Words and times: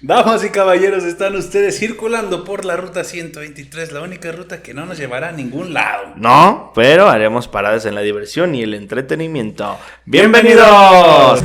Damas 0.00 0.44
y 0.44 0.50
caballeros, 0.50 1.02
están 1.02 1.34
ustedes 1.34 1.76
circulando 1.76 2.44
por 2.44 2.64
la 2.64 2.76
ruta 2.76 3.02
123, 3.02 3.90
la 3.90 4.00
única 4.00 4.30
ruta 4.30 4.62
que 4.62 4.72
no 4.72 4.86
nos 4.86 4.96
llevará 4.96 5.30
a 5.30 5.32
ningún 5.32 5.74
lado. 5.74 6.12
No, 6.14 6.70
pero 6.72 7.08
haremos 7.08 7.48
paradas 7.48 7.84
en 7.84 7.96
la 7.96 8.02
diversión 8.02 8.54
y 8.54 8.62
el 8.62 8.74
entretenimiento. 8.74 9.76
¡Bienvenidos! 10.04 11.42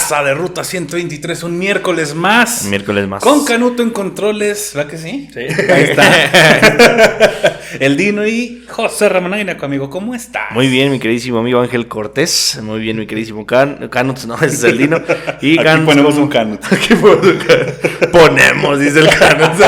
Raza 0.00 0.24
de 0.24 0.32
Ruta 0.32 0.64
123, 0.64 1.42
un 1.42 1.58
miércoles 1.58 2.14
más. 2.14 2.62
Un 2.64 2.70
miércoles 2.70 3.06
más. 3.06 3.22
Con 3.22 3.44
Canuto 3.44 3.82
en 3.82 3.90
controles, 3.90 4.72
¿verdad 4.74 4.90
que 4.90 4.96
sí? 4.96 5.28
Sí. 5.32 5.40
Ahí 5.70 5.82
está. 5.82 7.58
El 7.80 7.98
Dino 7.98 8.26
y 8.26 8.64
José 8.66 9.10
Ramón 9.10 9.34
Aguinaco, 9.34 9.66
amigo, 9.66 9.90
¿cómo 9.90 10.14
está? 10.14 10.46
Muy 10.52 10.68
bien, 10.68 10.90
mi 10.90 10.98
queridísimo 10.98 11.38
amigo 11.40 11.60
Ángel 11.60 11.86
Cortés. 11.86 12.58
Muy 12.62 12.80
bien, 12.80 12.98
mi 12.98 13.06
queridísimo 13.06 13.44
Can 13.44 13.88
Canuts, 13.90 14.26
no, 14.26 14.36
ese 14.36 14.46
es 14.46 14.64
el 14.64 14.78
Dino. 14.78 15.02
Y 15.42 15.58
Aquí 15.58 15.82
ponemos 15.84 16.16
un 16.16 16.28
Canut. 16.28 16.64
Aquí 16.72 16.94
ponemos 16.94 17.26
un 17.26 17.38
Canuts. 17.38 18.06
Ponemos, 18.10 18.80
dice 18.80 19.00
el 19.00 19.08
Canuts. 19.08 19.60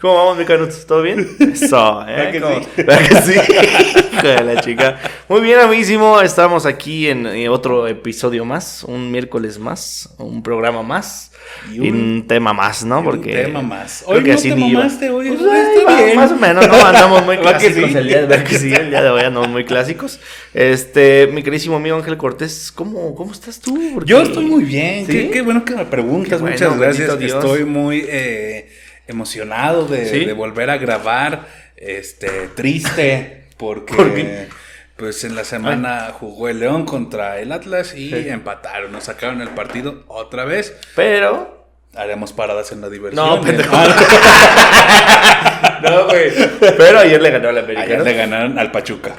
¿Cómo 0.00 0.14
vamos, 0.14 0.38
mi 0.38 0.44
Canuts? 0.46 0.86
¿Todo 0.86 1.02
bien? 1.02 1.28
Eso, 1.52 2.02
¿eh? 2.08 2.14
¿Verdad 2.16 2.30
que 2.32 2.40
sí? 2.40 2.82
¿Verdad 2.82 2.98
que 3.06 3.14
sí? 3.22 3.34
Hijo 4.14 4.26
de 4.28 4.44
la 4.44 4.60
chica. 4.62 4.98
Muy 5.28 5.42
bien, 5.42 5.58
amiguísimo. 5.60 6.22
Estamos 6.22 6.64
aquí 6.64 7.08
en 7.08 7.26
eh, 7.26 7.50
otro 7.50 7.86
episodio 7.86 8.46
más, 8.46 8.82
un 8.84 9.10
miércoles 9.10 9.58
más, 9.58 10.08
un 10.16 10.42
programa 10.42 10.82
más. 10.82 11.32
Y 11.70 11.74
Y 11.76 11.90
un- 11.90 11.96
un, 12.00 12.26
tema 12.26 12.54
más, 12.54 12.82
¿no? 12.82 12.96
y 12.96 12.98
un 13.00 13.04
Porque. 13.04 13.32
tema 13.44 13.60
más. 13.60 14.02
Hoy 14.06 14.22
no 14.22 14.32
así 14.34 14.48
te 14.48 14.56
mamaste, 14.56 15.10
hoy 15.10 15.28
Pues, 15.28 15.40
está 15.40 15.54
ahí 15.54 15.84
va, 15.86 16.02
bien. 16.04 16.16
Más 16.16 16.32
o 16.32 16.36
menos, 16.36 16.66
¿no? 16.66 16.74
Andamos 16.86 17.24
muy 17.26 17.36
¿Verdad 17.38 17.58
que 17.58 17.66
clásicos 17.66 17.90
sí? 17.90 17.98
el 17.98 18.08
día, 18.08 18.20
¿verdad 18.22 18.44
que 18.44 18.58
sí? 18.58 18.72
El 18.72 18.90
día 18.90 19.02
de 19.02 19.10
hoy 19.10 19.20
andamos 19.22 19.48
muy 19.50 19.64
clásicos. 19.66 20.18
Este, 20.54 21.28
mi 21.30 21.42
queridísimo 21.42 21.76
amigo 21.76 21.96
Ángel 21.96 22.16
Cortés, 22.16 22.72
¿cómo, 22.74 23.14
cómo 23.14 23.32
estás 23.32 23.60
tú? 23.60 23.78
Porque- 23.94 24.08
Yo 24.08 24.22
estoy 24.22 24.46
muy 24.46 24.64
bien. 24.64 25.04
¿Sí? 25.06 25.12
Qué, 25.12 25.30
qué 25.30 25.42
bueno 25.42 25.62
que 25.64 25.74
me 25.74 25.84
preguntas. 25.84 26.40
Bueno, 26.40 26.54
Muchas 26.56 26.78
gracias. 26.78 27.20
Estoy 27.20 27.64
muy 27.64 28.04
eh, 28.08 28.70
emocionado 29.10 29.86
de, 29.86 30.06
¿Sí? 30.06 30.24
de 30.24 30.32
volver 30.32 30.70
a 30.70 30.78
grabar. 30.78 31.46
Este, 31.76 32.48
triste 32.54 33.48
porque 33.56 34.48
pues 34.96 35.24
en 35.24 35.34
la 35.34 35.44
semana 35.44 36.12
jugó 36.18 36.48
el 36.48 36.60
León 36.60 36.84
contra 36.84 37.38
el 37.40 37.52
Atlas 37.52 37.94
y 37.94 38.28
empataron. 38.28 38.92
Nos 38.92 39.04
sacaron 39.04 39.40
el 39.40 39.48
partido 39.50 40.04
otra 40.08 40.44
vez. 40.44 40.76
Pero. 40.94 41.58
Haremos 41.96 42.32
paradas 42.32 42.70
en 42.70 42.82
la 42.82 42.88
diversión. 42.88 43.26
No, 43.26 43.40
pendejo. 43.40 43.74
Ah, 43.74 45.80
No, 45.82 46.04
güey. 46.06 46.30
Pero 46.76 47.00
ayer 47.00 47.20
le 47.20 47.30
ganó 47.30 47.48
al 47.48 47.58
América. 47.58 47.82
Ayer 47.82 47.98
¿no? 47.98 48.04
le 48.04 48.14
ganaron 48.14 48.58
al 48.58 48.70
Pachuca. 48.70 49.12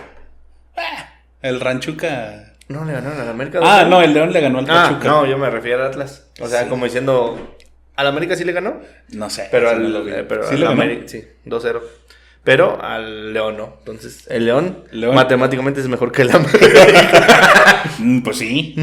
Ah, 0.78 1.09
El 1.42 1.59
Ranchuca. 1.59 2.53
No, 2.67 2.86
le 2.86 2.94
ganaron 2.94 3.20
al 3.20 3.30
América. 3.30 3.59
Ah, 3.61 3.83
¿no? 3.83 3.89
no, 3.98 4.02
el 4.03 4.14
León 4.14 4.31
le 4.31 4.39
ganó 4.42 4.59
al 4.59 4.66
Ah, 4.70 4.88
Pachuca. 4.89 5.08
no, 5.09 5.26
yo 5.26 5.38
me 5.38 5.50
refiero 5.50 5.81
al 5.83 5.89
Atlas. 5.89 6.28
O 6.39 6.48
sea, 6.48 6.64
Sí. 6.64 6.70
como 6.70 6.86
diciendo. 6.86 7.58
¿Al 8.02 8.08
América 8.08 8.36
sí 8.36 8.44
le 8.44 8.52
ganó? 8.52 8.82
No 9.10 9.30
sé. 9.30 9.48
Pero 9.52 9.70
al, 9.70 9.92
no 9.94 10.08
eh, 10.08 10.26
pero 10.28 10.48
¿Sí 10.50 10.56
al? 10.56 10.68
América, 10.68 11.08
sí, 11.08 11.24
2-0. 11.46 11.80
Pero 12.44 12.82
al 12.84 13.34
León 13.34 13.56
no. 13.58 13.76
Entonces, 13.80 14.26
el 14.30 14.46
León, 14.46 14.84
León. 14.92 15.14
matemáticamente 15.14 15.80
es 15.80 15.88
mejor 15.88 16.12
que 16.12 16.24
el 16.24 16.32
América. 16.32 16.68
Mm, 18.00 18.22
Pues 18.22 18.38
sí. 18.38 18.76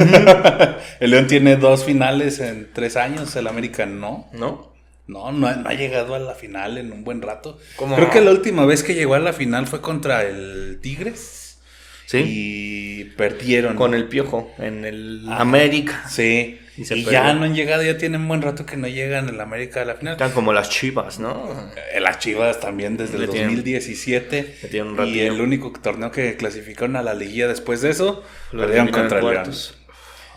el 1.01 1.11
León 1.11 1.27
tiene 1.27 1.57
dos 1.57 1.85
finales 1.85 2.41
en 2.41 2.69
tres 2.73 2.97
años, 2.97 3.35
el 3.37 3.47
América 3.47 3.87
no. 3.87 4.29
¿No? 4.33 4.73
No, 5.07 5.33
no 5.33 5.47
ha, 5.47 5.55
no 5.57 5.69
ha 5.69 5.75
llegado 5.75 6.15
a 6.15 6.19
la 6.19 6.35
final 6.35 6.79
en 6.79 6.93
un 6.93 7.03
buen 7.05 7.23
rato. 7.23 7.59
¿Cómo 7.77 7.97
Creo 7.97 8.11
que 8.11 8.21
la 8.21 8.31
última 8.31 8.67
vez 8.67 8.83
que 8.83 8.95
llegó 8.95 9.15
a 9.15 9.19
la 9.19 9.33
final 9.33 9.67
fue 9.67 9.81
contra 9.81 10.23
el 10.23 10.79
Tigres. 10.83 11.59
Sí. 12.07 12.23
Y 12.25 13.05
perdieron. 13.17 13.75
Con 13.77 13.95
el 13.95 14.07
piojo 14.09 14.53
en 14.59 14.85
el. 14.85 15.25
América. 15.31 16.05
Sí. 16.09 16.61
Y 16.79 17.05
ya 17.05 17.33
no 17.35 17.45
han 17.45 17.55
llegado, 17.55 17.83
ya 17.83 17.99
tienen 17.99 18.27
buen 18.29 18.41
rato 18.43 18.65
que 18.65 18.77
no 18.77 18.87
llegan 18.87 19.29
el 19.29 19.41
América 19.41 19.83
a 19.83 19.85
la 19.85 19.95
final. 19.97 20.13
Están 20.13 20.31
como 20.33 20.53
las 20.53 20.71
chivas, 20.71 21.19
¿no? 21.19 21.51
Eh, 21.93 22.01
Las 22.01 22.19
Chivas 22.21 22.61
también 22.61 22.97
desde 22.97 23.17
el 23.19 23.29
tienen- 23.29 23.57
2017. 23.57 24.55
le 24.63 24.69
tienen 24.69 24.99
un 24.99 25.07
y 25.09 25.21
el 25.21 25.41
único 25.41 25.73
torneo 25.73 26.11
que 26.11 26.37
clasificaron 26.37 26.97
a 26.97 27.03
la 27.03 27.15
liguilla 27.15 27.49
después 27.49 27.81
de 27.83 27.91
eso, 27.91 28.23
Lo 28.53 28.61
perdieron 28.63 28.89
contra 28.89 29.19
en 29.21 29.27
el 29.27 29.33
León. 29.33 29.45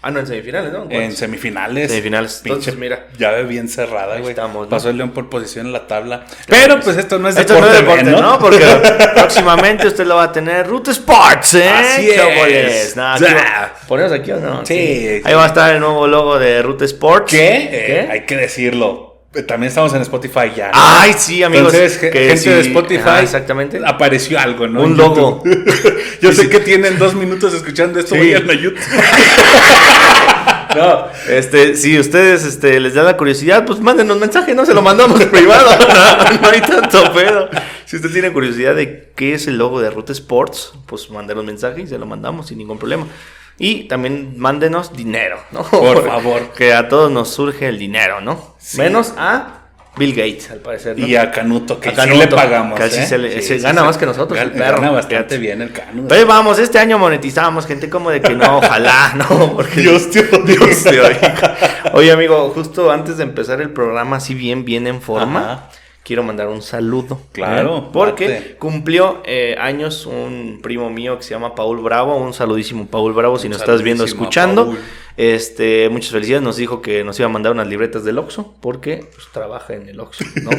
Ah, 0.03 0.09
no, 0.09 0.19
en 0.19 0.25
semifinales, 0.25 0.73
¿no? 0.73 0.87
En 0.89 1.11
semifinales. 1.15 1.91
Semifinales. 1.91 2.33
Pinche 2.43 2.49
Entonces, 2.49 2.75
mira. 2.75 3.05
Llave 3.19 3.43
bien 3.43 3.69
cerrada, 3.69 4.17
güey. 4.17 4.31
estamos, 4.31 4.63
¿no? 4.63 4.69
Pasó 4.69 4.89
el 4.89 4.97
León 4.97 5.11
por 5.11 5.29
posición 5.29 5.67
en 5.67 5.73
la 5.73 5.85
tabla. 5.85 6.25
Pero 6.47 6.79
pues 6.79 6.97
esto 6.97 7.19
no 7.19 7.29
es 7.29 7.37
Esto 7.37 7.59
no 7.59 7.67
es 7.67 7.73
deporte, 7.73 8.05
deporte, 8.05 8.21
¿no? 8.21 8.39
Porque 8.39 8.65
próximamente 9.13 9.87
usted 9.87 10.07
lo 10.07 10.15
va 10.15 10.23
a 10.23 10.31
tener 10.31 10.65
Root 10.65 10.87
Sports, 10.87 11.53
¿eh? 11.53 11.69
Así 11.69 12.07
¿Qué 12.07 12.81
es. 12.81 12.95
No, 12.95 13.13
aquí 13.13 13.25
¿Ponemos 13.87 14.11
aquí 14.11 14.31
o 14.31 14.39
no? 14.39 14.65
Sí, 14.65 15.21
Ahí 15.23 15.33
va 15.35 15.43
a 15.43 15.47
estar 15.47 15.73
el 15.75 15.79
nuevo 15.79 16.07
logo 16.07 16.39
de 16.39 16.63
Root 16.63 16.81
Sports. 16.81 17.29
¿Qué? 17.29 17.67
¿Qué? 17.69 17.99
Eh, 17.99 18.07
hay 18.09 18.21
que 18.25 18.37
decirlo. 18.37 19.10
También 19.47 19.69
estamos 19.69 19.93
en 19.93 20.01
Spotify 20.01 20.51
ya. 20.53 20.67
¿no? 20.67 20.73
Ay, 20.73 21.13
sí, 21.17 21.41
amigos. 21.41 21.73
Entonces, 21.73 21.97
que 21.97 22.11
gente 22.11 22.37
sí, 22.37 22.49
de 22.49 22.61
Spotify. 22.61 23.21
exactamente. 23.21 23.79
Apareció 23.85 24.37
algo, 24.37 24.67
¿no? 24.67 24.83
Un 24.83 24.97
logo. 24.97 25.41
Yo 26.21 26.33
sé 26.33 26.49
que 26.49 26.59
tienen 26.59 26.99
dos 26.99 27.15
minutos 27.15 27.53
escuchando 27.53 27.99
esto. 27.99 28.15
Vayan 28.15 28.49
a 28.49 28.53
YouTube. 28.53 28.79
No, 30.75 31.07
este, 31.27 31.75
si 31.75 31.99
ustedes 31.99 32.45
este, 32.45 32.79
les 32.79 32.93
da 32.93 33.03
la 33.03 33.17
curiosidad, 33.17 33.65
pues 33.65 33.81
mándenos 33.81 34.17
mensaje, 34.17 34.53
no 34.53 34.65
se 34.65 34.73
lo 34.73 34.81
mandamos 34.81 35.21
privado. 35.25 35.69
No, 35.91 36.41
no 36.41 36.47
hay 36.47 36.61
tanto 36.61 37.11
pedo. 37.13 37.49
Si 37.85 37.97
usted 37.97 38.09
tiene 38.11 38.31
curiosidad 38.31 38.73
de 38.73 39.11
qué 39.15 39.33
es 39.33 39.47
el 39.47 39.57
logo 39.57 39.81
de 39.81 39.89
Root 39.89 40.11
Sports, 40.11 40.73
pues 40.85 41.09
mándenos 41.09 41.43
mensaje 41.43 41.81
y 41.81 41.87
se 41.87 41.97
lo 41.97 42.05
mandamos 42.05 42.47
sin 42.47 42.57
ningún 42.57 42.77
problema. 42.77 43.05
Y 43.63 43.83
también 43.83 44.33
mándenos 44.37 44.91
dinero, 44.93 45.37
¿no? 45.51 45.61
Por 45.69 46.05
favor. 46.07 46.49
Que 46.57 46.73
a 46.73 46.89
todos 46.89 47.11
nos 47.11 47.29
surge 47.29 47.67
el 47.67 47.77
dinero, 47.77 48.19
¿no? 48.19 48.55
Sí. 48.57 48.77
Menos 48.79 49.13
a 49.17 49.59
Bill 49.97 50.13
Gates, 50.15 50.49
al 50.49 50.59
parecer. 50.59 50.97
¿no? 50.97 51.05
Y 51.05 51.15
a 51.15 51.29
Canuto, 51.29 51.79
que 51.79 51.89
A 51.89 51.91
sí 51.91 51.95
Canuto, 51.97 52.19
le 52.21 52.27
pagamos. 52.27 52.79
así 52.79 53.01
¿eh? 53.01 53.05
se 53.05 53.17
le- 53.19 53.33
Sí, 53.41 53.47
se 53.47 53.57
sí, 53.59 53.63
gana 53.63 53.81
sí. 53.81 53.85
más 53.87 53.97
que 53.99 54.05
nosotros, 54.07 54.39
el 54.39 54.49
Gana, 54.51 54.65
perro, 54.65 54.77
gana 54.81 54.91
bastante 54.93 55.37
bien 55.37 55.61
el 55.61 55.71
Canuto. 55.71 55.99
Entonces 55.99 56.25
vamos, 56.25 56.57
este 56.59 56.79
año 56.79 56.97
monetizamos, 56.97 57.67
gente, 57.67 57.87
como 57.89 58.09
de 58.09 58.19
que 58.21 58.33
no, 58.33 58.57
ojalá, 58.65 59.13
no, 59.15 59.53
porque 59.53 59.81
Dios 59.81 60.09
te 60.09 60.21
oiga. 60.21 60.39
Dios 60.45 60.83
te. 60.83 60.99
Oye, 61.93 62.11
amigo, 62.11 62.49
justo 62.55 62.89
antes 62.89 63.17
de 63.17 63.23
empezar 63.23 63.61
el 63.61 63.69
programa, 63.69 64.15
así 64.17 64.33
bien, 64.33 64.65
bien 64.65 64.87
en 64.87 65.01
forma, 65.01 65.39
Ajá. 65.51 65.69
Quiero 66.11 66.23
mandar 66.23 66.49
un 66.49 66.61
saludo. 66.61 67.21
Claro, 67.31 67.77
¿eh? 67.77 67.83
Porque 67.93 68.27
date. 68.27 68.55
cumplió 68.55 69.21
eh, 69.23 69.55
años 69.57 70.05
un 70.05 70.59
primo 70.61 70.89
mío 70.89 71.15
que 71.15 71.23
se 71.23 71.29
llama 71.29 71.55
Paul 71.55 71.81
Bravo, 71.81 72.17
un 72.17 72.33
saludísimo 72.33 72.85
Paul 72.87 73.13
Bravo, 73.13 73.39
si 73.39 73.47
nos 73.47 73.61
estás 73.61 73.81
viendo, 73.81 74.03
escuchando. 74.03 74.65
Paul. 74.65 74.79
Este, 75.17 75.89
muchas 75.89 76.11
felicidades, 76.11 76.43
nos 76.43 76.55
dijo 76.57 76.81
que 76.81 77.03
nos 77.03 77.19
iba 77.19 77.27
a 77.27 77.31
mandar 77.31 77.51
unas 77.51 77.67
libretas 77.67 78.03
del 78.03 78.17
Oxxo, 78.17 78.55
porque 78.61 79.07
pues, 79.13 79.27
trabaja 79.31 79.73
en 79.73 79.89
el 79.89 79.99
Oxxo, 79.99 80.23
¿no? 80.43 80.51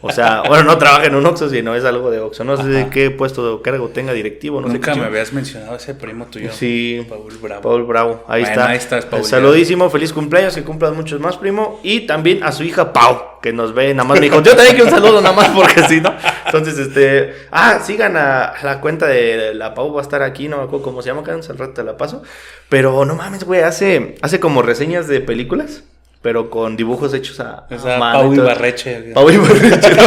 O 0.00 0.12
sea, 0.12 0.42
bueno, 0.48 0.64
no 0.64 0.78
trabaja 0.78 1.06
en 1.06 1.14
un 1.14 1.24
Oxxo, 1.26 1.48
sino 1.48 1.74
es 1.74 1.84
algo 1.84 2.10
de 2.10 2.20
Oxxo. 2.20 2.44
No 2.44 2.56
sé 2.56 2.64
de 2.68 2.88
qué 2.90 3.10
puesto 3.10 3.56
de 3.56 3.62
cargo 3.62 3.88
tenga 3.88 4.12
directivo, 4.12 4.60
no 4.60 4.68
Nunca 4.68 4.94
me 4.94 5.04
habías 5.04 5.32
mencionado 5.32 5.76
ese 5.76 5.94
primo 5.94 6.26
tuyo. 6.26 6.52
Sí. 6.52 7.04
Paul 7.08 7.32
Bravo. 7.40 7.62
Paul 7.62 7.84
Bravo, 7.84 8.24
ahí 8.28 8.42
Bueno, 8.42 8.60
está. 8.60 8.70
ahí 8.70 8.76
estás, 8.76 9.06
Paul. 9.06 9.24
Saludísimo, 9.24 9.88
feliz 9.90 10.12
cumpleaños, 10.12 10.54
que 10.54 10.62
cumplas 10.62 10.92
muchos 10.94 11.20
más, 11.20 11.36
primo. 11.36 11.80
Y 11.82 12.00
también 12.00 12.42
a 12.42 12.52
su 12.52 12.62
hija 12.62 12.92
Pau, 12.92 13.40
que 13.40 13.52
nos 13.52 13.74
ve, 13.74 13.94
nada 13.94 14.08
más 14.08 14.20
me 14.20 14.26
dijo, 14.26 14.42
yo 14.42 14.54
también 14.54 14.76
quiero 14.76 14.84
un 14.84 14.90
saludo, 14.90 15.20
nada 15.20 15.34
más 15.34 15.48
porque 15.48 15.82
sí, 15.88 16.00
¿no? 16.00 16.14
Entonces, 16.46 16.78
este, 16.78 17.34
ah, 17.50 17.80
sigan 17.82 18.16
a 18.16 18.54
la 18.62 18.80
cuenta 18.80 19.06
de 19.06 19.54
la 19.54 19.74
Pau, 19.74 19.92
va 19.92 20.00
a 20.00 20.02
estar 20.02 20.22
aquí, 20.22 20.48
no 20.48 20.58
me 20.58 20.64
acuerdo 20.64 20.84
cómo 20.84 21.02
se 21.02 21.08
llama, 21.08 21.22
Carlos, 21.22 21.48
al 21.50 21.58
rato 21.58 21.72
te 21.72 21.84
la 21.84 21.96
paso. 21.96 22.22
Pero 22.68 23.04
no 23.04 23.14
mames, 23.14 23.44
güey, 23.44 23.60
hace, 23.62 24.16
hace 24.22 24.40
como 24.40 24.62
reseñas 24.62 25.06
de 25.06 25.20
películas, 25.20 25.84
pero 26.22 26.48
con 26.48 26.76
dibujos 26.76 27.12
hechos 27.12 27.38
a, 27.40 27.66
O 27.70 27.78
sea, 27.78 27.96
a 27.96 27.98
mano 27.98 28.18
y 28.18 28.22
Pau 28.22 28.34
todo. 28.34 28.44
Ibarreche. 28.46 29.12
Pau 29.12 29.30
Ibarreche, 29.30 29.90
no, 29.94 30.02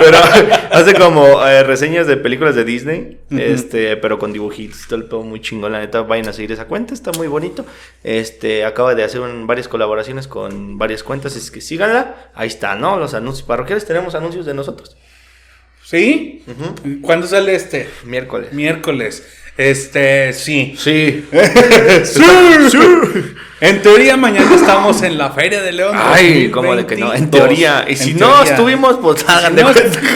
pero 0.00 0.16
hace 0.72 0.94
como 0.94 1.46
eh, 1.46 1.62
reseñas 1.62 2.06
de 2.06 2.16
películas 2.16 2.54
de 2.54 2.64
Disney, 2.64 3.18
este, 3.30 3.96
pero 3.98 4.18
con 4.18 4.32
dibujitos, 4.32 4.86
todo 4.88 4.96
el 4.98 5.04
pedo 5.04 5.22
muy 5.22 5.40
chingón, 5.40 5.72
la 5.72 5.80
neta, 5.80 6.00
vayan 6.00 6.28
a 6.28 6.32
seguir 6.32 6.50
esa 6.52 6.64
cuenta, 6.64 6.94
está 6.94 7.12
muy 7.12 7.28
bonito. 7.28 7.66
Este, 8.02 8.64
acaba 8.64 8.94
de 8.94 9.04
hacer 9.04 9.20
un- 9.20 9.46
varias 9.46 9.68
colaboraciones 9.68 10.26
con 10.26 10.78
varias 10.78 11.02
cuentas, 11.02 11.36
es 11.36 11.50
que 11.50 11.60
síganla, 11.60 12.30
ahí 12.34 12.48
está, 12.48 12.74
¿no? 12.74 12.96
Los 12.98 13.12
anuncios 13.12 13.46
parroquiales, 13.46 13.84
tenemos 13.86 14.14
anuncios 14.14 14.46
de 14.46 14.54
nosotros. 14.54 14.96
¿Sí? 15.84 16.44
¿Cuándo 17.02 17.26
sale 17.26 17.54
este? 17.54 17.88
Miércoles. 18.04 18.52
Miércoles. 18.52 19.26
Este, 19.60 20.32
sí. 20.44 20.74
Sí. 20.78 21.24
En 23.60 23.82
teoría 23.82 24.16
mañana 24.16 24.54
estamos 24.54 25.02
en 25.02 25.18
la 25.18 25.30
Feria 25.32 25.60
de 25.60 25.72
León. 25.72 25.94
Ay, 25.98 26.50
como 26.50 26.74
de 26.74 26.86
que 26.86 26.96
no, 26.96 27.12
en 27.12 27.30
2022. 27.30 27.30
teoría. 27.30 27.84
Y 27.88 27.96
si 27.96 28.10
En 28.12 28.18
no 28.20 28.28
teoría. 28.32 28.52
estuvimos, 28.52 28.96
pues 29.02 29.28
hagan 29.28 29.50
Si 29.52 29.56
de 29.56 29.62
no- 29.64 29.72
cuenta. 29.72 30.00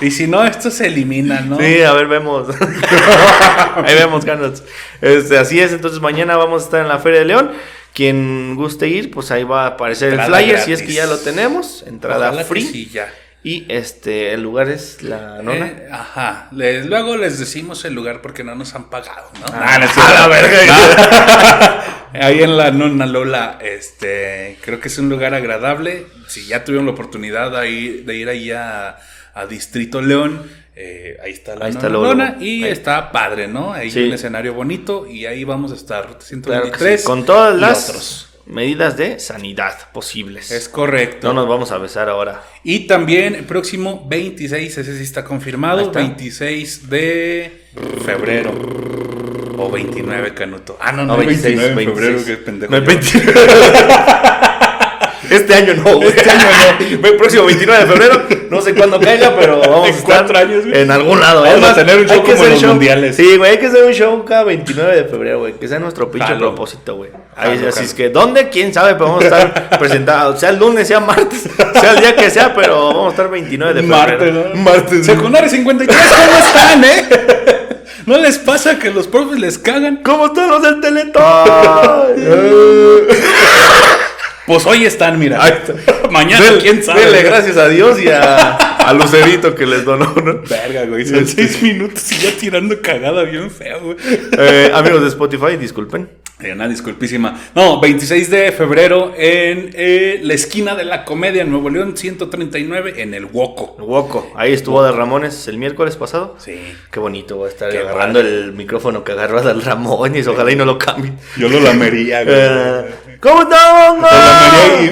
Y 0.00 0.10
si 0.10 0.26
no, 0.26 0.44
esto 0.44 0.68
se 0.72 0.88
elimina, 0.88 1.42
¿no? 1.42 1.58
Sí, 1.58 1.80
a 1.82 1.92
ver, 1.92 2.08
vemos. 2.08 2.48
Ahí 3.84 3.94
vemos, 3.94 4.24
Carlos. 4.24 4.64
Este, 5.00 5.38
así 5.38 5.60
es, 5.60 5.70
entonces 5.72 6.00
mañana 6.00 6.36
vamos 6.36 6.62
a 6.62 6.64
estar 6.64 6.80
en 6.82 6.88
la 6.88 6.98
Feria 6.98 7.20
de 7.20 7.26
León. 7.26 7.52
Quien 7.94 8.56
guste 8.56 8.88
ir, 8.88 9.12
pues 9.12 9.30
ahí 9.30 9.44
va 9.44 9.62
a 9.64 9.66
aparecer 9.68 10.08
Entrada 10.10 10.40
el 10.40 10.44
flyer, 10.46 10.60
si 10.64 10.72
es 10.72 10.82
que 10.82 10.92
ya 10.92 11.06
lo 11.06 11.18
tenemos. 11.18 11.84
Entrada 11.86 12.28
Ojalá 12.30 12.42
free. 12.44 12.62
sí, 12.62 12.90
ya. 12.92 13.12
Y 13.44 13.66
este, 13.68 14.32
el 14.34 14.42
lugar 14.42 14.68
es 14.68 15.02
la 15.02 15.42
nona. 15.42 15.66
Eh, 15.66 15.88
ajá. 15.90 16.48
Les- 16.52 16.86
luego 16.86 17.16
les 17.16 17.38
decimos 17.40 17.84
el 17.84 17.92
lugar 17.94 18.20
porque 18.22 18.44
no 18.44 18.54
nos 18.54 18.74
han 18.76 18.88
pagado, 18.88 19.30
¿no? 19.40 19.46
Ah, 19.52 19.78
no 19.78 20.14
la 20.14 20.28
verga. 20.28 21.84
Ahí 22.26 22.42
en 22.42 22.56
la 22.56 22.70
Nona 22.70 23.06
Lola, 23.06 23.58
este, 23.62 24.58
creo 24.60 24.78
que 24.80 24.88
es 24.88 24.98
un 24.98 25.08
lugar 25.08 25.34
agradable. 25.34 26.06
Si 26.28 26.46
ya 26.46 26.62
tuvieron 26.62 26.84
la 26.86 26.92
oportunidad 26.92 27.56
ahí, 27.56 28.02
de 28.04 28.14
ir 28.16 28.28
ahí 28.28 28.50
a, 28.50 28.98
a 29.34 29.46
Distrito 29.46 30.02
León, 30.02 30.42
eh, 30.76 31.16
ahí 31.24 31.32
está 31.32 31.56
la 31.56 31.64
Ahí 31.66 31.72
Nona 31.72 31.78
está 31.78 31.88
luego. 31.88 32.22
y 32.44 32.64
Ahí. 32.64 32.70
está 32.70 33.10
padre, 33.12 33.48
¿no? 33.48 33.72
Ahí 33.72 33.90
Sí. 33.90 34.04
un 34.04 34.12
escenario 34.12 34.52
bonito 34.54 35.06
y 35.06 35.24
ahí 35.24 35.42
vamos 35.44 35.72
a 35.72 35.74
estar 35.74 36.06
Ruta 36.06 36.18
Claro 36.42 36.70
que 36.70 36.78
123 36.78 37.00
sí, 37.00 37.06
Con 37.06 37.24
todas 37.24 37.56
las 37.58 37.88
otros. 37.88 38.28
Medidas 38.46 38.96
de 38.96 39.18
sanidad 39.20 39.74
posibles. 39.92 40.50
Es 40.50 40.68
correcto. 40.68 41.28
no 41.28 41.34
nos 41.34 41.48
vamos 41.48 41.70
a 41.72 41.78
besar 41.78 42.08
ahora. 42.08 42.42
Y 42.64 42.86
también 42.86 43.34
el 43.34 43.44
próximo 43.44 44.04
26, 44.08 44.78
ese 44.78 44.96
sí 44.96 45.02
está 45.02 45.24
confirmado, 45.24 45.80
está. 45.80 46.00
26 46.00 46.90
de 46.90 47.62
febrero. 48.04 48.52
O 49.58 49.70
29, 49.70 50.34
Canuto. 50.34 50.76
Ah, 50.80 50.92
no, 50.92 51.04
no, 51.04 51.12
No, 51.12 51.18
26, 51.18 51.56
29 51.56 51.74
de 51.74 51.86
febrero, 51.86 52.14
26. 52.14 52.36
qué 52.38 52.44
pendejo. 52.44 52.70
No, 52.72 52.76
el 52.78 52.84
yo. 52.84 52.88
29. 52.88 53.52
Este 55.30 55.54
año 55.54 55.74
no, 55.74 55.96
güey. 55.96 56.08
Este 56.08 56.28
año 56.30 56.44
no. 57.00 57.08
El 57.08 57.16
próximo 57.16 57.44
29 57.46 57.84
de 57.86 57.90
febrero, 57.90 58.22
no 58.50 58.60
sé 58.60 58.74
cuándo 58.74 59.00
caiga, 59.00 59.34
pero 59.38 59.60
vamos 59.60 59.88
En 59.88 59.94
a 59.94 59.98
estar 59.98 60.36
años, 60.36 60.66
güey. 60.66 60.80
en 60.82 60.90
algún 60.90 61.20
lado. 61.20 61.42
Vamos 61.42 61.62
Es 61.62 61.68
a 61.70 61.74
tener 61.74 61.98
un 62.00 62.06
show 62.06 62.22
que 62.22 62.32
como 62.32 62.44
los 62.46 62.62
mundiales. 62.64 63.16
Sí, 63.16 63.36
güey, 63.38 63.52
hay 63.52 63.58
que 63.58 63.66
hacer 63.66 63.84
un 63.84 63.92
show 63.92 64.24
cada 64.26 64.44
29 64.44 64.94
de 64.94 65.04
febrero, 65.04 65.38
güey. 65.38 65.54
Que 65.54 65.68
sea 65.68 65.78
nuestro 65.78 66.10
pinche 66.10 66.26
Jalo. 66.28 66.48
propósito, 66.48 66.96
güey. 66.96 67.10
Ahí, 67.34 67.64
así 67.66 67.84
es 67.84 67.94
que, 67.94 68.10
¿dónde? 68.10 68.50
¿Quién 68.50 68.74
sabe? 68.74 68.92
Pero 68.94 69.06
vamos 69.06 69.24
a 69.24 69.26
estar 69.26 69.70
presentados. 69.78 70.38
Sea 70.40 70.50
el 70.50 70.58
lunes, 70.58 70.86
sea 70.86 71.00
martes, 71.00 71.48
sea 71.80 71.92
el 71.92 72.00
día 72.00 72.14
que 72.14 72.30
sea, 72.30 72.54
pero 72.54 72.88
vamos 72.88 73.06
a 73.06 73.10
estar 73.10 73.30
29 73.30 73.74
de 73.74 73.82
Martes, 73.82 74.18
febrero. 74.18 74.50
¿no? 74.54 74.62
Martes. 74.62 75.06
Secundaria 75.06 75.48
53, 75.48 75.96
¿cómo 75.96 76.46
están, 76.46 76.84
eh? 76.84 77.08
¿No 78.04 78.18
les 78.18 78.36
pasa 78.38 78.78
que 78.78 78.90
los 78.90 79.06
profes 79.06 79.38
les 79.38 79.58
cagan? 79.58 80.00
¿Cómo 80.02 80.26
están 80.26 80.50
los 80.50 80.62
del 80.62 80.80
Teletón? 80.80 81.22
Pues 84.46 84.66
hoy 84.66 84.84
están, 84.84 85.18
mira. 85.18 85.40
Mañana, 86.10 86.44
Del- 86.50 86.60
quién 86.60 86.82
sabe. 86.82 87.02
Denle 87.02 87.22
gracias 87.22 87.56
a 87.56 87.68
Dios 87.68 88.00
y 88.00 88.08
a, 88.08 88.56
a 88.56 88.92
Lucerito 88.92 89.54
que 89.54 89.66
les 89.66 89.84
donó, 89.84 90.12
¿no? 90.16 90.40
Verga, 90.48 90.84
güey. 90.86 91.06
Son 91.06 91.20
Este- 91.20 91.46
seis 91.48 91.62
minutos 91.62 92.10
y 92.12 92.16
ya 92.18 92.30
tirando 92.38 92.80
cagada 92.82 93.22
bien 93.22 93.50
feo, 93.50 93.80
güey. 93.80 93.96
Eh, 94.38 94.70
amigos 94.74 95.02
de 95.02 95.08
Spotify, 95.08 95.56
disculpen. 95.56 96.08
Eh, 96.40 96.52
Una 96.52 96.66
disculpísima. 96.66 97.40
No, 97.54 97.78
26 97.80 98.28
de 98.28 98.50
febrero 98.50 99.12
en 99.16 99.70
eh, 99.74 100.18
la 100.24 100.34
esquina 100.34 100.74
de 100.74 100.84
la 100.84 101.04
comedia, 101.04 101.44
Nuevo 101.44 101.70
León 101.70 101.96
139, 101.96 102.94
en 103.00 103.14
el 103.14 103.26
Woco. 103.26 103.76
Woco. 103.78 104.32
Ahí 104.34 104.52
estuvo 104.52 104.82
de 104.82 104.90
Ramones 104.90 105.46
el 105.46 105.56
miércoles 105.58 105.94
pasado. 105.94 106.34
Sí. 106.40 106.58
Qué 106.90 106.98
bonito 106.98 107.44
a 107.44 107.48
estar 107.48 107.70
Qué 107.70 107.78
agarrando 107.78 108.18
el 108.18 108.52
micrófono 108.54 109.04
que 109.04 109.12
agarró 109.12 109.40
del 109.40 109.62
Ramones. 109.62 110.26
Ojalá 110.26 110.50
y 110.50 110.56
no 110.56 110.64
lo 110.64 110.78
cambien. 110.78 111.16
Yo 111.36 111.48
lo 111.48 111.60
lamería, 111.60 112.24
güey. 112.24 112.36
¿Cómo 113.22 113.42
estamos? 113.42 114.10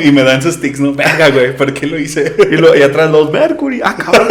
Y, 0.05 0.07
y 0.09 0.13
me 0.13 0.23
dan 0.23 0.41
sus 0.41 0.61
tics, 0.61 0.79
¿no? 0.79 0.93
Verga, 0.95 1.31
güey, 1.31 1.57
¿por 1.57 1.75
qué 1.75 1.87
lo 1.87 1.99
hice? 1.99 2.33
Y, 2.51 2.57
lo- 2.59 2.77
y 2.77 2.83
atrás 2.83 3.11
los 3.11 3.33
Mercury. 3.33 3.81
Ah, 3.83 3.97
cabrón. 3.97 4.29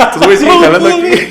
Estos 0.00 0.18
güeyes 0.24 0.40
siguen 0.40 0.60
jalando 0.60 0.88
aquí. 0.88 1.30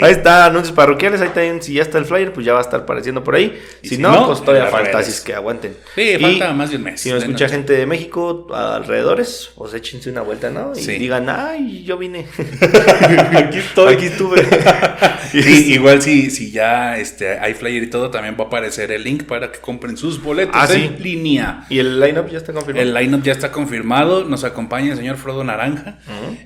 Sí. 0.00 0.04
Ahí 0.06 0.12
está, 0.12 0.46
anuncios 0.46 0.74
parroquiales. 0.74 1.20
Ahí 1.20 1.28
también, 1.28 1.62
si 1.62 1.74
ya 1.74 1.82
está 1.82 1.98
el 1.98 2.04
flyer, 2.06 2.32
pues 2.32 2.44
ya 2.46 2.52
va 2.52 2.58
a 2.60 2.62
estar 2.62 2.80
apareciendo 2.80 3.22
por 3.22 3.34
ahí. 3.34 3.60
Si, 3.82 3.90
si 3.90 3.98
no, 3.98 4.10
no, 4.12 4.26
pues 4.28 4.42
todavía 4.44 4.66
falta, 4.66 4.98
así 4.98 5.10
es 5.10 5.20
que 5.20 5.34
aguanten. 5.34 5.76
Sí, 5.94 6.02
Y 6.18 6.18
falta 6.18 6.52
más 6.52 6.70
de 6.70 6.76
un 6.76 6.82
mes. 6.84 7.00
Si 7.00 7.10
De 7.10 7.18
escucha 7.18 7.32
noche. 7.44 7.48
gente 7.48 7.72
de 7.74 7.86
México 7.86 8.46
alrededores, 8.52 9.50
pues 9.54 9.74
échense 9.74 10.10
una 10.10 10.22
vuelta, 10.22 10.50
¿no? 10.50 10.72
Y 10.74 10.80
Sí. 10.82 10.92
digan, 10.98 11.28
ay, 11.28 11.84
yo 11.84 11.98
vine. 11.98 12.26
Aquí 13.36 13.58
estoy. 13.58 13.94
Aquí 13.94 14.06
estuve. 14.06 14.42
Sí, 15.30 15.74
igual 15.74 16.02
si, 16.02 16.28
si 16.28 16.50
ya 16.50 16.98
este, 16.98 17.38
hay 17.38 17.54
flyer 17.54 17.84
y 17.84 17.86
todo, 17.88 18.10
también 18.10 18.34
va 18.36 18.42
a 18.44 18.46
aparecer 18.48 18.90
el 18.90 19.04
link 19.04 19.22
para 19.26 19.52
que 19.52 19.60
compren 19.60 19.96
sus 19.96 20.20
boletos 20.20 20.56
Ah, 20.58 20.66
en 20.72 20.96
sí. 20.98 21.02
línea. 21.04 21.66
Y 21.68 21.78
el 21.78 22.00
line-up 22.00 22.28
ya 22.28 22.38
está 22.38 22.52
confirmado. 22.52 22.84
El 22.84 22.92
lineup 22.94 23.22
ya 23.22 23.30
está 23.30 23.52
confirmado. 23.52 24.24
Nos 24.24 24.42
acompaña 24.42 24.90
el 24.90 24.98
señor 24.98 25.18
Frodo 25.18 25.44
Naranja. 25.44 25.98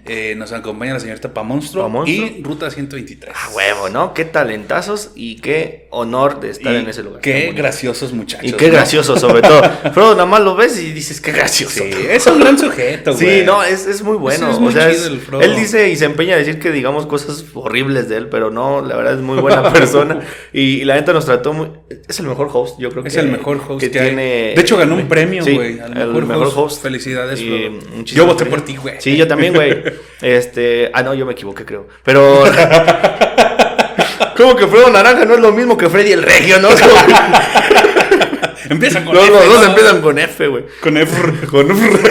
eh, 0.05 0.35
nos 0.37 0.53
acompaña 0.53 0.93
la 0.93 1.01
señorita 1.01 1.33
Pamonstro. 1.33 1.81
Pamonstro. 1.81 2.27
Y 2.27 2.43
Ruta 2.43 2.71
123. 2.71 3.33
A 3.45 3.51
huevo, 3.51 3.89
¿no? 3.89 4.15
Qué 4.15 4.25
talentazos 4.25 5.11
y 5.15 5.37
qué 5.37 5.87
honor 5.91 6.41
de 6.41 6.51
estar 6.51 6.73
Y 6.73 6.77
en 6.77 6.89
ese 6.89 7.03
lugar. 7.03 7.21
Qué 7.21 7.53
graciosos 7.55 8.13
muchachos. 8.13 8.49
Y 8.49 8.53
qué 8.53 8.69
¿no? 8.69 8.73
gracioso, 8.75 9.17
sobre 9.19 9.43
todo. 9.43 9.63
Frodo, 9.93 10.13
nada 10.13 10.27
más 10.27 10.41
lo 10.41 10.55
ves 10.57 10.79
y 10.81 10.93
dices, 10.93 11.21
qué 11.21 11.33
gracioso. 11.33 11.83
Sí, 11.85 11.91
es 12.09 12.27
un 12.27 12.41
gran 12.41 12.59
sujeto, 12.59 13.15
güey. 13.15 13.41
Sí, 13.41 13.45
no, 13.45 13.63
es, 13.63 13.87
es 13.87 14.03
muy 14.03 14.17
bueno. 14.17 14.47
Sí, 14.47 14.53
es 14.55 14.59
muy 14.61 14.69
o 14.69 14.73
sea, 14.73 14.89
es- 14.91 15.11
él 15.43 15.57
dice 15.57 15.91
y 15.91 15.97
se 15.97 16.05
empeña 16.07 16.35
a 16.35 16.39
decir 16.39 16.59
que 16.59 16.71
digamos 16.71 17.07
cosas 17.07 17.45
horribles 17.55 18.09
de 18.09 18.17
él, 18.17 18.29
pero 18.29 18.51
no, 18.51 18.81
la 18.83 18.97
verdad 18.97 19.15
es 19.15 19.21
muy 19.21 19.39
buena 19.39 19.63
persona. 19.73 20.21
y, 20.53 20.61
y 20.81 20.85
la 20.85 20.95
neta 20.95 21.13
nos 21.13 21.27
trató 21.27 21.53
muy. 21.53 21.69
Es 22.09 22.19
el 22.21 22.27
mejor 22.27 22.49
host, 22.53 22.79
yo 22.79 22.91
creo 22.91 23.05
Es 23.05 23.15
que. 23.15 23.21
el 23.21 23.29
mejor 23.29 23.61
host 23.69 23.81
que, 23.81 23.91
que 23.91 23.99
hay. 24.01 24.07
tiene. 24.09 24.23
De 24.55 24.61
hecho, 24.61 24.77
ganó 24.77 24.95
un 24.95 25.07
premio, 25.09 25.45
Sí, 25.45 25.53
güey. 25.55 25.79
el 25.79 25.91
mejor, 25.95 26.27
mejor 26.27 26.47
host. 26.47 26.57
host. 26.57 26.83
Felicidades, 26.83 27.41
Y 27.41 27.71
Yo 28.05 28.27
voté 28.27 28.47
por 28.47 28.63
ti, 28.63 28.77
güey. 28.77 28.97
Sí, 29.01 29.17
yo 29.17 29.29
también, 29.29 29.53
güey. 29.55 29.83
Este. 30.23 30.91
Ah, 30.95 31.03
no, 31.03 31.13
yo 31.13 31.27
me 31.27 31.33
equivoqué, 31.33 31.67
creo. 31.67 31.87
Pero. 32.03 32.45
¿Cómo 34.37 34.57
que 34.57 34.67
Frodo 34.67 34.91
Naranja 34.91 35.25
no 35.25 35.35
es 35.35 35.41
lo 35.41 35.53
mismo 35.53 35.77
que 35.77 35.89
Freddy 35.89 36.13
el 36.13 36.23
Regio, 36.23 36.59
no? 36.61 36.69
Empiezan 38.71 39.05
con 39.05 39.15
Los, 39.15 39.25
F, 39.25 39.35
los 39.35 39.47
dos 39.47 39.61
¿no? 39.61 39.69
empiezan 39.69 40.01
con 40.01 40.19
F, 40.19 40.47
güey. 40.49 40.65
con 40.81 40.97
F. 40.97 41.47
Con 41.47 41.71
F. 41.71 42.11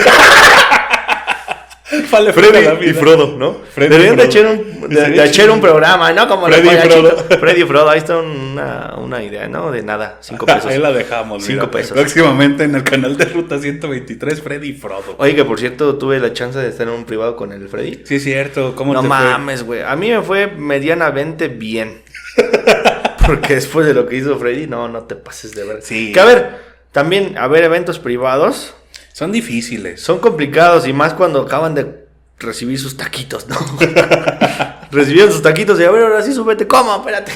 Vale, 2.10 2.32
Freddy 2.32 2.90
y. 2.90 2.92
Frodo, 2.92 3.36
¿no? 3.36 3.56
Freddy 3.72 3.90
Deberían 3.90 4.16
de 4.16 4.24
echar 4.24 4.46
un, 4.46 4.88
de, 4.88 5.10
de 5.10 5.24
echar 5.24 5.50
un 5.50 5.60
programa, 5.60 6.12
¿no? 6.12 6.28
Como 6.28 6.46
Freddy 6.46 6.68
y 6.68 6.88
Frodo. 6.88 7.16
Freddy 7.40 7.62
y 7.62 7.64
Frodo, 7.64 7.90
ahí 7.90 7.98
está 7.98 8.18
una, 8.18 8.94
una 8.98 9.22
idea, 9.22 9.48
¿no? 9.48 9.70
De 9.70 9.82
nada, 9.82 10.18
cinco 10.20 10.46
pesos. 10.46 10.66
Ahí 10.66 10.78
la 10.78 10.92
dejamos. 10.92 11.44
Cinco 11.44 11.62
mira. 11.66 11.70
pesos. 11.70 11.92
Próximamente 11.92 12.64
en 12.64 12.74
el 12.76 12.84
canal 12.84 13.16
de 13.16 13.24
Ruta 13.26 13.58
123, 13.58 14.40
Freddy 14.42 14.70
y 14.70 14.72
Frodo. 14.74 15.16
Oye, 15.18 15.34
que 15.34 15.44
por 15.44 15.58
cierto, 15.58 15.96
tuve 15.96 16.20
la 16.20 16.32
chance 16.32 16.58
de 16.58 16.68
estar 16.68 16.86
en 16.86 16.94
un 16.94 17.04
privado 17.04 17.36
con 17.36 17.52
el 17.52 17.68
Freddy. 17.68 18.02
Sí, 18.04 18.16
es 18.16 18.24
cierto. 18.24 18.74
¿Cómo 18.76 18.92
No 18.94 19.02
te 19.02 19.08
mames, 19.08 19.64
güey. 19.64 19.82
A 19.82 19.96
mí 19.96 20.10
me 20.10 20.22
fue 20.22 20.46
medianamente 20.46 21.48
bien. 21.48 22.03
Porque 23.26 23.54
después 23.54 23.86
de 23.86 23.94
lo 23.94 24.06
que 24.06 24.16
hizo 24.16 24.38
Freddy, 24.38 24.66
no, 24.66 24.88
no 24.88 25.04
te 25.04 25.14
pases 25.16 25.54
de 25.54 25.64
ver. 25.64 25.82
Sí. 25.82 26.12
Que 26.12 26.20
a 26.20 26.24
ver, 26.24 26.58
también, 26.92 27.38
a 27.38 27.48
ver, 27.48 27.64
eventos 27.64 27.98
privados 27.98 28.74
Son 29.12 29.32
difíciles. 29.32 30.00
son 30.00 30.18
complicados 30.18 30.86
y 30.86 30.92
más 30.92 31.14
cuando 31.14 31.40
acaban 31.42 31.74
de 31.74 32.04
recibir 32.38 32.78
sus 32.78 32.96
taquitos, 32.96 33.48
¿no? 33.48 33.56
Recibieron 34.94 35.32
sus 35.32 35.42
taquitos 35.42 35.78
y 35.80 35.84
a 35.84 35.90
ver, 35.90 36.04
ahora 36.04 36.22
sí 36.22 36.32
súbete, 36.32 36.66
¿cómo? 36.68 36.94
Espérate. 36.96 37.32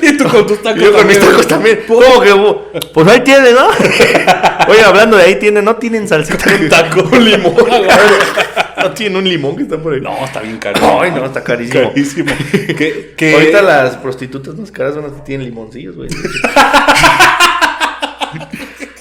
y 0.02 0.16
tú 0.16 0.24
con 0.28 0.46
tus 0.46 0.62
tacos 0.62 0.80
Yo 0.82 0.92
con 0.92 1.06
mis 1.06 1.18
tacos 1.18 1.46
también. 1.48 1.80
¿Cómo 1.88 2.20
que? 2.20 2.80
Pues 2.92 3.08
ahí 3.08 3.20
tiene, 3.20 3.52
¿no? 3.52 3.68
Oye, 4.68 4.82
hablando 4.82 5.16
de 5.16 5.24
ahí 5.24 5.34
tiene, 5.36 5.62
¿no 5.62 5.76
tienen 5.76 6.06
salsita? 6.06 6.50
Un 6.60 6.68
taco, 6.68 7.08
un 7.10 7.24
limón. 7.24 7.54
no 8.82 8.90
tienen 8.92 9.16
un 9.16 9.28
limón 9.28 9.56
que 9.56 9.62
está 9.62 9.78
por 9.78 9.94
ahí. 9.94 10.00
No, 10.00 10.24
está 10.24 10.40
bien 10.40 10.58
caro. 10.58 11.00
Ay, 11.00 11.10
no, 11.12 11.24
está 11.24 11.42
carísimo. 11.42 11.88
Carísimo. 11.88 12.32
que, 12.52 13.14
que- 13.16 13.34
Ahorita 13.34 13.62
las 13.62 13.96
prostitutas 13.96 14.54
más 14.56 14.70
caras 14.70 14.94
son 14.94 15.04
las 15.04 15.12
que 15.12 15.20
tienen 15.22 15.46
limoncillos, 15.46 15.96
güey. 15.96 16.08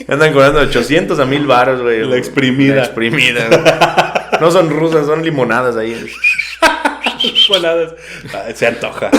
Andan 0.07 0.31
cobrando 0.31 0.61
800 0.61 1.19
a 1.19 1.25
1000 1.25 1.45
baros, 1.45 1.81
güey. 1.81 2.05
La 2.07 2.15
exprimida. 2.17 2.75
La 2.75 2.83
exprimida. 2.85 3.47
güey. 3.49 3.61
No 4.39 4.51
son 4.51 4.69
rusas, 4.69 5.05
son 5.05 5.23
limonadas 5.23 5.75
ahí. 5.75 6.05
Ah, 8.33 8.43
Se 8.53 8.67
antoja. 8.67 9.09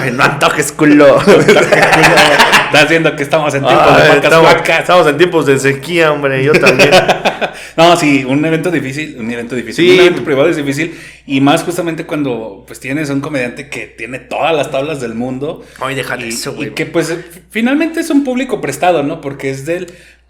Ay, 0.00 0.10
no 0.12 0.22
antojes, 0.24 0.72
culo. 0.72 1.18
Está 1.20 2.82
haciendo 2.82 3.14
que 3.16 3.22
estamos 3.22 3.54
en 3.54 3.64
tiempo 3.64 3.84
de 3.84 4.08
vacas 4.42 4.80
estamos, 4.80 5.06
en 5.06 5.16
tiempos 5.16 5.46
de 5.46 5.58
sequía, 5.58 6.12
hombre. 6.12 6.42
Yo 6.44 6.52
también. 6.52 6.90
No, 7.76 7.96
sí, 7.96 8.24
un 8.24 8.44
evento 8.44 8.72
difícil, 8.72 9.16
un 9.20 9.30
evento 9.30 9.54
difícil, 9.54 9.86
Sí. 9.86 9.94
un 9.94 10.00
evento 10.00 10.24
privado 10.24 10.48
es 10.48 10.56
difícil 10.56 10.98
y 11.26 11.40
más 11.40 11.62
justamente 11.62 12.06
cuando 12.06 12.64
pues 12.66 12.80
tienes 12.80 13.08
un 13.10 13.20
comediante 13.20 13.68
que 13.68 13.86
tiene 13.86 14.18
todas 14.18 14.54
las 14.54 14.72
tablas 14.72 15.00
del 15.00 15.14
mundo 15.14 15.64
Ay, 15.80 15.94
déjate 15.94 16.26
y, 16.26 16.30
eso, 16.30 16.54
güey. 16.54 16.68
y 16.68 16.70
que 16.72 16.86
pues 16.86 17.14
finalmente 17.50 18.00
es 18.00 18.10
un 18.10 18.24
público 18.24 18.60
prestado, 18.60 19.04
¿no? 19.04 19.20
Porque 19.20 19.50
es 19.50 19.64
del 19.64 19.86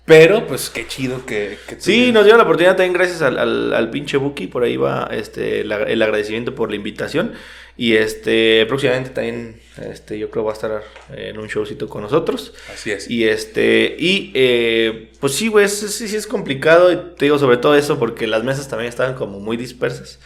pero 0.08 0.46
pues 0.46 0.70
qué 0.70 0.86
chido 0.88 1.24
que, 1.26 1.58
que 1.68 1.76
Sí, 1.80 2.10
nos 2.10 2.24
dio 2.24 2.36
la 2.36 2.42
oportunidad 2.42 2.76
también 2.76 2.94
gracias 2.94 3.22
al, 3.22 3.38
al, 3.38 3.72
al 3.74 3.90
pinche 3.90 4.16
Buki, 4.16 4.46
por 4.48 4.64
ahí 4.64 4.76
va 4.76 5.08
este 5.12 5.60
el, 5.60 5.70
ag- 5.70 5.86
el 5.88 6.02
agradecimiento 6.02 6.54
por 6.54 6.70
la 6.70 6.76
invitación 6.76 7.34
y 7.76 7.94
este 7.94 8.66
próximamente 8.66 9.10
también 9.10 9.60
este 9.80 10.18
yo 10.18 10.30
creo 10.30 10.44
va 10.44 10.50
a 10.50 10.54
estar 10.54 10.82
en 11.16 11.38
un 11.38 11.46
showcito 11.46 11.88
con 11.88 12.02
nosotros 12.02 12.52
Así 12.74 12.90
es. 12.90 13.08
y 13.08 13.24
este 13.28 13.94
y 13.98 14.32
eh, 14.34 15.12
pues 15.20 15.34
sí 15.34 15.46
güey 15.46 15.68
sí 15.68 15.86
sí 16.08 16.16
es 16.16 16.26
complicado 16.26 16.90
y 16.92 16.96
te 17.16 17.26
digo 17.26 17.38
sobre 17.38 17.58
todo 17.58 17.76
eso 17.76 17.98
porque 18.00 18.26
las 18.26 18.42
mesas 18.42 18.66
también 18.68 18.88
estaban 18.88 19.14
como 19.14 19.38
muy 19.38 19.56
dispersas 19.56 20.18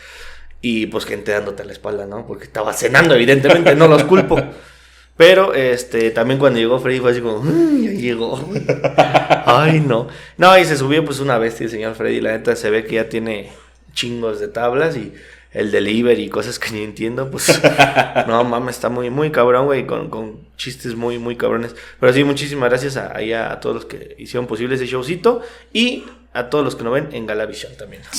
y 0.62 0.86
pues 0.86 1.04
gente 1.04 1.32
dándote 1.32 1.64
la 1.64 1.72
espalda, 1.72 2.06
¿no? 2.06 2.24
Porque 2.26 2.44
estaba 2.44 2.72
cenando 2.72 3.14
evidentemente, 3.16 3.74
no 3.74 3.88
los 3.88 4.04
culpo. 4.04 4.40
Pero 5.16 5.54
este 5.54 6.10
también 6.10 6.40
cuando 6.40 6.58
llegó 6.58 6.78
Freddy 6.80 7.00
fue 7.00 7.12
así 7.12 7.20
como, 7.20 7.42
"Ay, 7.44 7.84
ya 7.84 7.90
llegó. 7.92 8.36
güey". 8.36 8.62
Ay, 9.46 9.80
no. 9.80 10.08
No, 10.38 10.58
y 10.58 10.64
se 10.64 10.76
subió 10.76 11.04
pues 11.04 11.20
una 11.20 11.38
bestia 11.38 11.64
el 11.64 11.70
señor 11.70 11.94
Freddy. 11.94 12.20
La 12.20 12.32
neta 12.32 12.56
se 12.56 12.70
ve 12.70 12.84
que 12.84 12.96
ya 12.96 13.08
tiene 13.08 13.52
chingos 13.94 14.40
de 14.40 14.48
tablas 14.48 14.96
y 14.96 15.12
el 15.52 15.70
delivery 15.70 16.24
y 16.24 16.28
cosas 16.28 16.58
que 16.58 16.70
ni 16.70 16.82
entiendo, 16.82 17.30
pues 17.30 17.60
no 18.26 18.42
mames, 18.44 18.76
está 18.76 18.88
muy, 18.88 19.10
muy 19.10 19.30
cabrón, 19.30 19.66
güey, 19.66 19.86
con, 19.86 20.08
con 20.08 20.40
chistes 20.56 20.94
muy, 20.94 21.18
muy 21.18 21.36
cabrones. 21.36 21.76
Pero 22.00 22.12
sí, 22.12 22.24
muchísimas 22.24 22.70
gracias 22.70 22.96
a, 22.96 23.16
ahí 23.16 23.32
a, 23.32 23.60
todos 23.60 23.76
los 23.76 23.84
que 23.84 24.16
hicieron 24.18 24.46
posible 24.46 24.76
ese 24.76 24.86
showcito 24.86 25.42
y 25.72 26.04
a 26.32 26.48
todos 26.48 26.64
los 26.64 26.74
que 26.74 26.84
nos 26.84 26.94
ven 26.94 27.10
en 27.12 27.26
Galavisión 27.26 27.72
también. 27.76 28.02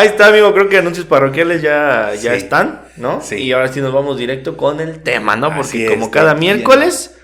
Ahí 0.00 0.06
está, 0.08 0.28
amigo. 0.28 0.52
Creo 0.54 0.68
que 0.68 0.78
anuncios 0.78 1.04
parroquiales 1.06 1.60
ya, 1.62 2.12
ya 2.14 2.32
Sí. 2.32 2.38
están, 2.38 2.80
¿no? 2.96 3.20
Sí. 3.20 3.36
Y 3.36 3.52
ahora 3.52 3.68
sí 3.68 3.80
nos 3.80 3.92
vamos 3.92 4.16
directo 4.18 4.56
con 4.56 4.80
el 4.80 5.02
tema, 5.02 5.36
¿no? 5.36 5.48
Porque 5.48 5.60
Así 5.62 5.84
es, 5.84 5.90
como 5.90 6.10
cada 6.10 6.34
miércoles 6.34 7.16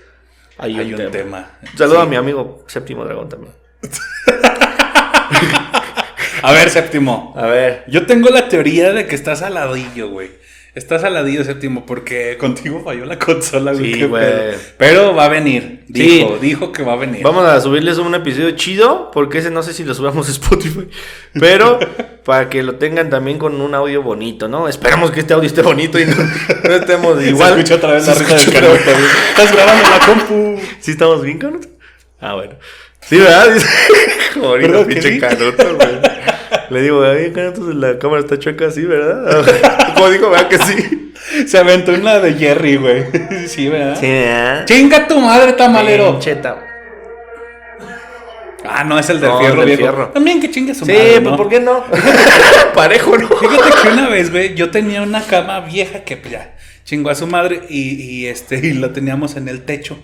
hay, 0.59 0.77
Hay 0.79 0.93
un, 0.93 1.01
un 1.01 1.11
tema. 1.11 1.11
tema. 1.11 1.51
Saludo 1.75 1.95
Sí. 1.97 2.01
a 2.03 2.05
mi 2.05 2.15
amigo 2.17 2.63
Séptimo 2.67 3.03
Dragón 3.03 3.29
también. 3.29 3.53
A 6.43 6.51
ver, 6.51 6.69
séptimo. 6.69 7.33
A 7.35 7.47
ver. 7.47 7.83
Yo 7.87 8.05
tengo 8.05 8.29
la 8.29 8.47
teoría 8.47 8.93
de 8.93 9.07
que 9.07 9.15
estás 9.15 9.41
aladillo, 9.41 10.09
güey. 10.09 10.29
Estás 10.77 11.03
aladillo, 11.03 11.43
séptimo, 11.43 11.87
porque 11.87 12.37
contigo 12.37 12.83
falló 12.85 13.03
la 13.05 13.17
consola, 13.17 13.73
güey. 13.73 13.93
Sí, 13.95 14.03
güey. 14.03 14.23
Pero 14.77 15.15
va 15.15 15.25
a 15.25 15.27
venir. 15.27 15.83
Dijo, 15.87 16.35
Sí. 16.35 16.37
dijo 16.39 16.71
que 16.71 16.83
va 16.83 16.93
a 16.93 16.97
venir. 16.97 17.23
Vamos 17.23 17.45
a 17.45 17.59
subirles 17.61 17.97
un 17.97 18.13
episodio 18.13 18.51
chido, 18.51 19.09
porque 19.11 19.39
ese 19.39 19.49
no 19.49 19.63
sé 19.63 19.73
si 19.73 19.83
lo 19.83 19.95
subamos 19.95 20.29
a 20.29 20.31
Spotify, 20.31 20.87
pero 21.33 21.79
para 22.23 22.47
que 22.49 22.61
lo 22.61 22.75
tengan 22.75 23.09
también 23.09 23.39
con 23.39 23.59
un 23.59 23.73
audio 23.73 24.03
bonito, 24.03 24.47
¿no? 24.47 24.67
Esperamos 24.67 25.09
que 25.09 25.21
este 25.21 25.33
audio 25.33 25.47
esté 25.47 25.63
bonito 25.63 25.97
y 25.99 26.05
no, 26.05 26.13
no 26.15 26.75
estemos 26.75 27.23
igual. 27.25 27.53
Se 27.55 27.59
escucha 27.61 27.75
otra 27.77 27.93
vez 27.93 28.05
la 28.05 28.13
risa 28.13 28.35
del. 28.35 28.73
Estás 29.29 29.51
grabando 29.51 29.89
la 29.89 29.99
compu. 30.05 30.61
¿Sí 30.79 30.91
estamos 30.91 31.23
bien, 31.23 31.39
Canuto? 31.39 31.69
Ah, 32.19 32.35
bueno. 32.35 32.53
Sí, 33.01 33.17
¿verdad? 33.17 33.49
Dice, 33.53 33.67
Como 34.33 34.47
ahorita 34.47 34.67
¿Perdón, 34.69 34.87
qué 34.87 34.93
pinche? 34.95 35.19
Canuto, 35.19 35.75
güey. 35.75 35.89
Le 36.69 36.81
digo, 36.81 37.03
ay, 37.03 37.31
Canuto, 37.31 37.61
la 37.73 37.97
cámara 37.97 38.21
está 38.21 38.37
chueca 38.37 38.67
así, 38.67 38.83
¿verdad? 38.83 39.45
Como 39.95 40.09
dijo, 40.09 40.29
¿verdad 40.29 40.47
que 40.49 40.57
sí? 40.59 41.13
Se 41.47 41.57
aventó 41.57 41.93
en 41.93 42.03
la 42.03 42.19
de 42.19 42.33
Jerry, 42.33 42.75
güey. 42.77 43.05
Sí, 43.47 43.69
¿verdad? 43.69 43.99
¿verdad? 44.01 44.65
Chinga 44.65 45.07
tu 45.07 45.19
madre, 45.19 45.53
tamalero. 45.53 46.11
Pinche 46.13 46.41
tam- 46.41 46.57
Ah, 48.69 48.83
no, 48.83 48.99
es 48.99 49.09
el 49.09 49.21
del 49.21 49.29
No, 49.29 49.39
fierro, 49.39 49.55
del 49.61 49.65
viejo. 49.67 49.81
fierro. 49.81 50.07
También 50.09 50.41
que 50.41 50.51
chingue 50.51 50.73
su 50.75 50.83
Sí, 50.85 50.91
madre. 50.91 51.11
pues 51.21 51.23
¿no? 51.23 51.37
¿por 51.37 51.47
qué 51.47 51.59
no? 51.61 51.85
Parejo, 52.73 53.17
¿no? 53.17 53.29
Fíjate 53.29 53.69
que 53.81 53.87
una 53.93 54.09
vez, 54.09 54.29
güey, 54.29 54.55
yo 54.55 54.69
tenía 54.71 55.01
una 55.03 55.21
cama 55.23 55.61
vieja 55.61 56.01
que 56.03 56.17
pues, 56.17 56.33
ya 56.33 56.51
chingó 56.87 57.09
a 57.09 57.15
su 57.15 57.27
madre 57.27 57.63
y, 57.69 58.01
y, 58.01 58.25
este 58.27 58.55
y 58.65 58.73
lo 58.73 58.91
teníamos 58.91 59.35
en 59.35 59.49
el 59.49 59.63
techo. 59.63 59.99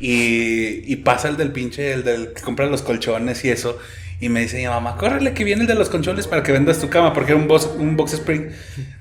Y, 0.00 0.82
y 0.92 0.96
pasa 0.96 1.28
el 1.28 1.36
del 1.36 1.52
pinche, 1.52 1.92
el 1.92 2.02
del 2.02 2.32
que 2.34 2.42
compra 2.42 2.66
los 2.66 2.82
colchones 2.82 3.44
y 3.44 3.50
eso. 3.50 3.78
Y 4.18 4.28
me 4.30 4.40
dice 4.40 4.56
mi 4.56 4.66
mamá, 4.66 4.96
córrele 4.96 5.34
que 5.34 5.44
viene 5.44 5.60
el 5.62 5.66
de 5.68 5.74
los 5.74 5.88
colchones 5.90 6.26
para 6.26 6.42
que 6.42 6.50
vendas 6.50 6.80
tu 6.80 6.88
cama 6.88 7.12
porque 7.12 7.32
era 7.32 7.40
un 7.40 7.46
box, 7.48 7.68
un 7.78 7.96
box 7.96 8.14
spring 8.14 8.46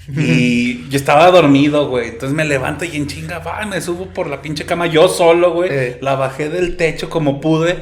y 0.09 0.87
yo 0.89 0.97
estaba 0.97 1.31
dormido, 1.31 1.87
güey, 1.87 2.09
entonces 2.09 2.35
me 2.35 2.43
levanto 2.43 2.83
y 2.83 2.97
en 2.97 3.07
chinga, 3.07 3.39
va, 3.39 3.65
me 3.65 3.79
subo 3.81 4.13
por 4.13 4.27
la 4.27 4.41
pinche 4.41 4.65
cama 4.65 4.87
yo 4.87 5.07
solo, 5.07 5.53
güey, 5.53 5.69
Eh. 5.71 5.97
la 6.01 6.15
bajé 6.15 6.49
del 6.49 6.75
techo 6.75 7.09
como 7.09 7.39
pude 7.39 7.77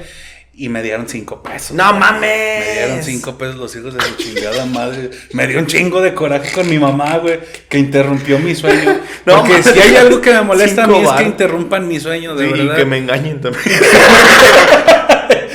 y 0.55 0.69
me 0.69 0.83
dieron 0.83 1.07
cinco 1.09 1.41
pesos. 1.41 1.71
¡No 1.75 1.87
güey. 1.89 1.99
mames! 1.99 2.21
Me 2.67 2.73
dieron 2.73 3.03
cinco 3.03 3.37
pesos 3.37 3.55
los 3.55 3.75
hijos 3.75 3.93
de 3.95 4.01
su 4.01 4.15
chingada 4.17 4.65
madre. 4.67 5.09
Me 5.33 5.47
dio 5.47 5.57
un 5.59 5.65
chingo 5.67 5.99
de 6.01 6.13
coraje 6.13 6.51
con 6.51 6.69
mi 6.69 6.77
mamá, 6.77 7.17
güey, 7.17 7.39
que 7.69 7.79
interrumpió 7.79 8.37
mi 8.39 8.53
sueño. 8.55 8.99
No 9.25 9.37
Porque 9.41 9.63
si 9.63 9.79
hay 9.79 9.95
algo 9.95 10.19
que 10.19 10.31
me 10.33 10.41
molesta 10.41 10.83
a 10.83 10.87
mí 10.87 11.01
es 11.01 11.09
que 11.11 11.23
interrumpan 11.23 11.87
mi 11.87 11.97
sueño, 11.99 12.35
de 12.35 12.45
Sí, 12.45 12.51
y 12.53 12.57
verdad. 12.59 12.75
que 12.75 12.85
me 12.85 12.97
engañen 12.97 13.39
también. 13.41 13.63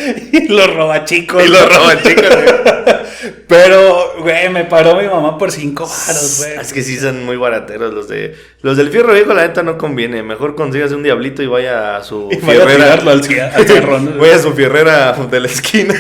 y 0.33 0.49
los 0.49 0.75
robachicos. 0.75 1.45
y 1.45 1.49
lo 1.49 1.69
roban, 1.69 2.03
chicos. 2.03 2.25
Pero, 3.49 4.15
güey, 4.21 4.49
me 4.51 4.65
paró 4.65 4.97
mi 4.97 5.07
mamá 5.07 5.39
por 5.39 5.51
cinco 5.51 5.87
varos, 5.87 6.39
güey. 6.39 6.61
Es 6.61 6.73
que 6.73 6.83
sí 6.83 6.99
son 6.99 7.25
muy 7.25 7.37
barateros 7.37 7.93
los 7.93 8.09
de 8.09 8.37
los 8.63 8.77
del 8.77 8.91
fierro 8.91 9.13
viejo, 9.13 9.35
la 9.35 9.47
neta 9.47 9.63
no 9.63 9.79
conviene. 9.79 10.23
Mejor 10.23 10.55
consigas 10.55 10.93
un 10.93 11.03
diablito 11.03 11.43
y 11.43 11.47
vaya 11.47 11.97
a 11.97 12.05
su 12.05 12.29
Y 12.31 12.37
vaya 12.37 12.63
a 12.63 12.95
al 12.95 13.09
al. 13.09 13.21
Vaya 14.19 14.37
a 14.37 14.39
su 14.39 14.53
fierrera 14.53 15.13
de 15.13 15.41
la 15.41 15.47
esquina. 15.49 15.95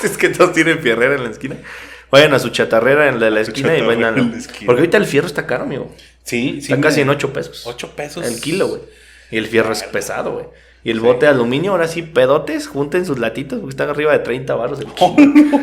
si 0.00 0.06
es 0.06 0.16
que 0.16 0.28
todos 0.28 0.52
tienen 0.52 0.78
fierrera 0.80 1.16
en 1.16 1.24
la 1.24 1.30
esquina. 1.30 1.56
Vayan 2.10 2.34
a 2.34 2.38
su 2.38 2.50
chatarrera 2.50 3.08
en 3.08 3.18
la 3.18 3.26
de 3.26 3.30
la 3.32 3.40
esquina 3.40 3.76
y 3.76 3.80
la 3.80 3.92
esquina. 3.92 4.66
Porque 4.66 4.80
ahorita 4.80 4.96
el 4.98 5.06
fierro 5.06 5.26
está 5.26 5.46
caro, 5.46 5.64
amigo. 5.64 5.92
Sí, 6.22 6.60
sí. 6.60 6.72
Está 6.72 6.80
casi 6.80 7.00
en 7.00 7.08
8 7.08 7.32
pesos. 7.32 7.66
Ocho 7.66 7.94
pesos. 7.96 8.24
El 8.24 8.40
kilo, 8.40 8.68
güey. 8.68 8.82
Y 9.30 9.38
el 9.38 9.46
fierro 9.46 9.72
es 9.72 9.82
pesado, 9.84 10.32
güey. 10.32 10.46
Y 10.86 10.90
el 10.92 11.00
bote 11.00 11.26
de 11.26 11.32
aluminio, 11.32 11.72
ahora 11.72 11.88
sí, 11.88 12.02
pedotes, 12.02 12.68
junten 12.68 13.04
sus 13.04 13.18
latitos, 13.18 13.58
porque 13.58 13.72
están 13.72 13.90
arriba 13.90 14.12
de 14.12 14.20
30 14.20 14.54
baros 14.54 14.78
el 14.78 14.86
kilo. 14.86 15.16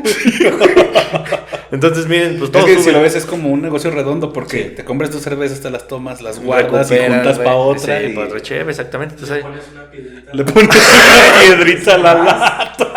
Entonces, 1.72 2.08
miren, 2.08 2.34
pues 2.40 2.44
Es 2.44 2.52
todos 2.52 2.66
que 2.66 2.80
si 2.80 2.92
lo 2.92 3.02
ves 3.02 3.16
es 3.16 3.26
como 3.26 3.50
un 3.50 3.62
negocio 3.62 3.90
redondo 3.90 4.34
porque 4.34 4.64
Sí. 4.64 4.74
te 4.76 4.84
compras 4.86 5.10
tus 5.10 5.22
cervezas, 5.22 5.62
te 5.62 5.70
las 5.70 5.88
tomas, 5.88 6.22
las 6.22 6.40
guardas 6.40 6.92
y 6.92 6.98
juntas 6.98 7.38
para 7.38 7.56
otra. 7.56 8.00
Sí, 8.02 8.08
y 8.08 8.14
pues 8.14 8.32
recheve, 8.32 8.72
exactamente. 8.72 9.16
Entonces, 9.16 9.38
ahí- 9.38 9.44
Pones 9.44 9.64
una 9.72 9.90
piedrita. 9.90 10.32
Le 10.34 10.44
pones 10.44 10.70
una 10.76 11.56
piedrita 11.64 11.96
a 11.96 11.98
la 11.98 12.14
lata. 12.16 12.93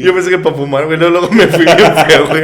Yo 0.00 0.14
pensé 0.14 0.30
que 0.30 0.38
para 0.38 0.54
fumar, 0.56 0.86
güey. 0.86 0.96
Luego, 0.98 1.28
me 1.30 1.46
fui 1.48 1.64
bien 1.64 1.78
feo, 2.08 2.26
güey. 2.28 2.42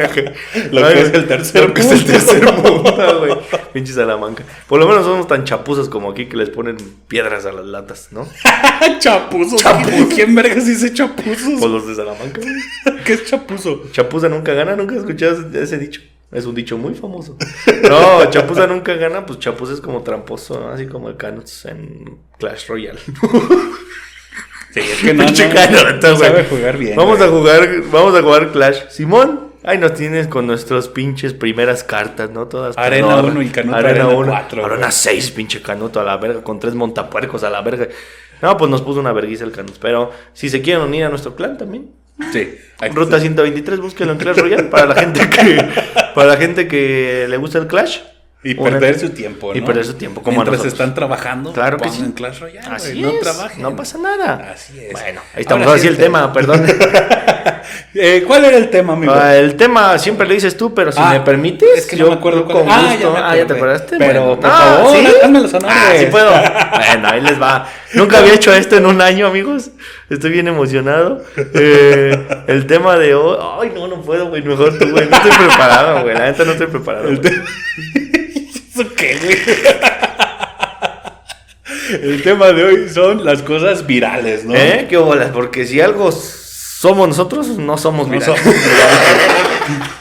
Lo 0.73 0.85
Ay, 0.87 0.95
que 0.95 1.01
es 1.03 1.15
el 1.15 1.27
tercer 1.27 1.69
Lo 1.69 1.75
que 1.75 1.81
es 1.81 1.87
el 1.91 1.99
mundo. 1.99 2.13
tercer 2.13 2.53
mundo, 2.53 3.19
güey. 3.21 3.37
Pinche 3.73 3.93
Salamanca. 3.93 4.45
Por 4.67 4.81
lo 4.81 4.87
menos 4.89 5.05
somos 5.05 5.27
tan 5.27 5.45
chapuzos 5.45 5.89
como 5.89 6.11
aquí 6.11 6.27
que 6.27 6.37
les 6.37 6.51
ponen 6.51 6.77
piedras 7.09 7.47
a 7.47 7.53
las 7.53 7.65
latas, 7.67 8.09
¿no? 8.11 8.27
chapuzo. 8.99 9.57
Chapuzo. 9.57 10.09
¿Quién 10.15 10.35
vergas 10.35 10.67
dice 10.67 10.93
chapuzos? 10.93 11.61
Por 11.61 11.71
los 11.71 11.87
de 11.87 11.95
Salamanca, 11.95 12.41
güey. 12.41 12.99
¿Qué 13.05 13.13
es 13.15 13.25
chapuzo? 13.27 13.85
Chapuza 13.93 14.29
nunca 14.29 14.53
gana, 14.55 14.77
nunca 14.77 14.95
has 14.95 15.01
escuchado 15.01 15.33
ese- 15.33 15.63
ese 15.63 15.79
dicho. 15.79 16.01
Es 16.31 16.45
un 16.45 16.55
dicho 16.55 16.77
muy 16.77 16.95
famoso. 16.95 17.37
No, 17.89 18.29
Chapuza 18.31 18.67
nunca 18.67 18.95
gana, 18.95 19.25
pues 19.25 19.39
Chapuza 19.39 19.73
es 19.73 19.81
como 19.81 20.03
tramposo, 20.03 20.61
¿no? 20.61 20.69
así 20.71 20.87
como 20.87 21.09
el 21.09 21.17
Canuts 21.17 21.65
en 21.65 22.19
Clash 22.39 22.67
Royale. 22.69 22.99
Sí, 24.73 24.81
es 24.81 25.01
que 25.01 25.15
no, 25.15 25.25
Pinche 25.27 25.49
no, 25.49 26.17
sabe 26.17 26.45
jugar 26.45 26.77
bien. 26.77 26.97
Vamos 26.97 27.19
güey. 27.19 27.29
a 27.29 27.33
jugar, 27.33 27.69
vamos 27.91 28.15
a 28.17 28.23
jugar 28.23 28.53
Clash. 28.53 28.89
Simón, 28.91 29.53
ahí 29.65 29.79
nos 29.79 29.95
tienes 29.95 30.27
con 30.27 30.47
nuestros 30.47 30.89
pinches 30.89 31.33
primeras 31.35 31.83
cartas, 31.85 32.31
¿no? 32.31 32.47
Todas. 32.47 32.77
Arena 32.77 33.17
oro. 33.17 33.29
uno 33.29 33.43
y 33.43 33.49
Canuto 33.49 33.77
Arena 33.77 34.05
Arena 34.05 34.09
1. 34.09 34.31
cuatro, 34.31 34.65
Arena 34.65 34.79
güey. 34.87 34.93
6, 34.93 35.31
pinche 35.33 35.63
Canuto 35.63 36.01
a 36.01 36.05
la 36.05 36.17
verga, 36.17 36.43
con 36.43 36.59
tres 36.61 36.75
montapuercos 36.75 37.43
a 37.45 37.51
la 37.51 37.63
verga. 37.63 37.89
No, 38.41 38.57
pues 38.57 38.71
nos 38.71 38.83
puso 38.83 39.01
una 39.01 39.13
vergüenza 39.13 39.45
el 39.45 39.53
Canuto. 39.53 39.79
Pero 39.81 40.13
si 40.33 40.49
se 40.49 40.63
quieren 40.63 40.83
unir 40.85 41.05
a 41.05 41.09
nuestro 41.09 41.35
clan 41.35 41.57
también. 41.59 41.91
Sí. 42.33 42.57
Ruta 42.95 43.21
123, 43.21 43.79
búsquelo 43.81 44.13
en 44.13 44.19
Clash 44.19 44.37
Royale 44.39 44.65
para 44.65 44.87
la 44.87 44.95
gente 44.97 45.31
que 45.31 45.65
para 46.15 46.29
la 46.29 46.37
gente 46.37 46.67
que 46.67 47.27
le 47.29 47.37
gusta 47.37 47.59
el 47.59 47.69
Clash. 47.69 48.01
Y 48.45 48.57
Una- 48.57 48.71
perder 48.71 49.01
su 49.01 49.11
tiempo, 49.11 49.53
¿no? 49.53 49.59
Y 49.59 49.63
perder 49.63 49.85
su 49.85 49.95
tiempo, 49.95 50.23
como 50.23 50.37
Mientras 50.37 50.59
nosotros. 50.59 50.73
están 50.73 50.95
trabajando, 50.95 51.53
Claro 51.53 51.77
que 51.79 51.89
sí. 51.91 52.13
Clash 52.15 52.39
Royale, 52.39 52.69
Así 52.71 52.91
güey, 52.91 53.03
no 53.03 53.09
es, 53.11 53.21
trabajen. 53.21 53.63
no 53.63 53.75
pasa 53.77 53.99
nada. 53.99 54.53
Así 54.55 54.79
es. 54.79 54.93
Bueno, 54.93 55.21
ahí 55.35 55.41
estamos. 55.43 55.67
Ahora 55.67 55.79
sí 55.81 55.89
el 55.89 55.97
tema, 55.97 56.33
perdón. 56.33 56.65
Eh, 57.95 58.25
¿Cuál 58.27 58.45
era 58.45 58.57
el 58.57 58.71
tema, 58.71 58.93
amigo? 58.95 59.13
Ah, 59.15 59.35
el 59.35 59.57
tema 59.57 59.99
siempre 59.99 60.27
lo 60.27 60.33
dices 60.33 60.57
tú, 60.57 60.73
pero 60.73 60.93
si 60.93 60.99
Ah, 61.03 61.11
me 61.11 61.21
permites, 61.21 61.69
es 61.79 61.87
que 61.87 61.97
no 61.97 62.09
me 62.09 62.15
acuerdo 62.15 62.45
con 62.47 62.67
Ah, 62.69 62.91
gusto. 62.93 62.99
ya 63.01 63.11
me 63.11 63.19
Ah, 63.19 63.37
ya 63.37 63.47
te 63.47 63.53
acordaste. 63.55 63.97
Pero, 63.99 64.21
Bueno, 64.25 64.41
por 64.41 64.51
ah, 64.51 64.75
favor, 64.77 64.97
¿sí? 64.97 65.07
Ah, 65.65 65.93
sí 65.99 66.07
puedo. 66.07 66.31
Bueno, 66.79 67.09
ahí 67.09 67.21
les 67.21 67.41
va. 67.41 67.67
Nunca 67.95 68.19
había 68.19 68.35
hecho 68.35 68.55
esto 68.55 68.77
en 68.77 68.87
un 68.87 69.01
año, 69.03 69.27
amigos. 69.27 69.71
Estoy 70.09 70.31
bien 70.31 70.49
emocionado. 70.49 71.23
Eh, 71.55 72.45
el 72.47 72.67
tema 72.67 72.97
de 72.97 73.15
hoy. 73.15 73.37
Ay, 73.61 73.73
no, 73.75 73.89
no 73.89 74.01
puedo, 74.03 74.29
güey. 74.29 74.43
Mejor 74.43 74.79
tú, 74.79 74.91
güey. 74.91 75.09
No 75.09 75.17
estoy 75.17 75.31
preparado, 75.33 76.03
güey. 76.03 76.15
La 76.15 76.27
neta 76.27 76.45
no 76.45 76.53
estoy 76.53 76.67
preparado. 76.69 77.09
El 78.83 78.89
güey. 78.89 78.95
te- 78.95 78.95
¿Eso 78.95 78.95
qué, 78.97 79.19
güey? 79.23 79.39
El 82.03 82.23
tema 82.23 82.53
de 82.53 82.65
hoy 82.65 82.89
son 82.89 83.25
las 83.25 83.43
cosas 83.43 83.87
virales, 83.87 84.45
¿no? 84.45 84.55
¿Eh? 84.55 84.87
¿Qué 84.91 84.97
bolas? 84.99 85.31
Porque 85.33 85.67
si 85.67 85.81
algo 85.81 86.13
somos 86.13 87.09
nosotros, 87.09 87.47
no 87.49 87.79
somos 87.79 88.07
No 88.09 88.13
virales. 88.15 88.41
somos 88.43 88.55
virales. 88.55 88.99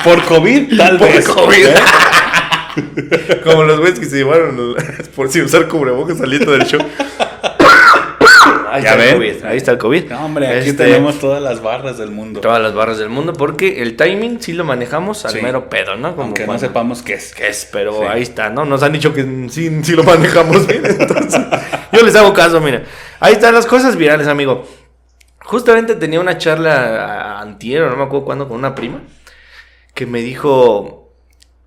Por 0.03 0.23
COVID, 0.25 0.77
tal 0.77 0.97
Por 0.97 1.07
vez. 1.13 1.27
COVID. 1.27 1.65
¿eh? 1.65 1.75
Como 3.43 3.63
los 3.63 3.79
güeyes 3.79 3.99
que 3.99 4.05
se 4.05 4.17
llevaron 4.17 4.75
por 5.15 5.31
sin 5.31 5.43
usar 5.43 5.67
cubrebocas 5.67 6.17
saliendo 6.17 6.51
del 6.51 6.65
show. 6.65 6.79
Ahí 8.77 8.83
Ya 8.83 8.91
está 8.91 9.05
el. 9.05 9.13
COVID. 9.15 9.45
Ahí 9.45 9.57
está 9.57 9.71
el 9.71 9.77
COVID. 9.77 10.05
No, 10.09 10.25
hombre, 10.25 10.47
aquí 10.47 10.69
Este, 10.69 10.85
tenemos 10.85 11.19
todas 11.19 11.41
las 11.41 11.61
barras 11.61 11.97
del 11.97 12.11
mundo. 12.11 12.39
todas 12.41 12.61
las 12.61 12.73
barras 12.73 12.97
del 12.97 13.09
mundo 13.09 13.33
porque 13.33 13.81
el 13.81 13.95
timing 13.95 14.41
sí 14.41 14.53
lo 14.53 14.63
manejamos 14.63 15.25
al 15.25 15.31
Sí. 15.31 15.39
mero 15.41 15.69
pedo, 15.69 15.95
¿no? 15.95 16.11
Como 16.11 16.23
Aunque 16.23 16.41
no 16.43 16.47
cuando- 16.47 16.65
sepamos 16.67 17.01
qué 17.03 17.13
es. 17.13 17.33
qué 17.35 17.47
es, 17.49 17.67
pero 17.71 17.93
Sí. 17.99 18.05
ahí 18.09 18.21
está, 18.21 18.49
¿no? 18.49 18.65
Nos 18.65 18.83
han 18.83 18.91
dicho 18.93 19.13
que 19.13 19.23
sí, 19.49 19.83
sí 19.83 19.91
lo 19.93 20.03
manejamos 20.03 20.65
bien, 20.67 20.83
entonces 20.99 21.41
yo 21.91 22.01
les 22.03 22.15
hago 22.15 22.33
caso, 22.33 22.59
mira. 22.61 22.83
Ahí 23.19 23.33
están 23.33 23.53
las 23.53 23.65
cosas 23.65 23.95
virales, 23.95 24.27
amigo. 24.27 24.65
Justamente 25.39 25.95
tenía 25.95 26.19
una 26.19 26.37
charla 26.37 27.39
antier, 27.39 27.83
no 27.83 27.95
me 27.95 28.03
acuerdo 28.03 28.25
cuándo, 28.25 28.47
con 28.49 28.57
una 28.57 28.75
prima, 28.75 29.01
que 29.93 30.05
me 30.05 30.21
dijo, 30.21 31.13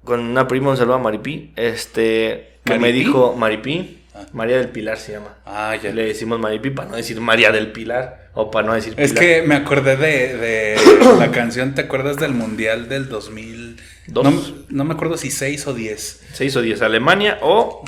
con 0.04 0.20
una 0.20 0.46
prima, 0.46 0.70
un 0.70 0.76
saludo 0.76 0.94
a 0.96 0.98
Maripí, 0.98 1.52
este, 1.56 2.58
que 2.64 2.78
me 2.78 2.92
dijo, 2.92 3.34
Maripí, 3.36 3.99
Ah. 4.20 4.26
María 4.32 4.56
del 4.58 4.68
Pilar 4.68 4.98
se 4.98 5.12
llama. 5.12 5.36
Ah, 5.46 5.76
ya. 5.82 5.92
Le 5.92 6.04
decimos 6.06 6.38
Maripí 6.38 6.70
para 6.70 6.88
no 6.90 6.96
decir 6.96 7.20
María 7.20 7.50
del 7.52 7.72
Pilar. 7.72 8.30
O 8.34 8.50
para 8.50 8.66
no 8.66 8.74
decir 8.74 8.94
Es 8.96 9.10
Pilar. 9.12 9.24
que 9.24 9.42
me 9.42 9.54
acordé 9.56 9.96
de, 9.96 10.36
de 10.36 10.76
la 11.18 11.30
canción, 11.30 11.74
¿te 11.74 11.82
acuerdas 11.82 12.16
del 12.16 12.32
Mundial 12.32 12.88
del 12.88 13.08
2000? 13.08 13.80
Dos. 14.08 14.24
No, 14.24 14.42
no 14.68 14.84
me 14.84 14.94
acuerdo 14.94 15.16
si 15.16 15.30
6 15.30 15.66
o 15.66 15.74
10. 15.74 16.20
6 16.32 16.56
o 16.56 16.62
10, 16.62 16.82
Alemania 16.82 17.38
o... 17.42 17.84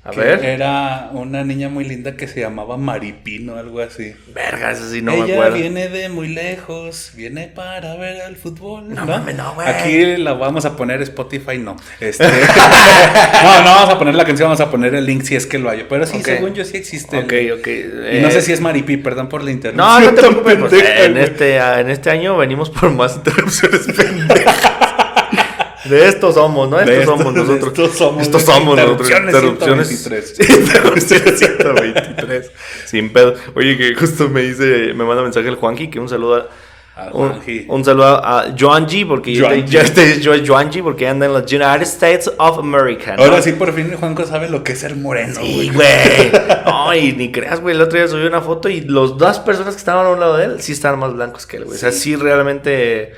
A 0.10 0.12
que 0.12 0.20
ver. 0.20 0.46
Era 0.46 1.10
una 1.14 1.44
niña 1.44 1.70
muy 1.70 1.86
linda 1.86 2.16
que 2.16 2.28
se 2.28 2.42
llamaba 2.42 2.78
Maripino, 2.78 3.56
algo 3.56 3.80
así. 3.82 4.14
Verga, 4.34 4.72
eso 4.72 4.90
sí 4.90 5.02
no 5.02 5.12
me 5.16 5.24
Ella 5.26 5.34
acuerdo. 5.36 5.56
viene 5.56 5.88
de 5.90 6.10
muy 6.10 6.28
lejos, 6.28 7.12
viene 7.16 7.48
para 7.48 7.96
ver 7.96 8.18
el 8.28 8.36
fútbol. 8.36 8.94
No 8.94 9.06
mames, 9.06 9.36
no, 9.36 9.54
güey. 9.56 9.68
Aquí 9.68 10.18
la 10.18 10.34
vamos 10.34 10.66
a 10.66 10.76
poner 10.76 11.02
Spotify, 11.02 11.58
no. 11.58 11.76
Este, 12.00 12.24
no, 13.44 13.62
no 13.64 13.70
vamos 13.76 13.90
a 13.94 13.98
poner 13.98 14.16
la 14.16 14.26
canción, 14.26 14.48
vamos 14.48 14.62
a 14.62 14.70
poner 14.70 14.94
el 14.96 15.06
link 15.06 15.24
si 15.24 15.36
es 15.36 15.46
que 15.46 15.58
lo 15.60 15.70
hay. 15.70 15.86
Pero 15.90 16.06
sí, 16.06 16.22
según 16.24 16.54
yo 16.54 16.66
sí 16.66 16.78
existe. 16.78 17.18
Ok, 17.18 17.32
el- 17.32 17.52
ok. 17.54 17.68
Y 17.68 18.20
no 18.22 18.28
eh, 18.28 18.32
sé 18.32 18.42
si 18.42 18.52
es 18.54 18.62
Maripi, 18.62 18.98
perdón 18.98 19.30
por 19.30 19.44
la 19.44 19.52
internet. 19.52 19.78
No, 19.78 20.00
no 20.00 20.14
te 20.14 20.22
preocupes. 20.22 20.56
pues, 20.60 20.74
en, 20.74 21.18
este, 21.18 21.58
en 21.58 21.90
este 21.90 22.10
año 22.10 22.38
venimos 22.38 22.70
por 22.70 22.92
más 22.92 23.16
interrupciones 23.16 23.86
pendejas. 23.98 24.69
De 25.90 26.08
estos 26.08 26.36
somos, 26.36 26.70
¿no? 26.70 26.80
Estos 26.80 26.96
De 26.96 27.02
estos- 27.02 27.18
somos 27.20 27.34
de 27.34 27.40
nosotros. 27.42 27.68
estos 27.72 27.98
somos. 27.98 28.22
Estos 28.22 28.42
somos 28.44 28.76
nosotros. 28.78 29.10
Interrupciones 29.10 29.92
Interrupciones 29.92 30.36
123. 30.38 30.60
Interrupciones 30.60 31.40
123. 31.40 32.52
Sin 32.86 33.12
pedo. 33.14 33.34
Oye, 33.56 33.78
que 33.78 33.96
justo 33.96 34.30
me 34.30 34.42
dice, 34.42 34.94
me 34.94 35.04
manda 35.04 35.22
mensaje 35.24 35.48
el 35.48 35.56
Juanji, 35.56 35.90
que 35.90 36.00
un 36.00 36.10
saludo 36.10 36.36
a. 36.36 36.48
Un, 37.14 37.42
un 37.70 37.86
saludo 37.86 38.08
a 38.08 38.48
Joanji, 38.60 39.06
porque 39.06 39.34
Joanji. 39.40 39.72
ya 39.72 39.84
este 39.84 40.20
yo 40.20 40.34
es 40.34 40.46
Joanji, 40.46 40.82
porque 40.82 41.08
anda 41.08 41.28
en 41.28 41.32
los 41.32 41.44
United 41.50 41.84
States 41.84 42.30
of 42.38 42.60
America. 42.60 43.16
¿no? 43.16 43.24
Ahora 43.24 43.42
sí, 43.42 43.54
por 43.54 43.72
fin 43.74 43.94
Juanco 43.98 44.26
sabe 44.26 44.50
lo 44.50 44.66
que 44.66 44.74
es 44.74 44.80
ser 44.80 44.98
moreno. 44.98 45.36
Sí, 45.40 45.72
güey. 45.74 45.88
No, 46.66 46.94
y 46.94 47.14
ni 47.14 47.32
creas, 47.32 47.62
güey. 47.62 47.74
El 47.76 47.82
otro 47.82 47.98
día 47.98 48.08
subí 48.08 48.26
una 48.26 48.42
foto 48.42 48.68
y 48.68 48.82
los 48.82 49.18
dos 49.18 49.40
personas 49.40 49.76
que 49.76 49.80
estaban 49.80 50.06
a 50.06 50.10
un 50.10 50.20
lado 50.20 50.36
de 50.38 50.46
él 50.46 50.62
sí 50.62 50.72
estaban 50.74 51.00
más 51.00 51.14
blancos 51.14 51.46
que 51.46 51.58
él, 51.58 51.66
güey. 51.66 51.78
O 51.78 51.80
sea, 51.80 51.92
sí 51.94 52.16
realmente. 52.18 53.14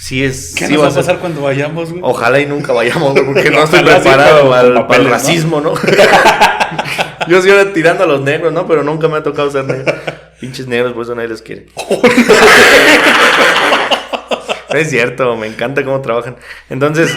Sí 0.00 0.24
es. 0.24 0.54
¿Qué 0.56 0.66
sí 0.66 0.72
nos 0.72 0.82
va 0.84 0.88
a 0.88 0.90
ser- 0.90 1.02
pasar 1.02 1.18
cuando 1.18 1.42
vayamos, 1.42 1.90
güey? 1.90 2.00
Ojalá 2.02 2.40
y 2.40 2.46
nunca 2.46 2.72
vayamos, 2.72 3.12
güey, 3.12 3.24
porque 3.26 3.50
no 3.50 3.62
estoy 3.64 3.82
preparado 3.82 4.48
para, 4.48 4.62
con 4.62 4.68
el- 4.68 4.74
para 4.74 4.86
papeles, 4.88 4.98
el 4.98 5.04
¿no? 5.04 5.10
racismo, 5.10 5.60
¿no? 5.60 5.74
Yo 7.28 7.42
sí 7.42 7.50
ahora 7.50 7.72
tirando 7.74 8.04
a 8.04 8.06
los 8.06 8.22
negros, 8.22 8.52
¿no? 8.52 8.66
Pero 8.66 8.82
nunca 8.82 9.08
me 9.08 9.18
ha 9.18 9.22
tocado 9.22 9.50
ser 9.50 9.64
negro. 9.66 9.94
Pinches 10.40 10.66
negros, 10.66 10.94
por 10.94 11.02
eso 11.02 11.14
nadie 11.14 11.28
los 11.28 11.42
quiere. 11.42 11.66
No 14.72 14.78
es 14.78 14.88
cierto, 14.88 15.36
me 15.36 15.48
encanta 15.48 15.84
cómo 15.84 16.00
trabajan. 16.00 16.36
Entonces. 16.68 17.12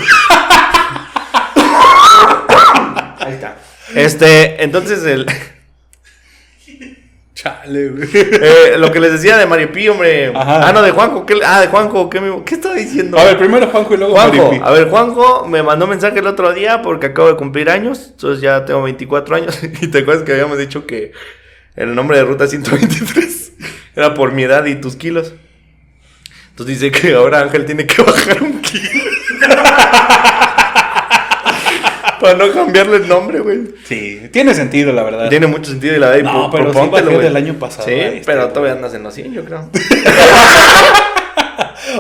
Ahí 3.20 3.34
está. 3.34 3.58
Este, 3.96 4.64
entonces 4.64 5.04
el. 5.06 5.28
Chale, 7.36 7.90
güey. 7.90 8.08
eh, 8.14 8.76
lo 8.78 8.92
que 8.92 9.00
les 9.00 9.12
decía 9.14 9.38
de 9.38 9.46
Mario 9.48 9.72
Pi, 9.72 9.88
hombre. 9.90 10.28
Ajá. 10.36 10.68
Ah, 10.68 10.72
no, 10.74 10.82
de 10.84 10.92
Juanjo. 10.92 11.26
¿qué, 11.26 11.40
ah, 11.44 11.62
de 11.62 11.68
Juanjo. 11.68 12.08
¿Qué, 12.10 12.22
me- 12.22 12.44
qué 12.44 12.56
estaba 12.56 12.76
diciendo? 12.76 13.18
A 13.18 13.24
ver, 13.24 13.38
primero 13.40 13.68
Juanjo 13.68 13.94
y 13.94 13.98
luego 13.98 14.14
Juanjo, 14.14 14.44
Maripi. 14.50 14.62
a 14.64 14.70
ver, 14.72 14.90
Juanjo 14.90 15.48
me 15.48 15.64
mandó 15.64 15.88
mensaje 15.88 16.20
el 16.20 16.28
otro 16.28 16.54
día 16.54 16.82
porque 16.84 17.08
acabo 17.08 17.30
de 17.30 17.36
cumplir 17.36 17.70
años, 17.72 18.10
entonces 18.12 18.42
ya 18.42 18.66
tengo 18.66 18.84
24 18.84 19.36
años 19.36 19.60
y 19.82 19.88
te 19.88 19.98
acuerdas 20.00 20.24
que 20.24 20.32
habíamos 20.34 20.60
dicho 20.60 20.86
que 20.86 21.12
el 21.76 21.96
nombre 21.96 22.18
de 22.18 22.24
ruta 22.26 22.46
123 22.48 23.54
era 23.96 24.14
por 24.14 24.32
mi 24.32 24.44
edad 24.44 24.64
y 24.66 24.76
tus 24.76 24.96
kilos. 24.96 25.34
Entonces 26.52 26.80
dice 26.80 26.92
que 26.92 27.16
ahora 27.16 27.40
Ángel 27.40 27.66
tiene 27.66 27.88
que 27.88 28.00
bajar 28.04 28.44
un 28.44 28.62
kilo. 28.62 29.02
Para 32.24 32.38
no 32.38 32.54
cambiarle 32.54 32.96
el 32.96 33.08
nombre, 33.10 33.40
güey. 33.42 33.60
Sí, 33.84 34.30
tiene 34.32 34.54
sentido, 34.54 34.94
la 34.94 35.04
verdad. 35.04 35.28
Tiene 35.28 35.46
mucho 35.48 35.72
sentido 35.72 35.94
y 35.94 36.00
la 36.00 36.10
de 36.12 36.24
No, 36.24 36.50
pero 36.50 36.72
sí 36.74 36.80
bajé 36.90 37.18
del 37.18 37.36
año 37.36 37.56
pasado, 37.56 37.86
Sí, 37.86 38.22
pero 38.26 38.44
güey. 38.44 38.54
todavía 38.54 38.72
andas 38.72 38.94
en 38.94 39.04
los 39.04 39.14
100, 39.14 39.34
yo 39.34 39.44
creo. 39.44 39.70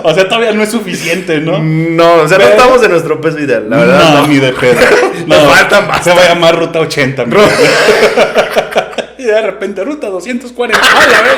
O 0.03 0.13
sea, 0.13 0.27
todavía 0.27 0.53
no 0.53 0.63
es 0.63 0.71
suficiente, 0.71 1.39
¿no? 1.39 1.59
No, 1.61 2.21
o 2.23 2.27
sea, 2.27 2.37
no 2.39 2.45
estamos 2.45 2.81
en 2.83 2.91
nuestro 2.91 3.21
peso 3.21 3.37
ideal, 3.37 3.69
la 3.69 3.77
verdad. 3.77 3.99
no, 4.13 4.21
no. 4.21 4.27
ni 4.27 4.39
de 4.39 4.51
pedo. 4.53 4.73
Nos 5.27 5.37
faltan 5.43 6.03
Se 6.03 6.11
va 6.13 6.21
a 6.23 6.29
llamar 6.29 6.57
Ruta 6.57 6.79
80, 6.79 7.21
amigo. 7.21 7.41
Y 9.17 9.23
de 9.25 9.41
repente, 9.41 9.83
Ruta 9.83 10.07
240. 10.07 10.79
¡Ay, 10.81 11.13
a 11.13 11.21
ver! 11.21 11.37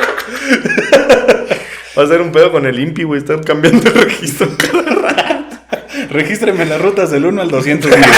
Va 1.98 2.04
a 2.04 2.08
ser 2.08 2.21
un 2.21 2.32
pedo 2.32 2.52
con 2.52 2.65
el 2.65 2.80
INPI, 2.80 3.04
güey, 3.04 3.19
estar 3.19 3.39
cambiando 3.41 3.88
el 3.89 3.93
registro 3.95 4.48
cada. 4.58 5.05
Regístreme 6.15 6.65
las 6.65 6.82
rutas 6.82 7.12
del 7.12 7.25
1 7.25 7.41
al 7.41 7.49
200. 7.51 7.91
mire. 7.91 8.01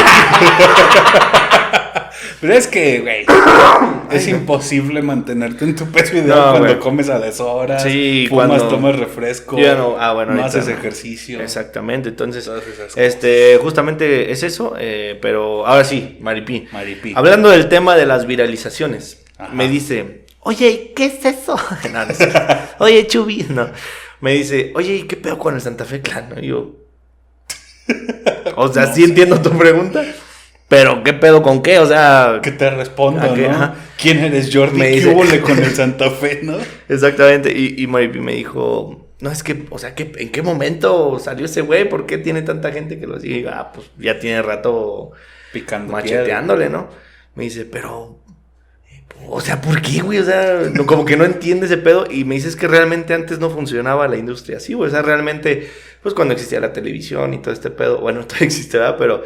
Pero 2.40 2.54
es 2.54 2.68
que, 2.68 3.00
güey, 3.00 3.26
es 4.12 4.28
imposible 4.28 5.02
mantenerte 5.02 5.66
en 5.66 5.76
tu 5.76 5.88
peso 5.88 6.16
ideal 6.16 6.38
No, 6.38 6.52
cuando 6.60 6.80
comes 6.80 7.10
a 7.10 7.20
deshoras, 7.20 7.82
Sí, 7.82 8.28
fumas, 8.30 8.48
cuando- 8.48 8.68
tomas 8.68 8.96
refresco, 9.00 9.58
no- 9.60 9.96
ah, 10.00 10.14
bueno, 10.14 10.34
no 10.34 10.44
haces 10.46 10.68
ejercicio. 10.68 11.42
Exactamente, 11.42 12.10
entonces, 12.10 12.50
este, 12.96 13.58
justamente 13.60 14.32
es 14.32 14.44
eso, 14.44 14.76
eh, 14.80 15.18
pero 15.20 15.66
ahora 15.66 15.84
sí, 15.84 16.18
Maripi. 16.22 16.68
Maripi. 16.72 17.14
Hablando 17.16 17.50
del 17.50 17.70
tema 17.70 17.96
de 17.96 18.06
las 18.06 18.28
viralizaciones, 18.28 19.24
Ajá. 19.40 19.52
me 19.54 19.68
dice, 19.68 20.26
oye, 20.42 20.70
¿y 20.70 20.94
¿qué 20.94 21.06
es 21.06 21.26
eso? 21.26 21.56
No, 21.92 22.06
cierto. 22.14 22.40
oye, 22.80 23.08
Chubi, 23.08 23.48
no. 23.50 23.68
Me 24.22 24.34
dice, 24.34 24.74
oye, 24.76 24.94
¿y 24.96 25.04
qué 25.04 25.16
pedo 25.18 25.40
con 25.40 25.56
el 25.56 25.62
Santa 25.62 25.86
Fe 25.86 26.02
Clan? 26.02 26.36
Y 26.42 26.48
yo, 26.48 26.72
o 28.56 28.72
sea, 28.74 28.88
sí 28.94 29.04
entiendo 29.04 29.42
tu 29.42 29.52
pregunta, 29.58 30.04
pero 30.68 31.04
¿qué 31.04 31.14
pedo 31.14 31.42
con 31.42 31.62
qué? 31.62 31.80
O 31.80 31.86
sea, 31.88 32.40
Que 32.42 32.52
te 32.52 32.70
respondo, 32.70 33.22
¿A 33.22 33.34
qué? 33.34 33.44
¿no? 33.48 33.50
Ajá. 33.56 33.76
¿Quién 33.98 34.20
eres, 34.20 34.50
Jordi? 34.54 34.78
Me 34.78 34.90
¿Qué 34.90 34.96
dice- 34.98 35.26
le 35.32 35.42
con 35.42 35.58
el 35.58 35.72
Santa 35.76 36.10
Fe, 36.12 36.42
no? 36.44 36.58
Exactamente, 36.90 37.52
y, 37.58 37.76
y 37.82 37.88
Maripi 37.88 38.20
me 38.20 38.34
dijo, 38.34 39.08
no, 39.20 39.32
es 39.32 39.42
que, 39.44 39.66
o 39.70 39.80
sea, 39.80 39.96
¿qué, 39.96 40.12
¿en 40.18 40.30
qué 40.30 40.42
momento 40.42 41.18
salió 41.20 41.46
ese 41.46 41.62
güey? 41.62 41.90
¿Por 41.90 42.06
qué 42.06 42.18
tiene 42.18 42.42
tanta 42.44 42.72
gente 42.72 43.00
que 43.00 43.08
lo 43.08 43.20
sigue? 43.20 43.48
Ah, 43.50 43.72
pues 43.74 43.88
ya 43.98 44.20
tiene 44.20 44.42
rato 44.42 45.12
Picando 45.54 45.94
piedra. 45.98 46.20
macheteándole, 46.20 46.70
¿no? 46.70 46.90
Me 47.34 47.46
dice, 47.46 47.66
pero, 47.66 48.20
eh, 48.92 49.02
o 49.28 49.42
sea, 49.42 49.60
¿por 49.62 49.82
qué, 49.82 50.02
güey? 50.02 50.20
O 50.20 50.24
sea, 50.26 50.62
no- 50.72 50.86
como 50.86 51.06
que 51.06 51.18
no 51.18 51.24
entiende 51.26 51.66
ese 51.66 51.78
pedo, 51.78 52.06
y 52.12 52.26
me 52.26 52.36
dice, 52.36 52.50
es 52.50 52.56
que 52.56 52.68
realmente 52.68 53.14
antes 53.16 53.40
no 53.40 53.50
funcionaba 53.50 54.08
la 54.08 54.18
industria 54.18 54.58
así, 54.58 54.74
güey, 54.74 54.90
o 54.90 54.92
sea, 54.92 55.02
realmente, 55.02 55.68
pues 56.02 56.14
cuando 56.14 56.34
existía 56.34 56.60
la 56.60 56.74
televisión 56.74 57.34
y 57.34 57.40
todo 57.40 57.54
este 57.54 57.70
pedo, 57.70 58.00
bueno, 58.00 58.22
todavía 58.28 58.48
existe, 58.48 58.78
¿verdad? 58.78 58.96
Pero 58.98 59.24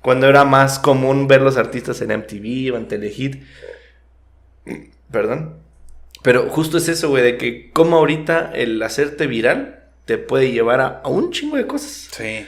cuando 0.00 0.28
era 0.28 0.44
más 0.44 0.78
común 0.78 1.28
ver 1.28 1.40
los 1.40 1.56
artistas 1.56 2.00
en 2.02 2.10
MTV 2.10 2.74
o 2.74 2.76
en 2.76 2.88
Telehit, 2.88 3.42
Perdón. 5.10 5.56
Pero 6.22 6.48
justo 6.48 6.78
es 6.78 6.88
eso, 6.88 7.10
güey, 7.10 7.22
de 7.22 7.38
que 7.38 7.70
como 7.70 7.98
ahorita 7.98 8.50
el 8.54 8.82
hacerte 8.82 9.26
viral 9.26 9.84
te 10.06 10.18
puede 10.18 10.52
llevar 10.52 10.80
a, 10.80 11.00
a 11.04 11.08
un 11.08 11.30
chingo 11.30 11.56
de 11.56 11.66
cosas. 11.66 12.08
Sí. 12.10 12.46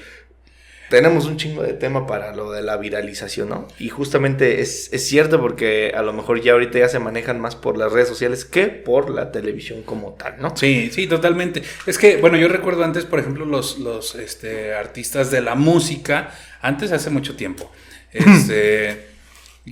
Tenemos 0.88 1.26
un 1.26 1.36
chingo 1.36 1.62
de 1.62 1.72
tema 1.72 2.06
para 2.06 2.34
lo 2.34 2.52
de 2.52 2.62
la 2.62 2.76
viralización, 2.76 3.48
¿no? 3.48 3.66
Y 3.78 3.88
justamente 3.88 4.60
es, 4.60 4.92
es 4.92 5.06
cierto 5.06 5.40
porque 5.40 5.92
a 5.96 6.02
lo 6.02 6.12
mejor 6.12 6.40
ya 6.40 6.52
ahorita 6.52 6.78
ya 6.78 6.88
se 6.88 7.00
manejan 7.00 7.40
más 7.40 7.56
por 7.56 7.76
las 7.76 7.92
redes 7.92 8.08
sociales 8.08 8.44
que 8.44 8.66
por 8.66 9.10
la 9.10 9.32
televisión 9.32 9.82
como 9.82 10.12
tal, 10.12 10.36
¿no? 10.40 10.56
Sí, 10.56 10.90
sí, 10.92 11.06
totalmente. 11.06 11.62
Es 11.86 11.98
que, 11.98 12.18
bueno, 12.18 12.36
yo 12.36 12.46
recuerdo 12.48 12.84
antes, 12.84 13.04
por 13.04 13.18
ejemplo, 13.18 13.44
los, 13.44 13.78
los 13.78 14.14
este, 14.14 14.74
artistas 14.74 15.30
de 15.30 15.40
la 15.40 15.56
música, 15.56 16.30
antes 16.60 16.92
hace 16.92 17.10
mucho 17.10 17.34
tiempo, 17.34 17.70
este, 18.12 19.08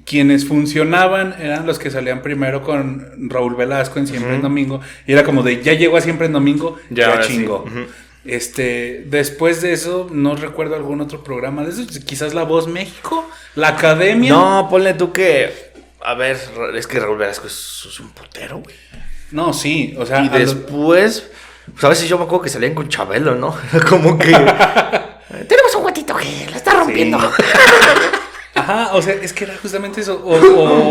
quienes 0.05 0.47
funcionaban 0.47 1.37
eran 1.41 1.65
los 1.67 1.79
que 1.79 1.91
salían 1.91 2.23
primero 2.23 2.63
con 2.63 3.31
Raúl 3.31 3.55
Velasco 3.55 4.01
en 4.01 4.09
Siempre 4.09 4.35
en. 4.35 4.43
Domingo, 4.43 4.81
y 5.07 5.13
era 5.13 5.23
como 5.23 5.45
de, 5.45 5.63
ya 5.63 5.75
llegó 5.75 5.97
a 5.97 6.01
Siempre 6.01 6.27
en 6.27 6.33
Domingo, 6.33 6.77
ya, 6.91 7.23
sí. 7.23 7.35
chingo. 7.35 7.65
Este, 8.25 9.05
después 9.07 9.61
de 9.61 9.73
eso, 9.73 10.09
no 10.11 10.35
recuerdo 10.35 10.77
algún 10.77 11.01
otro 11.01 11.23
programa 11.23 11.63
de 11.65 11.71
eso, 11.71 11.83
quizás 12.07 12.33
La 12.35 12.45
Voz 12.45 12.67
México, 12.69 13.29
La 13.55 13.69
Academia. 13.69 14.33
No, 14.33 14.67
ponle 14.71 14.95
tú 14.95 15.13
que... 15.13 15.73
A 16.03 16.15
ver, 16.15 16.39
es 16.75 16.87
que 16.87 17.01
Raúl 17.01 17.19
Velasco 17.19 17.47
es, 17.47 17.87
es 17.89 18.01
un 18.01 18.11
putero, 18.11 18.59
güey. 18.59 18.77
No, 19.31 19.53
sí, 19.53 19.95
o 19.99 20.05
sea, 20.07 20.23
Y 20.23 20.29
lo- 20.29 20.39
después, 20.39 21.31
pues 21.73 21.85
a 21.85 21.89
veces 21.89 22.09
yo 22.09 22.19
me 22.19 22.25
acuerdo 22.25 22.43
que 22.45 22.51
salían 22.51 22.75
con 22.75 22.89
Chabelo, 22.89 23.35
¿no? 23.35 23.57
Como 23.89 24.19
que... 24.19 24.31
Tenemos 25.49 25.75
un 25.77 25.83
guatito 25.83 26.15
que 26.17 26.47
la 26.51 26.57
está 26.57 26.73
rompiendo. 26.75 27.19
Ajá, 28.65 28.95
o 28.95 29.03
sea, 29.03 29.15
es 29.15 29.33
que 29.33 29.45
era 29.45 29.57
justamente 29.57 30.01
eso. 30.01 30.23
O, 30.25 30.35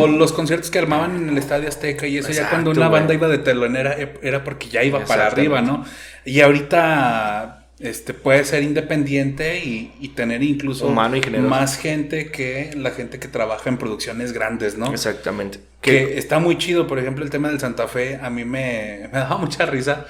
o 0.03 0.07
los 0.21 0.31
conciertos 0.33 0.69
que 0.71 0.79
armaban 0.79 1.15
en 1.15 1.29
el 1.29 1.37
Estadio 1.37 1.67
Azteca 1.67 2.07
y 2.07 2.17
eso, 2.17 2.31
ya 2.31 2.49
cuando 2.49 2.71
una 2.71 2.87
güey. 2.87 2.99
banda 3.01 3.13
iba 3.13 3.27
de 3.27 3.37
telonera 3.39 3.93
eh, 3.99 4.13
era 4.21 4.43
porque 4.43 4.69
ya 4.69 4.83
iba 4.83 5.03
para 5.05 5.27
arriba, 5.27 5.61
¿no? 5.61 5.85
Y 6.25 6.41
ahorita 6.41 7.65
este, 7.79 8.13
puede 8.13 8.45
ser 8.45 8.63
independiente 8.63 9.59
y, 9.63 9.91
y 9.99 10.09
tener 10.09 10.41
incluso 10.43 10.87
Humano 10.87 11.17
y 11.17 11.21
generoso. 11.21 11.49
más 11.49 11.77
gente 11.77 12.31
que 12.31 12.71
la 12.77 12.91
gente 12.91 13.19
que 13.19 13.27
trabaja 13.27 13.69
en 13.69 13.77
producciones 13.77 14.31
grandes, 14.31 14.77
¿no? 14.77 14.91
Exactamente. 14.93 15.59
Que 15.81 16.17
está 16.17 16.39
muy 16.39 16.57
chido, 16.57 16.87
por 16.87 16.97
ejemplo, 16.99 17.25
el 17.25 17.29
tema 17.29 17.49
del 17.49 17.59
Santa 17.59 17.87
Fe, 17.89 18.17
a 18.21 18.29
mí 18.29 18.45
me, 18.45 19.09
me 19.11 19.19
daba 19.19 19.37
mucha 19.37 19.65
risa 19.65 20.05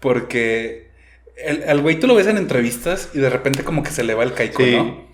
porque 0.00 0.88
el, 1.44 1.64
al 1.68 1.80
güey 1.80 1.98
tú 1.98 2.06
lo 2.06 2.14
ves 2.14 2.26
en 2.26 2.36
entrevistas 2.36 3.10
y 3.14 3.18
de 3.18 3.30
repente 3.30 3.64
como 3.64 3.82
que 3.82 3.90
se 3.90 4.04
le 4.04 4.14
va 4.14 4.22
el 4.24 4.32
caico, 4.34 4.62
Sí. 4.62 4.76
¿no? 4.76 5.07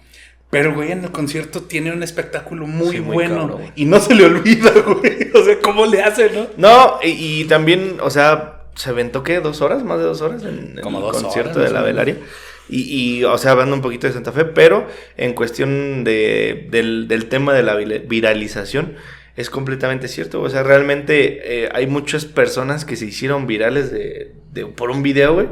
Pero, 0.55 0.75
güey, 0.75 0.93
en 0.93 1.05
el 1.05 1.11
concierto 1.11 1.63
tiene 1.63 1.93
un 1.93 2.03
espectáculo 2.03 2.67
muy, 2.67 2.97
Sí, 2.97 3.01
muy 3.01 3.15
bueno. 3.15 3.49
cabrón, 3.49 3.73
y 3.77 3.85
no 3.85 4.01
se 4.01 4.15
le 4.15 4.25
olvida, 4.25 4.71
güey. 4.87 5.31
O 5.35 5.45
sea, 5.45 5.59
¿cómo 5.61 5.85
le 5.87 6.03
hace, 6.03 6.31
no? 6.31 6.47
No, 6.57 6.99
y, 7.03 7.41
y 7.41 7.45
también, 7.45 7.97
o 8.01 8.11
sea, 8.11 8.63
se 8.75 8.91
aventó, 8.91 9.23
¿qué? 9.23 9.41
¿Dos 9.41 9.61
horas? 9.61 9.85
¿Más 9.85 9.99
de 9.99 10.05
dos 10.05 10.21
horas 10.23 10.43
en, 10.45 10.75
en 10.77 10.81
Como 10.83 10.99
el 10.99 11.05
dos 11.05 11.23
concierto 11.23 11.59
horas, 11.59 11.69
de 11.69 11.75
la 11.75 11.81
¿no? 11.81 11.87
velaria? 11.87 12.17
Y, 12.69 13.19
y, 13.19 13.25
o 13.25 13.37
sea, 13.37 13.51
hablando 13.53 13.77
un 13.77 13.83
poquito 13.83 14.07
de 14.07 14.13
Santa 14.15 14.33
Fe, 14.33 14.47
pero 14.47 14.87
en 15.19 15.35
cuestión 15.35 16.03
de, 16.03 16.67
del, 16.71 17.09
del 17.09 17.27
tema 17.27 17.53
de 17.53 17.63
la 17.63 17.75
vira- 17.77 18.03
viralización, 18.07 18.95
es 19.37 19.51
completamente 19.51 20.09
cierto. 20.09 20.41
O 20.41 20.49
sea, 20.49 20.63
realmente 20.63 21.65
eh, 21.65 21.69
hay 21.75 21.87
muchas 21.87 22.25
personas 22.25 22.85
que 22.85 22.97
se 22.97 23.05
hicieron 23.07 23.47
virales 23.47 23.91
de, 23.91 24.33
de- 24.53 24.65
por 24.67 24.91
un 24.91 25.03
video, 25.03 25.35
güey. 25.35 25.49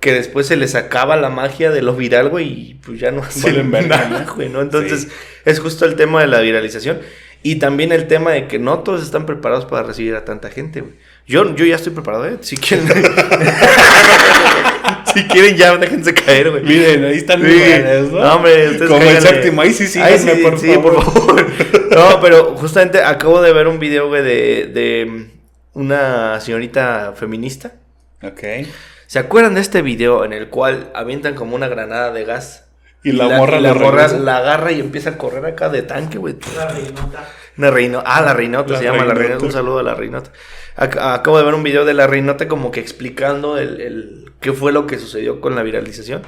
Que 0.00 0.12
después 0.12 0.46
se 0.46 0.56
les 0.56 0.74
acaba 0.76 1.16
la 1.16 1.28
magia 1.28 1.70
de 1.70 1.82
lo 1.82 1.94
viral, 1.96 2.28
güey, 2.28 2.70
y 2.70 2.74
pues 2.74 3.00
ya 3.00 3.10
no 3.10 3.22
hacen 3.22 3.70
nada, 3.70 4.26
güey, 4.36 4.48
¿no? 4.48 4.60
Entonces, 4.62 5.02
Sí. 5.02 5.08
es 5.44 5.58
justo 5.60 5.84
el 5.86 5.96
tema 5.96 6.20
de 6.20 6.28
la 6.28 6.40
viralización. 6.40 7.00
Y 7.42 7.56
también 7.56 7.92
el 7.92 8.06
tema 8.08 8.32
de 8.32 8.46
que 8.48 8.58
no 8.58 8.80
todos 8.80 9.02
están 9.02 9.24
preparados 9.26 9.64
para 9.64 9.84
recibir 9.84 10.14
a 10.16 10.24
tanta 10.24 10.50
gente, 10.50 10.80
güey. 10.80 10.94
Yo, 11.26 11.54
yo 11.56 11.64
ya 11.64 11.76
estoy 11.76 11.92
preparado, 11.92 12.26
¿eh? 12.26 12.36
Si 12.40 12.56
quieren... 12.56 12.88
si 15.14 15.24
quieren 15.24 15.56
ya, 15.56 15.76
déjense 15.76 16.14
caer, 16.14 16.50
güey. 16.50 16.62
Miren, 16.62 17.04
ahí 17.04 17.16
están 17.18 17.40
Sí. 17.40 17.46
lugares, 17.48 18.12
¿no? 18.12 18.20
No, 18.20 18.34
hombre, 18.36 18.68
ustedes 18.70 18.90
Como 18.90 19.02
el 19.02 19.20
séptimo, 19.20 19.62
ahí 19.62 19.72
sí 19.72 19.98
por 20.42 20.58
sí, 20.58 20.68
favor. 20.74 20.94
por 20.94 21.04
favor. 21.12 21.46
No, 21.90 22.20
pero 22.20 22.54
justamente 22.56 23.02
acabo 23.02 23.40
de 23.42 23.52
ver 23.52 23.66
un 23.66 23.78
video, 23.80 24.06
güey, 24.08 24.22
de, 24.22 24.66
de 24.72 25.30
una 25.72 26.38
señorita 26.40 27.14
feminista. 27.16 27.72
Ok. 28.22 28.40
¿Se 29.08 29.18
acuerdan 29.18 29.54
de 29.54 29.62
este 29.62 29.80
video 29.80 30.22
en 30.26 30.34
el 30.34 30.48
cual 30.50 30.90
avientan 30.94 31.34
como 31.34 31.56
una 31.56 31.66
granada 31.66 32.12
de 32.12 32.24
gas? 32.26 32.66
Y 33.02 33.12
la 33.12 33.26
morra 33.38 33.56
y 33.56 33.62
la, 33.62 33.70
lo 33.72 33.80
morra 33.80 34.02
regresa. 34.02 34.18
la 34.22 34.36
agarra 34.36 34.70
y 34.70 34.80
empieza 34.80 35.10
a 35.10 35.16
correr 35.16 35.46
acá 35.46 35.70
de 35.70 35.80
tanque, 35.80 36.18
güey. 36.18 36.36
La 36.54 36.68
reinota. 36.68 37.28
Una 37.56 37.70
reinota. 37.70 38.04
Ah, 38.06 38.20
la 38.20 38.34
reinota 38.34 38.72
La 38.74 38.78
se 38.78 38.84
llama 38.84 39.06
la 39.06 39.14
reinota. 39.14 39.44
Un 39.46 39.52
saludo 39.52 39.78
a 39.78 39.82
la 39.82 39.94
reinota. 39.94 40.30
Ac- 40.76 40.98
acabo 41.00 41.38
de 41.38 41.44
ver 41.44 41.54
un 41.54 41.62
video 41.62 41.86
de 41.86 41.94
la 41.94 42.06
reinota 42.06 42.48
como 42.48 42.70
que 42.70 42.80
explicando 42.80 43.56
el, 43.56 43.80
el- 43.80 44.32
qué 44.40 44.52
fue 44.52 44.72
lo 44.72 44.86
que 44.86 44.98
sucedió 44.98 45.40
con 45.40 45.54
la 45.56 45.62
viralización. 45.62 46.20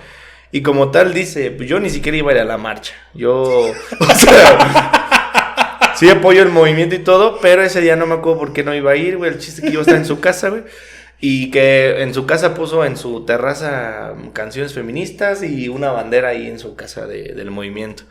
Y 0.50 0.62
como 0.62 0.90
tal 0.90 1.12
dice, 1.12 1.50
pues 1.50 1.68
yo 1.68 1.80
ni 1.80 1.90
siquiera 1.90 2.16
iba 2.16 2.30
a 2.30 2.34
ir 2.34 2.40
a 2.40 2.44
la 2.46 2.56
marcha. 2.56 2.94
Yo, 3.12 3.32
o 4.00 4.04
sea, 4.14 5.92
sí 5.96 6.08
apoyo 6.08 6.42
el 6.42 6.48
movimiento 6.48 6.94
y 6.94 7.00
todo, 7.00 7.38
pero 7.42 7.62
ese 7.62 7.80
día 7.82 7.94
no 7.96 8.06
me 8.06 8.14
acuerdo 8.14 8.38
por 8.38 8.52
qué 8.54 8.64
no 8.64 8.74
iba 8.74 8.92
a 8.92 8.96
ir, 8.96 9.18
güey. 9.18 9.30
El 9.32 9.38
chiste 9.38 9.60
que 9.62 9.68
iba 9.68 9.80
a 9.80 9.82
estar 9.82 9.96
en 9.96 10.06
su 10.06 10.18
casa, 10.20 10.48
güey. 10.48 10.62
Y 11.20 11.50
que 11.50 12.00
en 12.02 12.14
su 12.14 12.24
casa 12.26 12.54
puso 12.54 12.84
en 12.84 12.96
su 12.96 13.24
terraza 13.26 14.14
canciones 14.32 14.72
feministas 14.72 15.42
y 15.42 15.68
una 15.68 15.90
bandera 15.92 16.28
ahí 16.30 16.46
en 16.46 16.58
su 16.58 16.76
casa 16.76 17.06
de- 17.06 17.34
del 17.34 17.50
movimiento. 17.50 18.04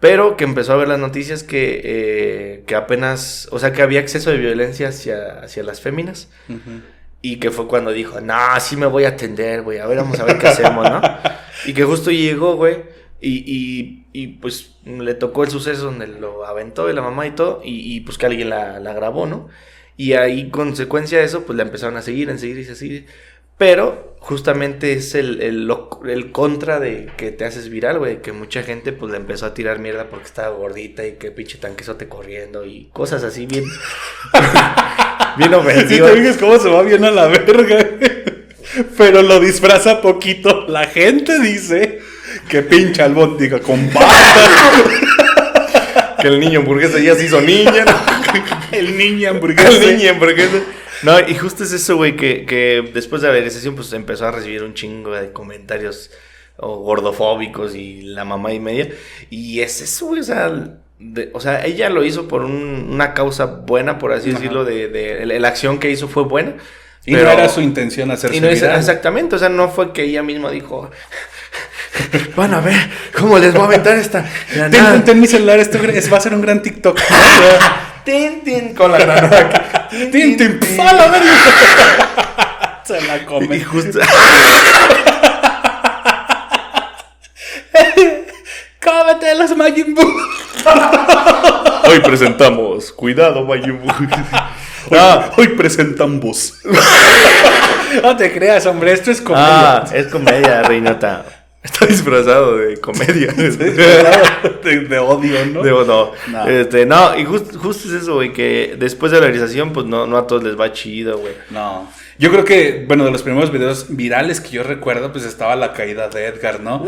Pero 0.00 0.36
que 0.38 0.44
empezó 0.44 0.72
a 0.72 0.76
ver 0.76 0.88
las 0.88 0.98
noticias 0.98 1.42
que, 1.42 1.80
eh, 1.84 2.64
que 2.66 2.74
apenas, 2.74 3.48
o 3.52 3.58
sea, 3.58 3.72
que 3.72 3.82
había 3.82 4.00
exceso 4.00 4.30
de 4.30 4.38
violencia 4.38 4.88
hacia, 4.88 5.40
hacia 5.42 5.62
las 5.62 5.80
féminas. 5.82 6.30
Y 7.20 7.36
que 7.36 7.50
fue 7.50 7.68
cuando 7.68 7.92
dijo, 7.92 8.18
no, 8.22 8.34
sí 8.60 8.76
me 8.76 8.86
voy 8.86 9.04
a 9.04 9.08
atender, 9.10 9.60
güey, 9.60 9.78
a 9.78 9.86
ver, 9.86 9.98
vamos 9.98 10.18
a 10.20 10.24
ver 10.24 10.38
qué 10.38 10.46
hacemos, 10.48 10.88
¿no? 10.90 11.02
Y 11.66 11.74
que 11.74 11.84
justo 11.84 12.10
llegó, 12.10 12.56
güey, 12.56 12.78
y, 13.20 13.44
y, 13.46 14.06
y, 14.14 14.26
pues 14.28 14.76
le 14.86 15.12
tocó 15.12 15.44
el 15.44 15.50
suceso 15.50 15.84
donde 15.84 16.06
lo 16.06 16.46
aventó 16.46 16.88
y 16.88 16.94
la 16.94 17.02
mamá 17.02 17.26
y 17.26 17.32
todo, 17.32 17.60
y, 17.62 17.94
y, 17.94 18.00
pues 18.00 18.16
que 18.16 18.24
alguien 18.24 18.48
la, 18.48 18.80
la 18.80 18.94
grabó, 18.94 19.26
¿no? 19.26 19.48
Y 20.00 20.14
ahí, 20.14 20.48
consecuencia 20.48 21.18
de 21.18 21.24
eso, 21.24 21.42
pues 21.42 21.58
la 21.58 21.62
empezaron 21.62 21.98
a 21.98 22.00
seguir, 22.00 22.30
a 22.30 22.38
seguir 22.38 22.66
y 22.66 22.70
a 22.70 22.74
seguir. 22.74 23.04
Pero 23.58 24.16
justamente 24.18 24.94
es 24.94 25.14
el, 25.14 25.42
el, 25.42 26.32
contra 26.32 26.80
de 26.80 27.10
que 27.18 27.32
te 27.32 27.44
haces 27.44 27.68
viral, 27.68 27.98
güey. 27.98 28.22
Que 28.22 28.32
mucha 28.32 28.62
gente 28.62 28.92
pues 28.92 29.12
le 29.12 29.18
empezó 29.18 29.44
a 29.44 29.52
tirar 29.52 29.78
mierda 29.78 30.06
porque 30.08 30.24
estaba 30.24 30.56
gordita 30.56 31.06
y 31.06 31.16
que 31.16 31.30
pinche 31.30 31.58
tanquesote 31.58 32.08
corriendo 32.08 32.64
y 32.64 32.88
cosas 32.94 33.24
así 33.24 33.44
bien. 33.44 33.64
bien 35.36 35.50
Si 35.50 35.54
ofensivas. 35.54 36.12
te 36.12 36.18
fijas 36.18 36.36
cómo 36.38 36.58
se 36.58 36.70
va 36.70 36.82
bien 36.82 37.04
a 37.04 37.10
la 37.10 37.26
verga. 37.26 37.86
Pero 38.96 39.20
lo 39.20 39.38
disfraza 39.38 40.00
poquito. 40.00 40.66
La 40.66 40.86
gente 40.86 41.38
dice 41.40 42.00
que 42.48 42.62
pincha 42.62 43.04
albóndiga 43.04 43.60
con 43.60 43.86
patas. 43.90 44.48
que 46.22 46.28
el 46.28 46.40
niño 46.40 46.60
hamburguesa 46.60 46.98
ya 46.98 47.14
se 47.16 47.26
hizo 47.26 47.42
niña. 47.42 47.84
El 48.72 48.96
niño 48.98 49.30
hamburguesa. 49.30 49.68
el 49.70 49.96
niño 49.98 50.10
hamburguesa. 50.10 50.58
No, 51.02 51.18
y 51.20 51.34
justo 51.34 51.64
es 51.64 51.72
eso, 51.72 51.96
güey, 51.96 52.14
que, 52.16 52.44
que 52.44 52.90
después 52.92 53.22
de 53.22 53.28
la 53.28 53.34
viralización, 53.34 53.74
pues 53.74 53.92
empezó 53.94 54.26
a 54.26 54.32
recibir 54.32 54.62
un 54.62 54.74
chingo 54.74 55.12
de 55.12 55.32
comentarios 55.32 56.10
gordofóbicos 56.58 57.74
y 57.74 58.02
la 58.02 58.24
mamá 58.24 58.52
y 58.52 58.60
media. 58.60 58.88
Y 59.30 59.60
es 59.60 59.80
eso, 59.80 60.06
güey, 60.06 60.20
o 60.20 60.24
sea, 60.24 60.52
de- 60.98 61.30
o 61.32 61.40
sea, 61.40 61.64
ella 61.64 61.88
lo 61.88 62.04
hizo 62.04 62.28
por 62.28 62.44
un- 62.44 62.88
una 62.90 63.14
causa 63.14 63.46
buena, 63.46 63.98
por 63.98 64.12
así 64.12 64.28
Ajá. 64.30 64.38
decirlo, 64.38 64.64
de, 64.64 64.88
de- 64.88 65.38
la 65.40 65.48
acción 65.48 65.78
que 65.78 65.90
hizo 65.90 66.06
fue 66.08 66.24
buena. 66.24 66.56
Y 67.06 67.14
pero- 67.14 67.28
no 67.28 67.32
era 67.32 67.48
su 67.48 67.62
intención 67.62 68.10
hacerse 68.10 68.36
y 68.36 68.40
no 68.40 68.48
es- 68.48 68.62
exactamente, 68.62 69.36
o 69.36 69.38
sea, 69.38 69.48
no 69.48 69.70
fue 69.70 69.94
que 69.94 70.02
ella 70.04 70.22
misma 70.22 70.50
dijo, 70.50 70.90
van 72.36 72.52
a 72.52 72.60
ver 72.60 72.76
cómo 73.18 73.38
les 73.38 73.54
voy 73.54 73.62
a 73.62 73.64
aventar 73.64 73.96
esta 73.96 74.22
Ten, 74.52 74.70
granada". 74.70 74.92
ten, 74.92 75.04
ten 75.06 75.20
mi 75.20 75.26
celular, 75.26 75.58
esto 75.60 75.78
es- 75.78 76.12
va 76.12 76.18
a 76.18 76.20
ser 76.20 76.34
un 76.34 76.42
gran 76.42 76.60
TikTok. 76.60 77.00
Tin, 78.04 78.42
tin, 78.44 78.74
con 78.74 78.90
la 78.92 78.98
granada. 78.98 79.88
Tin, 79.90 80.36
tin, 80.36 80.58
tin, 80.60 80.80
¡a 80.80 80.92
la 80.92 81.06
verga! 81.08 82.80
Se 82.84 83.00
la 83.02 83.16
Y 83.18 83.24
come. 83.24 83.60
justo... 83.64 83.98
¡Cómete 88.82 89.34
los 89.36 89.56
Majin 89.56 89.94
Buu! 89.94 90.10
Hoy 91.84 92.00
presentamos, 92.00 92.92
cuidado, 92.92 93.44
Majin 93.44 93.80
Buu. 93.80 93.92
Ah, 94.92 95.30
hoy 95.36 95.48
presentamos. 95.48 96.54
no 98.02 98.16
te 98.16 98.32
creas, 98.32 98.66
hombre, 98.66 98.92
esto 98.92 99.10
es 99.12 99.20
comedia. 99.20 99.76
Ah, 99.76 99.84
es 99.92 100.06
comedia, 100.06 100.62
Reinota. 100.62 101.24
Está 101.62 101.84
disfrazado 101.86 102.56
de 102.56 102.78
comedia. 102.78 103.32
de, 103.36 104.80
de 104.88 104.98
odio, 104.98 105.44
¿no? 105.46 105.62
Digo, 105.62 105.84
no. 105.84 106.12
No. 106.28 106.48
Este, 106.48 106.86
no, 106.86 107.18
y 107.18 107.24
just- 107.24 107.54
justo 107.56 107.88
es 107.88 108.02
eso, 108.02 108.14
güey, 108.14 108.32
que 108.32 108.76
después 108.78 109.12
de 109.12 109.20
la 109.20 109.26
realización, 109.26 109.72
pues 109.72 109.84
no, 109.86 110.06
no 110.06 110.16
a 110.16 110.26
todos 110.26 110.42
les 110.42 110.58
va 110.58 110.72
chido, 110.72 111.18
güey. 111.18 111.34
No. 111.50 111.90
Yo 112.18 112.30
creo 112.30 112.44
que, 112.44 112.84
bueno, 112.86 113.04
de 113.04 113.10
los 113.10 113.22
primeros 113.22 113.50
videos 113.50 113.86
virales 113.96 114.40
que 114.40 114.50
yo 114.50 114.62
recuerdo, 114.62 115.10
pues 115.12 115.24
estaba 115.24 115.56
la 115.56 115.72
caída 115.72 116.08
de 116.08 116.26
Edgar, 116.26 116.60
¿no? 116.60 116.84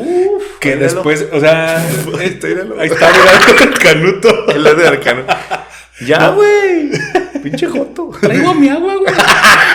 que 0.61 0.75
míralo. 0.77 0.95
después, 0.95 1.27
o 1.33 1.41
sea, 1.41 1.79
Ahí 2.19 2.27
está, 2.27 2.49
mira, 2.49 2.85
el 2.85 3.79
canuto. 3.79 4.47
El 4.51 4.65
de 4.65 4.87
arcano. 4.89 5.23
Ya, 6.07 6.29
güey. 6.31 6.91
Pinche 7.43 7.67
joto. 7.67 8.11
Traigo 8.21 8.55
mi 8.55 8.69
agua, 8.69 8.95
güey. 8.97 9.13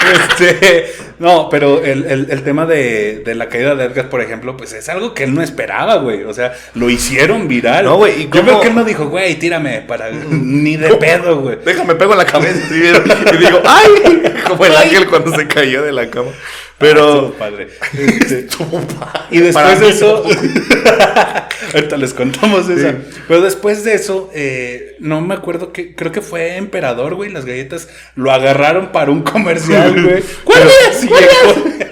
Este, 0.08 0.86
no, 1.20 1.50
pero 1.50 1.84
el, 1.84 2.06
el- 2.06 2.28
el 2.30 2.44
tema 2.44 2.66
de, 2.66 3.24
de 3.26 3.36
la 3.36 3.50
caída 3.50 3.76
de 3.76 3.86
Edgar, 3.86 4.08
por 4.10 4.22
ejemplo, 4.22 4.56
pues 4.56 4.72
es 4.72 4.88
algo 4.88 5.14
que 5.14 5.24
él 5.26 5.34
no 5.34 5.42
esperaba, 5.42 5.96
güey. 5.98 6.24
O 6.24 6.34
sea, 6.34 6.54
lo 6.76 6.90
hicieron 6.90 7.48
viral. 7.50 7.84
No, 7.86 7.98
güey, 7.98 8.22
¿y 8.22 8.24
Yo 8.26 8.30
cómo? 8.30 8.44
creo 8.44 8.62
que 8.62 8.68
él 8.70 8.76
no 8.76 8.86
dijo, 8.86 9.08
güey, 9.10 9.36
tírame 9.38 9.82
para. 9.82 10.10
Ni 10.12 10.78
de 10.78 10.96
pedo, 10.96 11.42
güey. 11.42 11.58
Déjame 11.66 11.96
pego 11.96 12.14
en 12.14 12.20
la 12.20 12.26
cabeza. 12.26 12.60
Y 12.74 13.38
digo, 13.38 13.62
¡ay! 13.66 14.24
Como 14.48 14.66
el 14.66 14.78
ángel 14.78 15.08
cuando 15.08 15.36
se 15.36 15.46
cayó 15.48 15.84
de 15.84 15.92
la 15.92 16.10
cama. 16.10 16.30
Estuvo 16.80 17.32
Pero. 17.32 17.34
padre. 17.40 17.68
Este, 17.98 18.40
Estuvo 18.48 18.80
padre. 18.82 19.20
Y 19.32 19.40
después 19.40 19.80
de 19.80 19.90
eso, 19.90 20.24
ahorita 21.74 21.98
les 21.98 22.14
contamos. 22.14 22.68
Sí. 22.68 22.74
Pero 23.28 23.42
después 23.42 23.84
de 23.84 23.96
eso, 23.96 24.30
eh, 24.34 24.96
no 25.00 25.22
me 25.22 25.34
acuerdo 25.34 25.72
que, 25.74 25.96
creo 25.96 26.12
que 26.12 26.22
fue 26.22 26.58
Emperador, 26.58 27.16
güey. 27.16 27.32
Las 27.32 27.46
galletas 27.46 27.90
lo 28.16 28.32
agarraron 28.32 28.92
para 28.92 29.12
un 29.12 29.24
comercial, 29.24 29.92
güey. 30.04 30.24
¿Cuál 30.44 30.64
es? 30.92 31.06
¿Cuál 31.08 31.24
es? 31.24 31.88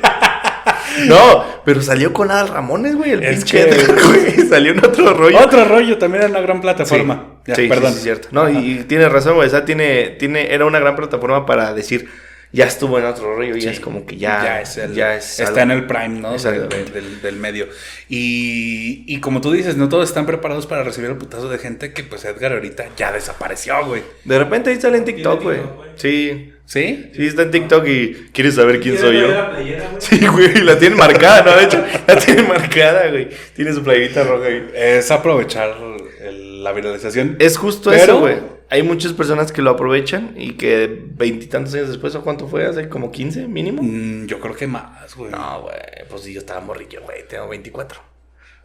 No, 1.07 1.43
pero 1.65 1.81
salió 1.81 2.13
con 2.13 2.31
Adal 2.31 2.47
Ramones, 2.47 2.95
güey. 2.95 3.11
El 3.11 3.23
Es 3.23 3.37
pinche 3.43 3.65
que- 3.65 3.69
Edgar, 3.69 3.97
güey. 4.07 4.47
Salió 4.47 4.71
en 4.71 4.79
otro 4.85 5.13
rollo. 5.13 5.39
Otro 5.39 5.65
rollo, 5.65 5.97
también 5.97 6.23
era 6.23 6.31
una 6.31 6.41
gran 6.41 6.61
plataforma. 6.61 7.25
Sí, 7.37 7.43
Ya, 7.47 7.55
sí, 7.55 7.67
perdón. 7.67 7.91
sí, 7.91 7.97
sí, 7.97 8.03
cierto. 8.03 8.27
No, 8.31 8.49
y, 8.49 8.57
y 8.79 8.83
tienes 8.85 9.11
razón, 9.11 9.35
güey. 9.35 9.47
O 9.47 9.51
sea, 9.51 9.65
tiene, 9.65 10.15
tiene, 10.19 10.53
era 10.53 10.65
una 10.65 10.79
gran 10.79 10.95
plataforma 10.95 11.45
para 11.45 11.73
decir, 11.73 12.07
ya 12.55 12.65
estuvo 12.65 12.97
en 12.97 13.05
otro 13.05 13.35
rollo, 13.35 13.53
Sí, 13.59 13.67
es 13.67 13.79
como 13.79 14.05
que 14.05 14.17
ya, 14.17 14.43
ya 14.43 14.61
es 14.61 14.77
el- 14.77 14.93
ya 14.93 15.15
es 15.15 15.39
está 15.39 15.61
algo. 15.61 15.73
en 15.73 15.79
el 15.79 15.85
prime, 15.87 16.19
¿no? 16.19 16.37
Del, 16.37 16.69
del- 16.69 17.21
del 17.21 17.35
medio. 17.35 17.67
Y, 18.09 19.03
y 19.07 19.19
como 19.19 19.41
tú 19.41 19.51
dices, 19.51 19.75
no 19.77 19.89
todos 19.89 20.07
están 20.07 20.25
preparados 20.25 20.65
para 20.67 20.83
recibir 20.83 21.09
el 21.09 21.17
putazo 21.17 21.49
de 21.49 21.57
gente 21.57 21.91
que 21.93 22.03
pues 22.03 22.23
Edgar 22.25 22.53
ahorita 22.53 22.85
ya 22.97 23.11
desapareció, 23.11 23.85
güey. 23.85 24.01
De 24.23 24.39
repente 24.39 24.69
ahí 24.69 24.79
sale 24.79 24.97
en 24.97 25.05
TikTok, 25.05 25.43
güey. 25.43 25.59
Sí, 25.95 26.53
¿Sí? 26.65 27.11
sí, 27.15 27.27
está 27.27 27.43
en 27.43 27.51
TikTok 27.51 27.85
y 27.87 28.13
quieres 28.31 28.55
saber 28.55 28.79
quién 28.79 28.97
soy 28.97 29.19
yo. 29.19 29.27
La 29.27 29.51
playera, 29.51 29.87
güey? 29.89 30.01
Sí, 30.01 30.25
güey, 30.27 30.61
la 30.63 30.79
tiene 30.79 30.95
marcada, 30.95 31.43
¿no? 31.43 31.55
De 31.57 31.65
hecho, 31.65 31.83
la 32.07 32.15
tiene 32.17 32.43
marcada, 32.43 33.09
güey. 33.09 33.29
Tiene 33.55 33.73
su 33.73 33.83
playerita 33.83 34.23
roja 34.23 34.47
ahí. 34.47 34.71
Es 34.73 35.11
aprovechar 35.11 35.75
el- 36.23 36.63
la 36.63 36.71
viralización. 36.71 37.35
Es 37.39 37.57
justo 37.57 37.89
Pero- 37.91 38.03
eso, 38.03 38.19
güey. 38.19 38.54
Hay 38.69 38.81
muchas 38.83 39.13
personas 39.13 39.51
que 39.51 39.61
lo 39.61 39.71
aprovechan 39.71 40.33
y 40.35 40.53
que 40.53 41.03
veintitantos 41.15 41.73
años 41.75 41.89
después, 41.89 42.15
¿o 42.15 42.21
cuánto 42.23 42.47
fue? 42.47 42.65
¿Hace 42.65 42.89
como 42.89 43.11
15 43.11 43.47
mínimo? 43.47 43.81
Mm, 43.83 44.25
yo 44.25 44.39
creo 44.39 44.55
que 44.55 44.65
más, 44.67 45.15
güey. 45.15 45.31
No, 45.31 45.61
güey, 45.61 45.75
pues 46.09 46.25
yo 46.25 46.39
estaba 46.39 46.61
morrillo, 46.61 47.01
güey, 47.03 47.27
tengo 47.27 47.47
24. 47.47 48.01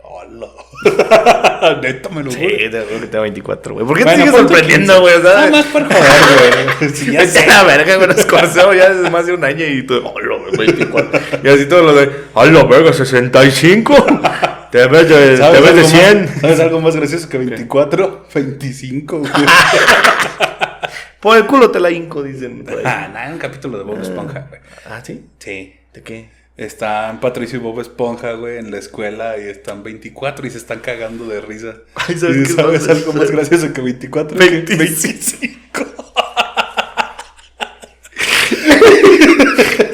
Hola. 0.02 0.46
Neta, 1.82 2.08
me 2.08 2.22
lo 2.22 2.30
Sí, 2.30 2.38
te 2.38 2.70
que 2.70 3.06
tengo 3.10 3.22
24, 3.22 3.74
güey. 3.74 3.86
¿Por 3.86 3.98
qué 3.98 4.04
Bueno, 4.04 4.24
te 4.24 4.30
sigues 4.30 4.40
sorprendiendo, 4.40 4.94
15. 4.94 5.00
güey? 5.02 5.22
Nada 5.22 5.50
más 5.50 5.66
por 5.66 5.82
joder, 5.84 6.66
güey. 6.80 6.90
Sí, 6.90 7.12
ya 7.12 7.26
sé. 7.26 7.46
la 7.46 7.64
verga, 7.64 7.96
güey, 7.96 8.08
nos 8.08 8.24
conocemos 8.24 8.76
ya 8.76 8.88
desde 8.94 9.10
más 9.10 9.26
de 9.26 9.34
un 9.34 9.44
año 9.44 9.66
y 9.66 9.82
tú, 9.82 10.00
hola, 10.02 10.36
güey, 10.38 10.56
24. 10.66 11.20
Y 11.44 11.48
así 11.48 11.66
todos 11.66 11.84
los 11.84 11.96
de, 11.96 12.10
hola, 12.32 12.64
verga, 12.64 12.92
65. 12.94 13.94
Te 14.70 14.86
ves 14.86 15.08
de, 15.08 15.30
te 15.30 15.36
¿Sabes 15.38 15.62
ves 15.62 15.74
de 15.74 15.80
algo 15.80 15.88
100. 15.88 16.20
más- 16.24 16.40
¿Sabes 16.40 16.60
algo 16.60 16.80
más 16.80 16.96
gracioso 16.96 17.28
que 17.28 17.38
24? 17.38 18.26
25, 18.34 19.18
güey. 19.18 19.32
Por 21.20 21.36
el 21.36 21.46
culo 21.46 21.70
te 21.70 21.80
la 21.80 21.90
hinco, 21.90 22.22
dicen. 22.22 22.64
por 22.64 22.78
ahí. 22.78 22.82
Ah, 22.86 23.08
nada, 23.12 23.26
en 23.26 23.32
un 23.34 23.38
capítulo 23.38 23.76
de 23.78 23.84
Bob 23.84 24.00
Esponja, 24.00 24.46
güey. 24.48 24.60
Ah, 24.86 25.02
¿sí? 25.04 25.26
Sí. 25.38 25.74
¿De 25.92 26.02
qué? 26.02 26.30
Están 26.56 27.20
Patricio 27.20 27.58
y 27.58 27.62
Bob 27.62 27.80
Esponja, 27.80 28.32
güey, 28.34 28.56
en 28.58 28.70
la 28.70 28.78
escuela 28.78 29.36
y 29.38 29.42
están 29.48 29.82
24 29.82 30.46
y 30.46 30.50
se 30.50 30.58
están 30.58 30.78
cagando 30.80 31.26
de 31.26 31.40
risa. 31.42 31.74
Ay, 31.94 32.16
¿sabes 32.16 32.36
¿Y 32.36 32.42
qué 32.44 32.48
¿Sabes 32.62 32.88
algo 32.88 33.12
más 33.12 33.30
gracioso 33.30 33.72
que 33.72 33.80
24? 33.82 34.38
25. 34.38 35.86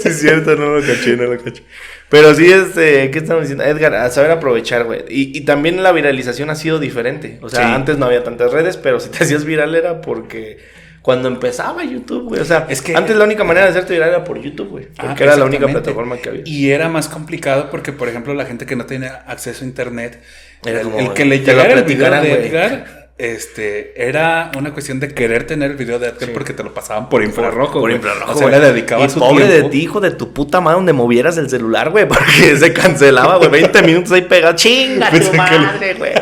Sí, 0.01 0.09
es 0.09 0.21
cierto, 0.21 0.55
no 0.57 0.77
lo 0.77 0.81
caché, 0.87 1.17
no 1.17 1.25
lo 1.25 1.43
caché. 1.43 1.62
Pero 2.09 2.35
sí, 2.35 2.51
este, 2.51 3.11
¿qué 3.11 3.19
estamos 3.19 3.42
diciendo? 3.42 3.64
Edgar, 3.64 3.95
a 3.95 4.09
saber 4.11 4.31
aprovechar, 4.31 4.85
güey. 4.85 5.05
Y, 5.09 5.37
y 5.37 5.40
también 5.42 5.83
la 5.83 5.90
viralización 5.92 6.51
ha 6.51 6.55
sido 6.55 6.79
diferente. 6.79 7.38
O 7.42 7.49
sea, 7.49 7.66
Sí. 7.66 7.73
antes 7.75 7.99
no 7.99 8.07
había 8.07 8.23
tantas 8.23 8.53
redes, 8.53 8.77
pero 8.77 9.01
si 9.01 9.11
te 9.11 9.19
hacías 9.25 9.45
viral 9.45 9.75
era 9.75 10.01
porque 10.01 10.59
cuando 11.03 11.29
empezaba 11.29 11.85
YouTube, 11.85 12.25
güey. 12.29 12.40
O 12.40 12.45
sea, 12.45 12.66
Es 12.69 12.81
que- 12.83 12.95
antes 12.97 13.16
la 13.16 13.25
única 13.25 13.42
manera 13.45 13.66
de 13.66 13.71
hacerte 13.71 13.92
viral 13.95 14.09
era 14.11 14.25
por 14.25 14.40
YouTube, 14.40 14.69
güey. 14.69 14.88
Ah, 14.99 15.05
Porque 15.09 15.25
era 15.25 15.37
la 15.37 15.45
única 15.45 15.66
plataforma 15.66 16.16
que 16.19 16.29
había. 16.29 16.42
Y 16.45 16.71
era 16.71 16.88
más 16.88 17.09
complicado 17.09 17.71
porque, 17.71 17.92
por 17.92 18.09
ejemplo, 18.09 18.35
la 18.35 18.45
gente 18.47 18.66
que 18.66 18.77
no 18.77 18.87
tenía 18.87 19.25
acceso 19.27 19.64
a 19.64 19.69
internet, 19.69 20.21
Era 20.64 20.81
el, 20.81 20.85
como, 20.85 20.99
el 21.01 21.12
que 21.12 21.25
le 21.25 21.40
llegara 21.40 21.73
el 21.75 21.85
video 21.85 22.11
de. 22.23 22.47
Edgar, 22.47 23.06
este, 23.18 24.09
era 24.09 24.50
una 24.59 24.74
cuestión 24.74 25.00
de 25.00 25.09
querer 25.09 25.46
tener 25.46 25.70
el 25.70 25.76
video 25.79 25.98
de 25.98 26.09
Edgar 26.09 26.33
porque 26.33 26.52
te 26.52 26.62
lo 26.62 26.74
pasaban 26.74 27.09
por 27.09 27.22
infrarrojo. 27.22 27.81
Por 27.81 27.90
infrarrojo, 27.90 28.33
O 28.33 28.37
sea, 28.37 28.48
le 28.48 28.61
dedicaba 28.61 29.05
Y 29.05 29.09
su 29.09 29.18
pobre 29.18 29.46
tiempo. 29.46 29.64
de 29.64 29.70
ti, 29.70 29.83
hijo 29.83 30.00
de 30.00 30.11
tu 30.11 30.33
puta 30.35 30.61
madre, 30.61 30.76
donde 30.76 30.92
movieras 30.92 31.38
el 31.38 31.48
celular, 31.48 31.90
güey, 31.90 32.07
porque 32.09 32.57
se 32.57 32.72
cancelaba, 32.74 33.37
güey. 33.37 33.50
20 33.50 33.83
minutos 33.83 34.12
ahí 34.12 34.22
pegado. 34.22 34.55
Chinga 34.55 35.11
tu 35.11 35.33
madre, 35.35 35.94
güey. 35.94 36.12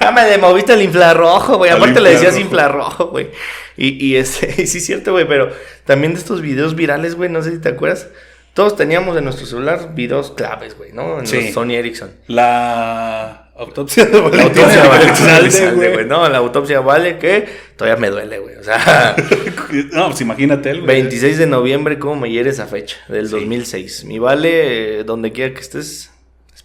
Ya 0.00 0.12
me 0.12 0.24
demoviste 0.24 0.74
el 0.74 0.82
infrarrojo, 0.82 1.56
güey. 1.56 1.70
Aparte 1.70 1.98
le 2.00 2.10
decías 2.10 2.38
infrarrojo. 2.38 2.90
infrarrojo, 2.90 3.10
güey. 3.10 3.30
Y, 3.76 4.06
y, 4.06 4.16
ese, 4.16 4.54
y 4.62 4.66
sí 4.66 4.78
es 4.78 4.86
cierto, 4.86 5.12
güey, 5.12 5.26
pero 5.26 5.50
también 5.84 6.12
de 6.12 6.18
estos 6.18 6.42
videos 6.42 6.74
virales, 6.74 7.14
güey, 7.14 7.30
no 7.30 7.42
sé 7.42 7.52
si 7.52 7.58
te 7.58 7.70
acuerdas. 7.70 8.08
Todos 8.54 8.76
teníamos 8.76 9.16
en 9.16 9.24
nuestro 9.24 9.46
celular 9.46 9.94
videos 9.94 10.30
claves, 10.30 10.76
güey, 10.78 10.92
¿no? 10.92 11.18
En 11.18 11.26
Sí. 11.26 11.42
los 11.46 11.54
Sony 11.54 11.72
Ericsson. 11.72 12.10
La 12.28 13.50
autopsia 13.56 14.04
de 14.06 14.12
La 14.12 14.20
Valentín 14.20 14.40
autopsia 14.62 14.82
de 14.82 14.88
Valentín 14.88 15.28
Elizalde, 15.28 15.74
güey. 15.76 15.92
güey. 15.94 16.06
No, 16.06 16.28
la 16.28 16.38
autopsia 16.38 16.80
vale 16.80 17.18
que 17.18 17.46
todavía 17.76 18.00
me 18.00 18.10
duele, 18.10 18.38
güey. 18.38 18.54
O 18.56 18.62
sea, 18.62 19.16
No, 19.92 20.06
pues 20.06 20.20
imagínate 20.20 20.70
él, 20.70 20.82
güey. 20.82 21.00
26 21.02 21.38
de 21.38 21.46
noviembre, 21.46 21.98
¿cómo 21.98 22.14
me 22.16 22.30
hiere 22.30 22.50
esa 22.50 22.66
fecha? 22.66 22.96
Del 23.08 23.26
Sí. 23.26 23.32
2006. 23.32 24.04
Mi 24.04 24.18
vale, 24.20 25.00
eh, 25.00 25.04
donde 25.04 25.32
quiera 25.32 25.52
que 25.52 25.60
estés, 25.60 26.10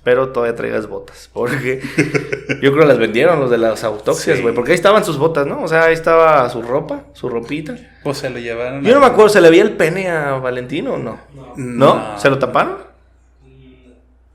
espero 0.09 0.29
todavía 0.29 0.55
traigas 0.55 0.87
botas. 0.87 1.29
Porque 1.31 1.81
yo 2.61 2.71
creo 2.71 2.79
que 2.79 2.85
las 2.85 2.97
vendieron 2.97 3.39
los 3.39 3.49
de 3.51 3.57
las 3.59 3.83
autopsias, 3.83 4.37
Sí. 4.37 4.41
güey. 4.41 4.55
Porque 4.55 4.71
ahí 4.71 4.75
estaban 4.75 5.05
sus 5.05 5.17
botas, 5.17 5.45
¿no? 5.45 5.61
O 5.61 5.67
sea, 5.67 5.83
ahí 5.85 5.93
estaba 5.93 6.49
su 6.49 6.61
ropa, 6.61 7.03
su 7.13 7.29
ropita. 7.29 7.75
Pues 8.03 8.17
se 8.17 8.29
lo 8.29 8.39
llevaron. 8.39 8.83
Yo 8.83 8.91
no 8.91 8.97
a- 8.97 9.01
me 9.01 9.05
acuerdo, 9.07 9.29
¿se 9.29 9.41
le 9.41 9.49
veía 9.49 9.63
el 9.63 9.73
pene 9.73 10.09
a 10.09 10.31
Valentino 10.33 10.93
o 10.93 10.97
no? 10.97 11.19
¿No? 11.55 12.17
¿Se 12.19 12.29
lo 12.29 12.39
taparon? 12.39 12.77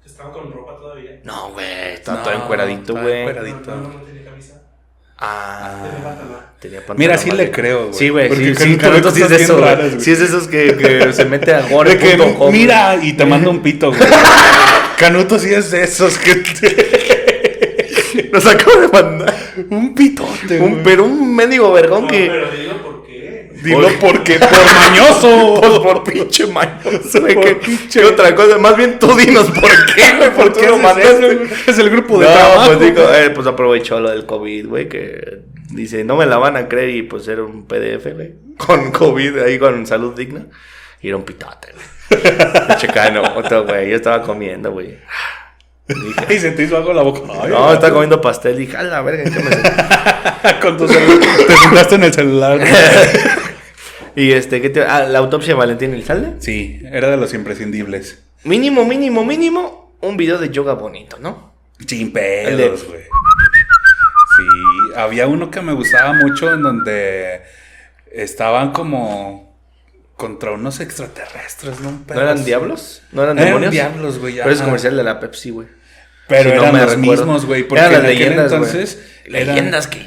Estaba 0.05 0.33
con 0.33 0.53
ropa 0.53 0.77
todavía. 0.77 1.19
No, 1.25 1.51
güey, 1.51 1.95
estaba 1.95 2.19
No, 2.19 2.25
todo 2.25 2.35
encueradito, 2.35 2.93
güey. 2.93 3.21
encueradito. 3.21 3.71
No, 3.71 3.77
no, 3.77 3.89
no 3.89 4.01
tenía 4.03 4.25
camisa. 4.25 4.63
Ah, 5.19 5.75
Tenía 6.61 6.79
pantalón. 6.79 6.99
Mira, 6.99 7.19
sí 7.19 7.31
le 7.31 7.51
creo, 7.51 7.83
güey. 7.87 7.95
Sí, 7.95 8.09
güey, 8.11 8.29
Porque 8.29 8.55
sí, 8.55 8.65
sí, 8.73 8.77
Canuto 8.79 9.11
sí 9.11 9.23
es 9.23 9.29
de 9.29 9.37
bien 9.37 9.45
eso, 9.51 9.59
güey. 9.59 9.75
raras. 9.75 9.93
Sí 10.03 10.11
es 10.13 10.19
de 10.21 10.25
esos 10.27 10.47
que, 10.49 10.77
que 10.77 11.13
se 11.13 11.25
mete 11.25 11.53
a 11.55 11.69
gore.com. 11.69 12.53
mira, 12.53 12.97
y 13.03 13.13
te 13.15 13.27
manda 13.27 13.51
un 13.51 13.61
pito, 13.61 13.89
güey. 13.91 14.01
Canuto 14.99 15.39
sí 15.39 15.53
es 15.53 15.71
de 15.71 15.83
esos 15.85 16.19
que 16.19 16.35
te... 16.37 18.29
Nos 18.33 18.47
acaba 18.47 18.81
de 18.81 18.89
mandar. 18.89 19.35
Un 19.71 19.95
pitote, 19.95 20.61
Un, 20.61 20.71
güey. 20.73 20.83
pero 20.85 21.05
un 21.05 21.35
mendigo 21.35 21.73
vergón 21.73 22.03
No, 22.03 22.09
que. 22.09 22.27
pero 22.31 22.51
digo 22.51 22.73
por 22.83 23.05
qué. 23.07 23.51
Dilo 23.63 23.89
porque 24.01 24.35
por 24.39 24.51
mañoso. 24.51 25.61
Pues 25.61 25.79
por 25.81 26.05
pinche 26.05 26.47
mañoso, 26.53 27.21
güey. 27.21 27.35
Por 27.35 27.45
¿Qué, 27.45 27.61
pinche- 27.61 28.01
qué 28.01 28.05
otra 28.05 28.35
cosa? 28.35 28.59
Más 28.59 28.77
bien 28.77 28.99
tú 28.99 29.15
dinos 29.17 29.47
por 29.51 29.71
qué, 29.95 30.17
güey. 30.17 30.31
¿Por 30.35 30.53
¿Por 30.53 30.61
qué 30.61 30.67
lo 30.69 30.79
mandaste? 30.79 31.49
Es 31.67 31.79
el 31.79 31.91
grupo 31.91 32.19
de 32.19 32.27
no, 32.27 32.33
trabajo. 32.33 32.67
pues 32.67 32.81
digo, 32.81 33.03
eh, 33.15 33.31
pues 33.31 33.47
aprovechó 33.47 34.01
lo 34.01 34.11
del 34.11 34.27
COVID, 34.27 34.67
güey, 34.67 34.89
que 34.89 35.39
dice, 35.71 36.05
no 36.05 36.17
me 36.17 36.27
la 36.27 36.39
van 36.39 36.57
a 36.57 36.69
creer 36.69 36.91
y 36.91 37.03
pues 37.03 37.27
era 37.29 37.43
un 37.43 37.67
PDF, 37.67 38.13
güey, 38.15 38.35
con 38.59 38.91
COVID 38.93 39.39
ahí 39.39 39.59
con 39.59 39.87
salud 39.87 40.15
digna. 40.17 40.47
Y 41.01 41.09
era 41.09 41.17
un 41.17 41.25
pitote, 41.25 41.69
güey. 41.73 41.85
Checano, 42.79 43.23
otro, 43.37 43.65
güey, 43.65 43.91
yo 43.91 43.97
estaba 43.97 44.23
comiendo, 44.23 44.73
güey. 44.73 44.99
Y 46.31 46.39
se 46.39 46.53
te 46.53 46.63
hizo 46.63 46.79
algo 46.79 46.91
en 46.91 46.97
la 46.97 47.03
boca. 47.03 47.21
Ay, 47.43 47.51
No, 47.51 47.73
estaba 47.73 47.93
comiendo 47.93 48.21
pastel 48.21 48.57
dije, 48.57 48.77
a 48.77 48.83
la 48.83 49.03
verga, 49.03 49.25
¿qué 49.25 49.39
me 49.39 49.51
sé?" 49.51 49.63
Con 50.63 50.79
tu 50.79 50.89
celular. 50.89 51.19
Te 51.47 51.57
sentaste 51.57 51.95
en 51.97 52.05
el 52.05 52.13
celular. 52.15 52.61
Y 54.17 54.33
este, 54.33 54.63
¿qué 54.63 54.71
te... 54.71 54.83
Ah, 54.83 55.05
la 55.07 55.19
autopsia 55.19 55.55
de 55.55 55.59
Valentín 55.59 55.93
Elizalde. 55.93 56.35
Sí, 56.39 56.81
era 56.91 57.11
de 57.11 57.17
los 57.17 57.35
imprescindibles. 57.35 58.23
Mínimo, 58.45 58.85
mínimo, 58.85 59.25
mínimo, 59.25 59.97
un 60.01 60.17
video 60.17 60.39
de 60.39 60.51
yoga 60.51 60.75
bonito, 60.75 61.19
¿no? 61.21 61.53
Sin 61.87 62.13
pedos, 62.13 62.85
güey. 62.87 63.03
Sí, 64.37 64.45
había 64.97 65.27
uno 65.27 65.51
que 65.51 65.61
me 65.61 65.73
gustaba 65.73 66.13
mucho 66.13 66.53
en 66.53 66.63
donde 66.63 67.43
estaban 68.13 68.73
como 68.73 69.44
contra 70.17 70.53
unos 70.53 70.81
extraterrestres, 70.81 71.81
¿no? 71.81 72.03
¿No 72.07 72.21
eran 72.21 72.45
diablos? 72.45 73.03
¿No 73.13 73.23
eran 73.23 73.37
Eran 73.39 73.49
demonios? 73.49 73.73
diablos, 73.73 74.19
güey. 74.19 74.37
Pero 74.37 74.51
es 74.51 74.63
comercial 74.63 74.97
de 74.97 75.03
la 75.03 75.19
Pepsi, 75.21 75.51
güey. 75.51 75.69
Pero 76.29 76.51
Si 76.51 76.57
no 76.57 76.63
eran 76.63 76.73
me 76.75 76.81
los 76.83 76.97
recuerdo. 76.97 77.23
mismos, 77.25 77.47
güey. 77.47 77.65
Porque 77.65 77.81
Eran 77.81 77.93
las 77.93 78.01
en 78.03 78.07
leyendas, 78.07 78.53
entonces. 78.53 79.05
eran- 79.27 79.47
Leyendas 79.49 79.87
que. 79.89 80.07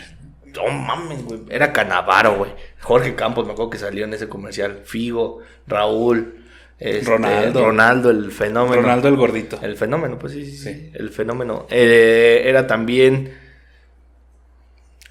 No 0.56 0.68
mames, 0.70 1.24
güey. 1.24 1.42
Era 1.50 1.72
Canavaro, 1.72 2.38
güey. 2.38 2.52
Jorge 2.82 3.14
Campos, 3.16 3.46
me 3.46 3.52
acuerdo 3.54 3.70
que 3.70 3.78
salió 3.78 4.06
en 4.06 4.14
ese 4.14 4.28
comercial. 4.28 4.80
Figo, 4.86 5.42
Raúl. 5.68 6.34
este, 6.80 7.10
Ronaldo. 7.10 7.66
Ronaldo, 7.66 8.10
el 8.12 8.32
fenómeno. 8.32 8.82
Ronaldo 8.82 9.08
el 9.08 9.16
gordito. 9.18 9.60
El 9.62 9.76
fenómeno, 9.78 10.18
pues 10.20 10.34
sí, 10.34 10.46
sí, 10.46 10.58
sí. 10.58 10.64
Sí. 10.74 10.92
El 10.94 11.10
fenómeno. 11.10 11.66
Eh, 11.70 12.44
era 12.46 12.66
también 12.68 13.34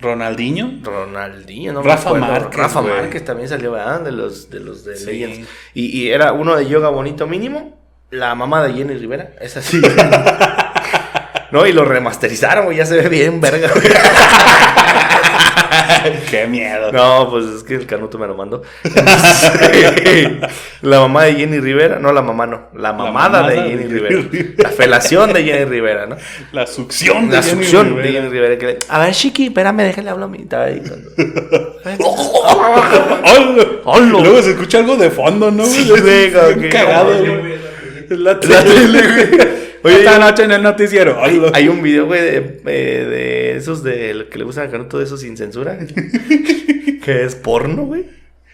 Ronaldinho. 0.00 0.80
Ronaldinho, 0.82 1.72
¿no? 1.72 1.82
me 1.82 1.88
Rafa 1.88 2.08
acuerdo. 2.10 2.26
Márquez, 2.26 2.58
Rafa 2.60 2.80
güey. 2.80 2.94
Márquez 2.94 3.24
también 3.24 3.48
salió, 3.48 3.72
¿verdad? 3.72 4.00
De 4.00 4.12
los 4.12 4.50
de, 4.50 4.60
los 4.60 4.84
de 4.84 4.96
Sí. 4.96 5.06
Legends. 5.06 5.48
Y, 5.74 5.86
y 6.02 6.10
era 6.10 6.32
uno 6.32 6.54
de 6.56 6.66
yoga 6.66 6.88
bonito 6.90 7.26
mínimo. 7.26 7.78
La 8.10 8.34
mamá 8.34 8.62
de 8.62 8.72
Jenny 8.74 8.94
Rivera. 8.94 9.30
Es 9.40 9.56
así. 9.56 9.80
no, 11.50 11.66
y 11.66 11.72
lo 11.72 11.84
remasterizaron, 11.84 12.66
güey. 12.66 12.76
Ya 12.76 12.86
se 12.86 12.96
ve 12.96 13.08
bien, 13.08 13.40
verga. 13.40 13.70
Qué 16.30 16.46
miedo. 16.46 16.92
No, 16.92 17.28
pues 17.30 17.44
es 17.46 17.62
que 17.62 17.74
el 17.74 17.86
canuto 17.86 18.18
me 18.18 18.26
lo 18.26 18.34
mandó. 18.34 18.62
La 20.82 21.00
mamá 21.00 21.24
de 21.24 21.34
Jenny 21.34 21.58
Rivera, 21.58 21.98
no 21.98 22.12
la 22.12 22.22
mamá 22.22 22.46
no, 22.46 22.68
la 22.74 22.92
mamada 22.92 23.48
de 23.48 23.56
Jenny 23.56 23.84
Rivera. 23.84 24.20
Rivera. 24.30 24.54
La 24.58 24.68
felación 24.70 25.32
de 25.32 25.42
Jenny 25.44 25.64
Rivera, 25.64 26.06
¿no? 26.06 26.16
La 26.52 26.66
succión 26.66 27.28
de 27.28 27.36
La 27.36 27.42
Jenny 27.42 27.62
succión 27.62 27.88
Rivera. 27.88 28.06
de 28.06 28.12
Jenny 28.12 28.28
Rivera. 28.28 28.58
Que 28.58 28.66
le- 28.66 28.78
a 28.88 28.98
ver, 29.00 29.14
Chiqui, 29.14 29.46
espérame, 29.46 29.78
déjale 29.82 30.10
hablar 30.10 30.28
a 30.28 30.30
mi 30.32 30.38
estaba 30.42 30.64
ahí 30.64 30.80
cuando-. 33.84 34.20
Luego 34.20 34.42
se 34.42 34.50
escucha 34.50 34.78
algo 34.78 34.96
de 34.96 35.10
fondo, 35.10 35.50
¿no? 35.50 35.64
Sí, 35.64 35.88
cagado, 36.70 37.18
Sí, 37.18 37.26
güey, 37.28 38.18
la 38.18 38.38
tele, 38.38 39.02
güey. 39.02 39.65
Oye, 39.86 39.98
Esta 39.98 40.18
noche 40.18 40.42
en 40.42 40.50
el 40.50 40.62
noticiero. 40.64 41.16
Hay, 41.22 41.68
un 41.68 41.80
video, 41.80 42.06
güey, 42.06 42.20
de, 42.20 42.60
eh, 42.66 43.06
de 43.08 43.56
esos 43.56 43.84
de 43.84 44.14
lo 44.14 44.28
que 44.28 44.36
le 44.38 44.42
gustan 44.42 44.66
a 44.66 44.70
Canuto, 44.70 44.98
de 44.98 45.04
esos 45.04 45.20
sin 45.20 45.36
censura. 45.36 45.78
que 47.04 47.24
es 47.24 47.36
porno, 47.36 47.84
güey. 47.84 48.04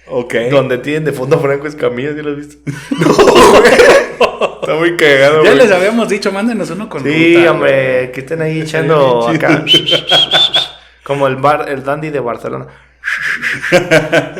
Ok. 0.08 0.34
Donde 0.50 0.76
tienen 0.76 1.06
de 1.06 1.12
fondo 1.12 1.40
Franco 1.40 1.66
Escamilla, 1.66 2.12
¿sí 2.12 2.20
lo 2.20 2.32
has 2.32 2.36
visto? 2.36 2.56
No, 2.98 3.14
güey. 3.60 3.72
Está 4.60 4.74
muy 4.74 4.96
cagado, 4.96 5.42
Ya 5.42 5.52
güey. 5.52 5.62
les 5.62 5.72
habíamos 5.72 6.08
dicho, 6.10 6.30
mándenos 6.32 6.68
uno 6.68 6.90
con 6.90 7.02
Sí, 7.02 7.36
ruta, 7.36 7.50
hombre, 7.50 8.10
que 8.12 8.20
estén 8.20 8.42
ahí 8.42 8.60
echando 8.60 9.26
acá. 9.26 9.64
Como 11.02 11.26
el 11.28 11.36
bar, 11.36 11.66
el 11.70 11.82
dandy 11.82 12.10
de 12.10 12.20
Barcelona. 12.20 12.66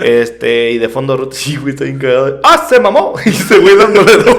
este, 0.04 0.72
y 0.72 0.78
de 0.78 0.88
fondo 0.90 1.16
ruta. 1.16 1.34
Sí, 1.36 1.56
güey, 1.56 1.70
está 1.72 1.84
bien 1.84 1.98
cagado. 1.98 2.40
¡Ah, 2.44 2.66
se 2.68 2.78
mamó! 2.78 3.14
Y 3.24 3.30
ese 3.30 3.58
güey 3.58 3.76
dándole 3.76 4.14
güey. 4.14 4.36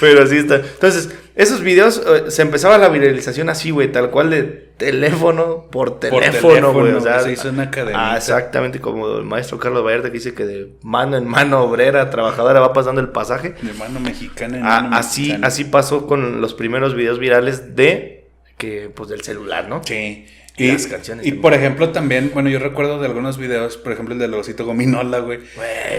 Pero 0.00 0.22
así 0.22 0.36
está. 0.38 0.56
Entonces, 0.56 1.10
Esos 1.36 1.60
videos 1.60 2.02
eh, 2.06 2.30
se 2.30 2.40
empezaba 2.42 2.78
la 2.78 2.88
viralización 2.88 3.50
así, 3.50 3.70
güey, 3.70 3.92
tal 3.92 4.10
cual 4.10 4.30
de 4.30 4.42
teléfono 4.78 5.66
por 5.70 6.00
teléfono, 6.00 6.72
güey. 6.72 6.92
O 6.92 7.00
sea, 7.02 7.20
se 7.20 7.32
hizo 7.32 7.50
una 7.50 7.70
cadena. 7.70 8.12
ah, 8.12 8.16
exactamente 8.16 8.80
como 8.80 9.18
el 9.18 9.24
maestro 9.24 9.58
Carlos 9.58 9.84
Vallarta 9.84 10.08
que 10.08 10.14
dice 10.14 10.32
que 10.34 10.44
de 10.46 10.68
mano 10.82 11.16
en 11.18 11.26
mano 11.28 11.60
obrera, 11.62 12.08
trabajadora 12.08 12.60
va 12.60 12.72
pasando 12.72 13.00
el 13.02 13.08
pasaje. 13.10 13.54
De 13.60 13.72
mano 13.74 14.00
mexicana 14.00 14.56
en 14.56 14.64
Ah, 14.64 14.80
mano 14.82 14.96
así, 14.96 15.20
mexicana. 15.22 15.46
así 15.46 15.64
pasó 15.64 16.06
con 16.06 16.40
los 16.40 16.54
primeros 16.54 16.94
videos 16.94 17.18
virales 17.18 17.76
de 17.76 18.28
que, 18.56 18.90
pues, 18.94 19.10
del 19.10 19.20
celular, 19.20 19.68
¿no? 19.68 19.82
Sí. 19.84 20.26
Y 20.56 20.64
Y, 20.68 20.72
las 20.72 20.86
canciones 20.86 21.26
y 21.26 21.28
también. 21.28 21.42
por 21.42 21.52
ejemplo 21.52 21.90
también, 21.90 22.30
bueno, 22.32 22.48
yo 22.48 22.58
recuerdo 22.58 22.98
de 22.98 23.04
algunos 23.08 23.36
videos, 23.36 23.76
por 23.76 23.92
ejemplo 23.92 24.14
el 24.14 24.20
del 24.20 24.32
osito 24.32 24.64
gominola. 24.64 25.18
Güey. 25.18 25.40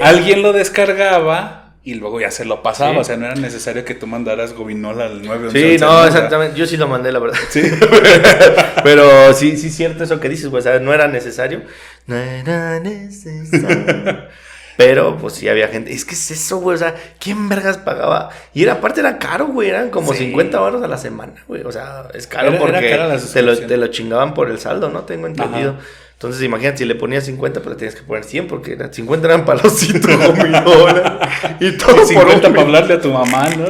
Alguien 0.01 0.41
lo 0.41 0.51
descargaba 0.51 1.66
y 1.89 1.95
luego 1.95 2.19
ya 2.19 2.31
se 2.31 2.43
lo 2.43 2.61
pasaba, 2.61 2.91
Sí. 2.93 2.99
o 2.99 3.03
sea, 3.05 3.15
no 3.17 3.25
era 3.27 3.35
necesario 3.35 3.85
que 3.85 3.95
tú 3.95 4.07
mandaras 4.07 4.53
gominola 4.53 5.05
al 5.05 5.21
911. 5.23 5.77
Sí, 5.77 5.77
no, 5.79 6.05
exactamente. 6.05 6.59
Yo 6.59 6.65
sí 6.65 6.75
lo 6.75 6.87
mandé, 6.87 7.11
la 7.13 7.19
verdad. 7.19 7.37
Sí. 7.49 7.61
Pero 8.83 9.33
sí, 9.33 9.57
sí, 9.57 9.69
cierto 9.69 10.03
eso 10.03 10.19
que 10.19 10.29
dices, 10.29 10.47
güey. 10.49 10.59
O 10.59 10.63
sea, 10.63 10.79
no 10.79 10.93
era 10.93 11.07
necesario. 11.07 11.61
No 12.05 12.15
era 12.17 12.79
necesario. 12.79 14.17
Pero, 14.77 15.17
pues 15.17 15.33
sí 15.33 15.49
había 15.49 15.67
gente. 15.69 15.91
Es 15.91 16.05
que 16.05 16.13
es 16.13 16.29
eso, 16.31 16.57
güey. 16.57 16.75
O 16.75 16.77
sea, 16.77 16.93
¿quién 17.19 17.49
vergas 17.49 17.77
pagaba? 17.79 18.29
Y 18.53 18.61
era, 18.63 18.73
aparte 18.73 18.99
era 18.99 19.17
caro, 19.17 19.47
güey. 19.47 19.69
Eran 19.69 19.89
como 19.89 20.13
Sí. 20.13 20.19
50 20.25 20.59
baros 20.59 20.83
a 20.83 20.87
la 20.87 20.97
semana, 20.97 21.33
güey. 21.47 21.63
O 21.63 21.71
sea, 21.71 22.09
es 22.13 22.27
caro 22.27 22.49
Era- 22.49 22.59
porque 22.59 22.99
te, 23.33 23.41
lo, 23.41 23.57
te 23.57 23.77
lo 23.77 23.87
chingaban 23.87 24.33
por 24.35 24.51
el 24.51 24.59
saldo, 24.59 24.89
¿no? 24.89 25.01
Tengo 25.03 25.25
entendido. 25.25 25.71
Ajá. 25.71 25.79
Entonces, 26.17 26.41
imagínate, 26.41 26.79
si 26.79 26.85
le 26.85 26.95
ponías 26.95 27.25
50, 27.25 27.61
pues 27.61 27.75
le 27.75 27.77
tenías 27.77 27.93
que 27.95 28.01
poner 28.01 28.23
100 28.23 28.47
porque 28.47 28.73
era- 28.73 28.91
50 28.91 29.27
eran 29.27 29.45
para 29.45 29.61
los 29.61 29.73
5. 29.77 29.99
Y 31.59 31.71
todo 31.77 31.91
Y 31.91 31.97
por 31.97 32.05
50 32.07 32.47
un 32.47 32.53
para 32.53 32.61
hablarle 32.63 32.93
a 32.95 33.01
tu 33.01 33.11
mamá, 33.11 33.49
¿no? 33.55 33.65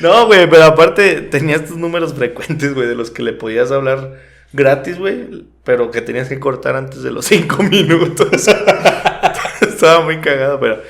no, 0.00 0.26
güey, 0.26 0.48
pero 0.48 0.64
aparte 0.64 1.20
tenías 1.20 1.66
tus 1.66 1.76
números 1.76 2.14
frecuentes, 2.14 2.72
güey, 2.74 2.88
de 2.88 2.94
los 2.94 3.10
que 3.10 3.22
le 3.22 3.34
podías 3.34 3.70
hablar 3.72 4.18
gratis, 4.54 4.98
güey, 4.98 5.44
pero 5.64 5.90
que 5.90 6.00
tenías 6.00 6.28
que 6.30 6.40
cortar 6.40 6.76
antes 6.76 7.02
de 7.02 7.10
los 7.10 7.26
cinco 7.26 7.62
minutos. 7.62 8.48
Estaba 9.60 10.02
muy 10.02 10.18
cagado, 10.20 10.58
pero 10.60 10.80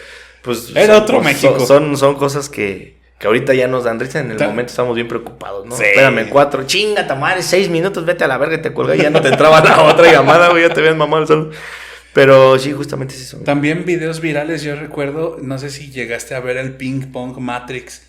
pues... 0.43 0.71
Era 0.75 0.99
otro 0.99 1.21
México. 1.21 1.59
Son, 1.67 1.97
son 1.97 2.15
cosas 2.15 2.49
que, 2.49 2.97
que 3.23 3.29
ahorita 3.29 3.55
ya 3.55 3.69
nos 3.69 3.85
dan 3.85 4.01
risa, 4.01 4.19
en 4.19 4.33
el 4.33 4.39
momento 4.39 4.71
estamos 4.71 4.97
bien 4.97 5.07
preocupados, 5.07 5.65
¿no? 5.65 5.77
Sí. 5.77 5.85
Espérame, 5.85 6.29
cuatro, 6.29 6.65
chinga, 6.67 7.07
madre, 7.15 7.43
seis 7.43 7.71
minutos, 7.71 8.05
vete 8.05 8.25
a 8.25 8.27
la 8.27 8.37
verga 8.37 8.57
y 8.57 8.63
te 8.63 8.73
colga 8.73 8.97
y 8.97 8.99
ya 8.99 9.11
no 9.11 9.23
te 9.23 9.29
entraba 9.29 9.61
la 9.61 9.81
otra 9.85 10.11
llamada, 10.11 10.49
güey, 10.49 10.67
ya 10.67 10.75
te 10.75 10.81
habían 10.81 10.99
mamado 10.99 11.23
el 11.23 11.29
solo. 11.29 11.51
Pero 12.13 12.59
sí, 12.59 12.73
justamente 12.73 13.15
es 13.15 13.23
eso. 13.23 13.37
güey. 13.37 13.47
También 13.47 13.85
videos 13.85 14.21
virales, 14.21 14.65
yo 14.65 14.75
recuerdo, 14.75 15.39
no 15.41 15.57
sé 15.59 15.71
si 15.71 15.93
llegaste 15.93 16.35
a 16.35 16.41
ver 16.41 16.57
el 16.57 16.73
Ping 16.75 17.13
Pong 17.13 17.39
Matrix, 17.39 18.03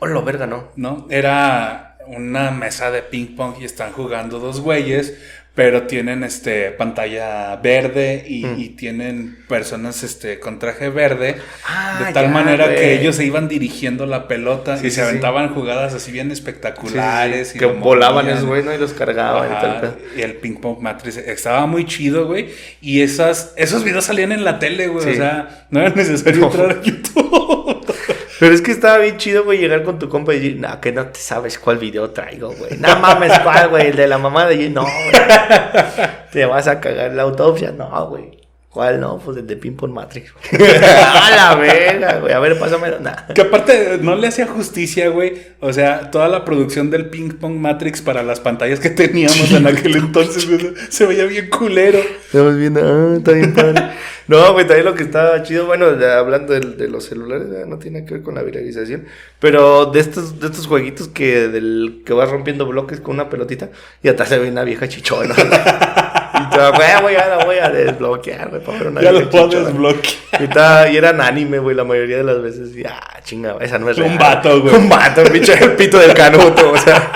Hola, 0.00 0.20
verga, 0.20 0.48
¿no? 0.48 0.72
¿no? 0.74 1.06
Era 1.10 1.96
una 2.08 2.50
mesa 2.50 2.90
de 2.90 3.02
ping 3.02 3.36
pong 3.36 3.54
y 3.60 3.64
están 3.64 3.92
jugando 3.92 4.40
dos 4.40 4.60
güeyes, 4.60 5.16
pero 5.56 5.84
tienen 5.88 6.22
este 6.22 6.70
pantalla 6.70 7.56
verde 7.56 8.24
y, 8.28 8.44
Mm. 8.44 8.60
y 8.60 8.68
tienen 8.68 9.38
personas 9.48 10.02
este 10.04 10.38
con 10.38 10.58
traje 10.58 10.90
verde, 10.90 11.36
Ah, 11.66 12.04
de 12.06 12.12
tal 12.12 12.26
ya, 12.26 12.30
manera 12.30 12.74
que 12.74 12.92
ellos 13.00 13.16
se 13.16 13.24
iban 13.24 13.48
dirigiendo 13.48 14.04
la 14.06 14.28
pelota 14.28 14.76
Sí, 14.76 14.86
y 14.86 14.90
sí, 14.90 14.96
se 14.96 15.02
sí. 15.02 15.08
aventaban 15.08 15.54
jugadas 15.54 15.94
así 15.94 16.12
bien 16.12 16.30
espectaculares. 16.30 17.56
y 17.56 17.58
que 17.58 17.66
volaban 17.66 18.26
movían. 18.26 18.36
esos 18.36 18.46
güey, 18.48 18.62
¿no? 18.62 18.74
Y 18.74 18.78
los 18.78 18.92
cargaban 18.92 19.48
y 19.50 19.54
tal. 19.60 19.96
y 20.16 20.20
el 20.20 20.34
Ping 20.34 20.56
Pong 20.60 20.78
Matrix 20.80 21.16
estaba 21.16 21.66
muy 21.66 21.86
chido, 21.86 22.26
güey. 22.26 22.50
Y 22.82 23.00
esas, 23.00 23.54
esos 23.56 23.82
videos 23.82 24.04
salían 24.04 24.32
en 24.32 24.44
la 24.44 24.58
tele, 24.58 24.88
güey. 24.88 25.10
O 25.10 25.14
sea, 25.16 25.66
no 25.70 25.80
era 25.80 25.90
necesario 25.90 26.40
No. 26.42 26.46
entrar 26.48 26.70
a 26.70 26.82
YouTube. 26.82 27.75
Pero 28.38 28.54
es 28.54 28.60
que 28.60 28.70
estaba 28.70 28.98
bien 28.98 29.16
chido, 29.16 29.44
güey, 29.44 29.58
llegar 29.58 29.82
con 29.82 29.98
tu 29.98 30.08
compa 30.08 30.34
y 30.34 30.40
decir, 30.40 30.60
no, 30.60 30.80
que 30.80 30.92
no 30.92 31.06
te 31.06 31.18
sabes 31.20 31.58
cuál 31.58 31.78
video 31.78 32.10
traigo, 32.10 32.52
güey. 32.52 32.76
No 32.78 32.98
mames, 32.98 33.38
¿cuál, 33.40 33.68
güey? 33.68 33.88
El 33.88 33.96
de 33.96 34.06
la 34.06 34.18
mamá 34.18 34.46
de 34.46 34.68
No, 34.68 34.82
güey. 34.82 35.12
Te 36.32 36.44
vas 36.44 36.68
a 36.68 36.80
cagar 36.80 37.12
la 37.12 37.22
autopsia. 37.22 37.72
No, 37.72 38.08
güey. 38.08 38.45
¿Cuál 38.76 39.00
no? 39.00 39.18
Pues 39.24 39.38
el 39.38 39.46
de 39.46 39.56
Ping 39.56 39.72
Pong 39.72 39.90
Matrix. 39.90 40.34
a 40.52 41.30
la 41.34 41.54
verga, 41.54 42.18
güey. 42.18 42.30
A 42.34 42.38
ver, 42.40 42.58
pásamelo. 42.58 43.00
Nah. 43.00 43.28
que 43.34 43.40
aparte 43.40 43.96
no 44.02 44.14
le 44.16 44.26
hacía 44.26 44.46
justicia, 44.46 45.08
güey. 45.08 45.32
O 45.60 45.72
sea, 45.72 46.10
toda 46.10 46.28
la 46.28 46.44
producción 46.44 46.90
del 46.90 47.08
Ping 47.08 47.30
Pong 47.40 47.54
Matrix 47.54 48.02
para 48.02 48.22
las 48.22 48.38
pantallas 48.38 48.78
que 48.78 48.90
teníamos 48.90 49.50
en 49.50 49.66
aquel 49.66 49.96
entonces, 49.96 50.46
güey, 50.46 50.74
se 50.90 51.06
veía 51.06 51.24
bien 51.24 51.48
culero. 51.48 51.98
Estamos 52.26 52.54
viendo, 52.58 52.80
ah, 52.84 53.14
está 53.16 53.32
bien 53.32 53.54
padre. 53.54 53.82
No, 54.28 54.52
güey, 54.52 54.66
también 54.66 54.84
lo 54.84 54.94
que 54.94 55.04
estaba 55.04 55.42
chido, 55.42 55.64
bueno, 55.64 55.92
de- 55.92 56.12
hablando 56.12 56.52
del- 56.52 56.76
de, 56.76 56.88
los 56.88 57.04
celulares, 57.04 57.48
ya 57.50 57.64
no 57.64 57.78
tiene 57.78 58.04
que 58.04 58.14
ver 58.14 58.22
con 58.22 58.34
la 58.34 58.42
viralización, 58.42 59.06
pero 59.40 59.86
de 59.86 60.00
estos, 60.00 60.38
de 60.38 60.48
estos 60.48 60.66
jueguitos 60.66 61.08
que 61.08 61.48
del 61.48 62.02
que 62.04 62.12
vas 62.12 62.28
rompiendo 62.28 62.66
bloques 62.66 63.00
con 63.00 63.14
una 63.14 63.30
pelotita 63.30 63.70
y 64.02 64.08
atrás 64.08 64.28
se 64.28 64.38
ve 64.38 64.50
una 64.50 64.64
vieja 64.64 64.86
chichona. 64.86 65.34
güey, 66.74 66.88
güey, 67.02 67.14
ya 67.14 67.26
la 67.28 67.44
voy 67.44 67.56
a 67.58 67.68
desbloquear, 67.70 68.48
güey, 68.50 68.62
para 68.62 68.78
ver 68.78 68.88
una 68.88 69.00
Ya 69.02 69.12
lo 69.12 69.28
puedo 69.30 69.46
chichona". 69.48 69.66
desbloquear. 69.68 70.14
Y, 70.40 70.44
estaba- 70.44 70.88
y 70.88 70.96
eran 70.96 71.20
anime, 71.20 71.58
güey, 71.58 71.74
la 71.76 71.84
mayoría 71.84 72.18
de 72.18 72.24
las 72.24 72.42
veces. 72.42 72.76
Y, 72.76 72.84
ah, 72.84 73.20
chinga, 73.24 73.56
esa 73.60 73.78
no 73.78 73.90
es 73.90 73.98
Un 73.98 74.04
real. 74.04 74.18
vato, 74.18 74.60
güey. 74.62 74.74
Un 74.74 74.88
vato, 74.88 75.22
el 75.22 75.30
pinche 75.32 75.54
el 75.54 75.72
pito 75.72 75.98
del 75.98 76.14
canuto, 76.14 76.70
o 76.72 76.76
sea. 76.78 77.12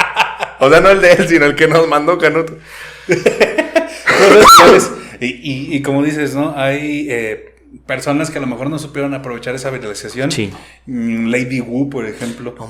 O 0.61 0.68
sea, 0.70 0.81
no 0.81 0.90
el 0.90 1.00
de 1.00 1.12
él, 1.12 1.29
sino 1.29 1.46
el 1.46 1.55
que 1.55 1.66
nos 1.68 1.87
mandó 1.88 2.18
canuto. 2.18 2.57
Pero, 3.07 4.42
¿sabes? 4.59 4.90
Y, 5.20 5.26
y- 5.26 5.76
y 5.76 5.83
como 5.83 6.03
dices, 6.03 6.35
¿no? 6.35 6.55
Hay 6.57 7.07
eh, 7.11 7.49
personas 7.87 8.30
que 8.30 8.38
a 8.38 8.40
lo 8.40 8.46
mejor 8.46 8.70
no 8.70 8.78
supieron 8.78 9.14
aprovechar 9.14 9.54
esa 9.54 9.70
viralización. 9.70 10.30
Sí. 10.30 10.50
Mm, 10.87 11.26
Lady 11.28 11.61
Wu, 11.61 11.90
por 11.90 12.06
ejemplo. 12.06 12.54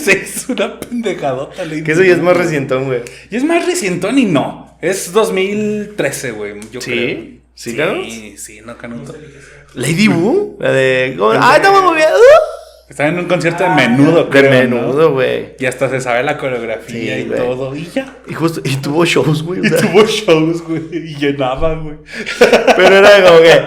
Sí, 0.00 0.12
es 0.12 0.48
una 0.48 0.80
pendejadota, 0.80 1.62
Lady 1.64 1.82
Que 1.82 1.92
eso 1.92 2.02
ya 2.02 2.14
es 2.14 2.22
más 2.22 2.34
recientón, 2.36 2.86
güey. 2.86 3.02
Y 3.30 3.36
es 3.36 3.44
más 3.44 3.66
recientón 3.66 4.18
y 4.18 4.24
no. 4.24 4.78
Es 4.80 5.12
2013, 5.12 6.30
güey. 6.30 6.54
Yo 6.72 6.80
¿Sí? 6.80 6.90
creo. 6.90 7.16
¿Sí, 7.54 7.70
sí, 7.72 7.76
Carlos? 7.76 8.06
sí, 8.36 8.60
no, 8.64 8.78
Canuto. 8.78 9.14
Lady 9.74 10.08
Wu, 10.08 10.56
la 10.58 10.72
de. 10.72 11.18
¡Ah, 11.38 11.56
estamos 11.56 11.82
muy 11.82 12.00
Está 12.90 13.06
en 13.06 13.20
un 13.20 13.26
concierto 13.26 13.62
de 13.62 13.70
menudo, 13.70 14.24
De 14.24 14.30
creo. 14.30 14.66
¿no? 14.68 14.76
menudo, 14.80 15.12
güey. 15.12 15.54
Y 15.60 15.64
hasta 15.66 15.88
se 15.88 16.00
sabe 16.00 16.24
la 16.24 16.36
coreografía 16.36 17.14
Sí, 17.16 17.22
y 17.22 17.24
todo. 17.26 17.74
Y 17.76 17.84
ya. 17.86 18.16
Y 18.28 18.34
justo, 18.34 18.60
y 18.64 18.76
tuvo 18.76 19.04
shows, 19.04 19.44
güey. 19.44 19.64
Y 19.64 19.68
sea, 19.68 19.78
tuvo 19.78 20.04
shows, 20.04 20.60
güey. 20.62 20.82
Y 20.92 21.14
llenaba, 21.16 21.74
güey. 21.76 21.96
pero 22.76 22.96
era 22.96 23.22
como 23.24 23.38
que. 23.40 23.62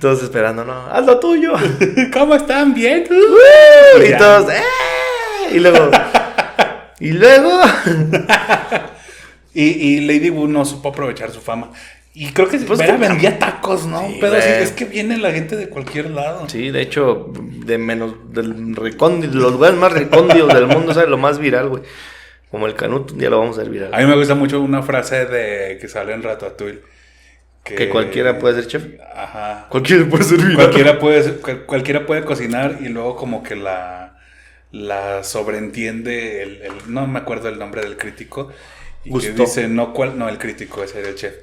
Todos 0.00 0.22
esperando, 0.22 0.64
¿no? 0.64 0.86
¡Haz 0.86 1.04
lo 1.04 1.18
tuyo! 1.20 1.52
¿Cómo 2.12 2.34
están? 2.36 2.74
¿Bien? 2.74 3.04
y 4.04 4.08
Ya. 4.10 4.18
todos, 4.18 4.52
¡eh! 4.52 4.62
Y 5.52 5.58
luego. 5.58 5.90
y 7.00 7.10
luego. 7.12 7.60
Y, 9.56 9.62
y 9.66 10.00
Lady 10.00 10.30
Wu 10.30 10.48
no 10.48 10.64
supo 10.64 10.88
aprovechar 10.88 11.30
su 11.30 11.40
fama. 11.40 11.70
Y 12.16 12.28
creo 12.32 12.48
que 12.48 12.58
Pues 12.58 12.78
Vera 12.78 12.94
que- 12.94 13.08
vendía 13.08 13.38
tacos, 13.40 13.86
¿no? 13.86 14.06
Sí, 14.06 14.18
Pero 14.20 14.34
sí, 14.40 14.48
es 14.48 14.70
que 14.70 14.84
viene 14.84 15.18
la 15.18 15.32
gente 15.32 15.56
de 15.56 15.68
cualquier 15.68 16.10
lado. 16.10 16.48
Sí, 16.48 16.70
de 16.70 16.80
hecho, 16.80 17.32
de 17.34 17.76
menos. 17.76 18.32
Del 18.32 18.76
recóndito, 18.76 19.34
los 19.34 19.52
lugares 19.52 19.76
más 19.76 19.92
recónditos 19.92 20.54
del 20.54 20.66
mundo, 20.68 20.94
¿sabes? 20.94 21.08
Lo 21.08 21.18
más 21.18 21.38
viral, 21.40 21.68
güey. 21.70 21.82
Como 22.52 22.66
el 22.68 22.74
canuto, 22.74 23.14
un 23.14 23.18
día 23.18 23.30
lo 23.30 23.40
vamos 23.40 23.58
a 23.58 23.62
ver 23.62 23.70
viral. 23.70 23.92
A 23.92 23.98
mí 23.98 24.06
me 24.06 24.14
gusta 24.14 24.36
mucho 24.36 24.60
una 24.60 24.82
frase 24.82 25.26
de 25.26 25.76
que 25.80 25.88
sale 25.88 26.14
en 26.14 26.22
Ratatouille. 26.22 26.82
Que 27.64 27.88
cualquiera 27.88 28.38
puede 28.38 28.54
ser 28.62 28.66
chef. 28.68 28.84
Ajá. 29.16 29.66
Cualquiera 29.70 30.04
puede 30.08 30.22
ser 30.22 30.36
viral. 30.38 30.54
Cualquiera 30.54 30.98
puede, 31.00 31.32
cualquiera 31.66 32.06
puede 32.06 32.22
cocinar 32.24 32.78
y 32.80 32.90
luego 32.90 33.16
como 33.16 33.42
que 33.42 33.56
la, 33.56 34.18
la 34.70 35.24
sobreentiende 35.24 36.42
el, 36.42 36.62
el- 36.62 36.72
no 36.92 37.06
me 37.08 37.18
acuerdo 37.18 37.48
el 37.48 37.58
nombre 37.58 37.80
del 37.82 37.96
crítico 37.96 38.50
y 39.04 39.18
que 39.18 39.30
dice 39.32 39.66
no 39.68 39.92
cual 39.94 40.18
no 40.18 40.28
el 40.28 40.38
crítico 40.38 40.84
ese 40.84 41.00
era 41.00 41.08
el 41.08 41.14
chef 41.14 41.34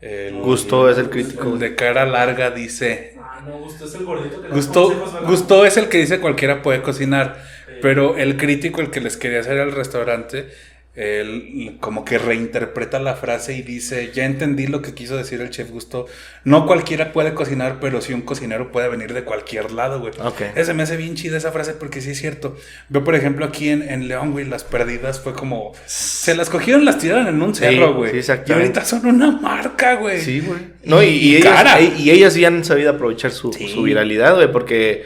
el, 0.00 0.34
Gusto 0.40 0.88
es 0.88 0.98
el 0.98 1.10
crítico. 1.10 1.52
el 1.52 1.58
de 1.58 1.74
cara 1.74 2.06
larga 2.06 2.50
dice 2.50 3.14
Ah, 3.18 3.42
no, 3.46 3.58
Gusto 3.58 3.84
es 3.84 3.94
el 3.94 4.04
gordito 4.04 4.42
que 4.42 4.48
Gusto. 4.48 4.90
Gusto 5.26 5.64
es 5.64 5.76
el 5.76 5.88
que 5.88 5.98
dice 5.98 6.20
cualquiera 6.20 6.62
puede 6.62 6.82
cocinar, 6.82 7.42
pero 7.82 8.16
el 8.16 8.36
crítico, 8.36 8.80
el 8.80 8.90
que 8.90 9.00
les 9.00 9.16
quería 9.16 9.40
hacer 9.40 9.58
al 9.58 9.72
restaurante, 9.72 10.48
él 10.96 11.76
como 11.80 12.04
que 12.04 12.18
reinterpreta 12.18 12.98
la 12.98 13.14
frase 13.14 13.54
y 13.56 13.62
dice, 13.62 14.10
ya 14.12 14.24
entendí 14.24 14.66
lo 14.66 14.82
que 14.82 14.92
quiso 14.92 15.16
decir 15.16 15.40
el 15.40 15.50
chef 15.50 15.70
Gusto, 15.70 16.06
no 16.44 16.66
cualquiera 16.66 17.12
puede 17.12 17.32
cocinar, 17.32 17.78
pero 17.80 18.00
sí 18.00 18.12
un 18.12 18.22
cocinero 18.22 18.72
puede 18.72 18.88
venir 18.88 19.12
de 19.14 19.22
cualquier 19.22 19.70
lado, 19.70 20.00
güey. 20.00 20.12
Ok. 20.22 20.42
Ese 20.56 20.74
me 20.74 20.82
hace 20.82 20.96
bien 20.96 21.14
chida 21.14 21.36
esa 21.36 21.52
frase 21.52 21.74
porque 21.74 22.00
sí 22.00 22.10
es 22.10 22.18
cierto. 22.18 22.56
Veo, 22.88 23.04
por 23.04 23.14
ejemplo, 23.14 23.44
aquí 23.46 23.68
en, 23.68 23.82
en 23.88 24.08
León, 24.08 24.32
güey, 24.32 24.44
las 24.46 24.64
perdidas 24.64 25.20
fue 25.20 25.32
como, 25.32 25.72
se 25.86 26.34
las 26.34 26.50
cogieron, 26.50 26.84
las 26.84 26.98
tiraron 26.98 27.28
en 27.28 27.40
un 27.40 27.54
cerro, 27.54 27.94
güey. 27.94 28.22
sí, 28.22 28.32
y 28.46 28.52
ahorita 28.52 28.84
son 28.84 29.06
una 29.06 29.30
marca, 29.30 29.94
güey. 29.94 30.20
Sí, 30.20 30.40
güey. 30.40 30.60
No, 30.84 31.02
y, 31.02 31.06
y 31.06 31.30
Y 31.30 31.36
ellas, 31.36 31.80
y- 31.98 32.10
ellas 32.10 32.32
sí 32.34 32.44
han 32.44 32.64
sabido 32.64 32.90
aprovechar 32.90 33.30
su, 33.30 33.52
Sí. 33.52 33.68
su 33.68 33.82
viralidad, 33.82 34.34
güey, 34.34 34.50
porque 34.50 35.04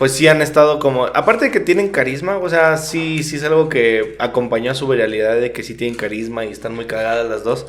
pues 0.00 0.12
sí 0.12 0.28
han 0.28 0.40
estado 0.40 0.78
como, 0.78 1.04
aparte 1.08 1.44
de 1.44 1.50
que 1.50 1.60
tienen 1.60 1.90
carisma, 1.90 2.38
o 2.38 2.48
sea, 2.48 2.78
sí, 2.78 3.22
sí 3.22 3.36
es 3.36 3.44
algo 3.44 3.68
que 3.68 4.16
acompañó 4.18 4.70
a 4.70 4.74
su 4.74 4.88
viralidad 4.88 5.38
de 5.38 5.52
que 5.52 5.62
sí 5.62 5.74
tienen 5.74 5.94
carisma 5.94 6.46
y 6.46 6.52
están 6.52 6.74
muy 6.74 6.86
cagadas 6.86 7.28
las 7.28 7.44
dos. 7.44 7.66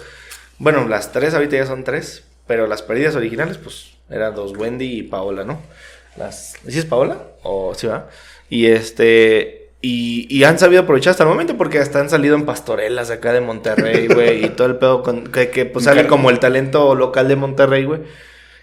Bueno, 0.58 0.88
las 0.88 1.12
tres 1.12 1.34
ahorita 1.34 1.58
ya 1.58 1.66
son 1.66 1.84
tres, 1.84 2.24
pero 2.48 2.68
las 2.68 2.84
perdidas 2.84 3.18
originales, 3.18 3.58
pues 3.58 3.96
eran 4.10 4.34
dos, 4.34 4.54
Wendy 4.56 5.00
y 5.00 5.04
Paola, 5.04 5.44
¿no? 5.44 5.62
Las, 6.16 6.54
¿Sí 6.66 6.80
es 6.80 6.86
Paola? 6.86 7.22
¿O 7.44 7.74
sí 7.76 7.88
va? 7.88 8.08
Y 8.50 8.68
este, 8.68 9.74
Y, 9.82 10.26
y 10.30 10.46
han 10.46 10.58
sabido 10.58 10.84
aprovechar 10.84 11.12
hasta 11.12 11.24
el 11.24 11.30
momento 11.30 11.58
porque 11.58 11.80
hasta 11.80 12.00
han 12.00 12.10
salido 12.10 12.38
en 12.38 12.46
pastorelas 12.46 13.12
acá 13.12 13.34
de 13.34 13.42
Monterrey, 13.42 14.08
güey. 14.08 14.46
y 14.46 14.50
todo 14.52 14.68
el 14.68 14.78
pedo 14.78 15.04
con, 15.04 15.26
que, 15.34 15.50
que 15.50 15.66
pues 15.66 15.84
sale 15.84 16.08
como 16.08 16.30
el 16.30 16.40
talento 16.40 16.96
local 16.96 17.28
de 17.28 17.36
Monterrey, 17.36 17.84
güey. 17.84 18.04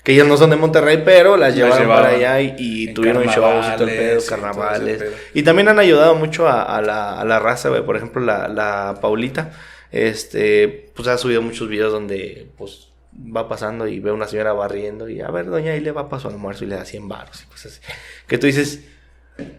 Que 0.09 0.15
ellas 0.15 0.27
no 0.27 0.39
son 0.39 0.49
de 0.49 0.57
Monterrey, 0.57 1.03
pero 1.05 1.37
las 1.37 1.51
Las 1.51 1.55
llevaron 1.55 1.81
llevaban 1.81 2.03
para 2.03 2.17
allá 2.17 2.41
y, 2.41 2.95
tuvieron 2.95 3.25
shows 3.25 3.67
y 3.67 3.77
todo 3.77 3.89
el 3.89 3.95
pedo, 3.95 4.21
carnavales 4.27 4.97
y 5.35 5.43
pedo. 5.43 5.45
También 5.45 5.69
han 5.69 5.79
ayudado 5.79 6.15
mucho 6.15 6.49
a, 6.49 6.63
a 6.63 6.81
la, 6.81 7.21
a 7.21 7.27
la 7.27 7.39
raza, 7.39 7.69
güey. 7.69 7.85
Por 7.85 7.95
ejemplo, 7.99 8.23
la, 8.23 8.49
la 8.49 9.01
Paulita, 9.03 9.53
este, 9.93 10.91
pues 10.97 11.09
ha 11.09 11.19
subido 11.19 11.43
muchos 11.43 11.69
videos 11.69 11.93
donde, 11.93 12.49
pues, 12.57 12.89
va 13.15 13.51
pasando 13.51 13.87
y 13.87 14.01
ve 14.01 14.09
a 14.09 14.15
una 14.15 14.27
señora 14.27 14.55
barriendo 14.55 15.11
y, 15.11 15.21
a 15.21 15.31
ver, 15.31 15.45
doña, 15.45 15.73
ahí 15.73 15.81
le 15.81 15.93
va 15.93 16.09
para 16.09 16.23
su 16.23 16.29
almuerzo 16.29 16.65
y 16.65 16.69
le 16.69 16.77
da 16.77 16.87
100 16.87 17.07
baros 17.07 17.43
y 17.43 17.47
cosas 17.51 17.73
así. 17.73 17.93
Que 18.27 18.39
tú 18.39 18.47
dices, 18.47 18.85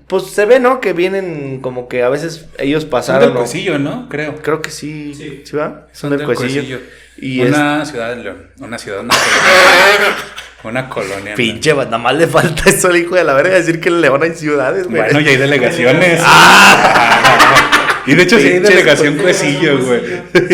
pues 0.07 0.31
se 0.31 0.45
ve, 0.45 0.59
¿no? 0.59 0.81
Que 0.81 0.93
vienen 0.93 1.61
como 1.61 1.87
que 1.87 2.01
a 2.01 2.09
veces 2.09 2.47
ellos 2.57 2.81
Son 2.83 2.89
pasaron. 2.89 3.35
del 3.35 3.83
¿no? 3.83 3.91
¿no? 4.01 4.09
Creo. 4.09 4.35
Creo 4.37 4.63
que 4.63 4.71
sí. 4.71 5.13
Sí. 5.13 5.43
¿Sí 5.45 5.55
va? 5.55 5.87
Son 5.93 6.09
del 6.09 6.23
Cosillo. 6.23 6.79
Y 7.21 7.41
es 7.41 7.49
una 7.49 7.85
ciudad 7.85 8.09
de 8.15 8.23
León. 8.23 8.37
Una 8.59 8.77
ciudad, 8.77 8.99
una 9.03 9.13
colonia. 9.15 10.15
una 10.63 10.89
colonia. 10.89 11.29
¿no? 11.31 11.35
pinche, 11.35 11.73
nada 11.73 11.97
más 11.97 12.15
le 12.15 12.27
falta 12.27 12.69
eso 12.69 12.87
al 12.89 12.97
hijo 12.97 13.15
de 13.15 13.23
la 13.23 13.33
verga 13.33 13.55
decir 13.55 13.79
que 13.79 13.89
en 13.89 14.01
León 14.01 14.21
hay 14.23 14.33
ciudades, 14.35 14.87
güey. 14.87 15.01
Bueno, 15.01 15.19
ya 15.19 15.31
hay 15.31 15.37
delegaciones. 15.37 16.21
y 18.05 18.15
de 18.15 18.23
hecho 18.23 18.37
sí 18.39 18.47
hay 18.47 18.59
delegación 18.59 19.17
Cosillo, 19.17 19.79
güey. 19.85 20.01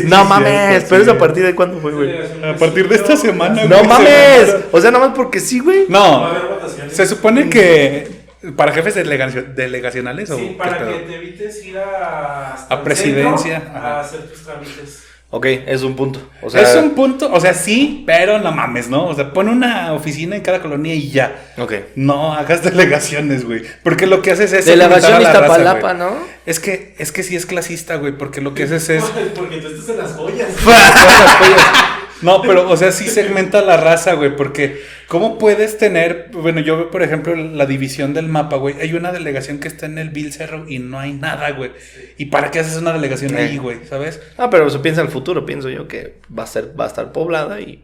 no 0.05 0.25
mames, 0.25 0.85
pero 0.89 1.01
es 1.03 1.07
a 1.07 1.17
partir 1.17 1.45
de 1.45 1.55
cuándo 1.55 1.79
fue, 1.79 1.91
güey. 1.91 2.13
A 2.43 2.55
partir 2.55 2.87
de 2.89 2.95
esta 2.95 3.15
semana, 3.15 3.63
No 3.65 3.77
güey, 3.77 3.87
mames. 3.87 4.11
se- 4.49 4.65
O 4.71 4.81
sea, 4.81 4.91
nada 4.91 5.07
más 5.07 5.15
porque 5.15 5.39
sí, 5.39 5.59
güey. 5.59 5.85
Va 5.87 5.99
a 5.99 6.33
No, 6.33 6.89
se 6.89 7.05
supone 7.05 7.49
que 7.49 8.25
para 8.55 8.71
jefes 8.73 8.95
delegacio- 8.95 9.43
delegacionales 9.55 10.29
o 10.29 10.37
Sí, 10.37 10.55
para 10.57 10.77
que 10.77 10.93
te 10.93 11.15
evites 11.15 11.65
ir 11.65 11.77
a, 11.77 12.53
A 12.69 12.83
presidencia, 12.83 13.59
centro 13.59 13.77
a 13.79 13.99
hacer 14.01 14.19
tus 14.29 14.43
trámites. 14.43 15.03
Ok, 15.31 15.47
es 15.47 15.81
un 15.81 15.95
punto. 15.95 16.21
O 16.41 16.49
sea, 16.49 16.61
es 16.61 16.75
un 16.75 16.91
punto, 16.91 17.31
o 17.33 17.39
sea, 17.41 17.53
sí, 17.53 18.03
pero 18.05 18.39
no 18.39 18.51
mames, 18.51 18.89
¿no? 18.89 19.07
O 19.07 19.15
sea, 19.15 19.33
pon 19.33 19.49
una 19.49 19.91
oficina 19.93 20.35
en 20.35 20.41
cada 20.41 20.61
colonia 20.61 20.93
y 20.93 21.09
ya. 21.09 21.35
Ok. 21.57 21.73
No 21.95 22.33
hagas 22.33 22.63
delegaciones, 22.63 23.43
güey. 23.43 23.63
Porque 23.83 24.07
lo 24.07 24.21
que 24.21 24.31
haces 24.31 24.53
es. 24.53 24.65
Delegación 24.65 25.21
Iztapalapa. 25.21 25.93
¿no? 25.93 26.11
Es 26.45 26.59
que, 26.59 26.95
es 26.99 27.11
que 27.11 27.23
sí 27.23 27.35
es 27.35 27.45
clasista, 27.45 27.95
güey. 27.95 28.13
Porque 28.17 28.39
lo 28.39 28.53
que 28.53 28.63
haces 28.63 28.87
es. 28.89 29.03
Porque 29.35 29.57
tú 29.57 29.67
estás 29.67 29.89
en 29.89 29.97
las 29.97 30.13
joyas. 30.13 30.49
No, 32.21 32.41
pero, 32.41 32.69
o 32.69 32.77
sea, 32.77 32.91
sí 32.91 33.09
segmenta 33.09 33.61
la 33.61 33.77
raza, 33.77 34.13
güey, 34.13 34.35
porque 34.35 34.81
¿cómo 35.07 35.37
puedes 35.37 35.77
tener, 35.77 36.29
bueno, 36.31 36.61
yo 36.61 36.77
veo, 36.77 36.91
por 36.91 37.03
ejemplo, 37.03 37.35
la 37.35 37.65
división 37.65 38.13
del 38.13 38.27
mapa, 38.27 38.55
güey, 38.55 38.75
hay 38.79 38.93
una 38.93 39.11
delegación 39.11 39.59
que 39.59 39.67
está 39.67 39.85
en 39.85 39.97
el 39.97 40.09
Bill 40.11 40.31
Cerro 40.31 40.65
y 40.67 40.79
no 40.79 40.97
hay 40.99 41.13
nada, 41.13 41.51
güey. 41.51 41.71
¿Y 42.17 42.25
para 42.27 42.51
qué 42.51 42.59
haces 42.59 42.77
una 42.77 42.93
delegación 42.93 43.35
ahí, 43.35 43.57
güey? 43.57 43.79
¿Sabes? 43.89 44.21
Ah, 44.37 44.49
pero 44.49 44.69
se 44.69 44.79
piensa 44.79 45.01
al 45.01 45.09
futuro, 45.09 45.45
pienso 45.45 45.69
yo 45.69 45.87
que 45.87 46.15
va 46.37 46.43
a 46.43 46.47
ser, 46.47 46.73
va 46.79 46.85
a 46.85 46.87
estar 46.87 47.11
poblada 47.11 47.59
y. 47.59 47.83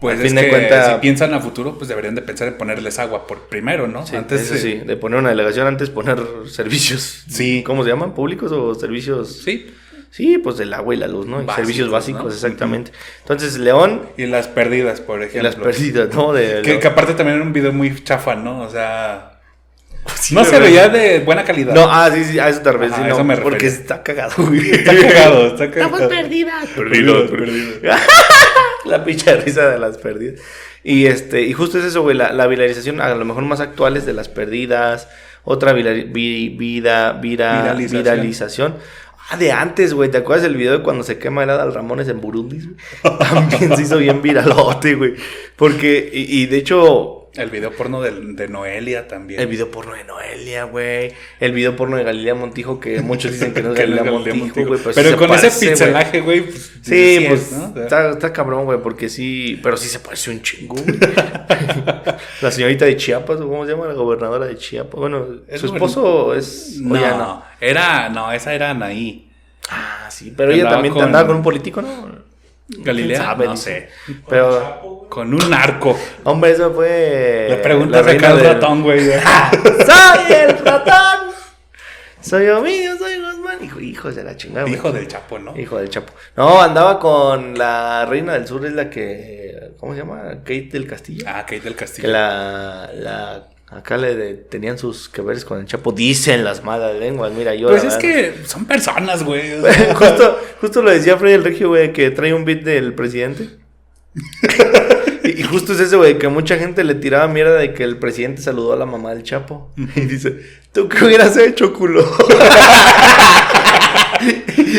Pues 0.00 0.20
Al 0.20 0.26
es 0.26 0.28
fin 0.30 0.36
de 0.36 0.42
que 0.44 0.50
cuenta- 0.50 0.94
si 0.94 1.00
piensan 1.00 1.34
a 1.34 1.40
futuro, 1.40 1.76
pues 1.76 1.88
deberían 1.88 2.14
de 2.14 2.22
pensar 2.22 2.46
en 2.46 2.54
ponerles 2.56 3.00
agua 3.00 3.26
por 3.26 3.48
primero, 3.48 3.88
¿no? 3.88 4.06
Sí, 4.06 4.14
Antes 4.14 4.42
eso 4.42 4.56
sí, 4.56 4.74
de 4.74 4.96
poner 4.96 5.18
una 5.18 5.30
delegación 5.30 5.66
antes 5.66 5.90
poner 5.90 6.18
servicios. 6.46 7.24
Sí. 7.28 7.64
¿Cómo 7.66 7.82
se 7.82 7.90
llaman? 7.90 8.14
¿Públicos 8.14 8.52
o 8.52 8.76
servicios? 8.76 9.42
Sí. 9.44 9.74
Sí, 10.10 10.38
pues 10.38 10.56
del 10.56 10.72
agua 10.72 10.94
y 10.94 10.96
la 10.98 11.06
luz, 11.06 11.26
¿no? 11.26 11.36
Y 11.42 11.44
Básicos, 11.44 11.56
servicios 11.56 11.90
básicos, 11.90 12.24
¿no? 12.24 12.30
exactamente. 12.30 12.92
Entonces, 13.20 13.58
León 13.58 14.02
Y 14.16 14.26
las 14.26 14.48
perdidas, 14.48 15.00
por 15.00 15.20
y 15.20 15.24
ejemplo. 15.24 15.42
las 15.42 15.56
perdidas, 15.56 16.14
¿no? 16.14 16.32
De 16.32 16.62
Que, 16.62 16.86
aparte 16.86 17.14
también 17.14 17.36
era 17.36 17.44
un 17.44 17.52
video 17.52 17.72
muy 17.72 18.02
chafa, 18.02 18.34
¿no? 18.34 18.60
O 18.62 18.70
sea. 18.70 19.32
Sí, 20.14 20.34
no 20.34 20.42
se 20.44 20.52
verdad. 20.52 20.66
veía 20.66 20.88
de 20.88 21.20
buena 21.20 21.44
calidad. 21.44 21.74
No, 21.74 21.86
ah, 21.90 22.10
sí, 22.12 22.24
sí, 22.24 22.38
a 22.38 22.48
eso 22.48 22.62
Ajá, 22.64 22.78
sí, 22.88 22.94
a 22.94 22.98
no, 23.08 23.14
eso 23.14 23.24
me 23.24 23.36
porque 23.36 23.66
refería. 23.66 23.78
está 23.82 24.02
cagado, 24.02 24.32
güey. 24.38 24.70
Está 24.70 24.94
cagado, 24.96 25.46
está 25.48 25.70
cagado. 25.70 25.94
Estamos 25.96 26.02
perdidas. 26.16 26.66
Perdidos, 26.74 27.30
perdidos. 27.30 27.74
La 28.86 29.04
pinche 29.04 29.36
risa 29.36 29.68
de 29.68 29.78
las 29.78 29.98
perdidas. 29.98 30.40
Y 30.82 31.06
este, 31.06 31.42
y 31.42 31.52
justo 31.52 31.78
es 31.78 31.84
eso, 31.84 32.00
güey, 32.02 32.16
la, 32.16 32.32
la 32.32 32.46
viralización 32.46 33.00
a 33.02 33.14
lo 33.14 33.24
mejor 33.26 33.42
más 33.44 33.60
actual 33.60 33.96
es 33.98 34.06
de 34.06 34.14
las 34.14 34.28
perdidas, 34.28 35.08
otra 35.44 35.72
vira- 35.74 35.92
vi- 35.92 36.50
vida, 36.56 37.12
vira- 37.12 37.60
Viralización. 37.62 38.02
viralización. 38.02 38.74
Ah, 39.30 39.36
de 39.36 39.52
antes, 39.52 39.92
güey, 39.92 40.10
¿te 40.10 40.16
acuerdas 40.18 40.42
del 40.42 40.56
video 40.56 40.78
de 40.78 40.82
cuando 40.82 41.04
se 41.04 41.18
quema 41.18 41.44
el 41.44 41.50
Adal 41.50 41.74
Ramones 41.74 42.08
en 42.08 42.20
Burundi? 42.20 42.74
También 43.02 43.76
se 43.76 43.82
hizo 43.82 43.98
bien 43.98 44.22
viralote, 44.22 44.94
güey. 44.94 45.14
Porque, 45.54 46.08
y 46.12 46.46
de 46.46 46.56
hecho, 46.56 47.27
El 47.34 47.50
video 47.50 47.70
porno 47.72 48.00
de, 48.00 48.10
de 48.10 48.48
Noelia 48.48 49.06
también. 49.06 49.40
el 49.40 49.46
video 49.46 49.70
porno 49.70 49.94
de 49.94 50.04
Noelia, 50.04 50.64
güey. 50.64 51.12
El 51.40 51.52
video 51.52 51.76
porno 51.76 51.96
de 51.96 52.04
Galilea 52.04 52.34
Montijo, 52.34 52.80
que 52.80 53.00
muchos 53.00 53.32
dicen 53.32 53.52
que 53.54 53.62
no 53.62 53.72
es 53.72 53.74
Galilea 53.78 54.02
Galilea 54.04 54.34
Montijo, 54.34 54.66
güey. 54.66 54.80
pues 54.82 54.94
Pero 54.96 55.10
sí 55.10 55.16
con 55.16 55.30
ese 55.34 55.76
parece, 55.92 56.20
güey. 56.22 56.40
Pues, 56.42 56.72
Sí, 56.82 57.16
es, 57.26 57.28
pues 57.28 57.82
está, 57.84 58.10
está 58.10 58.32
cabrón, 58.32 58.64
güey, 58.64 58.78
porque 58.82 59.08
sí, 59.08 59.60
pero 59.62 59.76
sí 59.76 59.88
se 59.88 60.00
parece 60.00 60.30
un 60.30 60.42
chingo. 60.42 60.74
güey. 60.74 60.98
la 62.42 62.50
señorita 62.50 62.84
de 62.86 62.96
Chiapas, 62.96 63.38
¿cómo 63.38 63.64
se 63.66 63.72
llama? 63.72 63.86
La 63.86 63.94
gobernadora 63.94 64.46
de 64.46 64.56
Chiapas. 64.56 64.98
Bueno, 64.98 65.26
Es 65.48 65.60
su 65.60 65.66
esposo 65.66 66.34
es. 66.34 66.78
No, 66.80 66.94
no. 66.98 67.42
era, 67.60 68.08
no, 68.08 68.32
esa 68.32 68.54
era 68.54 68.70
Anaí. 68.70 69.30
Ah, 69.70 70.06
sí, 70.10 70.32
pero 70.36 70.50
ella 70.52 70.70
también 70.70 70.94
con- 70.94 71.02
andaba 71.04 71.26
con 71.26 71.36
un 71.36 71.42
político, 71.42 71.82
¿no? 71.82 72.27
Galilea, 72.68 73.34
no 73.34 73.56
sé. 73.56 73.88
Pero, 74.28 74.60
Chapo. 74.60 75.06
Con 75.08 75.32
un 75.32 75.50
narco. 75.50 75.98
hombre, 76.24 76.50
eso 76.50 76.72
fue. 76.72 77.46
Le 77.48 77.56
preguntas 77.56 78.06
acá 78.06 78.30
al 78.30 78.40
ratón, 78.40 78.82
güey. 78.82 79.00
¡Soy 79.10 80.32
el 80.34 80.58
ratón! 80.58 81.28
Soy 82.20 82.48
Ovidio, 82.48 82.98
soy 82.98 83.20
Guzmán. 83.20 83.64
Hijo, 83.64 83.80
hijos 83.80 84.16
de 84.16 84.24
la 84.24 84.36
chingada, 84.36 84.62
güey. 84.62 84.74
Hijo 84.74 84.92
del 84.92 85.08
Chapo, 85.08 85.38
¿no? 85.38 85.56
Hijo 85.58 85.78
del 85.78 85.88
Chapo. 85.88 86.12
No, 86.36 86.60
andaba 86.60 86.98
con 86.98 87.56
la 87.56 88.04
reina 88.06 88.34
del 88.34 88.46
sur, 88.46 88.66
es 88.66 88.72
la 88.72 88.90
que. 88.90 89.72
¿Cómo 89.78 89.94
se 89.94 90.00
llama? 90.00 90.22
Kate 90.40 90.68
del 90.72 90.86
Castillo. 90.86 91.24
Ah, 91.26 91.42
Kate 91.42 91.60
del 91.60 91.72
Que 91.74 91.78
Castillo. 91.78 92.08
la, 92.08 92.90
la 92.92 93.48
acá 93.70 93.96
le 93.96 94.14
de- 94.16 94.34
tenían 94.34 94.78
sus 94.78 95.08
que 95.08 95.20
veres 95.22 95.44
con 95.44 95.58
el 95.60 95.66
Chapo, 95.66 95.92
dicen 95.92 96.42
las 96.44 96.64
malas 96.64 96.96
lenguas, 96.98 97.32
mira, 97.32 97.54
yo 97.54 97.68
Pues 97.68 97.84
es 97.84 97.96
verdad- 97.96 98.00
que 98.00 98.34
son 98.46 98.64
personas, 98.64 99.22
güey. 99.24 99.52
o 99.54 99.62
sea, 99.72 99.94
justo, 99.94 100.38
justo 100.60 100.82
lo 100.82 100.90
decía 100.90 101.16
Freddy 101.16 101.34
el 101.34 101.44
Regio, 101.44 101.68
güey, 101.68 101.92
que 101.92 102.10
trae 102.10 102.32
un 102.34 102.44
beat 102.44 102.62
del 102.62 102.94
presidente. 102.94 103.50
y, 105.24 105.40
y 105.40 105.42
justo 105.42 105.72
es 105.74 105.80
eso, 105.80 105.98
güey, 105.98 106.18
que 106.18 106.28
mucha 106.28 106.56
gente 106.56 106.82
le 106.84 106.94
tiraba 106.94 107.28
mierda 107.28 107.56
de 107.56 107.74
que 107.74 107.84
el 107.84 107.98
presidente 107.98 108.40
saludó 108.42 108.72
a 108.72 108.76
la 108.76 108.86
mamá 108.86 109.14
del 109.14 109.22
Chapo. 109.22 109.70
Y 109.96 110.00
dice, 110.00 110.40
¿tú 110.72 110.88
qué 110.88 111.04
hubieras 111.04 111.36
hecho, 111.36 111.72
culo? 111.74 112.04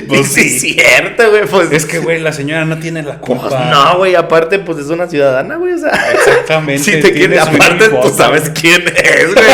Pues 0.07 0.27
sí, 0.33 0.41
es 0.41 0.61
cierto, 0.61 1.29
güey, 1.29 1.45
pues. 1.45 1.71
Es 1.71 1.85
que, 1.85 1.99
güey, 1.99 2.19
la 2.19 2.33
señora 2.33 2.65
no 2.65 2.77
tiene 2.79 3.03
la 3.03 3.19
pues, 3.19 3.39
culpa. 3.39 3.65
no, 3.71 3.97
güey, 3.97 4.15
aparte, 4.15 4.59
pues 4.59 4.77
es 4.79 4.87
una 4.87 5.07
ciudadana, 5.07 5.55
güey, 5.55 5.73
o 5.73 5.77
sea. 5.77 5.91
Exactamente. 6.13 6.83
Si 6.89 6.99
te 6.99 7.11
quiere, 7.13 7.39
aparte 7.39 7.89
tú 7.89 8.09
sabes 8.15 8.49
quién 8.49 8.83
es, 8.87 9.33
güey. 9.33 9.45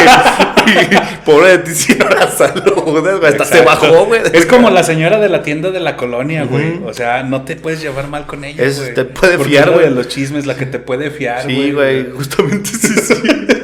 Pobre 1.25 1.49
de 1.49 1.57
ti 1.59 1.71
si 1.73 1.95
no 1.95 2.07
la 2.09 2.29
saludas, 2.29 3.19
güey. 3.19 3.31
Hasta 3.31 3.45
se 3.45 3.61
bajó, 3.61 4.05
güey. 4.05 4.21
Es 4.33 4.45
como 4.45 4.69
la 4.69 4.83
señora 4.83 5.19
de 5.19 5.29
la 5.29 5.43
tienda 5.43 5.71
de 5.71 5.79
la 5.79 5.95
colonia, 5.97 6.43
güey. 6.45 6.79
O 6.85 6.93
sea, 6.93 7.23
no 7.23 7.43
te 7.43 7.55
puedes 7.55 7.81
llevar 7.81 8.07
mal 8.07 8.25
con 8.25 8.43
ella, 8.45 8.63
Es- 8.63 8.93
te 8.93 9.05
puede 9.05 9.37
Porque 9.37 9.51
fiar, 9.53 9.67
la 9.67 9.73
güey. 9.75 9.85
de 9.85 9.91
los 9.91 10.07
chismes, 10.07 10.45
la 10.45 10.55
que 10.55 10.65
te 10.65 10.79
puede 10.79 11.11
fiar, 11.11 11.43
güey. 11.43 11.55
Sí, 11.55 11.71
güey, 11.71 12.11
justamente 12.11 12.69
sí, 12.69 12.87
sí. 12.87 13.13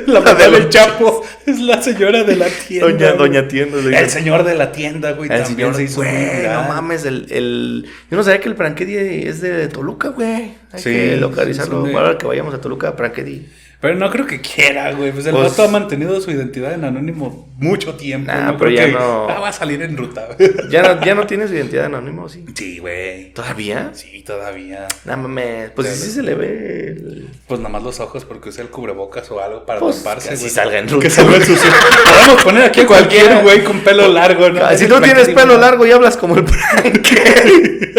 La 0.08 0.20
de 0.22 0.50
del 0.52 0.70
Chapo 0.70 1.11
es 1.46 1.60
la 1.60 1.82
señora 1.82 2.24
de 2.24 2.36
la 2.36 2.48
tienda. 2.48 2.88
Doña, 2.88 3.14
doña 3.14 3.48
Tienda. 3.48 3.78
El 3.78 4.10
señor 4.10 4.44
de 4.44 4.56
la 4.56 4.72
tienda, 4.72 5.12
güey, 5.14 5.32
El 5.32 5.44
también 5.44 5.74
señor, 5.74 5.76
se 5.76 5.84
hizo 5.84 5.96
güey, 5.98 6.44
no 6.48 6.64
mames, 6.64 7.06
el, 7.06 7.28
el... 7.30 7.86
Yo 8.10 8.18
no 8.18 8.24
sabía 8.24 8.39
que 8.39 8.50
el 8.50 8.56
Prankedi 8.56 9.28
es 9.28 9.42
de 9.42 9.68
Toluca, 9.68 10.10
güey. 10.10 10.61
Hay 10.74 10.80
Sí, 10.82 10.89
que 10.89 11.17
localizarlo. 11.17 11.84
sí, 11.86 11.91
sí. 11.91 11.97
Ahora 11.97 12.17
que 12.17 12.26
vayamos 12.26 12.53
a 12.53 12.61
Toluca, 12.61 12.95
Prankedi. 12.95 13.47
Pero 13.82 13.95
no 13.95 14.11
creo 14.11 14.28
que 14.28 14.39
quiera, 14.41 14.91
güey. 14.93 15.11
Pues 15.11 15.26
el 15.26 15.34
Pues- 15.34 15.49
vato 15.49 15.63
ha 15.63 15.67
mantenido 15.67 16.22
su 16.22 16.30
identidad 16.30 16.72
en 16.76 16.84
anónimo 16.84 17.49
mucho 17.57 17.95
tiempo. 17.95 18.32
Nah, 18.32 18.51
no 18.51 18.57
pero 18.57 18.69
creo 18.69 18.78
ya 18.80 18.86
que 18.86 18.91
no- 18.91 19.28
ah, 19.28 19.39
va 19.39 19.49
a 19.49 19.53
salir 19.53 19.82
en 19.82 19.97
ruta. 19.97 20.28
¿Ya 20.69 20.84
no, 20.84 21.03
¿Ya 21.03 21.15
no 21.15 21.26
tiene 21.26 21.47
su 21.47 21.55
identidad 21.55 21.86
anónimo, 21.86 22.30
sí? 22.30 22.45
sí, 22.53 22.78
güey. 22.78 23.34
¿Todavía? 23.34 23.89
Sí, 23.95 24.22
todavía. 24.22 24.88
No 25.05 25.17
mames, 25.17 25.72
pues 25.72 25.88
sí 25.95 26.09
no. 26.09 26.13
se 26.13 26.22
le 26.22 26.36
ve 26.36 26.88
el... 26.89 27.30
Pues 27.47 27.59
nada 27.59 27.69
más 27.72 27.82
los 27.82 27.99
ojos 27.99 28.24
porque 28.24 28.49
usa 28.49 28.61
el 28.63 28.69
cubrebocas 28.69 29.32
o 29.32 29.41
algo 29.41 29.65
para 29.65 29.80
Pues, 29.80 29.97
taparse, 30.03 30.28
que 30.30 30.34
así 30.36 30.43
güey. 30.43 30.53
salga 30.53 30.78
en 30.78 30.88
ruta. 30.88 31.01
Que 31.03 31.09
salga 31.09 31.36
en 31.38 31.43
sucio. 31.43 31.72
Podemos 32.05 32.43
poner 32.43 32.63
aquí 32.65 32.82
a 32.82 32.86
cualquier 32.88 33.41
güey 33.41 33.63
con 33.63 33.80
pelo 33.80 34.07
largo, 34.09 34.47
¿no? 34.51 34.78
Si 34.78 34.88
tú 34.88 35.01
tienes 35.01 35.28
pelo 35.30 35.57
largo 35.57 35.88
y 35.88 35.91
hablas 35.91 36.17
como 36.17 36.36
el 36.36 36.43
Prankedi. 36.45 37.93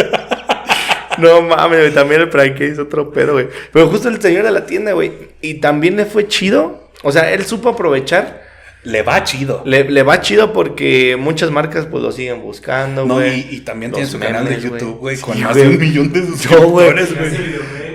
No 1.23 1.43
mames, 1.43 1.79
güey, 1.81 1.93
también 1.95 2.21
el 2.23 2.29
Prankedi 2.29 2.73
es 2.73 2.79
otro 2.79 3.11
pedo, 3.13 3.33
güey. 3.35 3.49
Pero 3.73 3.89
justo 3.89 4.09
el 4.09 4.21
señor 4.21 4.45
de 4.45 4.51
la 4.51 4.67
tienda, 4.67 4.93
güey. 4.93 5.13
Y 5.41 5.55
también 5.55 5.97
le 5.97 6.05
fue 6.05 6.27
chido. 6.29 6.91
O 7.03 7.13
sea, 7.13 7.33
él 7.33 7.45
supo 7.47 7.71
aprovechar. 7.71 8.43
Le 8.85 9.03
va 9.03 9.23
chido. 9.23 9.63
Le, 9.65 9.85
le 9.85 10.03
va 10.03 10.21
chido 10.21 10.53
porque 10.53 11.17
muchas 11.17 11.53
marcas 11.53 11.87
pues 11.87 12.03
lo 12.03 12.11
siguen 12.11 12.43
buscando, 12.43 13.07
No, 13.07 13.15
güey. 13.15 13.47
y, 13.53 13.57
y 13.57 13.61
también 13.61 13.93
Los 13.93 13.99
tiene 13.99 14.11
su 14.11 14.19
canal 14.19 14.45
de 14.45 14.57
güey. 14.57 14.63
YouTube, 14.81 14.99
güey, 14.99 15.17
con 15.19 15.37
Sí, 15.37 15.41
más 15.43 15.53
güey. 15.57 15.69
de 15.69 15.75
un 15.75 15.81
millón 15.81 16.13
de 16.13 16.27
suscriptores, 16.27 17.17
güey. 17.17 17.31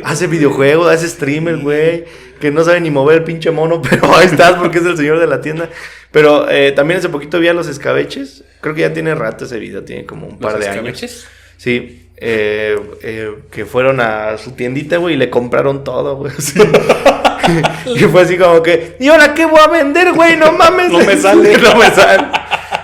Hace 0.06 0.28
videojuegos, 0.28 0.90
hace 0.90 1.08
streamer, 1.10 1.58
güey. 1.58 2.06
Que 2.40 2.52
no 2.52 2.64
sabe 2.64 2.80
ni 2.80 2.90
mover 2.90 3.18
el 3.18 3.24
pinche 3.26 3.52
mono, 3.52 3.82
pero 3.90 4.16
ahí 4.16 4.28
estás 4.28 4.54
porque 4.54 4.78
es 4.78 4.86
el 4.86 4.96
señor 4.96 5.20
de 5.20 5.28
la 5.28 5.42
tienda. 5.42 5.70
Pero 6.12 6.50
eh, 6.50 6.72
también 6.72 7.00
hace 7.00 7.10
poquito 7.10 7.38
vi 7.42 7.50
a 7.50 7.54
los 7.54 7.68
escabeches. 7.68 8.46
Creo 8.62 8.74
que 8.74 8.82
ya 8.82 8.94
tiene 8.94 9.14
rato 9.14 9.44
ese 9.44 9.60
video, 9.60 9.84
tiene 9.84 10.06
como 10.06 10.26
un 10.28 10.40
par 10.40 10.54
¿Los 10.54 10.62
de 10.62 10.68
años. 10.70 10.78
escabeches? 10.78 11.28
Sí, 11.58 12.07
eh, 12.18 12.76
eh, 13.04 13.32
que 13.52 13.66
fueron 13.66 14.00
a 14.02 14.38
su 14.38 14.52
tiendita, 14.52 14.98
güey, 14.98 15.16
y 15.16 15.18
le 15.18 15.30
compraron 15.30 15.84
todo, 15.84 16.16
güey. 16.18 16.32
y 17.96 18.00
fue 18.12 18.22
así 18.22 18.38
como 18.38 18.62
que, 18.64 18.96
¿y 19.00 19.08
ahora 19.08 19.34
qué 19.34 19.46
voy 19.46 19.60
a 19.60 19.68
vender, 19.68 20.14
güey? 20.14 20.36
No 20.36 20.52
mames. 20.52 20.92
No 20.92 21.00
me 21.00 21.16
sale. 21.18 21.58
no 21.62 21.76
me 21.76 21.90
sale. 21.92 22.24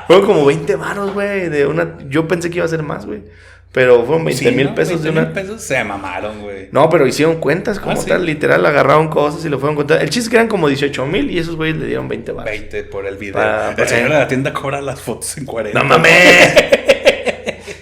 Fueron 0.07 0.25
como 0.25 0.45
20 0.45 0.75
varos, 0.75 1.13
güey, 1.13 1.49
de 1.49 1.65
una... 1.65 1.97
Yo 2.09 2.27
pensé 2.27 2.49
que 2.49 2.57
iba 2.57 2.65
a 2.65 2.69
ser 2.69 2.83
más, 2.83 3.05
güey. 3.05 3.23
Pero 3.71 4.03
fueron 4.05 4.23
20 4.25 4.43
Sí, 4.49 4.51
mil 4.55 4.67
¿no? 4.67 4.75
pesos 4.75 5.01
20 5.01 5.03
de 5.05 5.09
una... 5.09 5.21
mil 5.21 5.31
pesos 5.31 5.63
se 5.63 5.83
mamaron, 5.83 6.41
güey. 6.41 6.67
No, 6.71 6.89
pero 6.91 7.07
hicieron 7.07 7.37
cuentas 7.39 7.79
como 7.79 7.93
Ah, 7.93 7.95
¿sí? 7.95 8.07
tal, 8.07 8.23
literal, 8.25 8.63
agarraron 8.65 9.07
cosas 9.07 9.43
y 9.45 9.49
lo 9.49 9.57
fueron 9.57 9.75
contando. 9.75 10.03
El 10.03 10.09
chiste 10.11 10.29
que 10.29 10.35
eran 10.35 10.47
como 10.47 10.67
18 10.67 11.05
mil 11.07 11.31
y 11.31 11.39
esos 11.39 11.55
güeyes 11.55 11.77
le 11.77 11.87
dieron 11.87 12.07
20 12.07 12.31
baros. 12.33 12.51
20 12.51 12.83
por 12.83 13.07
el 13.07 13.15
video. 13.17 13.33
Pa- 13.33 13.69
el 13.69 13.75
pa- 13.75 13.87
señor 13.87 14.09
de 14.11 14.19
la 14.19 14.27
tienda 14.27 14.53
cobra 14.53 14.79
las 14.81 15.01
fotos 15.01 15.35
en 15.37 15.45
40. 15.45 15.79
¡No 15.79 15.85
mames! 15.85 16.53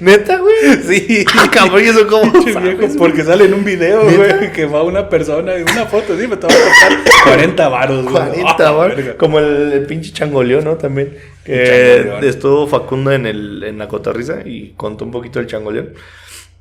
¿Neta, 0.02 0.38
güey? 0.40 0.54
Sí. 0.88 1.24
Ah, 1.38 1.50
cabrón, 1.52 1.84
¿y 1.84 1.88
eso 1.88 2.08
cómo 2.08 2.32
sabes, 2.54 2.98
porque 2.98 3.24
sale 3.24 3.46
en 3.46 3.54
un 3.54 3.64
video, 3.64 4.04
güey, 4.04 4.52
que 4.52 4.66
va 4.66 4.84
una 4.84 5.08
persona 5.08 5.58
y 5.58 5.62
una 5.62 5.86
foto, 5.86 6.18
sí, 6.20 6.28
me 6.28 6.36
te 6.38 6.48
va 6.48 6.54
a 6.54 6.58
costar 6.58 7.24
40 7.24 7.70
varos, 7.70 8.04
güey. 8.04 8.14
40 8.14 8.68
Ah, 8.68 8.72
varos. 8.72 9.00
Como 9.18 9.40
el, 9.40 9.72
el 9.74 9.86
pinche 9.86 10.12
changoleón, 10.12 10.64
¿no? 10.66 10.76
También. 10.76 11.16
Que 11.46 12.20
estuvo 12.24 12.68
Facundo 12.68 13.12
en, 13.12 13.26
el, 13.26 13.64
en 13.64 13.78
la 13.78 13.88
cotorriza 13.88 14.40
y 14.46 14.74
contó 14.76 15.06
un 15.06 15.12
poquito 15.12 15.40
el 15.40 15.48
changoleón. 15.48 15.94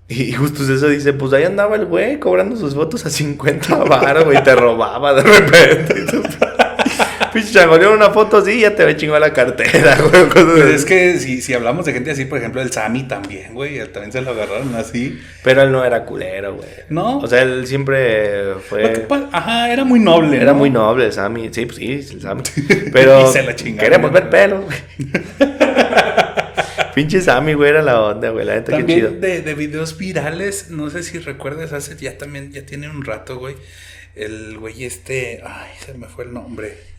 Y 0.09 0.33
justo 0.33 0.63
eso 0.65 0.89
dice, 0.89 1.13
pues 1.13 1.33
ahí 1.33 1.45
andaba 1.45 1.77
el 1.77 1.87
güey 1.87 2.19
cobrando 2.19 2.57
sus 2.57 2.75
fotos 2.75 3.07
a 3.07 3.11
50 3.11 3.77
baros, 3.85 4.25
güey, 4.25 4.43
te 4.43 4.55
robaba 4.57 5.15
de 5.15 5.23
repente. 5.23 5.95
Pinche 7.33 7.53
changoleón, 7.53 7.95
una 7.95 8.11
foto 8.11 8.39
así 8.39 8.53
y 8.53 8.61
ya 8.61 8.75
te 8.75 8.85
ve 8.85 8.97
chingado 8.97 9.21
la 9.21 9.33
cartera, 9.33 9.97
güey. 9.97 10.65
así. 10.65 10.75
es 10.75 10.85
que 10.85 11.19
si, 11.19 11.43
si 11.43 11.55
hablamos 11.55 11.85
de 11.85 11.93
gente 11.93 12.11
así, 12.11 12.25
por 12.25 12.39
ejemplo, 12.39 12.61
el 12.63 12.73
Sammy 12.73 13.05
también, 13.05 13.55
güey, 13.55 13.79
él 13.79 13.91
también 13.91 14.13
se 14.13 14.21
lo 14.21 14.31
agarraron 14.31 14.75
así. 14.75 15.21
Pero 15.43 15.63
él 15.63 15.73
no 15.73 15.85
era 15.85 16.05
culero, 16.05 16.57
güey. 16.57 16.69
¿No? 16.89 17.19
O 17.19 17.27
sea, 17.27 17.43
él 17.43 17.67
siempre 17.67 18.55
fue... 18.69 19.07
Ajá, 19.33 19.73
era 19.73 19.85
muy 19.85 20.01
noble. 20.01 20.37
Era 20.37 20.53
¿no? 20.53 20.59
muy 20.59 20.71
noble 20.71 21.07
el 21.07 21.13
Sammy. 21.13 21.51
Sí, 21.53 21.67
pues 21.67 21.77
sí, 21.77 21.93
el 21.93 22.21
Sammy. 22.21 22.43
Pero 22.93 23.21
Y 23.29 23.33
se 23.33 23.43
la 23.43 23.55
chingaron, 23.55 23.79
queremos 23.79 24.13
ver 24.13 24.31
pelos, 24.31 24.65
güey. 24.65 24.79
Pinche 26.95 27.21
Sammy, 27.21 27.55
güey, 27.55 27.71
era 27.71 27.83
la 27.83 28.03
onda, 28.03 28.31
güey. 28.31 28.45
La 28.45 28.55
neta, 28.55 28.77
qué 28.77 28.87
chido. 28.87 29.11
También 29.11 29.21
de, 29.21 29.43
de 29.43 29.55
videos 29.55 29.97
virales, 29.97 30.71
no 30.71 30.91
sé 30.91 31.03
si 31.03 31.19
recuerdas, 31.19 31.73
hace 31.73 31.97
ya 31.97 32.19
también, 32.19 32.53
ya 32.53 32.67
tiene 32.67 32.89
un 32.89 33.05
rato, 33.05 33.39
güey. 33.39 33.57
El 34.17 34.59
güey 34.59 34.85
este, 34.85 35.41
ay, 35.45 35.71
se 35.79 35.95
me 35.95 36.09
fue 36.09 36.25
el 36.25 36.33
nombre. 36.33 36.91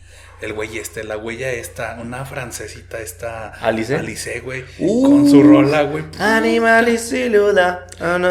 El 0.42 0.54
güey 0.54 0.76
este, 0.76 1.04
la 1.04 1.16
huella 1.16 1.52
esta, 1.52 1.96
una 2.02 2.24
francesita 2.24 2.98
esta. 2.98 3.52
¿Alice? 3.60 3.94
Alice, 3.94 4.40
güey. 4.40 4.64
Uh. 4.80 5.08
con 5.08 5.30
su 5.30 5.40
rola, 5.40 5.82
güey. 5.82 6.04
Animal 6.18 6.88
y 6.88 6.98
siluda. 6.98 7.86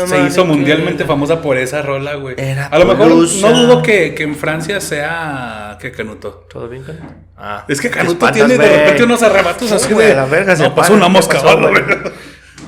Se 0.05 0.22
hizo 0.28 0.43
mundialmente 0.43 1.05
famosa 1.05 1.41
por 1.41 1.57
esa 1.57 1.82
rola, 1.82 2.16
güey. 2.16 2.36
Era 2.38 2.68
A 2.68 2.78
lo 2.80 2.86
mejor 2.86 3.07
no 3.07 3.53
dudo 3.53 3.82
que, 3.82 4.14
que 4.14 4.24
en 4.24 4.36
Francia 4.36 4.82
sea. 4.82 5.78
que 5.80 5.93
Canuto. 5.93 6.47
¿Todo 6.51 6.68
bien, 6.68 6.84
Canuto? 6.84 7.05
Ah. 7.38 7.64
Es 7.70 7.80
que 7.80 7.89
Canuto 7.89 8.26
espantas, 8.26 8.45
tiene 8.45 8.62
de 8.62 8.78
repente 8.78 9.03
unos 9.03 9.24
arrebatos 9.24 9.72
así 9.72 9.93
güey, 9.93 10.07
de. 10.07 10.16
la 10.16 10.26
verga 10.26 10.53
se 10.57 10.64
no, 10.64 10.76
pasó 10.76 10.93
para, 10.93 10.97
una 10.97 11.05
¿qué 11.05 11.12
mosca, 11.14 11.41
pasó, 11.41 11.59
güey? 11.59 11.74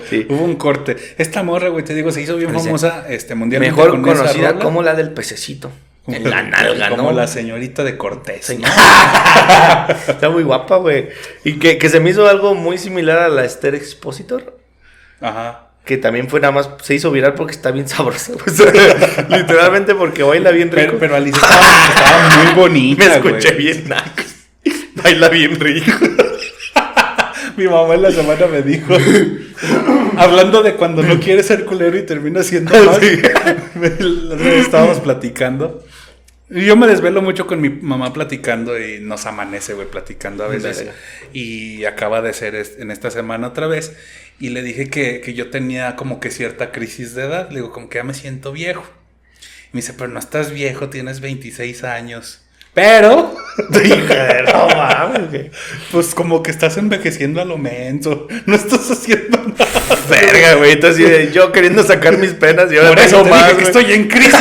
Sí. 0.09 0.27
Hubo 0.29 0.43
un 0.43 0.55
corte. 0.55 0.95
Esta 1.17 1.43
morra, 1.43 1.69
güey, 1.69 1.83
te 1.83 1.93
digo, 1.95 2.11
se 2.11 2.21
hizo 2.21 2.37
bien 2.37 2.53
famosa 2.53 3.05
este, 3.09 3.35
mundialmente. 3.35 3.75
Mejor 3.75 3.91
con 3.91 4.07
esa 4.07 4.21
conocida 4.21 4.51
rola. 4.51 4.63
como 4.63 4.83
la 4.83 4.93
del 4.95 5.11
pececito. 5.11 5.71
En 6.05 6.29
la 6.29 6.41
nalga, 6.43 6.89
Como 6.89 7.03
¿no? 7.03 7.11
la 7.13 7.27
señorita 7.27 7.83
de 7.83 7.97
Cortés. 7.97 8.45
Señor. 8.45 8.69
Está 10.07 10.29
muy 10.29 10.43
guapa, 10.43 10.75
güey. 10.77 11.09
Y 11.45 11.59
que, 11.59 11.77
que 11.77 11.87
se 11.89 11.99
me 12.01 12.09
hizo 12.09 12.27
algo 12.27 12.55
muy 12.55 12.77
similar 12.77 13.19
a 13.19 13.29
la 13.29 13.45
Esther 13.45 13.73
Expositor. 13.75 14.57
Ajá. 15.21 15.69
Que 15.85 15.97
también 15.97 16.29
fue 16.29 16.39
nada 16.41 16.51
más, 16.51 16.69
se 16.81 16.95
hizo 16.95 17.11
viral 17.11 17.33
porque 17.35 17.53
está 17.53 17.71
bien 17.71 17.87
sabrosa. 17.87 18.33
o 18.33 18.49
sea, 18.49 18.71
literalmente 19.29 19.95
porque 19.95 20.23
baila 20.23 20.51
bien 20.51 20.71
rico. 20.71 20.95
Pero, 20.99 21.13
pero 21.13 21.25
estaba, 21.25 21.87
estaba 21.89 22.43
muy 22.43 22.53
bonita. 22.53 23.05
Me 23.07 23.15
escuché 23.15 23.51
bien 23.53 23.87
naco. 23.89 24.23
Baila 24.95 25.29
bien 25.29 25.59
rico. 25.59 25.91
Mi 27.55 27.67
mamá 27.67 27.93
en 27.93 28.01
la 28.01 28.11
semana 28.11 28.47
me 28.47 28.61
dijo, 28.63 28.95
hablando 30.17 30.63
de 30.63 30.73
cuando 30.73 31.03
no 31.03 31.19
quiere 31.19 31.43
ser 31.43 31.65
culero 31.65 31.95
y 31.97 32.03
termina 32.03 32.41
siendo 32.41 32.73
más, 32.83 32.97
Sí. 32.99 33.21
estábamos 34.57 34.99
platicando. 35.01 35.83
Yo 36.53 36.75
me 36.75 36.87
desvelo 36.87 37.21
mucho 37.21 37.47
con 37.47 37.61
mi 37.61 37.69
mamá 37.69 38.13
platicando 38.13 38.79
y 38.79 38.99
nos 38.99 39.25
amanece, 39.25 39.73
güey, 39.73 39.87
platicando 39.87 40.43
a 40.43 40.47
veces. 40.47 40.77
Verga. 40.77 40.93
Y 41.33 41.85
acaba 41.85 42.21
de 42.21 42.33
ser 42.33 42.55
en 42.77 42.91
esta 42.91 43.09
semana 43.09 43.47
otra 43.47 43.67
vez. 43.67 43.95
Y 44.39 44.49
le 44.49 44.61
dije 44.61 44.89
que, 44.89 45.21
que 45.21 45.33
yo 45.33 45.49
tenía 45.49 45.95
como 45.95 46.19
que 46.19 46.29
cierta 46.29 46.71
crisis 46.71 47.15
de 47.15 47.23
edad. 47.23 47.49
Le 47.49 47.55
digo, 47.55 47.71
como 47.71 47.89
que 47.89 47.97
ya 47.97 48.03
me 48.03 48.13
siento 48.13 48.51
viejo. 48.51 48.83
Y 49.67 49.77
me 49.77 49.81
dice, 49.81 49.93
pero 49.93 50.09
no 50.09 50.19
estás 50.19 50.51
viejo, 50.51 50.89
tienes 50.89 51.21
26 51.21 51.83
años. 51.83 52.43
Pero, 52.73 53.35
Hija 53.83 54.23
de 54.25 54.43
no 54.43 54.67
mames, 54.67 55.51
pues 55.91 56.15
como 56.15 56.41
que 56.41 56.51
estás 56.51 56.77
envejeciendo 56.77 57.41
a 57.41 57.45
lo 57.45 57.57
menso. 57.57 58.27
No 58.45 58.55
estás 58.55 58.89
haciendo 58.89 59.37
nada. 59.57 59.97
Verga, 60.09 60.55
güey. 60.55 60.71
Entonces, 60.71 61.33
yo 61.33 61.51
queriendo 61.51 61.83
sacar 61.83 62.17
mis 62.17 62.31
penas 62.31 62.71
y 62.71 62.77
ahora 62.77 62.89
Por 62.89 62.99
eso 62.99 63.23
más, 63.25 63.47
dije 63.47 63.57
que 63.57 63.63
estoy 63.63 63.93
en 63.93 64.07
crisis. 64.07 64.33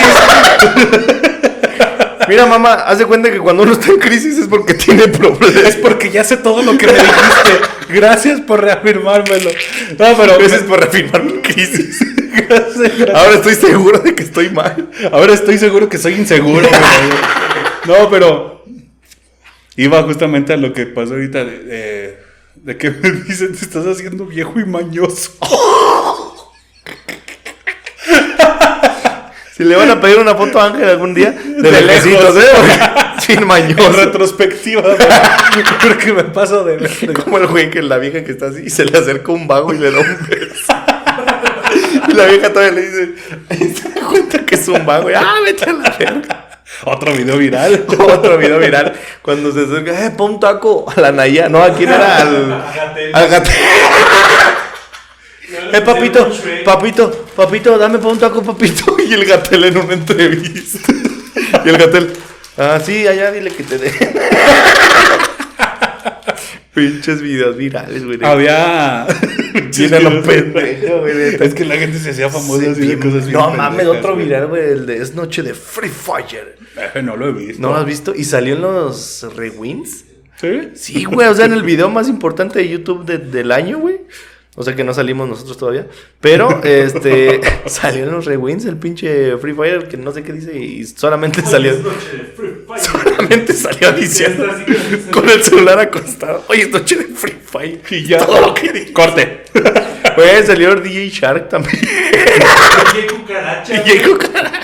Mira, 2.29 2.47
mamá, 2.47 2.75
haz 2.75 2.99
de 2.99 3.07
cuenta 3.07 3.31
que 3.31 3.39
cuando 3.39 3.63
uno 3.63 3.73
está 3.73 3.91
en 3.91 3.99
crisis 3.99 4.39
es 4.39 4.47
porque 4.47 4.75
tiene 4.75 5.09
problemas. 5.09 5.65
es 5.65 5.77
porque 5.77 6.11
ya 6.11 6.25
sé 6.25 6.37
todo 6.37 6.63
lo 6.63 6.77
que 6.79 6.87
me 6.87 6.93
dijiste. 6.95 7.53
Gracias 7.91 8.41
por 8.41 8.61
reafirmármelo. 8.63 9.51
No, 9.99 10.17
pero... 10.17 10.39
Gracias 10.39 10.63
por 10.63 10.81
reafirmar 10.81 11.25
mi 11.25 11.39
crisis. 11.41 11.99
Gracias, 12.49 12.79
gracias. 12.79 13.11
Ahora 13.15 13.35
estoy 13.35 13.55
seguro 13.55 13.99
de 13.99 14.15
que 14.15 14.23
estoy 14.23 14.51
mal. 14.51 14.89
Ahora 15.13 15.35
estoy 15.35 15.59
seguro 15.59 15.89
que 15.89 15.99
soy 15.99 16.15
inseguro. 16.15 16.69
No, 17.87 18.09
pero... 18.11 18.65
Iba 19.77 20.03
justamente 20.03 20.53
a 20.53 20.57
lo 20.57 20.73
que 20.73 20.87
pasó 20.87 21.15
ahorita 21.15 21.45
de... 21.45 21.59
de- 21.65 22.33
de 22.55 22.77
que 22.77 22.91
me 22.91 23.11
dicen, 23.11 23.57
te 23.57 23.65
estás 23.65 23.85
haciendo 23.87 24.25
viejo 24.27 24.61
y 24.61 24.65
mañoso. 24.65 25.33
Si 29.63 29.69
le 29.69 29.77
van 29.77 29.91
a 29.91 30.01
pedir 30.01 30.19
una 30.19 30.35
foto 30.35 30.61
a 30.61 30.67
Ángel 30.67 30.89
algún 30.89 31.15
día, 31.15 31.31
de, 31.31 31.71
De 31.71 31.83
lejecitos. 31.83 32.37
¿eh? 32.37 32.41
Sin 33.21 33.39
En 33.43 33.47
mañoso. 33.47 33.93
retrospectiva, 33.93 34.83
güey, 34.83 34.97
porque 35.89 36.13
me 36.13 36.25
paso 36.25 36.65
de... 36.65 36.79
de- 36.79 37.13
Como 37.13 37.39
el 37.39 37.47
güey 37.47 37.71
que 37.71 37.81
la 37.81 37.99
vieja 37.99 38.25
que 38.25 38.33
está 38.33 38.47
así 38.47 38.63
y 38.67 38.71
se 38.71 38.85
le 38.85 38.99
acerca 38.99 39.31
un 39.31 39.47
vago 39.47 39.73
y 39.73 39.79
le 39.79 39.93
da 39.93 40.01
un 40.01 40.17
beso. 40.29 40.73
Y 42.09 42.15
la 42.15 42.25
vieja 42.27 42.53
todavía 42.53 42.73
le 42.73 42.83
dice, 42.83 43.15
"Ay, 43.51 43.73
se 43.73 43.89
da 43.91 44.01
cuenta 44.09 44.45
que 44.45 44.57
es 44.57 44.67
un 44.67 44.85
vago. 44.85 45.09
Y, 45.11 45.15
ah, 45.15 45.35
vete 45.45 45.71
a 45.71 45.73
la 45.75 45.91
verga. 45.97 46.49
Otro 46.85 47.13
video 47.13 47.37
viral. 47.39 47.85
Otro 48.01 48.37
video 48.39 48.59
viral. 48.59 48.93
Cuando 49.23 49.53
se 49.53 49.61
acerca, 49.61 50.07
eh, 50.07 50.11
pon 50.11 50.33
un 50.33 50.41
taco 50.41 50.87
a 50.95 51.01
la 51.01 51.13
Naya. 51.13 51.49
No, 51.49 51.63
¿a 51.63 51.73
quién 51.73 51.89
era? 51.91 52.17
Al, 52.17 52.63
al 53.15 53.29
Gatel. 55.53 55.75
Eh, 55.75 55.81
papito, 55.83 56.31
papito, 56.65 57.11
papito, 57.37 57.79
dame 57.79 57.99
un 57.99 58.19
taco, 58.19 58.43
papito. 58.43 58.97
Y 59.09 59.13
el 59.15 59.25
Gatel 59.25 59.65
en 59.65 59.77
una 59.77 59.95
entrevista. 59.95 60.93
Y 61.65 61.69
el 61.69 61.77
Gatel, 61.79 62.13
ah, 62.59 62.81
sí, 62.85 63.07
allá 63.07 63.31
dile 63.33 63.51
que 63.51 63.63
te 63.63 63.79
dé. 63.79 63.93
Pinches 66.75 67.21
videos 67.21 67.57
virales, 67.57 68.05
güey. 68.05 68.19
Había... 68.23 69.07
Tiene 69.73 70.01
lo 70.01 70.23
pendejo, 70.23 71.01
güey. 71.01 71.37
Es 71.39 71.53
que 71.53 71.67
la 71.67 71.77
gente 71.77 71.99
se 71.99 72.11
hacía 72.11 72.31
famosa 72.31 72.71
bien- 72.73 72.99
cosas 72.99 73.27
No 73.27 73.51
mames, 73.51 73.87
otro 73.87 74.17
viral, 74.17 74.47
güey. 74.47 74.71
El 74.73 74.87
de 74.87 74.97
Es 74.97 75.15
Noche 75.15 75.43
de 75.43 75.53
Free 75.53 75.91
Fire. 75.91 76.57
No 77.03 77.17
lo 77.17 77.29
he 77.29 77.33
visto. 77.33 77.61
¿No 77.61 77.69
lo 77.71 77.77
has 77.77 77.85
visto? 77.85 78.15
Y 78.15 78.25
salió 78.25 78.55
en 78.55 78.63
los 78.63 79.27
rewinds. 79.37 80.05
¿Sí? 80.41 80.71
Sí, 80.75 81.05
güey, 81.05 81.29
o 81.29 81.35
sea, 81.35 81.45
en 81.45 81.53
el 81.53 81.63
video 81.63 81.91
más 81.91 82.09
importante 82.09 82.59
de 82.59 82.69
YouTube 82.71 83.05
de- 83.05 83.19
del 83.19 83.53
año, 83.53 83.79
güey. 83.79 84.01
O 84.55 84.63
sea 84.63 84.77
que 84.77 84.85
no 84.85 84.93
salimos 84.93 85.29
nosotros 85.29 85.57
todavía. 85.57 85.87
Pero, 86.21 86.61
este, 86.65 87.41
salió 87.67 88.05
en 88.05 88.13
los 88.13 88.27
rewinds 88.27 88.65
el 88.67 88.77
pinche 88.77 89.37
Free 89.39 89.55
Fire, 89.55 89.89
que 89.89 89.97
no 89.97 90.13
sé 90.13 90.23
qué 90.23 90.33
dice, 90.33 90.59
y 90.59 90.85
solamente 90.85 91.43
salió, 91.43 91.75
solamente 92.77 93.55
salió 93.55 93.93
diciendo 93.93 94.47
con 95.11 95.29
el 95.29 95.43
celular 95.43 95.81
acostado. 95.81 96.45
Oye, 96.49 96.63
es 96.63 96.71
noche 96.71 96.97
de 96.97 97.05
Free 97.05 97.39
Fire. 97.45 97.81
Y 97.91 98.05
ya. 98.05 98.19
Todo 98.19 98.41
lo 98.41 98.55
que 98.55 98.73
dijo. 98.73 98.93
Corte. 98.93 99.45
Güey, 100.17 100.45
salió 100.45 100.75
DJ 100.75 101.09
Shark 101.09 101.49
también. 101.49 101.79
Y 101.79 103.07
cucaracha. 103.07 103.83
DJ 103.83 104.03
Cucaracha. 104.03 104.62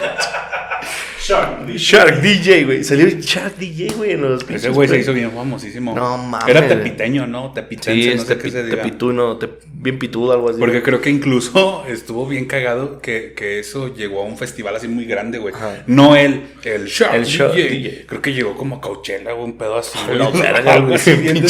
Shark. 1.76 2.20
DJ. 2.22 2.22
Shark 2.22 2.22
DJ, 2.22 2.64
güey. 2.64 2.84
Salió 2.84 3.06
Shark 3.08 3.56
DJ, 3.58 3.92
güey, 3.96 4.12
en 4.12 4.22
los 4.22 4.38
Ese 4.42 4.46
pinches 4.46 4.72
güey 4.72 4.88
se 4.88 4.98
hizo 4.98 5.12
bien 5.12 5.30
famosísimo. 5.32 5.94
No 5.94 6.18
mames. 6.18 6.48
Era 6.48 6.66
tepiteño, 6.66 7.26
¿no? 7.26 7.52
Tepitense, 7.52 8.02
Sí, 8.12 8.16
no 8.16 8.24
sé 8.24 8.38
qué 8.38 8.50
se 8.50 8.64
diga. 8.64 8.82
tepituno, 8.82 9.36
te- 9.36 9.48
bien 9.72 9.98
pitudo, 9.98 10.32
algo 10.32 10.50
así. 10.50 10.58
Porque 10.58 10.82
creo 10.82 11.00
que 11.00 11.10
incluso 11.10 11.84
estuvo 11.88 12.26
bien 12.26 12.46
cagado 12.46 13.00
que, 13.00 13.34
que 13.36 13.58
eso 13.60 13.94
llegó 13.94 14.22
a 14.22 14.24
un 14.24 14.36
festival 14.38 14.74
así 14.76 14.88
muy 14.88 15.04
grande, 15.04 15.38
güey. 15.38 15.54
Ajá. 15.54 15.82
No 15.86 16.16
él, 16.16 16.42
el 16.64 16.86
Shark 16.86 17.14
El 17.14 17.24
Shark 17.24 17.54
DJ. 17.54 17.68
DJ. 17.68 18.04
Creo 18.06 18.22
que 18.22 18.32
llegó 18.32 18.56
como 18.56 18.76
a 18.76 18.80
Coachella, 18.80 19.32
güey, 19.32 19.44
un 19.44 19.58
pedo 19.58 19.76
así, 19.78 19.98
verga, 20.08 20.72
Algo 20.74 20.94
así 20.94 21.12
bien 21.14 21.44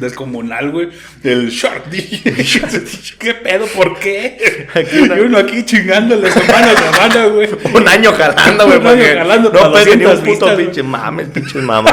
descomunal, 0.00 0.70
güey. 0.70 0.88
El 1.22 1.50
Shark 1.50 1.90
DJ. 1.90 2.34
¿Qué 3.18 3.34
pedo? 3.34 3.66
¿Por 3.66 3.98
qué? 3.98 4.66
Aquí 4.74 4.96
y 4.98 5.20
uno 5.20 5.38
aquí 5.38 5.64
chingándole 5.64 6.30
semana 6.30 6.70
a 6.72 6.76
semana, 6.76 7.26
güey. 7.26 7.48
Un 7.74 7.88
año 7.88 8.12
jalando, 8.12 8.66
güey. 8.66 8.78
Un 8.78 8.86
año 8.86 8.90
porque 8.98 9.12
No 9.42 9.50
para 9.52 9.72
pega 9.72 9.96
ni 9.96 10.04
un 10.04 10.10
200 10.10 10.18
puto 10.20 10.30
vistas, 10.46 10.56
pinche 10.56 10.82
mames, 10.82 11.28
pinches 11.28 11.62
mames. 11.62 11.92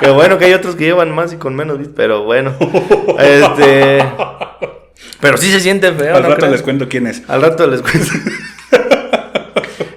que 0.00 0.10
bueno 0.10 0.38
que 0.38 0.44
hay 0.46 0.52
otros 0.54 0.76
que 0.76 0.84
llevan 0.84 1.14
más 1.14 1.32
y 1.32 1.36
con 1.36 1.54
menos 1.54 1.78
vistas, 1.78 1.94
pero 1.96 2.24
bueno. 2.24 2.54
Este. 3.18 4.04
Pero 5.20 5.36
sí 5.36 5.50
se 5.50 5.58
siente 5.60 5.90
feo, 5.92 6.14
Al 6.16 6.22
¿no 6.22 6.28
rato 6.28 6.40
crees? 6.40 6.52
les 6.52 6.62
cuento 6.62 6.88
quién 6.88 7.06
es. 7.08 7.22
Al 7.28 7.42
rato 7.42 7.66
les 7.66 7.82
cuento. 7.82 8.12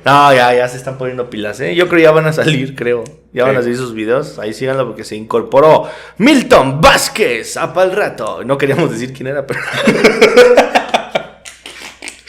No, 0.04 0.34
ya, 0.34 0.52
ya 0.56 0.68
se 0.68 0.78
están 0.78 0.98
poniendo 0.98 1.30
pilas, 1.30 1.60
¿eh? 1.60 1.76
Yo 1.76 1.88
creo 1.88 1.98
que 1.98 2.04
ya 2.04 2.12
van 2.12 2.26
a 2.26 2.34
salir, 2.34 2.76
creo. 2.76 3.04
Ya 3.34 3.44
van 3.46 3.54
Sí. 3.54 3.58
a 3.60 3.62
salir 3.62 3.78
sus 3.78 3.94
videos. 3.94 4.40
Ahí 4.40 4.52
síganlo 4.52 4.88
porque 4.88 5.04
se 5.04 5.16
incorporó 5.16 5.88
Milton 6.18 6.82
Vázquez 6.82 7.56
a 7.56 7.72
pa'l 7.72 7.92
rato. 7.96 8.44
No 8.44 8.58
queríamos 8.58 8.90
decir 8.92 9.14
quién 9.14 9.28
era, 9.28 9.46
pero. 9.46 9.60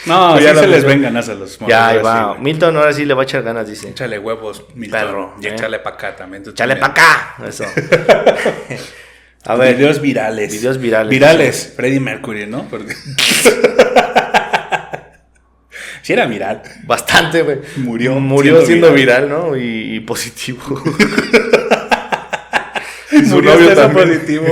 No, 0.07 0.33
Pues 0.33 0.45
la 0.45 0.55
se 0.61 0.67
les 0.67 0.85
ven 0.85 1.01
ganas 1.03 1.29
a 1.29 1.35
los 1.35 1.59
ya, 1.61 1.89
ahí 1.89 1.99
va. 2.03 2.35
Milton 2.37 2.77
ahora 2.77 2.93
sí 2.93 3.05
le 3.05 3.15
va 3.15 3.23
a 3.23 3.25
echar 3.25 3.43
ganas, 3.43 3.69
dice. 3.69 3.89
Échale 3.91 4.19
huevos, 4.19 4.65
Milton. 4.75 5.01
Perro, 5.01 5.35
Y 5.41 5.47
¿eh? 5.47 5.53
échale 5.53 5.79
para 5.79 5.97
acá 5.97 6.17
también. 6.17 6.43
Échale 6.47 6.77
para 6.77 6.93
acá. 6.93 7.37
Eso. 7.47 7.65
A 9.45 9.55
ver. 9.57 9.77
Videos 9.77 10.01
virales. 10.01 10.53
Videos 10.53 10.79
virales. 10.79 11.11
Virales. 11.11 11.73
Freddie 11.77 12.01
Mercury, 12.01 12.47
¿no? 12.47 12.67
Sí 16.03 16.13
era 16.15 16.27
viral. 16.27 16.63
Bastante, 16.83 17.43
güey. 17.43 17.59
Murió 17.77 18.17
Murió 18.19 18.67
siendo 18.67 18.93
viral. 18.93 19.29
¿no? 19.29 19.57
Y, 19.57 19.95
y 19.97 20.01
positivo. 20.01 20.61
Su 23.29 23.41
novio 23.41 23.73
también. 23.75 24.09
positivo. 24.09 24.47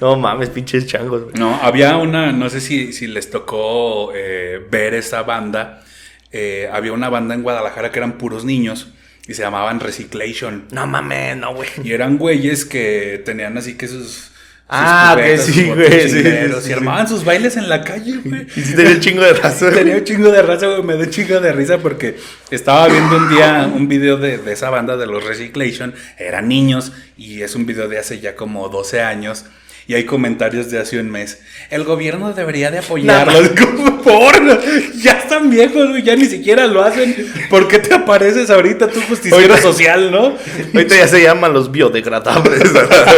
No 0.00 0.16
mames, 0.16 0.50
pinches 0.50 0.86
changos, 0.86 1.24
güey. 1.24 1.34
No, 1.38 1.58
había 1.62 1.96
una, 1.96 2.32
no 2.32 2.48
sé 2.50 2.60
si, 2.60 2.92
si 2.92 3.06
les 3.06 3.30
tocó 3.30 4.12
eh, 4.14 4.60
ver 4.70 4.94
esa 4.94 5.22
banda. 5.22 5.82
Eh, 6.30 6.68
había 6.72 6.92
una 6.92 7.08
banda 7.08 7.34
en 7.34 7.42
Guadalajara 7.42 7.90
que 7.90 7.98
eran 7.98 8.18
puros 8.18 8.44
niños 8.44 8.88
y 9.26 9.34
se 9.34 9.42
llamaban 9.42 9.80
Reciclation. 9.80 10.66
No 10.72 10.86
mames, 10.86 11.36
no, 11.36 11.54
güey. 11.54 11.68
Y 11.84 11.92
eran 11.92 12.16
güeyes 12.16 12.64
que 12.64 13.22
tenían 13.24 13.56
así 13.58 13.76
que 13.76 13.88
sus. 13.88 14.30
Ah, 14.70 15.16
que 15.18 15.38
sí, 15.38 15.64
güey, 15.64 16.08
sí, 16.08 16.22
sí, 16.22 16.28
y 16.28 16.60
sí. 16.60 16.72
armaban 16.72 17.08
sus 17.08 17.24
bailes 17.24 17.56
en 17.56 17.70
la 17.70 17.82
calle, 17.82 18.18
güey. 18.22 18.46
Y 18.56 18.60
si 18.60 18.76
tenía 18.76 18.92
un 18.92 19.00
chingo 19.00 19.22
de 19.22 19.32
razón. 19.42 19.72
Tenía 19.72 19.96
un 19.96 20.04
chingo 20.04 20.30
de 20.30 20.42
raza, 20.42 20.66
güey. 20.66 20.82
Me 20.82 20.94
dio 20.94 21.04
un 21.04 21.10
chingo 21.10 21.40
de 21.40 21.52
risa 21.52 21.78
porque 21.78 22.16
estaba 22.50 22.86
viendo 22.88 23.16
un 23.16 23.28
día 23.30 23.70
un 23.74 23.88
video 23.88 24.18
de, 24.18 24.38
de 24.38 24.52
esa 24.52 24.70
banda 24.70 24.96
de 24.96 25.06
los 25.06 25.24
Reciclation. 25.24 25.94
Eran 26.18 26.48
niños 26.48 26.92
y 27.16 27.42
es 27.42 27.54
un 27.54 27.66
video 27.66 27.88
de 27.88 27.98
hace 27.98 28.20
ya 28.20 28.36
como 28.36 28.68
12 28.68 29.00
años. 29.00 29.46
Y 29.88 29.94
hay 29.94 30.04
comentarios 30.04 30.70
de 30.70 30.78
hace 30.78 31.00
un 31.00 31.10
mes. 31.10 31.40
El 31.70 31.82
gobierno 31.84 32.34
debería 32.34 32.70
de 32.70 32.80
apoyarlos. 32.80 33.48
Por, 34.04 34.62
ya 34.98 35.12
están 35.12 35.48
viejos. 35.48 35.88
Ya 36.04 36.14
ni 36.14 36.26
siquiera 36.26 36.66
lo 36.66 36.82
hacen. 36.82 37.16
¿Por 37.48 37.68
qué 37.68 37.78
te 37.78 37.94
apareces 37.94 38.50
ahorita 38.50 38.88
tú 38.88 39.00
justiciero 39.08 39.56
social, 39.56 40.12
no? 40.12 40.36
Ahorita 40.74 40.94
ya 40.94 41.08
se 41.08 41.22
llaman 41.22 41.54
los 41.54 41.72
biodegradables. 41.72 42.70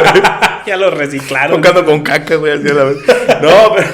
ya 0.66 0.76
lo 0.76 0.92
reciclaron. 0.92 1.60
Tocando 1.60 1.84
con 1.84 2.04
caca, 2.04 2.36
güey, 2.36 2.52
así 2.52 2.68
a 2.68 2.74
la 2.74 2.84
vez. 2.84 2.98
No, 3.42 3.74
pero 3.74 3.88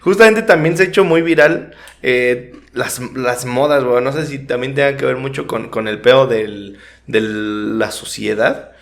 justamente 0.00 0.42
también 0.42 0.76
se 0.76 0.82
ha 0.82 0.86
hecho 0.86 1.04
muy 1.04 1.22
viral 1.22 1.76
eh, 2.02 2.56
las, 2.72 3.00
las 3.14 3.44
modas, 3.44 3.84
güey. 3.84 4.02
No 4.02 4.10
sé 4.10 4.26
si 4.26 4.40
también 4.40 4.74
tenga 4.74 4.96
que 4.96 5.06
ver 5.06 5.16
mucho 5.16 5.46
con, 5.46 5.68
con 5.68 5.86
el 5.86 6.00
peo 6.00 6.26
de 6.26 6.74
la 7.06 7.92
sociedad. 7.92 8.72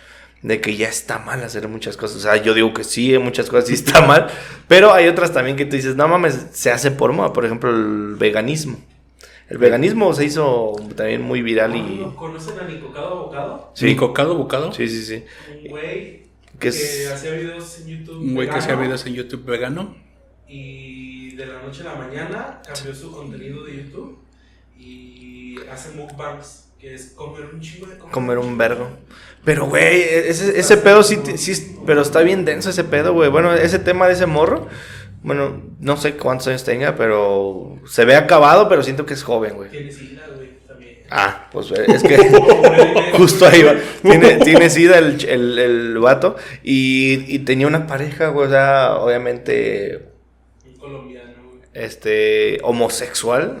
De 0.45 0.61
que 0.61 0.75
ya 0.77 0.87
está 0.89 1.17
mal 1.17 1.43
hacer 1.43 1.67
muchas 1.67 1.97
cosas. 1.97 2.17
O 2.17 2.19
sea, 2.19 2.35
yo 2.37 2.53
digo 2.53 2.71
que 2.73 2.83
sí, 2.83 3.17
muchas 3.17 3.49
cosas 3.49 3.67
sí 3.67 3.73
está 3.73 4.01
mal. 4.05 4.27
Pero 4.67 4.93
hay 4.93 5.07
otras 5.07 5.33
también 5.33 5.55
que 5.57 5.65
tú 5.65 5.75
dices, 5.75 5.95
no 5.95 6.07
mames, 6.07 6.47
se 6.51 6.69
hace 6.71 6.91
por 6.91 7.13
moda. 7.13 7.33
Por 7.33 7.45
ejemplo, 7.45 7.69
el 7.71 8.15
veganismo. 8.15 8.77
El 9.49 9.57
veganismo 9.57 10.13
se 10.13 10.25
hizo 10.25 10.73
también 10.95 11.21
muy 11.23 11.41
viral 11.41 11.75
y... 11.75 11.81
¿No 12.01 12.15
¿Conocen 12.15 12.59
a 12.59 12.63
Nicocado 12.63 13.07
Abocado? 13.07 13.71
Sí. 13.75 13.85
¿Ni 13.85 13.95
cocado 13.95 14.35
bocado? 14.35 14.71
Sí, 14.73 14.87
sí, 14.87 15.03
sí. 15.03 15.23
Un 15.63 15.69
güey 15.69 15.83
Que 15.83 16.59
que, 16.59 16.67
es- 16.69 17.09
hacía 17.11 17.31
videos 17.31 17.79
en 17.79 17.87
YouTube. 17.87 18.17
Un 18.21 18.33
güey 18.35 18.49
que 18.49 18.55
hacía 18.55 18.75
videos 18.75 19.05
en 19.07 19.13
YouTube 19.13 19.45
vegano. 19.45 19.95
Y 20.47 21.35
de 21.35 21.45
la 21.47 21.61
noche 21.63 21.81
a 21.81 21.85
la 21.85 21.95
mañana 21.95 22.61
cambió 22.65 22.93
su 22.93 23.11
contenido 23.11 23.63
de 23.65 23.77
YouTube 23.77 24.19
y 24.77 25.57
hace 25.71 25.91
mukbangs, 25.95 26.64
que 26.85 26.93
es 26.93 27.13
comer 27.15 27.45
un 27.51 27.59
chingo 27.61 27.87
de 27.87 27.97
comida. 27.97 28.11
Comer 28.13 28.37
un 28.37 28.57
vergo. 28.59 28.87
Pero, 29.43 29.65
güey, 29.65 30.03
ese, 30.03 30.59
ese 30.59 30.77
pedo 30.77 31.01
sí, 31.01 31.19
sí, 31.35 31.77
pero 31.83 32.03
está 32.03 32.21
bien 32.21 32.45
denso 32.45 32.69
ese 32.69 32.83
pedo, 32.83 33.11
güey. 33.13 33.29
Bueno, 33.31 33.53
ese 33.55 33.79
tema 33.79 34.05
de 34.05 34.13
ese 34.13 34.27
morro, 34.27 34.67
bueno, 35.23 35.63
no 35.79 35.97
sé 35.97 36.15
cuántos 36.15 36.47
años 36.47 36.63
tenga, 36.63 36.95
pero 36.95 37.79
se 37.87 38.05
ve 38.05 38.15
acabado, 38.15 38.69
pero 38.69 38.83
siento 38.83 39.07
que 39.07 39.15
es 39.15 39.23
joven, 39.23 39.55
güey. 39.55 39.71
Tiene 39.71 39.91
sida, 39.91 40.27
güey, 40.35 40.59
también. 40.67 40.97
Ah, 41.09 41.49
pues 41.51 41.71
es 41.71 42.03
que 42.03 42.17
justo 43.17 43.47
ahí 43.47 43.63
va. 43.63 43.73
Tiene, 44.03 44.35
tiene 44.37 44.69
sida 44.69 44.99
el, 44.99 45.25
el, 45.27 45.57
el 45.57 45.97
vato 45.97 46.35
y, 46.61 47.25
y 47.35 47.39
tenía 47.39 47.65
una 47.65 47.87
pareja, 47.87 48.27
güey, 48.27 48.45
o 48.45 48.49
sea, 48.51 48.97
obviamente, 48.97 50.09
Un 50.67 50.75
colombiano, 50.77 51.33
güey. 51.49 51.61
este, 51.73 52.59
homosexual. 52.61 53.57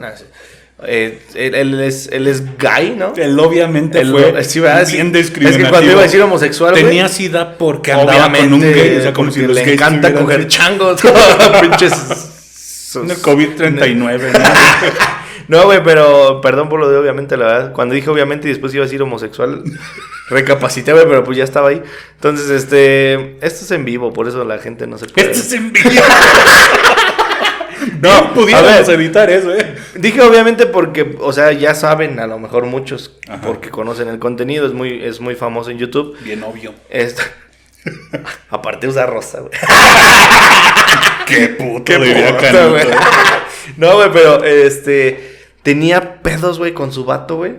Eh, 0.83 1.21
él, 1.35 1.55
él 1.55 1.79
es, 1.81 2.09
él 2.11 2.27
es 2.27 2.57
gay, 2.57 2.95
¿no? 2.97 3.13
Él 3.15 3.39
obviamente 3.39 4.01
Él- 4.01 4.11
fue 4.11 4.23
bien 4.25 4.35
Es 4.37 4.51
que 4.53 5.03
discriminativo. 5.03 5.69
cuando 5.69 5.91
iba 5.91 6.01
a 6.01 6.03
decir 6.03 6.21
homosexual, 6.21 6.73
Tenía 6.73 7.07
sida 7.07 7.57
porque 7.57 7.93
andaba 7.93 8.31
con 8.31 8.53
un 8.53 8.61
gay. 8.61 8.97
O 8.97 9.01
sea, 9.01 9.13
como 9.13 9.31
si 9.31 9.41
los 9.41 9.55
le 9.55 9.73
encanta 9.73 10.13
coger 10.13 10.47
changos. 10.47 11.01
Pinches. 11.61 12.31
Un 12.95 13.09
COVID-39, 13.09 13.95
¿no? 13.95 14.39
No, 15.47 15.63
güey, 15.65 15.83
pero 15.83 16.41
perdón 16.41 16.69
por 16.69 16.79
lo 16.79 16.89
de 16.89 16.97
obviamente, 16.97 17.37
la 17.37 17.45
verdad. 17.45 17.71
Cuando 17.71 17.93
dije 17.93 18.09
obviamente 18.09 18.47
y 18.47 18.49
después 18.49 18.73
iba 18.73 18.81
a 18.83 18.87
decir 18.87 18.99
homosexual, 19.03 19.61
recapacité, 20.27 20.91
güey, 20.91 21.05
pero 21.05 21.23
pues 21.23 21.37
ya 21.37 21.43
estaba 21.43 21.69
ahí. 21.69 21.83
Entonces, 22.15 22.49
este. 22.49 23.37
Esto 23.45 23.63
es 23.63 23.69
en 23.71 23.85
vivo, 23.85 24.11
por 24.11 24.27
eso 24.27 24.43
la 24.43 24.57
gente 24.57 24.87
no 24.87 24.97
se 24.97 25.05
puede. 25.05 25.29
Esto 25.31 25.43
es 25.43 25.53
en 25.53 25.71
vivo. 25.71 26.01
No, 28.05 28.33
pudiéramos 28.33 28.87
editar 28.89 29.29
eso, 29.29 29.53
¿eh? 29.55 29.75
Dije 29.95 30.21
obviamente 30.21 30.65
porque, 30.65 31.15
o 31.19 31.33
sea, 31.33 31.51
ya 31.51 31.73
saben, 31.75 32.19
a 32.19 32.27
lo 32.27 32.39
mejor 32.39 32.65
muchos, 32.65 33.17
Ajá. 33.27 33.41
porque 33.45 33.69
conocen 33.69 34.07
el 34.07 34.19
contenido, 34.19 34.65
es 34.65 34.73
muy, 34.73 35.03
es 35.03 35.19
muy 35.19 35.35
famoso 35.35 35.71
en 35.71 35.77
YouTube. 35.77 36.17
Bien 36.21 36.43
obvio. 36.43 36.73
Esto. 36.89 37.23
Aparte 38.49 38.87
usa 38.87 39.05
rosa, 39.05 39.39
güey. 39.41 39.51
Qué 41.27 41.49
puto, 41.49 41.83
Qué 41.83 41.97
diría 41.99 42.27
puto, 42.37 42.41
Canuto. 42.41 42.69
güey. 42.71 42.85
No, 43.77 43.95
güey, 43.95 44.11
pero 44.13 44.43
este. 44.43 45.37
Tenía 45.63 46.21
pedos, 46.21 46.59
güey, 46.59 46.73
con 46.73 46.91
su 46.91 47.03
vato, 47.03 47.37
güey. 47.37 47.55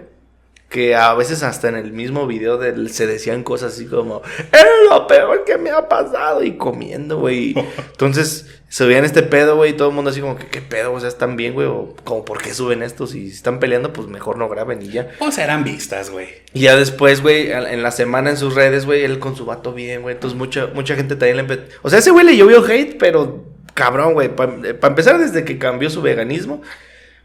Que 0.69 0.95
a 0.95 1.13
veces 1.15 1.43
hasta 1.43 1.69
en 1.69 1.75
el 1.77 1.93
mismo 1.93 2.27
video 2.29 2.61
se 2.89 3.07
decían 3.07 3.43
cosas 3.43 3.73
así 3.75 3.87
como, 3.87 4.23
era 4.53 4.69
lo 4.89 5.07
peor 5.07 5.45
que 5.45 5.59
me 5.59 5.71
ha 5.71 5.89
pasado. 5.89 6.45
Y 6.45 6.57
comiendo, 6.57 7.19
güey. 7.19 7.55
Entonces 7.91 8.56
se 8.69 8.85
veían 8.85 9.05
este 9.05 9.23
pedo, 9.23 9.57
güey. 9.57 9.71
Y 9.71 9.75
todo 9.75 9.89
el 9.89 9.95
mundo 9.95 10.11
así 10.11 10.21
como, 10.21 10.37
que, 10.37 10.47
¿qué 10.47 10.61
pedo? 10.61 10.93
O 10.93 11.01
sea, 11.01 11.09
¿están 11.09 11.37
bien, 11.37 11.55
güey? 11.55 11.67
O 11.67 11.95
como, 12.05 12.25
¿por 12.25 12.43
qué 12.43 12.53
suben 12.53 12.83
esto? 12.83 13.07
Si 13.07 13.29
están 13.29 13.61
peleando, 13.61 13.93
pues 13.93 14.09
mejor 14.09 14.39
no 14.39 14.49
graben 14.49 14.83
y 14.83 14.89
ya. 14.89 15.09
Pues 15.19 15.39
eran 15.39 15.65
vistas, 15.65 16.11
güey. 16.11 16.29
Y 16.53 16.61
ya 16.61 16.77
después, 16.77 17.23
güey, 17.23 17.51
en 17.53 17.83
la 17.83 17.91
semana 17.91 18.31
en 18.31 18.37
sus 18.37 18.55
redes, 18.55 18.87
güey, 18.87 19.05
él 19.05 19.19
con 19.19 19.37
su 19.37 19.45
vato 19.45 19.73
bien, 19.73 20.03
güey. 20.03 20.15
Entonces 20.15 20.37
mucha, 20.37 20.69
mucha 20.69 20.97
gente 20.97 21.17
también 21.17 21.37
le 21.37 21.43
empezó. 21.43 21.63
O 21.83 21.91
sea, 21.91 22.01
ese 22.01 22.11
güey 22.11 22.27
le 22.27 22.37
llovió 22.37 22.65
hate, 22.65 22.97
pero 22.99 23.45
cabrón, 23.75 24.15
güey. 24.15 24.35
Para 24.35 24.53
empezar, 24.89 25.19
desde 25.19 25.45
que 25.45 25.59
cambió 25.59 25.89
su 25.89 26.03
veganismo, 26.03 26.63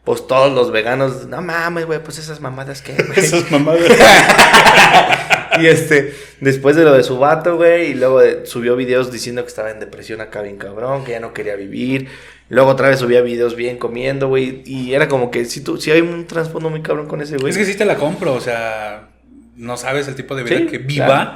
pues 0.03 0.25
todos 0.27 0.51
los 0.53 0.71
veganos, 0.71 1.27
no 1.27 1.41
mames, 1.41 1.85
güey, 1.85 2.01
pues 2.03 2.17
esas 2.17 2.39
mamadas 2.41 2.81
que, 2.81 2.93
güey. 3.07 3.19
Esas 3.19 3.49
mamadas. 3.51 3.81
y 5.59 5.67
este, 5.67 6.13
después 6.39 6.75
de 6.75 6.83
lo 6.83 6.93
de 6.93 7.03
su 7.03 7.17
vato, 7.19 7.55
güey, 7.57 7.91
y 7.91 7.93
luego 7.93 8.19
de- 8.19 8.45
subió 8.45 8.75
videos 8.75 9.11
diciendo 9.11 9.43
que 9.43 9.49
estaba 9.49 9.69
en 9.71 9.79
depresión 9.79 10.21
acá 10.21 10.41
bien 10.41 10.57
cabrón, 10.57 11.03
que 11.03 11.11
ya 11.11 11.19
no 11.19 11.33
quería 11.33 11.55
vivir. 11.55 12.07
Luego 12.49 12.71
otra 12.71 12.89
vez 12.89 12.99
subía 12.99 13.21
videos 13.21 13.55
bien 13.55 13.77
comiendo, 13.77 14.27
güey. 14.27 14.61
Y 14.65 14.93
era 14.93 15.07
como 15.07 15.31
que 15.31 15.45
si 15.45 15.61
tú, 15.61 15.77
si 15.77 15.91
hay 15.91 16.01
un 16.01 16.27
trasfondo 16.27 16.69
muy 16.69 16.81
cabrón 16.81 17.07
con 17.07 17.21
ese 17.21 17.37
güey. 17.37 17.51
Es 17.51 17.57
que 17.57 17.65
sí 17.65 17.75
te 17.75 17.85
la 17.85 17.95
compro, 17.95 18.33
o 18.33 18.41
sea, 18.41 19.07
no 19.55 19.77
sabes 19.77 20.07
el 20.07 20.15
tipo 20.15 20.35
de 20.35 20.43
vida 20.43 20.57
Sí, 20.57 20.65
que 20.67 20.77
viva, 20.79 21.05
claro. 21.05 21.31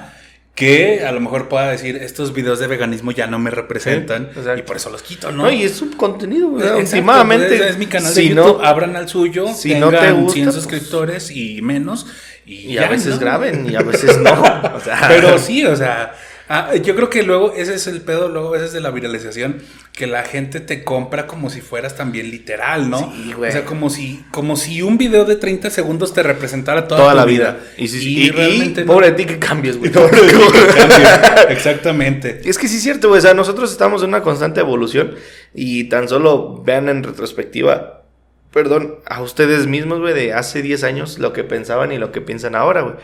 Que 0.56 1.04
a 1.06 1.12
lo 1.12 1.20
mejor 1.20 1.50
pueda 1.50 1.70
decir, 1.70 1.98
estos 1.98 2.34
videos 2.34 2.60
de 2.60 2.68
veganismo 2.68 3.12
ya 3.12 3.28
no 3.28 3.38
me 3.40 3.52
representan 3.52 4.30
Sí, 4.34 4.40
y 4.58 4.62
por 4.62 4.78
eso 4.78 4.90
los 4.90 5.02
quito, 5.04 5.30
¿no? 5.32 5.44
No, 5.44 5.52
y 5.52 5.64
es 5.64 5.76
su 5.76 5.92
contenido, 5.98 6.48
Últimamente. 6.48 7.58
pues, 7.58 7.70
es 7.72 7.78
mi 7.78 7.88
canal 7.88 8.14
si 8.14 8.30
de 8.30 8.36
no- 8.36 8.48
YouTube, 8.48 8.66
abran 8.66 8.96
al 8.96 9.10
suyo, 9.10 9.48
si 9.54 9.76
no 9.76 9.90
tengan 9.90 10.06
te 10.06 10.12
gusta, 10.14 10.34
100 10.34 10.46
pues- 10.46 10.56
suscriptores 10.56 11.32
y 11.32 11.62
menos, 11.62 12.08
Y, 12.48 12.54
Y 12.54 12.74
ya, 12.76 12.86
a 12.86 12.90
veces 12.90 13.16
¿no? 13.16 13.20
graben 13.20 13.68
y 13.72 13.76
a 13.76 13.82
veces 13.82 14.18
no. 14.22 14.32
O 14.76 14.80
sea, 14.80 15.06
Pero 15.08 15.40
sí, 15.40 15.66
o 15.66 15.76
sea, 15.76 16.14
ah, 16.50 16.76
yo 16.76 16.96
creo 16.96 17.10
que 17.10 17.24
luego 17.24 17.54
ese 17.56 17.74
es 17.76 17.88
el 17.88 18.02
pedo, 18.02 18.30
luego 18.30 18.50
a 18.50 18.52
veces 18.52 18.72
de 18.74 18.82
la 18.82 18.92
viralización, 18.92 19.58
que 19.94 20.08
la 20.08 20.24
gente 20.24 20.60
te 20.60 20.84
compra 20.84 21.26
como 21.28 21.50
si 21.50 21.62
fueras 21.62 21.96
también 21.96 22.30
literal, 22.30 22.90
¿no? 22.90 23.12
Sí, 23.14 23.34
güey. 23.34 23.50
O 23.50 23.52
sea, 23.54 23.66
como 23.66 23.90
si, 23.90 24.24
como 24.32 24.56
si 24.58 24.82
un 24.82 24.98
video 24.98 25.26
de 25.26 25.36
30 25.38 25.70
segundos 25.70 26.14
te 26.14 26.22
representara 26.24 26.88
toda, 26.88 27.00
toda 27.02 27.12
tu 27.14 27.18
la 27.18 27.26
vida. 27.26 27.60
Y, 27.78 27.88
si, 27.88 28.08
y- 28.14 28.24
y 28.26 28.30
realmente 28.32 28.82
no. 28.86 28.94
pobre 28.94 29.12
de 29.12 29.14
ti 29.14 29.26
que 29.26 29.40
cambies, 29.40 29.78
güey. 29.78 29.92
Pobre 29.94 30.22
de 30.22 30.28
ti 30.28 30.38
que 30.52 30.74
cambie. 30.80 31.54
Exactamente. 31.54 32.42
Es 32.46 32.58
que 32.58 32.68
sí 32.68 32.78
es 32.78 32.84
cierto, 32.84 33.08
güey. 33.10 33.20
O 33.20 33.22
sea, 33.22 33.34
nosotros 33.34 33.72
estamos 33.72 34.02
en 34.04 34.10
una 34.10 34.22
constante 34.22 34.60
evolución 34.60 35.16
y 35.54 35.86
tan 35.86 36.08
solo 36.10 36.62
vean 36.64 36.90
en 36.90 37.04
retrospectiva, 37.04 38.04
perdón, 38.52 38.96
a 39.06 39.22
ustedes 39.22 39.68
mismos, 39.68 40.00
güey, 40.00 40.14
de 40.14 40.34
hace 40.34 40.62
10 40.62 40.84
años 40.84 41.20
lo 41.20 41.34
que 41.34 41.44
pensaban 41.44 41.92
y 41.92 41.98
lo 41.98 42.12
que 42.12 42.22
piensan 42.22 42.56
ahora, 42.56 42.82
güey. 42.82 42.96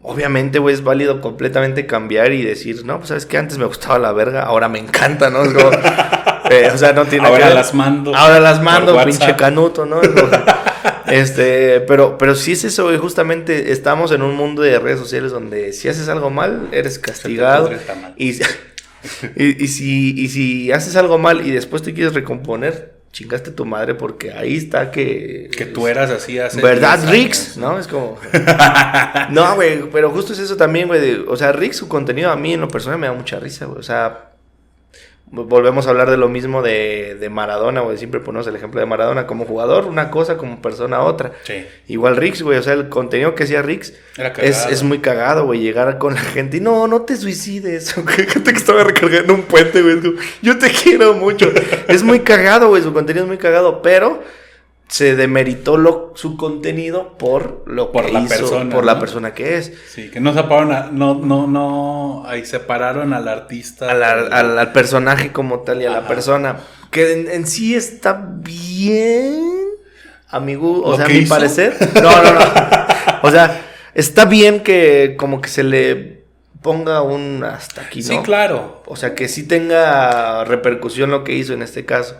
Obviamente, 0.00 0.58
güey, 0.60 0.74
es 0.74 0.84
válido 0.84 1.20
completamente 1.20 1.86
cambiar 1.86 2.32
y 2.32 2.42
decir, 2.42 2.84
no, 2.84 2.98
pues 2.98 3.08
sabes 3.08 3.26
que 3.26 3.36
antes 3.36 3.58
me 3.58 3.64
gustaba 3.64 3.98
la 3.98 4.12
verga, 4.12 4.42
ahora 4.42 4.68
me 4.68 4.78
encanta, 4.78 5.28
¿no? 5.28 5.42
Es 5.42 5.52
como, 5.52 5.70
eh, 6.50 6.70
o 6.72 6.78
sea, 6.78 6.92
no 6.92 7.04
tiene 7.06 7.26
Ahora 7.26 7.38
que 7.40 7.44
ver. 7.46 7.54
las 7.54 7.74
mando. 7.74 8.14
Ahora 8.14 8.38
las 8.38 8.62
mando, 8.62 8.96
pinche 9.04 9.34
canuto, 9.36 9.86
¿no? 9.86 10.00
Es 10.00 10.08
como- 10.08 10.28
este, 11.08 11.80
pero, 11.80 12.16
pero 12.16 12.36
sí 12.36 12.52
es 12.52 12.62
eso, 12.64 12.84
güey. 12.84 12.96
Justamente 12.98 13.72
estamos 13.72 14.12
en 14.12 14.22
un 14.22 14.36
mundo 14.36 14.62
de 14.62 14.78
redes 14.78 15.00
sociales 15.00 15.32
donde 15.32 15.72
si 15.72 15.88
haces 15.88 16.08
algo 16.08 16.30
mal, 16.30 16.68
eres 16.70 16.98
castigado. 17.00 17.70
y, 18.16 18.30
y 19.36 19.68
si, 19.68 20.14
y 20.20 20.28
si 20.28 20.70
haces 20.72 20.94
algo 20.96 21.18
mal 21.18 21.44
y 21.46 21.50
después 21.50 21.82
te 21.82 21.92
quieres 21.92 22.14
recomponer, 22.14 22.97
chingaste 23.18 23.50
tu 23.50 23.64
madre 23.64 23.96
porque 23.96 24.32
ahí 24.32 24.56
está 24.56 24.92
que... 24.92 25.50
Que 25.56 25.66
tú 25.66 25.88
eras 25.88 26.08
así 26.08 26.38
hace. 26.38 26.60
¿Verdad, 26.62 27.00
10 27.00 27.10
Rix? 27.10 27.56
¿No? 27.56 27.76
Es 27.76 27.88
como... 27.88 28.16
no, 29.30 29.56
güey, 29.56 29.90
pero 29.90 30.10
justo 30.10 30.34
es 30.34 30.38
eso 30.38 30.56
también, 30.56 30.86
güey. 30.86 31.24
O 31.26 31.36
sea, 31.36 31.50
Rix, 31.50 31.78
su 31.78 31.88
contenido 31.88 32.30
a 32.30 32.36
mí 32.36 32.52
en 32.52 32.60
lo 32.60 32.68
personal 32.68 32.96
me 32.96 33.08
da 33.08 33.12
mucha 33.12 33.40
risa, 33.40 33.66
güey. 33.66 33.80
O 33.80 33.82
sea, 33.82 34.27
volvemos 35.30 35.86
a 35.86 35.90
hablar 35.90 36.10
de 36.10 36.16
lo 36.16 36.28
mismo 36.28 36.62
de, 36.62 37.16
de 37.18 37.28
Maradona, 37.28 37.80
güey. 37.80 37.98
Siempre 37.98 38.20
ponemos 38.20 38.46
el 38.46 38.56
ejemplo 38.56 38.80
de 38.80 38.86
Maradona 38.86 39.26
como 39.26 39.44
jugador, 39.44 39.86
una 39.86 40.10
cosa, 40.10 40.36
como 40.36 40.60
persona, 40.62 41.00
otra. 41.00 41.32
Sí. 41.44 41.64
Igual 41.88 42.16
Rix, 42.16 42.42
güey. 42.42 42.58
O 42.58 42.62
sea, 42.62 42.74
el 42.74 42.88
contenido 42.88 43.34
que 43.34 43.44
hacía 43.44 43.62
Rix 43.62 43.92
es, 44.38 44.66
es 44.66 44.82
muy 44.82 44.98
cagado, 44.98 45.44
güey. 45.44 45.60
Llegar 45.60 45.98
con 45.98 46.14
la 46.14 46.20
gente 46.20 46.58
y 46.58 46.60
no, 46.60 46.86
no 46.86 47.02
te 47.02 47.16
suicides. 47.16 47.92
Gente 48.28 48.52
que 48.52 48.58
estaba 48.58 48.84
recargando 48.84 49.34
un 49.34 49.42
puente, 49.42 49.82
güey. 49.82 50.00
Yo 50.42 50.58
te 50.58 50.70
quiero 50.82 51.14
mucho. 51.14 51.50
es 51.88 52.02
muy 52.02 52.20
cagado, 52.20 52.68
güey. 52.68 52.82
Su 52.82 52.92
contenido 52.92 53.24
es 53.24 53.28
muy 53.28 53.38
cagado, 53.38 53.82
pero 53.82 54.22
se 54.88 55.14
demeritó 55.16 55.76
lo, 55.76 56.12
su 56.16 56.36
contenido 56.36 57.16
por 57.18 57.62
lo 57.66 57.92
Por 57.92 58.06
que 58.06 58.12
la 58.12 58.20
hizo, 58.20 58.28
persona, 58.28 58.74
por 58.74 58.84
la 58.84 58.98
persona 58.98 59.34
que 59.34 59.56
es. 59.58 59.72
Sí, 59.94 60.10
que 60.10 60.18
no 60.20 60.32
separaron 60.32 60.72
a, 60.72 60.88
no, 60.90 61.14
no, 61.14 61.46
no, 61.46 62.24
ahí 62.26 62.44
separaron 62.46 63.12
al 63.12 63.28
artista. 63.28 63.90
Al, 63.90 64.02
al- 64.02 64.32
al- 64.32 64.58
al 64.58 64.72
personaje 64.72 65.30
como 65.32 65.60
tal 65.60 65.82
y 65.82 65.86
a 65.86 65.90
la 65.90 66.08
persona. 66.08 66.56
Que 66.90 67.12
en, 67.12 67.30
en 67.30 67.46
sí 67.46 67.74
está 67.74 68.14
bien, 68.38 69.42
amigo. 70.28 70.82
O 70.82 70.90
¿Lo 70.92 70.96
sea, 70.96 71.06
a 71.06 71.08
mi 71.08 71.16
hizo? 71.18 71.34
parecer. 71.34 71.76
No, 72.02 72.22
no, 72.22 72.32
no. 72.34 72.40
O 73.22 73.30
sea, 73.32 73.60
está 73.94 74.26
bien 74.26 74.60
que 74.62 75.16
como 75.18 75.40
que 75.40 75.48
se 75.48 75.64
le 75.64 76.22
ponga 76.62 77.02
un 77.02 77.42
hasta 77.44 77.82
aquí, 77.82 78.00
¿no? 78.00 78.06
Sí, 78.06 78.18
claro. 78.22 78.80
O 78.86 78.94
sea, 78.96 79.14
que 79.16 79.28
sí 79.28 79.42
tenga 79.46 80.44
repercusión 80.44 81.10
lo 81.10 81.24
que 81.24 81.34
hizo 81.34 81.52
en 81.52 81.62
este 81.62 81.84
caso. 81.84 82.16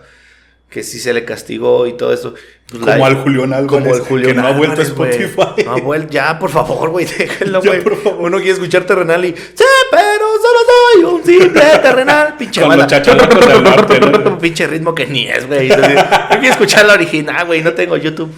Que 0.70 0.82
sí 0.82 0.98
se 0.98 1.14
le 1.14 1.24
castigó 1.24 1.86
y 1.86 1.96
todo 1.96 2.12
eso. 2.12 2.34
Pues 2.68 2.82
Como 2.82 2.96
la- 2.98 3.06
al 3.06 3.14
Julián 3.22 3.52
Álvarez, 3.54 3.68
Como 3.88 3.94
el 3.94 4.00
Julián 4.02 4.28
que 4.36 4.42
no 4.42 4.46
ha 4.48 4.52
vuelto 4.52 4.80
a. 4.82 4.84
Spotify. 4.84 5.64
No 5.64 5.72
ha 5.72 5.80
vuelto. 5.80 6.08
Ya, 6.12 6.38
por 6.38 6.50
favor, 6.50 6.90
güey, 6.90 7.06
déjenlo, 7.18 7.62
güey. 7.64 7.82
Uno 8.18 8.36
quiere 8.36 8.52
escuchar 8.52 8.84
terrenal 8.84 9.24
y. 9.24 9.28
Sí, 9.34 9.64
pero 9.90 10.26
solo 10.42 10.58
soy 10.68 11.04
un 11.04 11.24
simple 11.24 11.60
terrenal. 11.82 12.34
Pinche 12.36 12.60
Con 12.60 12.68
banda. 12.68 12.84
los 12.84 12.92
chachalacos 12.92 13.48
del 13.48 13.62
norte, 13.64 14.00
¿no? 14.00 14.38
Pinche 14.38 14.66
ritmo 14.66 14.94
que 14.94 15.06
ni 15.06 15.26
es, 15.26 15.46
güey. 15.46 15.68
Yo 15.68 15.76
quiero 15.76 16.50
escuchar 16.50 16.84
la 16.84 16.92
original, 16.94 17.46
güey. 17.46 17.62
No 17.62 17.72
tengo 17.72 17.96
YouTube. 17.96 18.30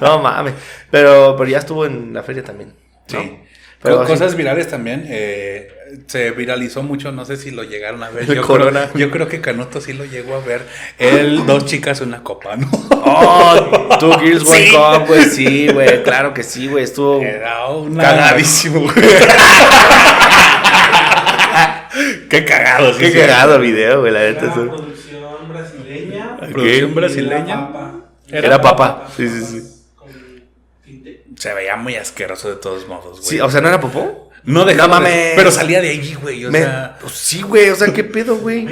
no 0.00 0.22
mames. 0.22 0.54
Pero, 0.92 1.34
pero 1.36 1.50
ya 1.50 1.58
estuvo 1.58 1.86
en 1.86 2.12
la 2.14 2.22
feria 2.22 2.44
también. 2.44 2.72
¿no? 3.12 3.20
Sí. 3.20 3.38
Pero 3.82 4.02
sí. 4.02 4.06
cosas 4.12 4.36
virales 4.36 4.68
también. 4.68 5.04
eh, 5.08 5.72
se 6.06 6.30
viralizó 6.30 6.84
mucho, 6.84 7.10
no 7.10 7.24
sé 7.24 7.36
si 7.36 7.50
lo 7.50 7.64
llegaron 7.64 8.00
a 8.04 8.10
ver. 8.10 8.30
El 8.30 8.36
Yo 8.36 8.42
Corona. 8.46 8.88
Creo, 8.92 9.06
yo 9.06 9.10
creo 9.10 9.26
que 9.28 9.40
Canuto 9.40 9.80
sí 9.80 9.92
lo 9.92 10.04
llegó 10.04 10.36
a 10.36 10.40
ver. 10.40 10.62
Él, 10.98 11.42
dos 11.46 11.66
chicas, 11.66 12.00
una 12.00 12.22
copa, 12.22 12.56
¿no? 12.56 12.70
Oh, 12.90 13.96
Two 13.98 14.16
Girls 14.20 14.48
One 14.48 14.66
Sí. 14.66 14.72
Cup, 14.72 15.06
güey. 15.08 15.24
Sí, 15.24 15.68
güey. 15.68 16.02
Claro 16.04 16.32
que 16.32 16.42
sí, 16.44 16.68
güey. 16.68 16.84
Estuvo 16.84 17.20
Era 17.22 17.66
una. 17.68 18.02
cagadísimo, 18.04 18.80
güey. 18.82 18.94
Qué 22.28 22.44
cagado, 22.44 22.92
sí, 22.94 23.00
Qué 23.00 23.10
sí. 23.10 23.18
cagado 23.18 23.56
el 23.56 23.62
video, 23.62 24.00
güey. 24.00 24.12
La 24.12 24.20
neta. 24.20 24.52
producción 24.54 25.48
brasileña. 25.48 26.36
Producción 26.36 26.94
brasileña. 26.94 27.54
Era 27.54 27.72
papa. 27.72 27.92
Era 28.28 28.60
papa. 28.60 29.08
Sí, 29.16 29.28
sí, 29.28 29.44
sí. 29.44 29.62
Se 31.40 31.54
veía 31.54 31.74
muy 31.76 31.96
asqueroso 31.96 32.50
de 32.50 32.56
todos 32.56 32.86
modos, 32.86 33.18
güey. 33.20 33.22
Sí, 33.30 33.40
o 33.40 33.50
sea, 33.50 33.60
¿no 33.62 33.68
era 33.68 33.80
popó? 33.80 34.28
no 34.42 34.64
dejaba 34.64 35.00
No 35.00 35.04
de- 35.06 35.10
mames. 35.10 35.32
Pero 35.36 35.50
salía 35.50 35.82
de 35.82 35.90
allí, 35.90 36.14
güey. 36.14 36.46
O 36.46 36.50
Me- 36.50 36.60
sea. 36.60 36.96
pues 37.00 37.12
sí, 37.12 37.42
güey. 37.42 37.68
O 37.70 37.76
sea, 37.76 37.92
¿qué 37.92 38.04
pedo, 38.04 38.36
güey? 38.36 38.64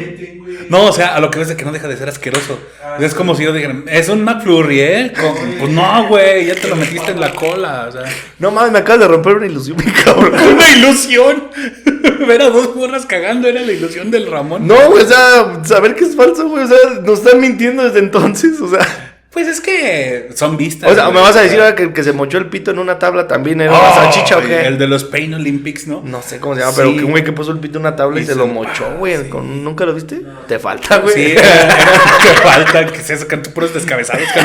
No, 0.70 0.86
o 0.86 0.92
sea, 0.92 1.14
a 1.14 1.20
lo 1.20 1.30
que 1.30 1.38
ves 1.38 1.48
de 1.48 1.56
que 1.56 1.64
no 1.66 1.72
deja 1.72 1.86
de 1.88 1.96
ser 1.96 2.08
asqueroso. 2.08 2.58
Ah, 2.82 2.96
es 3.00 3.10
sí. 3.12 3.16
como 3.16 3.34
si 3.34 3.44
yo 3.44 3.52
dijera, 3.52 3.74
es 3.86 4.08
un 4.08 4.22
McFlurry, 4.24 4.80
¿eh? 4.80 5.12
Con- 5.18 5.34
pues 5.58 5.70
no, 5.70 6.08
güey, 6.08 6.46
ya 6.46 6.54
te 6.54 6.68
lo 6.68 6.76
metiste 6.76 7.10
en 7.10 7.20
la 7.20 7.34
cola, 7.34 7.86
o 7.88 7.92
sea. 7.92 8.02
No 8.38 8.50
mames, 8.50 8.72
me 8.72 8.78
acabas 8.78 9.00
de 9.00 9.08
romper 9.08 9.34
una 9.36 9.46
ilusión, 9.46 9.76
mi 9.76 9.90
cabrón. 9.92 10.34
Una 10.54 10.68
ilusión. 10.76 11.48
Ver 12.26 12.42
a 12.42 12.48
dos 12.50 12.74
morras 12.74 13.04
cagando 13.06 13.46
era 13.48 13.60
la 13.60 13.72
ilusión 13.72 14.10
del 14.10 14.26
Ramón. 14.30 14.66
No, 14.66 14.90
güey, 14.90 15.04
o 15.04 15.06
sea, 15.08 15.60
saber 15.64 15.94
que 15.94 16.04
es 16.04 16.16
falso, 16.16 16.48
güey. 16.48 16.64
O 16.64 16.68
sea, 16.68 16.76
nos 17.04 17.18
están 17.20 17.40
mintiendo 17.40 17.84
desde 17.84 17.98
entonces, 18.00 18.58
o 18.60 18.68
sea. 18.70 19.07
Pues 19.38 19.46
es 19.46 19.60
que 19.60 20.30
son 20.34 20.56
vistas. 20.56 20.90
O 20.90 20.94
sea, 20.96 21.10
me 21.10 21.20
vas 21.20 21.36
a 21.36 21.42
decir 21.42 21.60
que 21.76 21.84
el 21.84 21.92
que 21.92 22.02
se 22.02 22.12
mochó 22.12 22.38
el 22.38 22.46
pito 22.46 22.72
en 22.72 22.80
una 22.80 22.98
tabla 22.98 23.28
también 23.28 23.60
era 23.60 23.70
una 23.70 23.90
Oh, 23.90 23.94
salchicha 23.94 24.38
o 24.38 24.40
qué. 24.40 24.66
El 24.66 24.78
de 24.78 24.88
los 24.88 25.04
Pain 25.04 25.32
Olympics, 25.32 25.86
¿no? 25.86 26.02
No 26.04 26.22
sé 26.22 26.40
cómo 26.40 26.56
se 26.56 26.62
llama, 26.62 26.72
pero 26.74 26.96
que 26.96 27.04
un 27.04 27.12
güey 27.12 27.22
que 27.22 27.30
puso 27.30 27.52
el 27.52 27.60
pito 27.60 27.78
en 27.78 27.82
una 27.86 27.94
tabla 27.94 28.18
y, 28.18 28.24
Y 28.24 28.26
se 28.26 28.32
se 28.32 28.38
lo 28.38 28.48
mochó, 28.48 28.96
güey. 28.98 29.16
sí. 29.16 29.30
¿Nunca 29.32 29.86
lo 29.86 29.94
viste? 29.94 30.22
Te 30.48 30.58
falta, 30.58 30.98
güey. 30.98 31.14
Sí, 31.14 31.34
que 31.36 32.28
falta, 32.42 32.86
que 32.86 32.98
se 32.98 33.16
sacan 33.16 33.42
puros 33.42 33.72
descabezados. 33.72 34.24
que 34.34 34.40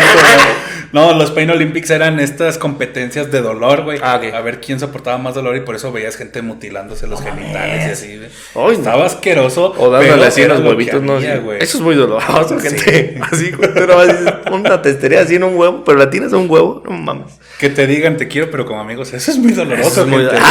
no, 0.91 1.11
no, 1.11 1.17
los 1.17 1.31
Pain 1.31 1.49
Olympics 1.49 1.89
eran 1.89 2.19
estas 2.19 2.59
competencias 2.59 3.31
de 3.31 3.41
dolor, 3.41 3.81
güey. 3.81 3.97
Ah. 4.03 4.21
A 4.33 4.41
ver 4.41 4.61
quién 4.61 4.79
soportaba 4.79 5.17
más 5.17 5.33
dolor 5.33 5.55
y 5.57 5.61
por 5.61 5.75
eso 5.75 5.91
veías 5.91 6.17
gente 6.17 6.43
mutilándose 6.43 7.07
los 7.07 7.19
genitales 7.19 7.87
y 7.87 7.89
así, 7.89 8.17
güey. 8.17 8.29
No. 8.53 8.71
Estaba 8.71 9.07
asqueroso. 9.07 9.73
O 9.75 9.89
dándole 9.89 10.27
así 10.27 10.43
era 10.43 10.53
los 10.53 10.63
huevitos, 10.67 11.01
no 11.01 11.13
había. 11.15 11.41
Eso 11.59 11.77
es 11.77 11.81
muy 11.83 11.95
doloroso, 11.95 12.59
gente. 12.59 13.19
Así, 13.21 13.51
güey. 13.51 13.71
Una 14.51 14.82
testería 14.83 15.21
así 15.21 15.33
en 15.35 15.43
un 15.43 15.55
huevo, 15.57 15.83
pero 15.83 15.97
la 15.97 16.11
tienes 16.11 16.31
a 16.33 16.37
un 16.37 16.47
huevo, 16.47 16.83
no 16.85 16.91
mames. 16.91 17.33
Que 17.59 17.69
te 17.71 17.87
digan 17.87 18.17
te 18.17 18.27
quiero, 18.27 18.51
pero 18.51 18.65
como 18.67 18.79
amigos, 18.81 19.11
eso 19.13 19.31
es 19.31 19.37
muy 19.39 19.53
doloroso. 19.53 19.89
Eso 19.89 20.01
es 20.03 20.07
muy- 20.07 20.23
gente. 20.25 20.37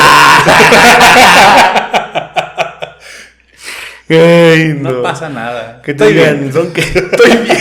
Ay, 4.09 4.75
No, 4.79 4.91
no. 4.93 5.03
pasa 5.03 5.29
nada. 5.29 5.81
Que 5.83 5.95
te 5.95 6.05
Estoy 6.05 6.19
digan, 6.19 6.41
bien. 6.41 6.53
son 6.53 6.73
que 6.73 6.81
estoy 6.83 7.31
bien. 7.31 7.59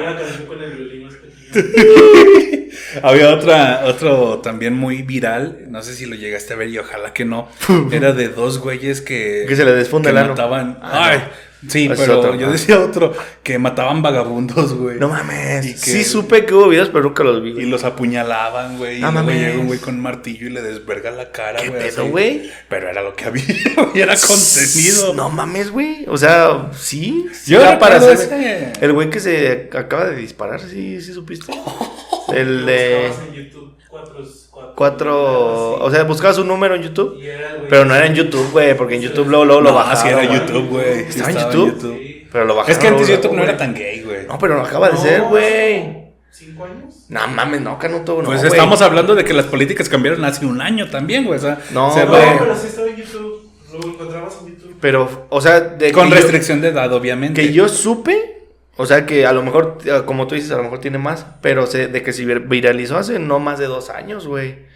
Una 0.00 0.16
canción 0.16 0.46
con 0.46 0.62
el 0.62 0.70
violín. 0.72 1.08
Había 3.02 3.30
otra, 3.34 3.82
otro 3.86 4.38
también 4.40 4.74
muy 4.74 5.02
viral, 5.02 5.66
no 5.68 5.82
sé 5.82 5.94
si 5.94 6.06
lo 6.06 6.14
llegaste 6.16 6.52
a 6.54 6.56
ver 6.56 6.68
y 6.68 6.78
ojalá 6.78 7.12
que 7.12 7.24
no. 7.24 7.48
Era 7.92 8.12
de 8.12 8.28
dos 8.28 8.58
güeyes 8.58 9.00
que, 9.00 9.44
Que 9.48 9.56
se 9.56 9.64
le 9.64 9.72
desfunda 9.72 10.10
el 10.10 10.16
mataban. 10.28 10.78
Ah, 10.82 11.08
Ay, 11.10 11.18
no. 11.62 11.70
sí, 11.70 11.88
pero 11.96 12.18
otro, 12.18 12.34
yo 12.34 12.48
ah. 12.48 12.50
decía 12.52 12.80
otro 12.80 13.12
que 13.44 13.58
mataban 13.58 14.02
vagabundos, 14.02 14.74
güey. 14.74 14.98
No 14.98 15.08
mames. 15.08 15.64
Y 15.64 15.72
que- 15.74 15.78
Sí 15.78 16.04
supe 16.04 16.44
que 16.44 16.54
hubo 16.54 16.68
videos, 16.68 16.88
pero 16.88 17.04
nunca 17.04 17.22
los 17.24 17.42
vi. 17.42 17.50
Y 17.50 17.66
los 17.66 17.84
apuñalaban, 17.84 18.78
güey. 18.78 19.00
No 19.00 19.08
y 19.10 19.12
luego 19.12 19.26
mames. 19.26 19.40
llega 19.40 19.58
un 19.60 19.66
güey 19.68 19.78
con 19.78 20.00
martillo 20.00 20.46
y 20.48 20.50
le 20.50 20.60
desverga 20.62 21.10
la 21.12 21.30
cara, 21.30 21.60
¿Qué 21.62 21.68
güey. 21.70 21.82
pedo, 21.82 22.06
güey? 22.08 22.50
Pero 22.68 22.88
era 22.88 23.00
lo 23.02 23.14
que 23.14 23.24
había, 23.26 23.44
y 23.94 24.00
era 24.00 24.14
contenido. 24.16 25.14
No 25.14 25.30
mames, 25.30 25.70
güey. 25.70 26.04
O 26.08 26.16
sea, 26.18 26.70
sí. 26.76 27.26
Yo 27.46 27.60
Era 27.60 27.78
para 27.78 27.96
hacer. 27.96 28.12
ese. 28.12 28.72
El 28.80 28.92
güey 28.92 29.08
que 29.10 29.20
se 29.20 29.70
acaba 29.72 30.06
de 30.06 30.16
disparar, 30.16 30.60
sí, 30.60 31.00
sí 31.00 31.12
supiste. 31.12 31.52
El 32.34 32.66
de 32.66 33.06
Buscabas 33.08 33.28
en 33.28 33.34
YouTube 33.34 33.72
cuatro. 33.88 34.14
cuatro, 34.50 34.74
cuatro. 34.74 35.74
O 35.84 35.90
sea, 35.90 36.02
buscabas 36.04 36.38
un 36.38 36.48
número 36.48 36.74
en 36.74 36.82
YouTube. 36.82 37.18
Era 37.22 37.56
Pero 37.68 37.84
no 37.84 37.94
era 37.94 38.06
en 38.06 38.14
YouTube, 38.14 38.50
güey, 38.52 38.76
porque 38.76 38.96
en 38.96 39.02
YouTube 39.02 39.28
luego, 39.28 39.44
luego 39.44 39.60
lo 39.60 39.70
No, 39.70 39.76
bajaron. 39.76 40.02
sí 40.02 40.08
era. 40.08 40.24
YouTube, 40.24 40.68
güey. 40.68 41.04
Sí 41.10 41.20
¿Estaba 41.20 41.30
en 41.30 41.38
YouTube? 41.38 41.78
Sí. 41.98 42.28
Pero 42.32 42.44
lo 42.44 42.54
bajaron. 42.56 42.72
Es 42.72 42.78
que 42.78 42.86
antes 42.88 43.08
luego, 43.08 43.22
YouTube 43.22 43.36
no 43.36 43.42
era 43.44 43.56
tan 43.56 43.74
gay, 43.74 44.02
güey. 44.02 44.26
No, 44.26 44.38
pero 44.38 44.56
no 44.56 44.62
acaba 44.62 44.88
de 44.88 44.94
No, 44.94 45.00
ser, 45.02 45.20
güey. 45.22 46.02
¿Cinco 46.30 46.64
años? 46.64 46.94
No 47.10 47.28
mames, 47.28 47.60
no, 47.60 47.78
Canuto, 47.78 48.18
no. 48.18 48.24
Pues 48.24 48.42
estamos 48.42 48.80
hablando 48.80 49.14
de 49.14 49.24
que 49.24 49.34
las 49.34 49.44
políticas 49.46 49.88
cambiaron 49.88 50.24
hace 50.24 50.46
un 50.46 50.60
año 50.62 50.88
también, 50.88 51.24
güey. 51.24 51.38
O 51.38 51.42
sea, 51.42 51.58
No, 51.72 51.92
se 51.92 52.04
No, 52.04 52.10
güey. 52.10 52.20
ve 52.22 52.36
pero 52.38 52.56
sí 52.56 52.66
estaba 52.68 52.88
en 52.88 52.96
YouTube. 52.96 53.50
Lo 53.72 53.86
encontrabas 53.88 54.34
en 54.40 54.48
YouTube. 54.54 54.76
Pero, 54.80 55.26
o 55.28 55.40
sea, 55.40 55.60
de 55.60 55.92
con 55.92 56.08
yo- 56.08 56.14
restricción 56.14 56.60
de 56.62 56.68
edad, 56.68 56.92
obviamente. 56.92 57.40
Que 57.42 57.52
yo 57.52 57.68
supe, 57.68 58.41
o 58.76 58.86
sea 58.86 59.04
que 59.06 59.26
a 59.26 59.32
lo 59.32 59.42
mejor, 59.42 59.78
eh, 59.84 60.02
como 60.06 60.26
tú 60.26 60.34
dices, 60.34 60.50
a 60.52 60.56
lo 60.56 60.62
mejor 60.64 60.78
tiene 60.80 60.98
más, 60.98 61.26
pero 61.40 61.66
se- 61.66 61.88
de 61.88 62.02
que 62.02 62.12
se 62.12 62.24
vir- 62.24 62.48
viralizó 62.48 62.96
hace 62.98 63.18
no 63.18 63.38
más 63.38 63.58
de 63.58 63.66
dos 63.66 63.90
años, 63.90 64.26
güey. 64.26 64.70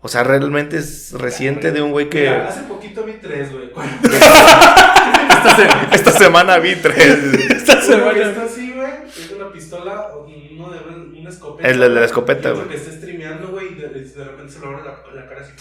O 0.00 0.08
sea, 0.08 0.22
realmente 0.22 0.76
es 0.78 1.12
reciente 1.12 1.72
de 1.72 1.82
un 1.82 1.90
güey 1.90 2.08
que. 2.08 2.20
Mira, 2.20 2.48
hace 2.48 2.60
poquito 2.62 3.02
vi 3.04 3.14
tres, 3.14 3.52
güey. 3.52 3.70
Esta, 5.38 5.56
se- 5.56 5.94
esta 5.96 6.12
semana 6.12 6.58
vi 6.58 6.74
tres. 6.76 6.96
Esta 7.50 7.72
Uno 7.74 7.80
que 7.80 7.86
semana. 7.86 8.22
está 8.30 8.42
así, 8.44 8.72
güey, 8.72 8.90
es 9.08 9.30
una 9.30 9.52
pistola, 9.52 10.08
uno 10.16 10.70
de 10.70 11.18
una 11.18 11.30
escopeta. 11.30 11.68
El 11.68 11.80
de 11.80 11.88
la 11.88 12.04
escopeta, 12.04 12.50
güey. 12.50 12.68
que 12.68 12.76
está 12.76 12.92
streameando, 12.92 13.48
güey, 13.48 13.72
y 13.72 13.74
de, 13.76 13.88
de 13.88 14.24
repente 14.24 14.52
se 14.52 14.60
le 14.60 14.66
abre 14.66 14.82
la, 14.84 15.20
la 15.20 15.26
cara 15.28 15.40
así 15.42 15.52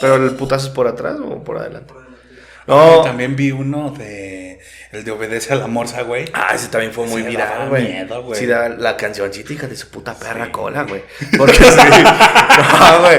Pero 0.00 0.16
el 0.16 0.30
putazo 0.32 0.66
es 0.68 0.72
por 0.72 0.86
atrás 0.88 1.16
o 1.22 1.42
por 1.44 1.58
adelante. 1.58 1.92
por 1.92 2.02
adelante. 2.02 2.22
No. 2.66 3.02
También 3.02 3.34
vi 3.36 3.50
uno 3.50 3.90
de. 3.90 4.60
El 4.92 5.04
de 5.04 5.10
Obedece 5.10 5.54
a 5.54 5.56
la 5.56 5.66
Morsa, 5.68 6.02
güey. 6.02 6.26
Ah, 6.34 6.52
ese 6.54 6.68
también 6.68 6.92
fue 6.92 7.06
muy 7.06 7.22
viral, 7.22 7.70
güey. 7.70 7.84
miedo, 7.88 8.22
güey. 8.24 8.38
Sí, 8.38 8.44
da 8.46 8.68
la 8.68 8.94
cancioncita, 8.98 9.52
hija 9.54 9.66
de 9.66 9.74
su 9.74 9.88
puta 9.88 10.14
perra 10.14 10.52
cola, 10.52 10.82
güey. 10.82 11.02
Porque 11.38 11.54
sí. 11.54 12.02
No, 12.04 13.00
güey. 13.00 13.18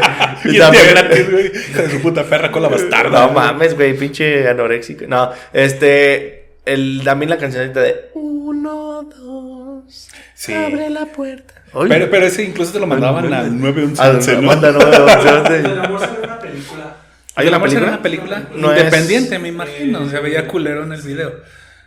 Y 0.55 0.59
también- 0.59 0.87
gratis, 0.89 1.31
güey. 1.31 1.47
Hija 1.47 1.81
de 1.81 1.89
su 1.89 2.01
puta 2.01 2.23
perra 2.25 2.51
con 2.51 2.61
la 2.61 2.69
bastarda. 2.69 3.09
No 3.21 3.33
güey. 3.33 3.45
mames, 3.45 3.75
güey, 3.75 3.97
pinche 3.97 4.47
anoréxico. 4.47 5.05
No, 5.07 5.31
este. 5.51 6.57
El, 6.65 7.01
también 7.03 7.29
la 7.31 7.37
cancionita 7.37 7.81
de. 7.81 8.11
Uno, 8.13 9.01
dos. 9.03 10.09
Sí. 10.35 10.53
Abre 10.53 10.89
la 10.91 11.07
puerta. 11.07 11.55
Oye. 11.73 11.89
Pero, 11.89 12.09
pero 12.11 12.27
ese 12.27 12.43
incluso 12.43 12.71
te 12.73 12.79
lo 12.79 12.85
mandaban 12.85 13.33
al 13.33 13.59
911. 13.59 14.31
Al- 14.31 14.41
manda, 14.43 14.71
no, 14.71 14.77
no, 14.79 14.85
no, 14.91 15.07
El 15.09 15.43
no. 15.43 15.49
del 15.49 15.79
amor 15.79 16.01
una 16.23 16.39
película 16.39 16.95
¿Hay 17.35 17.47
una 17.47 17.57
era 17.65 17.87
una 17.87 18.01
película 18.03 18.43
No 18.53 18.71
es- 18.71 18.77
independiente, 18.83 19.39
me 19.39 19.47
imagino. 19.47 20.07
Se 20.07 20.19
veía 20.19 20.47
culero 20.47 20.83
en 20.83 20.93
el 20.93 21.01
video. 21.01 21.33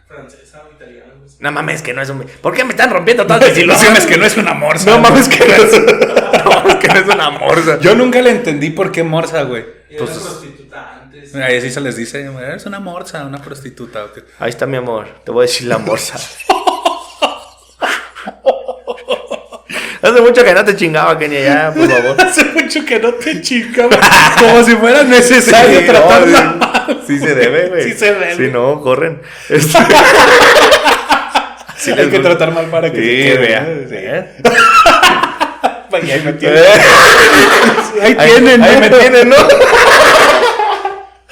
Francesa 0.07 0.63
o 0.69 0.73
italiana. 0.73 1.13
no 1.21 1.29
sé. 1.29 1.37
No 1.41 1.53
mames, 1.53 1.83
que 1.83 1.93
no 1.93 2.03
es 2.03 2.09
un. 2.11 2.23
¿Por 2.41 2.55
qué 2.55 2.65
me 2.65 2.71
están 2.71 2.91
rompiendo 2.91 3.27
todas 3.27 3.43
las 3.43 3.53
No 3.57 3.63
ilusiones? 3.63 3.93
mames, 3.93 4.07
que 4.07 4.17
no 4.19 4.27
es 4.27 4.37
una 4.37 4.55
morsa. 4.55 4.91
No 4.91 4.99
mames, 4.99 5.29
que 5.29 5.39
no 5.47 5.55
es. 5.55 5.73
No 6.45 6.51
mames, 6.51 6.75
que 6.77 6.89
no 6.89 6.95
es 7.01 7.07
una 7.07 7.31
morsa. 7.31 7.79
Yo 7.81 7.95
nunca 7.97 8.21
le 8.23 8.31
entendí 8.31 8.71
por 8.71 8.93
qué 8.93 9.03
morsa, 9.03 9.43
güey. 9.43 9.65
Pues- 9.99 10.11
prostituta 10.11 11.01
antes. 11.03 11.35
Ahí 11.35 11.61
sí 11.61 11.71
se 11.71 11.81
les 11.81 11.97
dice, 11.97 12.29
es 12.55 12.67
una 12.67 12.79
morsa, 12.81 13.25
una 13.25 13.39
prostituta. 13.39 14.05
¿o 14.05 14.13
qué? 14.13 14.23
Ahí 14.39 14.51
está 14.51 14.67
mi 14.67 14.77
amor, 14.77 15.09
te 15.25 15.31
voy 15.33 15.45
a 15.45 15.47
decir 15.49 15.67
la 15.67 15.79
morsa. 15.79 16.19
Hace 20.03 20.21
mucho 20.21 20.45
que 20.45 20.55
no 20.55 20.65
te 20.65 20.77
chingaba, 20.77 21.19
Kenia, 21.19 21.41
ya, 21.41 21.75
por 21.75 21.89
favor. 21.91 22.21
Hace 22.21 22.45
mucho 22.45 22.85
que 22.85 23.01
no 23.01 23.13
te 23.15 23.41
güey. 23.87 23.99
Como 24.39 24.63
si 24.63 24.77
fuera 24.77 25.03
necesario 25.03 25.81
Sí, 25.81 25.87
tratarla 25.87 26.43
no. 26.89 26.96
Sí 27.07 27.19
se 27.19 27.35
debe, 27.35 27.69
güey. 27.69 27.83
Sí 27.85 27.93
se 27.93 28.13
debe. 28.15 28.37
Si 28.37 28.51
no, 28.53 28.81
corren. 28.81 29.21
Este- 29.49 29.79
Sí 31.77 31.91
Hay 31.93 32.09
que 32.09 32.19
tratar 32.21 32.53
mal 32.53 32.67
para 32.67 32.91
que 32.91 33.01
Sí, 33.01 33.23
se 33.33 33.39
vea. 33.39 33.61
¿no? 33.61 33.69
¿Eh? 33.97 34.27
Ahí 35.93 36.23
me 36.25 36.33
tiene. 36.35 36.59
Ahí 36.59 38.17
Ahí 38.19 38.31
tienen, 38.31 38.63
Ahí 38.63 38.75
¿no? 38.75 38.81
me 38.81 38.91
tienen, 38.91 39.29
¿no? 39.29 39.37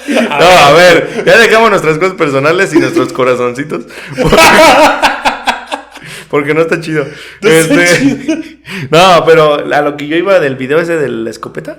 No, 0.07 0.47
a 0.47 0.73
ver, 0.73 1.25
ya 1.25 1.39
dejamos 1.39 1.71
nuestras 1.71 1.99
cosas 1.99 2.15
personales 2.15 2.73
y 2.75 2.79
nuestros 2.79 3.13
corazoncitos. 3.13 3.85
Porque, 4.21 4.37
porque 6.31 6.55
no 6.55 6.61
está 6.63 6.81
chido. 6.81 7.07
Este, 7.43 8.59
no, 8.91 9.25
pero 9.27 9.55
a 9.75 9.81
lo 9.81 9.97
que 9.97 10.07
yo 10.07 10.17
iba 10.17 10.39
del 10.41 10.57
video 10.57 10.79
ese 10.79 10.97
de 10.97 11.09
la 11.09 11.31
escopeta. 11.31 11.79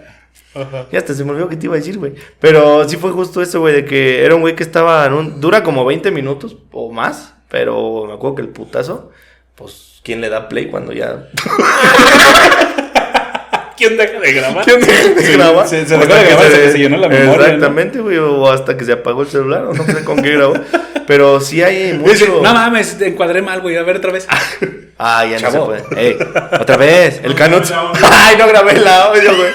Ya 0.92 1.00
hasta 1.00 1.14
se 1.14 1.24
me 1.26 1.32
olvidó 1.32 1.50
que 1.50 1.58
te 1.58 1.66
iba 1.66 1.76
a 1.76 1.78
decir, 1.78 1.98
güey. 1.98 2.14
Pero 2.40 2.88
sí 2.88 2.96
fue 2.98 3.12
justo 3.12 3.42
eso, 3.42 3.60
güey, 3.60 3.74
de 3.74 3.86
que 3.86 4.24
era 4.24 4.36
un 4.36 4.42
güey 4.42 4.56
que 4.56 4.64
estaba 4.64 5.06
en 5.06 5.14
un... 5.14 5.42
Dura 5.42 5.64
como 5.64 5.84
20 5.84 6.12
minutos 6.12 6.56
o 6.72 6.92
más, 6.92 7.34
pero 7.50 8.06
me 8.08 8.14
acuerdo 8.14 8.36
que 8.36 8.42
el 8.44 8.50
putazo, 8.50 9.12
pues, 9.56 10.00
¿quién 10.04 10.22
le 10.22 10.30
da 10.30 10.48
play 10.48 10.70
cuando 10.70 10.94
ya... 10.94 11.28
¿Quién 13.78 13.98
deja 13.98 14.20
de 14.20 14.32
grabar? 14.32 14.64
¿Quién 14.64 14.80
deja 14.80 15.10
de 15.10 15.34
grabar? 15.34 15.68
Se, 15.68 15.86
se 15.86 15.98
dejó 15.98 16.04
hasta 16.04 16.20
de 16.20 16.26
grabar 16.30 16.46
hasta 16.46 16.58
que 16.60 16.72
se 16.72 16.78
llenó 16.78 16.98
la 16.98 17.10
memoria. 17.10 17.36
¿no? 17.36 17.44
Exactamente, 17.44 18.00
güey, 18.00 18.18
o 18.18 18.50
hasta 18.50 18.78
que 18.78 18.86
se 18.86 18.94
apagó 18.94 19.24
el 19.24 19.28
celular, 19.28 19.66
o 19.66 19.74
no 19.74 19.84
sé 19.84 20.06
con 20.06 20.22
qué 20.24 20.32
grabó. 20.32 20.54
Pero 21.06 21.42
sí 21.42 21.62
hay 21.62 21.94
mucho... 21.94 22.40
no 22.42 22.54
mames, 22.54 22.98
te 22.98 23.08
encuadré 23.08 23.42
mal, 23.42 23.60
güey. 23.62 23.76
A 23.76 23.84
ver 23.84 23.98
otra 23.98 24.12
vez. 24.14 24.28
Ah, 24.98 25.26
ya 25.26 25.38
Chavo. 25.38 25.72
no 25.72 25.76
se 25.76 25.84
puede. 25.84 26.08
Ey, 26.08 26.18
otra 26.60 26.78
vez, 26.78 27.20
el 27.24 27.36
No 27.36 27.58
audio. 27.58 27.92
Ay, 28.12 28.38
no 28.38 28.48
grabé 28.48 28.72
el 28.72 28.88
audio, 28.88 29.36
güey. 29.36 29.52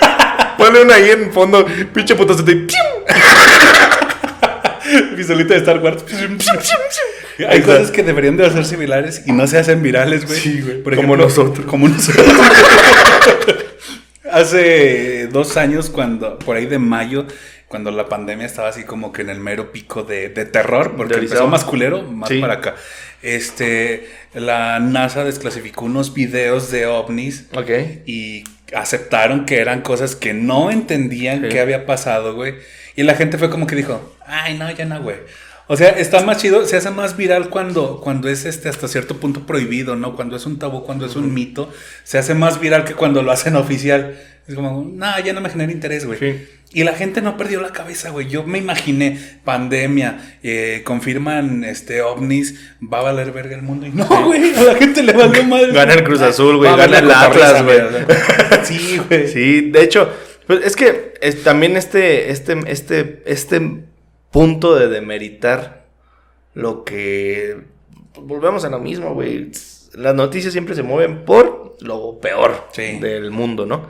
Ponle 0.61 0.83
una 0.83 0.95
ahí 0.97 1.09
en 1.11 1.33
fondo, 1.33 1.65
pinche 1.95 2.15
putazo 2.15 2.43
de... 2.43 2.67
Visualita 5.17 5.55
de 5.55 5.61
Star 5.61 5.79
Wars. 5.79 6.05
Hay 7.49 7.63
cosas 7.63 7.91
que 7.91 8.03
deberían 8.03 8.37
de 8.37 8.45
hacerse 8.45 8.77
virales 8.77 9.23
y 9.25 9.33
no 9.33 9.47
se 9.47 9.57
hacen 9.57 9.83
virales, 9.83 10.27
güey. 10.27 10.39
Sí, 10.39 10.61
güey. 10.61 10.83
Por 10.83 10.97
Como 10.97 11.17
nosotros. 11.17 11.65
Como 11.65 11.89
nosotros. 11.89 12.27
Hace 14.31 15.29
dos 15.29 15.57
años, 15.57 15.89
cuando, 15.91 16.39
por 16.39 16.57
ahí 16.57 16.67
de 16.67 16.79
mayo, 16.79 17.25
cuando 17.67 17.91
la 17.91 18.09
pandemia 18.09 18.45
estaba 18.47 18.69
así 18.69 18.85
como 18.85 19.13
que 19.13 19.23
en 19.23 19.31
el 19.31 19.41
mero 19.41 19.73
pico 19.73 20.03
de, 20.03 20.29
de 20.29 20.45
terror, 20.45 20.95
porque 20.97 21.15
De 21.15 21.21
empezó 21.23 21.47
más 21.49 21.65
culero, 21.65 22.03
más 22.03 22.29
Sí. 22.29 22.39
para 22.39 22.55
acá. 22.55 22.75
Este, 23.23 24.09
la 24.35 24.79
NASA 24.79 25.25
desclasificó 25.25 25.87
unos 25.87 26.15
videos 26.15 26.71
de 26.71 26.87
ovnis 26.87 27.47
Ok. 27.55 27.71
y 28.07 28.45
aceptaron 28.75 29.47
que 29.47 29.59
eran 29.59 29.83
cosas 29.83 30.17
que 30.17 30.33
no 30.35 30.71
entendían 30.71 31.43
Sí. 31.43 31.49
qué 31.49 31.61
había 31.61 31.87
pasado, 31.87 32.35
güey. 32.35 32.55
Y 32.97 33.03
la 33.03 33.15
gente 33.15 33.39
fue 33.39 33.51
como 33.51 33.67
que 33.67 33.77
dijo, 33.77 34.15
ay, 34.27 34.57
no, 34.59 34.71
ya 34.71 34.85
no, 34.85 35.01
güey. 35.03 35.17
O 35.67 35.77
sea, 35.77 35.91
está 35.91 36.21
más 36.23 36.39
chido, 36.39 36.67
se 36.67 36.77
hace 36.77 36.91
más 36.91 37.17
viral 37.17 37.49
cuando, 37.49 38.01
cuando 38.01 38.29
es 38.29 38.45
este 38.45 38.69
hasta 38.69 38.89
cierto 38.89 39.19
punto 39.19 39.47
prohibido, 39.47 39.95
¿no? 39.95 40.17
Cuando 40.17 40.35
es 40.37 40.45
un 40.45 40.59
tabú, 40.59 40.83
cuando 40.85 41.07
es 41.07 41.15
un 41.15 41.33
mito, 41.33 41.73
se 42.03 42.19
hace 42.19 42.35
más 42.35 42.59
viral 42.59 42.85
que 42.85 42.95
cuando 42.95 43.23
lo 43.23 43.31
hacen 43.31 43.55
oficial. 43.55 44.19
Es 44.49 44.57
como, 44.57 44.85
no, 44.93 45.21
ya 45.21 45.33
no 45.33 45.41
me 45.41 45.49
genera 45.49 45.71
interés, 45.71 46.07
güey. 46.07 46.19
Sí. 46.19 46.49
Y 46.73 46.85
la 46.85 46.93
gente 46.93 47.21
no 47.21 47.37
perdió 47.37 47.61
la 47.61 47.73
cabeza, 47.73 48.11
güey. 48.11 48.29
Yo 48.29 48.45
me 48.45 48.59
imaginé 48.59 49.19
pandemia, 49.45 50.39
eh, 50.45 50.83
confirman 50.85 51.65
este 51.65 52.01
ovnis, 52.03 52.75
va 52.81 53.01
a 53.01 53.03
valer 53.03 53.33
verga 53.33 53.57
el 53.57 53.63
mundo. 53.63 53.87
Y 53.87 53.91
no, 53.91 54.07
güey, 54.27 54.55
a 54.55 54.63
la 54.63 54.75
gente 54.77 55.03
le 55.03 55.13
valió 55.13 55.43
madre. 55.45 55.73
Gana 55.73 55.95
el 55.95 56.05
Cruz 56.05 56.21
Azul, 56.21 56.59
güey, 56.59 56.71
gana 56.77 56.99
el 56.99 57.11
Atlas, 57.11 57.65
güey. 57.65 57.79
Sí, 58.65 59.01
güey. 59.09 59.27
Sí, 59.27 59.71
de 59.71 59.83
hecho, 59.83 60.13
pues, 60.47 60.65
es 60.65 60.77
que 60.77 61.15
es, 61.21 61.43
también 61.43 61.77
este, 61.77 62.31
este, 62.31 62.57
este, 62.67 63.23
este 63.27 63.61
punto 64.31 64.77
de 64.77 64.87
demeritar 64.89 65.87
lo 66.55 66.85
que... 66.85 67.63
pues, 68.15 68.27
volvemos 68.27 68.65
a 68.65 68.69
lo 68.69 68.79
mismo, 68.79 69.15
güey. 69.15 69.51
Las 69.95 70.15
noticias 70.15 70.53
siempre 70.53 70.77
se 70.77 70.85
mueven 70.85 71.25
por 71.25 71.77
lo 71.81 72.21
peor 72.21 72.69
Sí. 72.73 72.99
del 73.01 73.33
mundo, 73.33 73.67
¿no? 73.67 73.89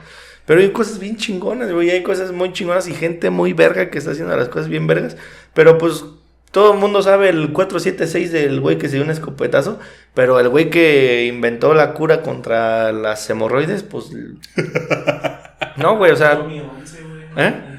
Pero 0.51 0.63
hay 0.63 0.71
cosas 0.71 0.99
bien 0.99 1.15
chingonas, 1.15 1.71
güey. 1.71 1.91
Hay 1.91 2.03
cosas 2.03 2.33
muy 2.33 2.51
chingonas 2.51 2.85
y 2.89 2.93
gente 2.93 3.29
muy 3.29 3.53
verga 3.53 3.89
que 3.89 3.97
está 3.97 4.11
haciendo 4.11 4.35
las 4.35 4.49
cosas 4.49 4.67
bien 4.67 4.85
vergas. 4.85 5.15
Pero 5.53 5.77
pues 5.77 6.03
todo 6.51 6.73
el 6.73 6.77
mundo 6.77 7.01
sabe 7.01 7.29
el 7.29 7.53
476 7.53 8.33
del 8.33 8.59
güey 8.59 8.77
que 8.77 8.89
se 8.89 8.95
dio 8.95 9.05
un 9.05 9.11
escopetazo. 9.11 9.79
Pero 10.13 10.41
el 10.41 10.49
güey 10.49 10.69
que 10.69 11.25
inventó 11.25 11.73
la 11.73 11.93
cura 11.93 12.21
contra 12.21 12.91
las 12.91 13.29
hemorroides, 13.29 13.83
pues. 13.83 14.11
No, 15.77 15.95
güey, 15.95 16.11
o 16.11 16.17
sea. 16.17 16.37
Tommy 16.37 16.59
11, 16.59 16.97
güey. 17.01 17.47
¿Eh? 17.47 17.70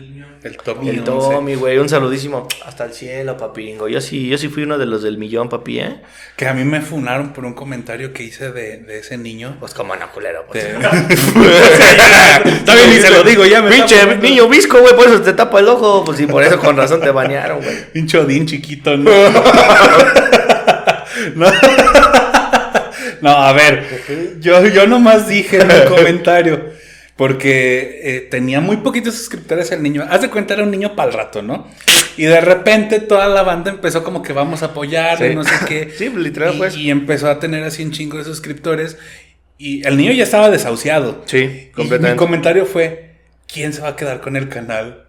El 0.42 0.56
Tommy. 0.56 0.88
El 0.88 0.96
el 0.98 1.04
Tommy, 1.04 1.54
güey, 1.54 1.78
un 1.78 1.88
saludísimo. 1.88 2.48
Hasta 2.66 2.84
el 2.84 2.92
cielo, 2.92 3.36
papingo. 3.36 3.86
Yo 3.88 4.00
sí, 4.00 4.28
yo 4.28 4.36
sí 4.38 4.48
fui 4.48 4.64
uno 4.64 4.76
de 4.76 4.86
los 4.86 5.02
del 5.02 5.16
millón, 5.16 5.48
papi, 5.48 5.78
¿eh? 5.78 6.00
Que 6.36 6.48
a 6.48 6.54
mí 6.54 6.64
me 6.64 6.80
funaron 6.80 7.32
por 7.32 7.44
un 7.44 7.54
comentario 7.54 8.12
que 8.12 8.24
hice 8.24 8.50
de, 8.50 8.78
de 8.78 8.98
ese 8.98 9.16
niño. 9.18 9.56
Pues 9.60 9.72
como 9.72 9.94
no, 9.94 10.10
culero. 10.10 10.44
Pues. 10.48 10.64
De- 10.64 10.72
Está 12.44 12.74
bien, 12.74 12.90
ni 12.90 12.96
se 12.96 13.10
lo 13.10 13.22
digo, 13.22 13.46
ya 13.46 13.62
me 13.62 13.70
Pinche 13.70 14.16
niño 14.16 14.48
visco, 14.48 14.80
güey, 14.80 14.96
por 14.96 15.06
eso 15.06 15.22
te 15.22 15.32
tapa 15.32 15.60
el 15.60 15.68
ojo. 15.68 16.04
Pues 16.04 16.18
sí, 16.18 16.26
por 16.26 16.42
eso 16.42 16.58
con 16.58 16.76
razón 16.76 17.00
te 17.00 17.12
bañaron, 17.12 17.62
güey. 17.62 17.76
Pinche 17.92 18.18
Odín 18.18 18.46
chiquito, 18.46 18.96
¿no? 18.96 19.10
no. 21.36 21.46
No, 23.20 23.30
a 23.30 23.52
ver, 23.52 23.86
yo, 24.40 24.66
yo 24.66 24.88
nomás 24.88 25.28
dije 25.28 25.60
en 25.62 25.70
el 25.70 25.84
comentario, 25.84 26.70
porque 27.16 28.00
eh, 28.04 28.20
tenía 28.30 28.60
muy 28.60 28.78
poquitos 28.78 29.14
suscriptores 29.14 29.70
el 29.72 29.82
niño. 29.82 30.04
Haz 30.08 30.22
de 30.22 30.30
cuenta, 30.30 30.54
era 30.54 30.62
un 30.64 30.70
niño 30.70 30.96
para 30.96 31.10
el 31.10 31.14
rato, 31.16 31.42
¿no? 31.42 31.66
Y 32.16 32.24
de 32.24 32.40
repente 32.40 33.00
toda 33.00 33.28
la 33.28 33.42
banda 33.42 33.70
empezó 33.70 34.02
como 34.04 34.22
que 34.22 34.32
vamos 34.32 34.62
a 34.62 34.66
apoyar, 34.66 35.18
Sí. 35.18 35.34
no 35.34 35.44
sé 35.44 35.50
qué. 35.68 35.92
Sí, 35.96 36.10
literal, 36.14 36.54
y, 36.54 36.58
pues. 36.58 36.76
y 36.76 36.90
empezó 36.90 37.28
a 37.30 37.38
tener 37.38 37.62
así 37.64 37.82
un 37.84 37.92
chingo 37.92 38.18
de 38.18 38.24
suscriptores. 38.24 38.98
Y 39.58 39.86
el 39.86 39.96
niño 39.96 40.12
ya 40.12 40.24
estaba 40.24 40.50
desahuciado. 40.50 41.22
Sí, 41.26 41.38
Y 41.38 41.46
mi 41.46 41.70
completamente. 41.72 42.16
comentario 42.16 42.66
fue: 42.66 43.12
¿quién 43.46 43.72
se 43.72 43.80
va 43.82 43.88
a 43.90 43.96
quedar 43.96 44.20
con 44.20 44.36
el 44.36 44.48
canal? 44.48 45.04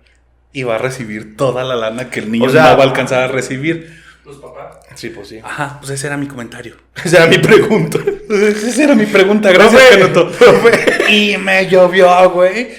Y 0.52 0.64
va 0.64 0.76
a 0.76 0.78
recibir 0.78 1.36
toda 1.36 1.64
la 1.64 1.76
lana 1.76 2.12
que 2.12 2.20
el 2.20 2.32
niño 2.32 2.46
O 2.46 2.50
sea- 2.50 2.70
no 2.72 2.78
va 2.78 2.84
a 2.84 2.88
alcanzar 2.88 3.24
a 3.24 3.28
recibir. 3.28 4.03
Los 4.26 4.38
papás. 4.38 4.78
Sí, 4.96 5.10
pues 5.10 5.28
sí. 5.28 5.40
Ajá, 5.44 5.80
pues 5.80 5.92
ese 5.92 6.08
era 6.08 6.16
mi 6.16 6.28
comentario. 6.28 6.76
Esa 7.04 7.18
era 7.18 7.28
mi 7.28 7.40
pregunta. 7.40 8.00
Esa 8.30 8.84
era 8.84 8.96
mi 8.96 9.06
pregunta, 9.06 9.52
gracias, 9.52 9.82
Canuto. 9.92 10.32
Y 11.10 11.38
me 11.38 11.68
llovió, 11.68 12.30
güey. 12.30 12.70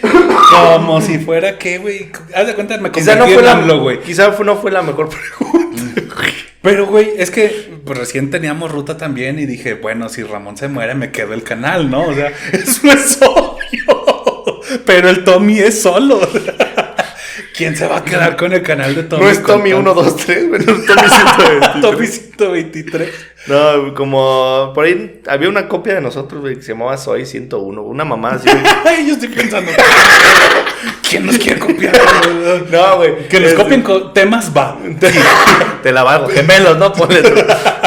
Como 0.51 1.01
si 1.03 1.19
fuera 1.19 1.59
que, 1.59 1.79
güey. 1.79 2.11
Haz 2.35 2.47
de 2.47 2.55
cuenta, 2.55 2.79
me 2.79 2.91
Quizá 2.91 3.17
no 3.17 3.27
fue 3.27 3.37
en 3.37 3.45
la, 3.45 3.53
AMLO, 3.53 3.81
güey. 3.81 4.01
quizá 4.01 4.35
no 4.43 4.57
fue 4.57 4.71
la 4.71 4.83
mejor 4.83 5.11
pregunta. 5.11 6.05
Pero, 6.63 6.87
güey, 6.87 7.13
es 7.19 7.31
que 7.31 7.79
pues, 7.85 7.99
recién 7.99 8.31
teníamos 8.31 8.73
ruta 8.73 8.97
también 8.97 9.39
y 9.39 9.45
dije, 9.45 9.75
bueno, 9.75 10.09
si 10.09 10.23
Ramón 10.23 10.57
se 10.57 10.69
muere, 10.69 10.95
me 10.95 11.13
quedo 11.13 11.35
el 11.35 11.43
canal, 11.43 11.91
¿no? 11.91 12.09
O 12.09 12.15
sea, 12.15 12.33
eso 12.53 12.91
es 12.91 13.19
obvio. 13.21 14.61
Pero 14.87 15.11
el 15.11 15.25
Tommy 15.25 15.59
es 15.59 15.83
solo. 15.83 16.27
¿Quién 17.57 17.77
se 17.77 17.87
va 17.87 17.99
a 17.99 18.05
quedar 18.05 18.37
con 18.37 18.53
el 18.53 18.63
canal 18.63 18.97
de 18.97 19.05
Tommy? 19.05 19.23
No 19.25 19.31
es 19.31 19.43
Tommy 19.43 19.71
con 19.71 19.81
1, 19.83 19.95
2, 19.95 20.17
3, 20.17 20.49
güey. 20.49 20.61
No 20.65 20.73
es 20.73 20.87
Tommy 20.87 21.09
123. 21.09 21.81
Tommy 21.83 22.07
123. 22.07 23.09
No, 23.47 23.95
como 23.95 24.73
por 24.75 24.87
ahí 24.87 25.21
había 25.29 25.49
una 25.49 25.69
copia 25.69 25.95
de 25.95 26.01
nosotros, 26.01 26.41
güey, 26.41 26.57
que 26.57 26.63
se 26.63 26.73
llamaba 26.73 26.97
Soy 26.97 27.25
101. 27.25 27.81
Una 27.81 28.05
mamá 28.05 28.31
así, 28.33 28.49
yo 29.07 29.15
estoy 29.15 29.29
pensando. 29.29 29.71
¿Quién 31.09 31.27
nos 31.27 31.39
quiere 31.39 31.61
copiar? 31.61 31.95
No, 32.73 32.97
güey. 32.97 33.29
Que 33.29 33.39
nos 33.39 33.51
Este, 33.51 33.63
copien 33.63 33.83
con 33.83 34.13
temas 34.13 34.51
va. 34.57 34.77
Te 35.83 35.93
la 35.93 36.03
valgo, 36.03 36.29
gemelos, 36.29 36.77
¿no? 36.77 36.93
Ponle. 36.93 37.23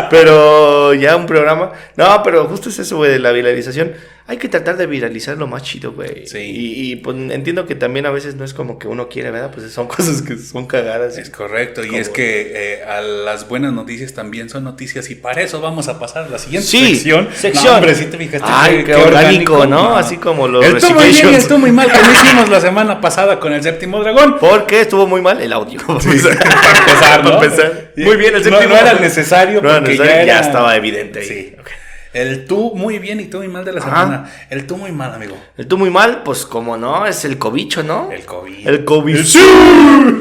Pero 0.09 0.93
ya 0.93 1.17
un 1.17 1.25
programa. 1.25 1.71
No, 1.97 2.23
pero 2.23 2.45
justo 2.45 2.69
es 2.69 2.79
eso, 2.79 2.95
güey, 2.95 3.11
de 3.11 3.19
la 3.19 3.31
viralización. 3.31 3.91
Hay 4.29 4.35
que 4.37 4.49
tratar 4.49 4.75
de 4.75 4.87
viralizar 4.87 5.37
lo 5.37 5.47
más 5.47 5.63
chido, 5.63 5.93
güey. 5.93 6.27
Sí. 6.27 6.39
Y, 6.39 6.91
y, 6.91 6.95
pues 6.97 7.15
entiendo 7.31 7.65
que 7.65 7.75
también 7.75 8.05
a 8.05 8.11
veces 8.11 8.35
no 8.35 8.43
es 8.43 8.53
como 8.53 8.77
que 8.77 8.89
uno 8.89 9.07
quiere, 9.07 9.31
¿verdad? 9.31 9.51
Pues 9.53 9.71
son 9.71 9.87
cosas 9.95 10.21
que 10.21 10.35
son 10.37 10.65
cagadas. 10.65 11.17
Es 11.17 11.29
correcto, 11.29 11.85
y 11.85 11.95
es 11.95 12.09
que 12.09 12.51
eh, 12.53 12.83
a 12.83 12.99
las 12.99 13.47
buenas 13.47 13.71
noticias 13.71 14.13
también 14.13 14.49
son 14.49 14.65
noticias, 14.65 15.09
y 15.09 15.15
para 15.15 15.41
eso 15.41 15.61
vamos 15.61 15.87
a 15.87 15.97
pasar 15.97 16.25
a 16.25 16.27
la 16.29 16.39
siguiente 16.39 16.67
Sí, 16.67 16.95
sección. 16.95 17.29
sección. 17.33 17.65
No, 17.67 17.75
hombre, 17.75 17.95
sí 17.95 18.05
te 18.07 18.17
fijaste. 18.17 18.47
Ay, 18.49 18.83
qué 18.83 18.95
orgánico, 18.95 19.65
¿no? 19.65 19.95
Así 19.95 20.17
como 20.17 20.49
los 20.49 20.65
El 20.65 20.77
tú 20.77 20.93
muy 20.93 21.05
bien 21.05 21.33
y 21.33 21.47
tú 21.47 21.57
muy 21.57 21.71
mal, 21.71 21.89
que 21.89 21.97
no 21.97 22.11
hicimos 22.23 22.49
la 22.49 22.59
semana 22.59 22.99
pasada 22.99 23.39
con 23.39 23.53
el 23.53 23.63
séptimo 23.63 24.01
dragón. 24.01 24.39
Porque 24.39 24.81
estuvo 24.81 25.07
muy 25.07 25.21
mal 25.21 25.39
el 25.41 25.53
audio. 25.53 25.79
para 25.87 25.99
empezar, 25.99 27.23
¿no? 27.23 27.31
Para 27.31 27.45
empezar. 27.45 27.91
Muy 27.95 28.17
bien, 28.17 28.35
el 28.35 28.43
séptimo. 28.43 28.67
No, 28.67 28.75
era 28.77 28.93
necesario 28.95 29.61
No 29.61 29.69
era 29.69 29.79
porque 29.79 29.97
necesario, 29.97 30.25
ya, 30.25 30.39
estaba 30.41 30.75
evidente 30.75 31.19
ahí. 31.19 31.27
Sí. 31.27 31.55
Ok. 31.57 31.69
El 32.17 32.45
tú 32.45 32.73
muy 32.73 32.97
bien 32.97 33.19
y 33.19 33.25
tú 33.25 33.37
muy 33.37 33.47
mal 33.47 33.63
de 33.63 33.73
la 33.73 33.79
Ajá. 33.79 33.89
semana. 33.89 34.31
El 34.49 34.65
tú 34.65 34.75
muy 34.75 34.91
mal, 34.91 35.13
amigo. 35.13 35.37
El 35.55 35.67
tú 35.67 35.77
muy 35.77 35.91
mal, 35.91 36.23
pues 36.23 36.47
como 36.47 36.75
no, 36.75 37.05
es 37.05 37.23
el 37.25 37.37
cobicho, 37.37 37.83
¿no? 37.83 38.09
El 38.11 38.25
COVID. 38.25 38.67
El 38.67 38.83
cobicho. 38.83 39.37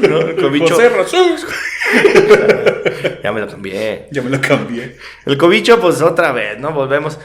¿no? 0.07 0.19
El 0.19 0.35
cobicho. 0.35 0.75
José. 0.75 0.91
Ya 3.23 3.31
me 3.31 3.41
lo 3.41 3.47
cambié. 3.47 4.07
Ya 4.11 4.21
me 4.21 4.29
lo 4.29 4.39
cambié. 4.39 4.95
El 5.25 5.37
cobicho, 5.37 5.79
pues 5.79 6.01
otra 6.01 6.31
vez, 6.31 6.59
¿no? 6.59 6.71
Volvemos. 6.71 7.17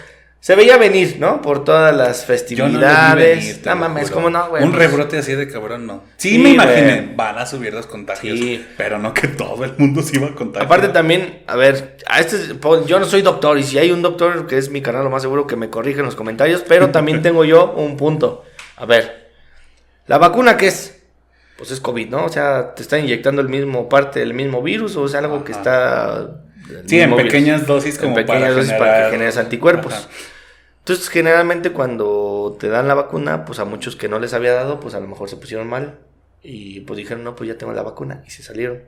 Se 0.42 0.56
veía 0.56 0.76
venir, 0.76 1.18
¿no? 1.20 1.40
Por 1.40 1.62
todas 1.62 1.94
las 1.94 2.24
festividades. 2.24 2.72
no 2.72 3.14
venir, 3.16 3.60
no 3.64 3.76
mames. 3.76 4.10
¿cómo 4.10 4.28
no, 4.28 4.48
güey? 4.48 4.64
Un 4.64 4.72
rebrote 4.72 5.18
así 5.18 5.36
de 5.36 5.46
cabrón, 5.46 5.86
no. 5.86 6.02
Sí, 6.16 6.30
Sí, 6.30 6.38
me 6.38 6.50
imaginé. 6.50 6.94
güey. 7.02 7.14
Van 7.14 7.38
a 7.38 7.46
subir 7.46 7.72
los 7.72 7.86
contagios. 7.86 8.36
Sí. 8.36 8.66
Pero 8.76 8.98
no 8.98 9.14
que 9.14 9.28
todo 9.28 9.64
el 9.64 9.74
mundo 9.78 10.02
se 10.02 10.16
iba 10.16 10.26
a 10.26 10.34
contagiar. 10.34 10.66
Aparte 10.66 10.88
también, 10.88 11.44
a 11.46 11.54
ver, 11.54 11.96
a 12.08 12.18
este, 12.18 12.58
yo 12.88 12.98
no 12.98 13.06
soy 13.06 13.22
doctor 13.22 13.56
y 13.56 13.62
si 13.62 13.78
hay 13.78 13.92
un 13.92 14.02
doctor 14.02 14.48
que 14.48 14.58
es 14.58 14.68
mi 14.68 14.82
canal, 14.82 15.04
lo 15.04 15.10
más 15.10 15.22
seguro 15.22 15.46
que 15.46 15.54
me 15.54 15.70
corrige 15.70 16.00
en 16.00 16.06
los 16.06 16.16
comentarios, 16.16 16.64
pero 16.66 16.90
también 16.90 17.22
tengo 17.22 17.44
yo 17.44 17.72
un 17.76 17.96
punto. 17.96 18.42
A 18.78 18.84
ver, 18.84 19.30
¿la 20.08 20.18
vacuna 20.18 20.56
qué 20.56 20.66
es? 20.66 21.04
Pues 21.56 21.70
es 21.70 21.78
COVID, 21.78 22.08
¿no? 22.08 22.24
O 22.24 22.28
sea, 22.28 22.74
te 22.74 22.82
está 22.82 22.98
inyectando 22.98 23.42
el 23.42 23.48
mismo 23.48 23.88
parte 23.88 24.18
del 24.18 24.34
mismo 24.34 24.60
virus 24.60 24.96
o 24.96 25.06
es 25.06 25.14
algo 25.14 25.44
que 25.44 25.52
está... 25.52 26.30
Sí, 26.86 27.00
en 27.00 27.14
pequeñas 27.16 27.66
dosis 27.66 27.96
En 27.96 28.00
como 28.02 28.14
pequeñas 28.16 28.40
para 28.42 28.52
dosis 28.54 28.70
generar... 28.72 28.88
para 28.92 29.04
que 29.06 29.12
generes 29.12 29.36
anticuerpos. 29.36 29.92
Ajá. 29.94 30.08
Entonces, 30.80 31.08
generalmente 31.10 31.70
cuando 31.70 32.56
te 32.58 32.68
dan 32.68 32.88
la 32.88 32.94
vacuna, 32.94 33.44
pues 33.44 33.58
a 33.60 33.64
muchos 33.64 33.94
que 33.96 34.08
no 34.08 34.18
les 34.18 34.34
había 34.34 34.52
dado, 34.52 34.80
pues 34.80 34.94
a 34.94 35.00
lo 35.00 35.06
mejor 35.06 35.28
se 35.28 35.36
pusieron 35.36 35.68
mal 35.68 35.98
y 36.42 36.80
pues 36.80 36.96
dijeron, 36.96 37.22
no, 37.22 37.36
pues 37.36 37.48
ya 37.48 37.56
tengo 37.56 37.72
la 37.72 37.82
vacuna 37.82 38.22
y 38.26 38.30
se 38.30 38.42
salieron. 38.42 38.82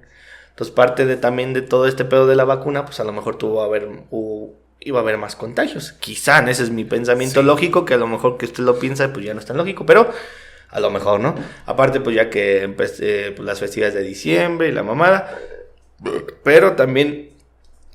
Entonces, 0.50 0.74
parte 0.74 1.06
de 1.06 1.16
también 1.16 1.52
de 1.52 1.62
todo 1.62 1.86
este 1.86 2.04
pedo 2.04 2.26
de 2.26 2.34
la 2.36 2.44
vacuna, 2.44 2.84
pues 2.84 2.98
a 3.00 3.04
lo 3.04 3.12
mejor 3.12 3.36
tuvo 3.38 3.62
a 3.62 3.66
haber, 3.66 3.88
hubo- 4.10 4.54
iba 4.80 4.98
a 4.98 5.02
haber 5.02 5.18
más 5.18 5.36
contagios. 5.36 5.92
Quizá, 5.92 6.40
ese 6.50 6.64
es 6.64 6.70
mi 6.70 6.84
pensamiento 6.84 7.40
Sí. 7.40 7.46
lógico, 7.46 7.84
que 7.84 7.94
a 7.94 7.96
lo 7.96 8.06
mejor 8.08 8.38
que 8.38 8.46
usted 8.46 8.64
lo 8.64 8.78
piensa, 8.78 9.12
pues 9.12 9.24
ya 9.24 9.32
no 9.34 9.40
es 9.40 9.46
tan 9.46 9.56
lógico, 9.56 9.86
pero 9.86 10.10
a 10.70 10.80
lo 10.80 10.90
mejor, 10.90 11.20
¿no? 11.20 11.36
Aparte, 11.66 12.00
pues 12.00 12.16
ya 12.16 12.28
que 12.28 12.62
empecé 12.62 13.30
pues, 13.36 13.46
las 13.46 13.60
festividades 13.60 13.94
de 13.94 14.02
diciembre 14.02 14.68
y 14.68 14.72
la 14.72 14.82
mamada, 14.82 15.38
pero 16.42 16.72
también... 16.72 17.30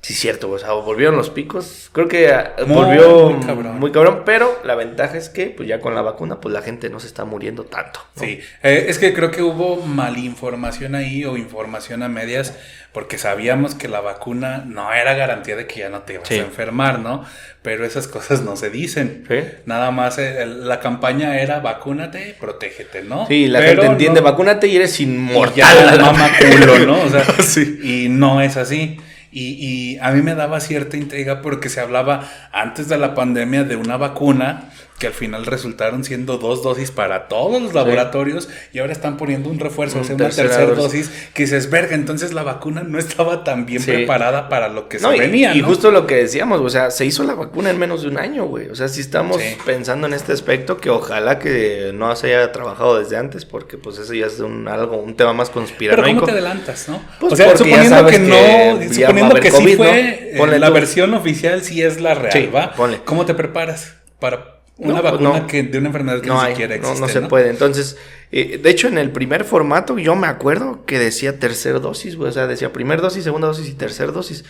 Sí, 0.02 0.14
cierto, 0.14 0.50
o 0.50 0.58
sea, 0.58 0.72
volvieron 0.72 1.16
los 1.16 1.28
picos. 1.28 1.90
Creo 1.92 2.08
que 2.08 2.30
ah, 2.32 2.54
Muy, 2.66 2.74
volvió 2.74 3.30
muy 3.30 3.46
cabrón. 3.46 3.78
muy 3.78 3.92
cabrón, 3.92 4.22
pero 4.24 4.58
la 4.64 4.74
ventaja 4.74 5.18
es 5.18 5.28
que, 5.28 5.46
pues 5.46 5.68
ya 5.68 5.78
con 5.80 5.94
la 5.94 6.00
vacuna, 6.00 6.40
pues 6.40 6.54
la 6.54 6.62
gente 6.62 6.88
no 6.88 7.00
se 7.00 7.06
está 7.06 7.26
muriendo 7.26 7.64
tanto. 7.64 8.00
¿no? 8.16 8.22
Sí, 8.22 8.40
eh, 8.62 8.86
es 8.88 8.98
que 8.98 9.12
creo 9.12 9.30
que 9.30 9.42
hubo 9.42 9.76
malinformación 9.86 10.94
ahí 10.94 11.24
o 11.26 11.36
información 11.36 12.02
a 12.02 12.08
medias 12.08 12.54
porque 12.92 13.18
sabíamos 13.18 13.74
que 13.74 13.88
la 13.88 14.00
vacuna 14.00 14.64
no 14.66 14.92
era 14.92 15.14
garantía 15.14 15.54
de 15.54 15.66
que 15.66 15.80
ya 15.80 15.90
no 15.90 16.00
te 16.00 16.14
ibas 16.14 16.26
Sí. 16.28 16.34
a 16.34 16.42
enfermar, 16.44 16.98
¿no? 16.98 17.24
Pero 17.62 17.84
esas 17.84 18.08
cosas 18.08 18.40
no 18.42 18.56
se 18.56 18.70
dicen. 18.70 19.24
Sí. 19.28 19.36
Nada 19.66 19.90
más 19.90 20.18
eh, 20.18 20.44
la 20.46 20.80
campaña 20.80 21.38
era 21.40 21.60
vacúnate, 21.60 22.34
protégete, 22.40 23.02
¿no? 23.02 23.26
Sí, 23.26 23.46
la 23.48 23.60
Pero 23.60 23.82
gente 23.82 23.86
entiende, 23.92 24.20
no- 24.22 24.24
vacúnate 24.24 24.66
y 24.66 24.76
eres 24.76 24.98
y 24.98 25.04
inmortal. 25.04 25.54
ya 25.56 25.96
mama 25.98 26.30
culo, 26.38 26.78
¿no? 26.80 27.02
O 27.02 27.08
sea, 27.10 27.22
Sí. 27.42 27.78
y 27.82 28.08
no 28.08 28.40
es 28.40 28.56
así. 28.56 28.98
Y, 29.32 29.94
y 29.94 29.98
a 29.98 30.10
mí 30.10 30.22
me 30.22 30.34
daba 30.34 30.60
cierta 30.60 30.96
intriga 30.96 31.40
porque 31.40 31.68
se 31.68 31.80
hablaba 31.80 32.28
antes 32.52 32.88
de 32.88 32.98
la 32.98 33.14
pandemia 33.14 33.64
de 33.64 33.76
una 33.76 33.96
vacuna 33.96 34.70
que 35.00 35.06
al 35.08 35.12
final 35.14 35.46
resultaron 35.46 36.04
siendo 36.04 36.36
dos 36.38 36.62
dosis 36.62 36.90
para 36.92 37.26
todos 37.26 37.60
los 37.60 37.74
laboratorios 37.74 38.48
y 38.72 38.78
ahora 38.78 38.92
están 38.92 39.16
poniendo 39.16 39.48
un 39.48 39.58
refuerzo, 39.58 39.96
o 39.96 40.00
Un 40.02 40.06
sea, 40.06 40.14
una 40.14 40.26
tercera 40.28 40.66
dosis. 40.66 40.76
dosis 41.08 41.10
que 41.34 41.42
dices, 41.44 41.70
verga, 41.70 41.94
entonces 41.96 42.32
la 42.34 42.42
vacuna 42.42 42.82
no 42.82 42.98
estaba 42.98 43.42
tan 43.42 43.64
bien 43.66 43.80
Sí. 43.82 43.90
preparada 43.90 44.48
para 44.50 44.68
lo 44.68 44.88
que 44.88 44.98
No, 44.98 45.10
se 45.10 45.16
y, 45.16 45.20
venía, 45.20 45.54
y 45.56 45.62
¿no? 45.62 45.68
justo 45.68 45.90
lo 45.90 46.06
que 46.06 46.16
decíamos, 46.16 46.60
o 46.60 46.68
sea, 46.68 46.90
se 46.90 47.06
hizo 47.06 47.24
la 47.24 47.34
vacuna 47.34 47.70
en 47.70 47.78
menos 47.78 48.02
de 48.02 48.08
un 48.08 48.18
año, 48.18 48.44
güey. 48.44 48.68
O 48.68 48.74
sea, 48.74 48.88
si 48.88 49.00
estamos 49.00 49.38
Sí. 49.40 49.56
pensando 49.64 50.06
en 50.06 50.12
este 50.12 50.32
aspecto, 50.34 50.76
que 50.76 50.90
ojalá 50.90 51.38
que 51.38 51.92
no 51.94 52.14
se 52.14 52.26
haya 52.36 52.52
trabajado 52.52 52.98
desde 52.98 53.16
antes, 53.16 53.46
porque 53.46 53.78
pues 53.78 53.98
eso 53.98 54.12
ya 54.12 54.26
es 54.26 54.38
un, 54.40 54.68
algo, 54.68 54.98
un 54.98 55.16
tema 55.16 55.32
más 55.32 55.48
Pero 55.48 55.60
conspiranoico. 55.62 56.14
¿cómo 56.20 56.26
te 56.26 56.32
adelantas, 56.32 56.88
no? 56.90 57.02
Pues 57.18 57.32
o 57.32 57.36
sea, 57.36 57.56
suponiendo 57.56 58.06
que 58.06 58.18
no, 58.18 58.92
suponiendo 58.94 59.34
que 59.36 59.50
sí 59.50 59.76
fue, 59.76 60.34
eh, 60.34 60.58
la 60.58 60.66
tú. 60.68 60.74
versión 60.74 61.14
oficial 61.14 61.62
sí 61.62 61.82
es 61.82 62.02
la 62.02 62.12
real, 62.14 62.54
¿va? 62.54 62.72
ponle. 62.74 62.98
¿Cómo 63.04 63.24
te 63.24 63.32
preparas 63.32 63.94
para 64.18 64.59
una 64.80 64.94
No, 64.94 65.02
vacuna 65.02 65.38
no. 65.40 65.46
que 65.46 65.62
de 65.62 65.78
una 65.78 65.88
enfermedad 65.88 66.20
que 66.20 66.26
no 66.28 66.34
ni 66.34 66.40
hay, 66.40 66.52
siquiera 66.52 66.76
no, 66.76 66.80
existe? 66.92 67.00
no 67.00 67.08
se 67.08 67.20
puede. 67.22 67.50
Entonces, 67.50 67.96
eh, 68.32 68.58
de 68.62 68.70
hecho, 68.70 68.88
en 68.88 68.98
el 68.98 69.10
primer 69.10 69.44
formato, 69.44 69.98
yo 69.98 70.16
me 70.16 70.26
acuerdo 70.26 70.84
que 70.86 70.98
decía 70.98 71.38
tercer 71.38 71.80
dosis, 71.80 72.16
güey. 72.16 72.30
O 72.30 72.32
sea, 72.32 72.46
decía 72.46 72.72
primer 72.72 73.00
dosis, 73.00 73.24
segunda 73.24 73.46
dosis 73.48 73.68
y 73.68 73.74
tercer 73.74 74.12
dosis. 74.12 74.44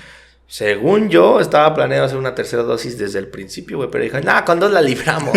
Según 0.47 1.11
yo, 1.11 1.39
estaba 1.41 1.73
planeado 1.75 2.07
hacer 2.07 2.19
una 2.19 2.35
tercera 2.35 2.65
dosis 2.65 2.99
desde 2.99 3.21
el 3.21 3.29
principio, 3.29 3.77
güey. 3.77 3.89
Pero 3.89 4.03
dije, 4.03 4.21
nah, 4.21 4.43
con 4.45 4.59
dos 4.59 4.73
la 4.73 4.83
libramos. 4.83 5.31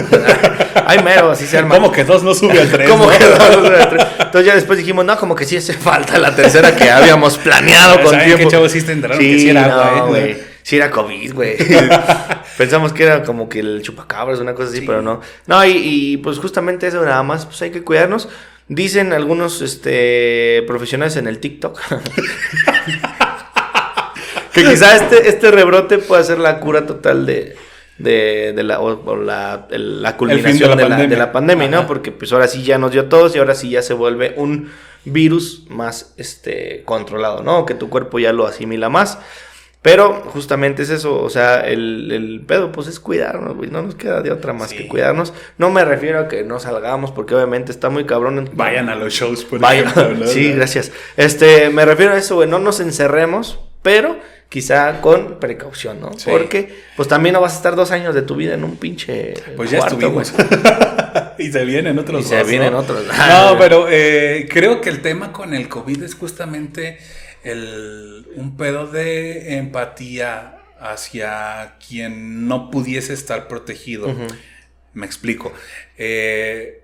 Ay, 0.87 0.99
mero, 1.03 1.29
así 1.29 1.45
se 1.45 1.57
arma. 1.59 1.75
¿Cómo 1.75 1.91
que 1.91 2.03
dos 2.03 2.23
no 2.23 2.33
sube 2.33 2.59
al 2.59 2.71
tres? 2.71 2.89
¿Cómo 2.89 3.05
no? 3.05 3.11
que 3.17 3.23
dos? 3.23 3.69
Entonces 4.19 4.45
ya 4.47 4.55
después 4.55 4.79
dijimos, 4.79 5.05
no, 5.05 5.15
como 5.19 5.35
que 5.35 5.45
sí 5.45 5.55
hace 5.57 5.73
falta 5.73 6.17
la 6.17 6.35
tercera 6.35 6.75
que 6.75 6.89
habíamos 6.89 7.37
planeado 7.37 7.97
con 8.01 8.09
¿Saben 8.09 8.25
tiempo. 8.25 8.43
qué 8.43 8.47
chavos 8.51 8.71
sí 8.71 8.81
se 8.81 8.91
enteraron 8.91 9.23
que 9.23 9.37
sí 9.39 9.49
era 9.49 9.65
agua, 9.65 10.07
no, 10.09 10.15
eh? 10.15 10.43
Sí 10.63 10.77
era 10.77 10.89
COVID, 10.91 11.33
güey. 11.33 11.57
Pensamos 12.57 12.93
que 12.93 13.03
era 13.03 13.23
como 13.23 13.49
que 13.49 13.59
el 13.59 13.81
chupacabras, 13.81 14.39
una 14.39 14.53
cosa 14.55 14.69
así, 14.69 14.79
Sí. 14.79 14.85
pero 14.87 15.01
no. 15.01 15.19
No, 15.45 15.63
y, 15.65 15.71
y, 15.71 16.17
pues 16.17 16.39
justamente 16.39 16.87
eso 16.87 17.03
nada 17.03 17.21
más, 17.23 17.45
pues 17.45 17.61
hay 17.61 17.71
que 17.71 17.83
cuidarnos. 17.83 18.29
Dicen 18.69 19.11
algunos 19.13 19.61
este, 19.61 20.63
profesionales 20.65 21.17
en 21.17 21.27
el 21.27 21.39
TikTok 21.39 21.79
que 24.53 24.63
quizá 24.63 24.95
este, 24.95 25.27
este 25.27 25.51
rebrote 25.51 25.97
pueda 25.97 26.23
ser 26.23 26.39
la 26.39 26.59
cura 26.59 26.85
total 26.85 27.25
de, 27.25 27.55
de, 27.97 28.53
de 28.55 28.63
la, 28.63 28.79
o, 28.79 29.03
o 29.05 29.15
la, 29.15 29.67
el- 29.71 30.01
la 30.01 30.15
culminación 30.15 30.69
la 30.69 30.75
de, 30.75 30.83
la, 30.83 30.89
pandemia. 30.89 31.15
de 31.15 31.17
la 31.17 31.31
pandemia, 31.31 31.67
¿no? 31.69 31.87
Porque 31.87 32.11
pues 32.11 32.31
ahora 32.31 32.47
sí 32.47 32.63
ya 32.63 32.77
nos 32.77 32.91
dio 32.91 33.01
a 33.01 33.09
todos 33.09 33.35
y 33.35 33.39
ahora 33.39 33.55
sí 33.55 33.69
ya 33.69 33.81
se 33.81 33.93
vuelve 33.93 34.33
un 34.37 34.71
virus 35.05 35.65
más 35.69 36.13
este, 36.17 36.83
controlado, 36.85 37.43
¿no? 37.43 37.65
Que 37.65 37.73
tu 37.73 37.89
cuerpo 37.89 38.19
ya 38.19 38.31
lo 38.31 38.45
asimila 38.47 38.89
más. 38.89 39.17
Pero 39.83 40.21
justamente 40.27 40.81
es 40.83 40.89
eso, 40.89 41.21
o 41.21 41.29
sea, 41.29 41.59
el, 41.59 42.09
el 42.11 42.41
pedo 42.47 42.71
pues 42.71 42.87
es 42.87 42.99
cuidarnos, 43.01 43.55
güey, 43.55 43.69
no 43.69 43.81
nos 43.83 43.95
queda 43.95 44.21
de 44.21 44.31
otra 44.31 44.53
más 44.53 44.69
Sí. 44.69 44.77
que 44.77 44.87
cuidarnos. 44.87 45.33
No 45.57 45.69
me 45.71 45.83
refiero 45.85 46.19
a 46.21 46.27
que 46.29 46.43
no 46.43 46.57
salgamos 46.59 47.11
porque 47.11 47.35
obviamente 47.35 47.71
está 47.71 47.89
muy 47.89 48.05
cabrón. 48.05 48.49
Vayan 48.53 48.87
a 48.89 48.95
los 48.95 49.13
shows, 49.13 49.43
por 49.43 49.59
Vayan. 49.59 49.87
ejemplo. 49.89 50.25
Sí, 50.33 50.53
gracias. 50.53 50.91
Este, 51.17 51.69
me 51.69 51.83
refiero 51.85 52.13
a 52.13 52.17
eso, 52.17 52.35
güey, 52.35 52.47
no 52.49 52.59
nos 52.59 52.79
encerremos, 52.79 53.59
pero 53.81 54.15
quizá 54.47 55.01
con 55.01 55.39
precaución, 55.41 55.99
¿no? 55.99 56.13
Sí. 56.17 56.29
Porque 56.31 56.73
pues 56.95 57.09
también 57.09 57.33
no 57.33 57.41
vas 57.41 57.53
a 57.53 57.57
estar 57.57 57.75
dos 57.75 57.91
años 57.91 58.15
de 58.15 58.21
tu 58.21 58.35
vida 58.37 58.53
en 58.53 58.63
un 58.63 58.77
pinche 58.77 59.33
Pues 59.57 59.69
ya 59.69 59.79
cuarto, 59.79 59.95
estuvimos. 59.95 60.33
y 61.39 61.51
se 61.51 61.65
vienen 61.65 61.99
otros 61.99 62.21
Y 62.21 62.29
se 62.29 62.37
dos, 62.37 62.47
vienen 62.47 62.71
¿no? 62.71 62.79
otros. 62.79 63.03
No, 63.05 63.55
pero 63.59 63.87
eh, 63.89 64.47
creo 64.49 64.79
que 64.79 64.89
el 64.89 65.01
tema 65.01 65.33
con 65.33 65.53
el 65.53 65.67
COVID 65.67 66.03
es 66.03 66.15
justamente 66.15 66.99
el, 67.43 68.27
un 68.35 68.57
pedo 68.57 68.87
de 68.87 69.57
empatía 69.57 70.59
hacia 70.79 71.75
quien 71.85 72.47
no 72.47 72.69
pudiese 72.71 73.13
estar 73.13 73.47
protegido. 73.47 74.13
Me 74.93 75.05
explico. 75.05 75.53
Eh, 75.97 76.83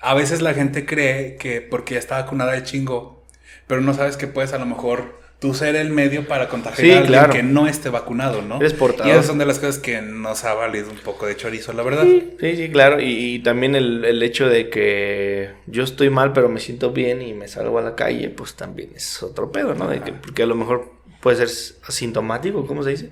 a 0.00 0.14
veces 0.14 0.40
la 0.40 0.54
gente 0.54 0.86
cree 0.86 1.36
que 1.36 1.60
porque 1.60 1.94
ya 1.94 2.00
está 2.00 2.20
vacunada 2.22 2.52
de 2.52 2.62
chingo, 2.62 3.24
pero 3.66 3.80
no 3.80 3.92
sabes 3.94 4.16
que 4.16 4.26
puedes 4.26 4.52
a 4.52 4.58
lo 4.58 4.66
mejor 4.66 5.20
tú 5.40 5.54
ser 5.54 5.74
el 5.74 5.90
medio 5.90 6.28
para 6.28 6.48
contagiar 6.48 6.86
Sí, 6.86 6.90
a 6.92 6.98
alguien 6.98 7.08
claro. 7.12 7.32
que 7.32 7.42
no 7.42 7.66
esté 7.66 7.88
vacunado, 7.88 8.42
¿no? 8.42 8.56
Eres 8.58 8.74
portador. 8.74 9.08
Y 9.08 9.10
esas 9.10 9.26
son 9.26 9.38
de 9.38 9.46
las 9.46 9.58
cosas 9.58 9.78
que 9.78 10.00
nos 10.02 10.44
ha 10.44 10.54
valido 10.54 10.90
un 10.90 10.98
poco 10.98 11.26
de 11.26 11.34
chorizo, 11.36 11.72
la 11.72 11.82
verdad. 11.82 12.04
Sí, 12.04 12.34
sí, 12.38 12.56
sí, 12.56 12.70
claro. 12.70 13.00
Y, 13.00 13.34
y 13.34 13.38
también 13.40 13.74
el, 13.74 14.04
el 14.04 14.22
hecho 14.22 14.48
de 14.48 14.68
que 14.70 15.50
yo 15.66 15.82
estoy 15.82 16.10
mal, 16.10 16.32
pero 16.32 16.48
me 16.48 16.60
siento 16.60 16.92
bien 16.92 17.22
y 17.22 17.32
me 17.34 17.48
salgo 17.48 17.78
a 17.78 17.82
la 17.82 17.96
calle, 17.96 18.28
pues 18.28 18.54
también 18.54 18.90
es 18.94 19.22
otro 19.22 19.50
pedo, 19.50 19.74
¿no? 19.74 19.88
De 19.88 20.00
que, 20.02 20.12
porque 20.12 20.42
a 20.42 20.46
lo 20.46 20.54
mejor 20.54 20.92
puede 21.20 21.44
ser 21.44 21.76
asintomático, 21.88 22.66
¿cómo 22.66 22.82
se 22.82 22.90
dice? 22.90 23.10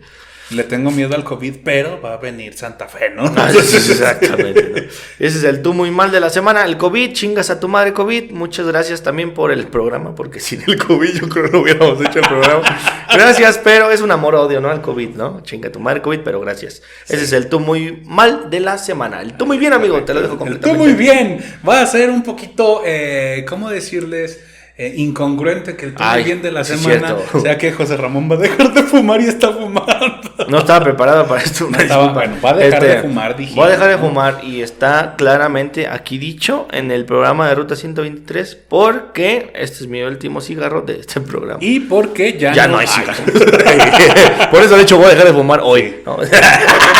Le 0.51 0.65
tengo 0.65 0.91
miedo 0.91 1.15
al 1.15 1.25
COVID, 1.25 1.57
pero 1.63 2.01
va 2.01 2.15
a 2.15 2.17
venir 2.17 2.55
Santa 2.55 2.89
Fe, 2.89 3.11
¿no? 3.11 3.25
Ah, 3.37 3.51
Exactamente. 3.53 4.63
¿no? 4.71 4.77
Ese 5.27 5.39
es 5.39 5.45
el 5.45 5.61
tú 5.61 5.75
muy 5.75 5.91
mal 5.91 6.11
de 6.11 6.21
la 6.21 6.31
semana. 6.31 6.65
El 6.65 6.79
COVID, 6.79 7.13
chingas 7.13 7.51
a 7.51 7.61
tu 7.61 7.69
madre 7.69 7.93
COVID. 7.93 8.31
Muchas 8.31 8.67
gracias 8.67 9.03
también 9.03 9.35
por 9.35 9.53
el 9.53 9.67
programa, 9.67 10.15
porque 10.15 10.41
sin 10.41 10.63
el 10.67 10.79
COVID 10.83 11.11
yo 11.21 11.29
creo 11.29 11.45
que 11.45 11.51
no 11.53 11.61
hubiéramos 11.61 12.01
hecho 12.01 12.21
el 12.21 12.29
programa. 12.29 12.63
Gracias, 13.13 13.61
pero 13.63 13.91
es 13.91 14.01
un 14.01 14.11
amor-odio, 14.11 14.61
¿no? 14.61 14.71
Al 14.71 14.81
COVID, 14.81 15.11
¿no? 15.11 15.43
Chinga 15.43 15.69
a 15.69 15.73
tu 15.73 15.81
madre 15.81 16.01
COVID, 16.01 16.21
pero 16.25 16.41
gracias. 16.41 16.83
Ese 17.09 17.25
es 17.25 17.33
el 17.33 17.49
tú 17.49 17.61
muy 17.61 18.03
mal 18.07 18.49
de 18.49 18.61
la 18.61 18.79
semana. 18.79 19.21
El 19.21 19.35
tú 19.37 19.45
muy 19.45 19.59
bien, 19.59 19.75
amigo, 19.75 20.03
te 20.05 20.15
lo 20.15 20.23
dejo 20.23 20.33
El 20.35 20.39
completamente. 20.39 20.79
tú 20.79 20.83
muy 20.83 20.95
bien. 20.95 21.45
Va 21.69 21.83
a 21.83 21.87
ser 21.87 22.09
un 22.09 22.23
poquito, 22.23 22.83
eh, 22.87 23.45
¿cómo 23.47 23.69
decirles? 23.69 24.41
Eh, 24.81 24.95
incongruente 24.97 25.75
que 25.75 25.87
el 25.87 25.95
muy 25.99 26.23
bien 26.23 26.41
de 26.41 26.53
la 26.53 26.63
sí 26.63 26.79
semana 26.79 27.17
cierto. 27.17 27.41
sea 27.43 27.59
que 27.59 27.73
José 27.73 27.97
Ramón 27.97 28.31
va 28.31 28.37
a 28.37 28.39
dejar 28.39 28.73
de 28.73 28.85
fumar 28.85 29.21
y 29.21 29.25
está 29.25 29.51
fumando. 29.53 30.21
No 30.49 30.59
estaba 30.59 30.85
preparado 30.85 31.27
para 31.27 31.43
esto. 31.43 31.67
una 31.67 31.79
estaba-. 31.79 32.05
Este, 32.07 32.15
bueno, 32.15 32.37
va 32.45 32.51
a 32.51 32.55
dejar 32.55 32.83
de 32.85 32.99
fumar, 33.03 33.37
dijimos, 33.37 33.57
Voy 33.57 33.67
a 33.67 33.71
dejar 33.73 33.89
de 33.89 33.97
¿no? 33.97 34.03
fumar 34.09 34.41
y 34.45 34.63
está 34.63 35.15
claramente 35.19 35.89
aquí 35.89 36.17
dicho 36.19 36.69
en 36.71 36.93
el 36.93 37.05
programa 37.07 37.49
de 37.49 37.57
Ruta 37.57 37.75
123 37.75 38.55
porque 38.69 39.51
este 39.57 39.83
es 39.83 39.89
mi 39.89 40.01
último 40.03 40.41
cigarro 40.41 40.83
de 40.83 41.01
este 41.01 41.21
programa. 41.23 41.59
Y 41.61 41.81
porque 41.81 42.39
ya, 42.39 42.53
ya 42.55 42.69
no 42.69 42.79
hay 42.79 42.87
cigarros. 42.87 43.19
Por 44.53 44.63
eso, 44.63 44.77
de 44.77 44.83
hecho, 44.83 44.97
voy 44.97 45.07
a 45.07 45.11
dejar 45.11 45.27
de 45.27 45.33
fumar 45.33 45.61
hoy. 45.63 45.97
¿no? 46.07 46.19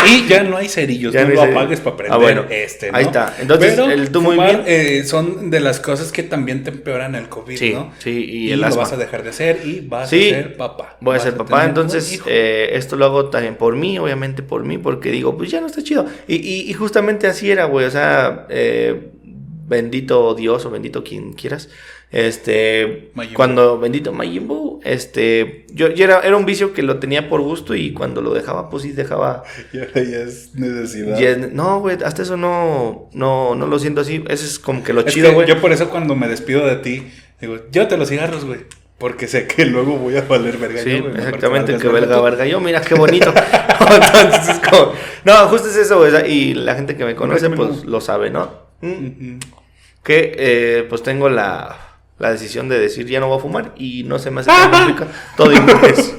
Y 0.05 0.27
ya 0.27 0.43
no 0.43 0.57
hay 0.57 0.67
cerillos, 0.67 1.13
Ya 1.13 1.21
no 1.23 1.29
no 1.29 1.35
lo 1.35 1.43
apagues 1.43 1.79
para 1.79 1.95
prender 1.95 2.13
Ah, 2.13 2.21
bueno. 2.21 2.43
este, 2.49 2.91
¿no? 2.91 2.97
Ahí 2.97 3.05
está. 3.05 3.33
Entonces, 3.39 3.71
Pero 3.75 3.89
el 3.89 4.11
tú 4.11 4.21
muy 4.21 4.35
fumar, 4.35 4.49
bien. 4.49 4.63
eh, 4.67 5.03
son 5.05 5.49
de 5.49 5.59
las 5.61 5.79
cosas 5.79 6.11
que 6.11 6.23
también 6.23 6.63
te 6.63 6.71
empeoran 6.71 7.15
el 7.15 7.29
COVID, 7.29 7.57
Sí, 7.57 7.68
¿no? 7.73 7.91
sí, 7.99 8.25
y 8.29 8.47
y 8.49 8.51
el 8.51 8.61
lo 8.61 8.67
asma. 8.67 8.83
vas 8.83 8.93
a 8.93 8.97
dejar 8.97 9.23
de 9.23 9.29
hacer 9.29 9.61
y 9.65 9.81
vas 9.81 10.09
Sí, 10.09 10.29
a 10.31 10.35
ser 10.35 10.57
papá. 10.57 10.97
Voy 11.01 11.15
a 11.15 11.19
ser 11.19 11.35
papá, 11.35 11.65
entonces 11.65 12.21
eh, 12.27 12.69
esto 12.73 12.95
lo 12.95 13.05
hago 13.05 13.29
también 13.29 13.55
por 13.55 13.75
mí, 13.75 13.97
obviamente 13.99 14.43
por 14.43 14.63
mí, 14.65 14.77
porque 14.77 15.11
digo, 15.11 15.37
pues 15.37 15.51
ya 15.51 15.61
no 15.61 15.67
está 15.67 15.83
chido. 15.83 16.05
Y, 16.27 16.35
y- 16.35 16.69
y 16.69 16.73
justamente 16.73 17.27
así 17.27 17.49
era, 17.51 17.65
güey, 17.65 17.85
o 17.85 17.91
sea, 17.91 18.45
eh, 18.49 19.09
bendito 19.67 20.33
Dios 20.35 20.65
o 20.65 20.69
bendito 20.71 21.03
quien 21.03 21.33
quieras. 21.33 21.69
Este, 22.11 23.11
cuando 23.35 23.77
bendito 23.79 24.11
Majin 24.11 24.47
Buu, 24.47 24.79
este, 24.83 25.67
yo, 25.71 25.89
yo 25.89 26.03
era, 26.05 26.21
era 26.21 26.35
un 26.37 26.45
vicio 26.45 26.73
que 26.73 26.81
lo 26.81 26.97
tenía 26.97 27.29
por 27.29 27.41
gusto 27.41 27.75
y 27.75 27.93
cuando 27.93 28.23
lo 28.23 28.33
dejaba, 28.33 28.67
pues 28.71 28.81
sí 28.81 28.93
dejaba. 28.93 29.43
Ya, 29.73 29.87
ya 29.93 30.01
es 30.23 30.55
necesidad. 30.55 31.21
es- 31.21 31.53
no, 31.53 31.79
güey, 31.81 31.97
hasta 32.03 32.23
eso 32.23 32.35
no, 32.35 33.09
no, 33.13 33.53
no 33.53 33.67
lo 33.67 33.77
siento 33.77 34.01
así. 34.01 34.23
Ese 34.27 34.45
es 34.45 34.57
como 34.57 34.83
que 34.83 34.91
lo 34.91 35.01
Es 35.01 35.13
chido, 35.13 35.33
güey. 35.33 35.47
yo 35.47 35.61
por 35.61 35.71
eso 35.71 35.91
cuando 35.91 36.15
me 36.15 36.27
despido 36.27 36.65
de 36.65 36.77
ti, 36.77 37.03
digo, 37.41 37.57
llévate 37.71 37.97
los 37.97 38.09
cigarros, 38.09 38.45
güey. 38.45 38.61
Porque 38.97 39.27
sé 39.27 39.47
que 39.47 39.65
luego 39.65 39.95
voy 39.97 40.17
a 40.17 40.21
valer 40.23 40.57
verga. 40.57 40.83
Sí, 40.83 40.97
yo, 40.97 41.03
güey. 41.03 41.17
Exactamente, 41.17 41.71
que 41.77 41.87
tú. 41.87 41.91
verga 41.91 42.45
yo, 42.45 42.59
mira 42.59 42.81
qué 42.81 42.95
bonito. 42.95 43.33
Entonces 43.79 44.49
es 44.49 44.59
como, 44.69 44.93
no, 45.23 45.33
justo 45.47 45.69
es 45.69 45.77
eso, 45.77 45.99
güey, 45.99 46.31
y 46.31 46.53
la 46.53 46.75
gente 46.75 46.97
que 46.97 47.05
me 47.05 47.15
conoce 47.15 47.49
pues 47.49 47.85
lo 47.85 48.01
sabe, 48.01 48.29
¿no? 48.29 48.51
Mm, 48.81 48.87
Ujú. 48.91 49.39
Que 50.03 50.35
eh, 50.37 50.85
pues 50.89 51.01
tengo 51.03 51.29
la, 51.29 51.77
la 52.17 52.31
decisión 52.31 52.67
de 52.69 52.79
decir 52.79 53.05
ya 53.07 53.19
no 53.19 53.27
voy 53.27 53.37
a 53.37 53.41
fumar 53.41 53.73
y 53.77 54.03
no 54.03 54.19
se 54.19 54.31
me 54.31 54.41
hace 54.41 54.49
tan 54.71 54.71
complicado, 54.71 55.11
todo 55.37 55.53
inglés. 55.53 56.15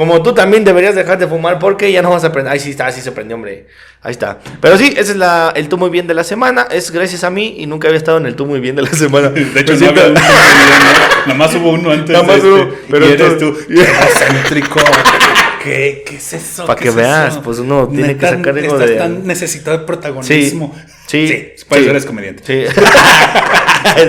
Como 0.00 0.22
tú 0.22 0.32
también 0.32 0.64
deberías 0.64 0.94
dejar 0.94 1.18
de 1.18 1.26
fumar 1.26 1.58
porque 1.58 1.92
ya 1.92 2.00
no 2.00 2.08
vas 2.08 2.24
a 2.24 2.28
aprender. 2.28 2.50
Ahí 2.50 2.58
sí 2.58 2.70
está, 2.70 2.86
así 2.86 3.02
se 3.02 3.12
prendió, 3.12 3.36
hombre. 3.36 3.66
Ahí 4.00 4.12
está. 4.12 4.38
Pero 4.58 4.78
sí, 4.78 4.94
ese 4.96 5.12
es 5.12 5.16
la, 5.18 5.52
el 5.54 5.68
tú 5.68 5.76
muy 5.76 5.90
bien 5.90 6.06
de 6.06 6.14
la 6.14 6.24
semana. 6.24 6.66
Es 6.70 6.90
gracias 6.90 7.22
a 7.22 7.28
mí 7.28 7.56
y 7.58 7.66
nunca 7.66 7.88
había 7.88 7.98
estado 7.98 8.16
en 8.16 8.24
el 8.24 8.34
tú 8.34 8.46
muy 8.46 8.60
bien 8.60 8.76
de 8.76 8.80
la 8.80 8.92
semana. 8.92 9.28
De 9.28 9.60
hecho, 9.60 9.74
no 9.74 9.88
había 9.90 10.06
un 10.06 10.14
¿no? 10.14 10.20
Nada 10.20 11.34
más 11.34 11.54
hubo 11.54 11.72
uno 11.72 11.90
antes 11.90 12.08
Nada 12.10 12.24
más 12.24 12.42
de 12.42 12.48
este, 12.48 12.62
hubo, 12.62 12.74
pero 12.90 13.06
y 13.06 13.12
eres 13.12 13.36
tú-. 13.38 13.54
Egocéntrico. 13.68 14.80
¿Qué, 15.62 16.02
¿Qué 16.06 16.16
es 16.16 16.32
eso? 16.32 16.64
Pa' 16.64 16.74
¿Qué 16.76 16.84
que 16.84 16.88
es 16.88 16.94
veas, 16.94 17.32
eso? 17.34 17.42
pues 17.42 17.58
uno 17.58 17.86
tiene 17.88 18.16
que 18.16 18.24
Neta, 18.24 18.30
sacar 18.30 18.56
algo 18.58 18.78
de- 18.78 18.96
tan 18.96 19.26
necesitado 19.26 19.76
de 19.80 19.84
protagonismo. 19.84 20.74
Sí, 20.74 20.92
Sí, 21.10 21.52
por 21.68 21.78
eso 21.78 21.90
eres 21.90 22.06
comediante. 22.06 22.42
Sí. 22.46 22.80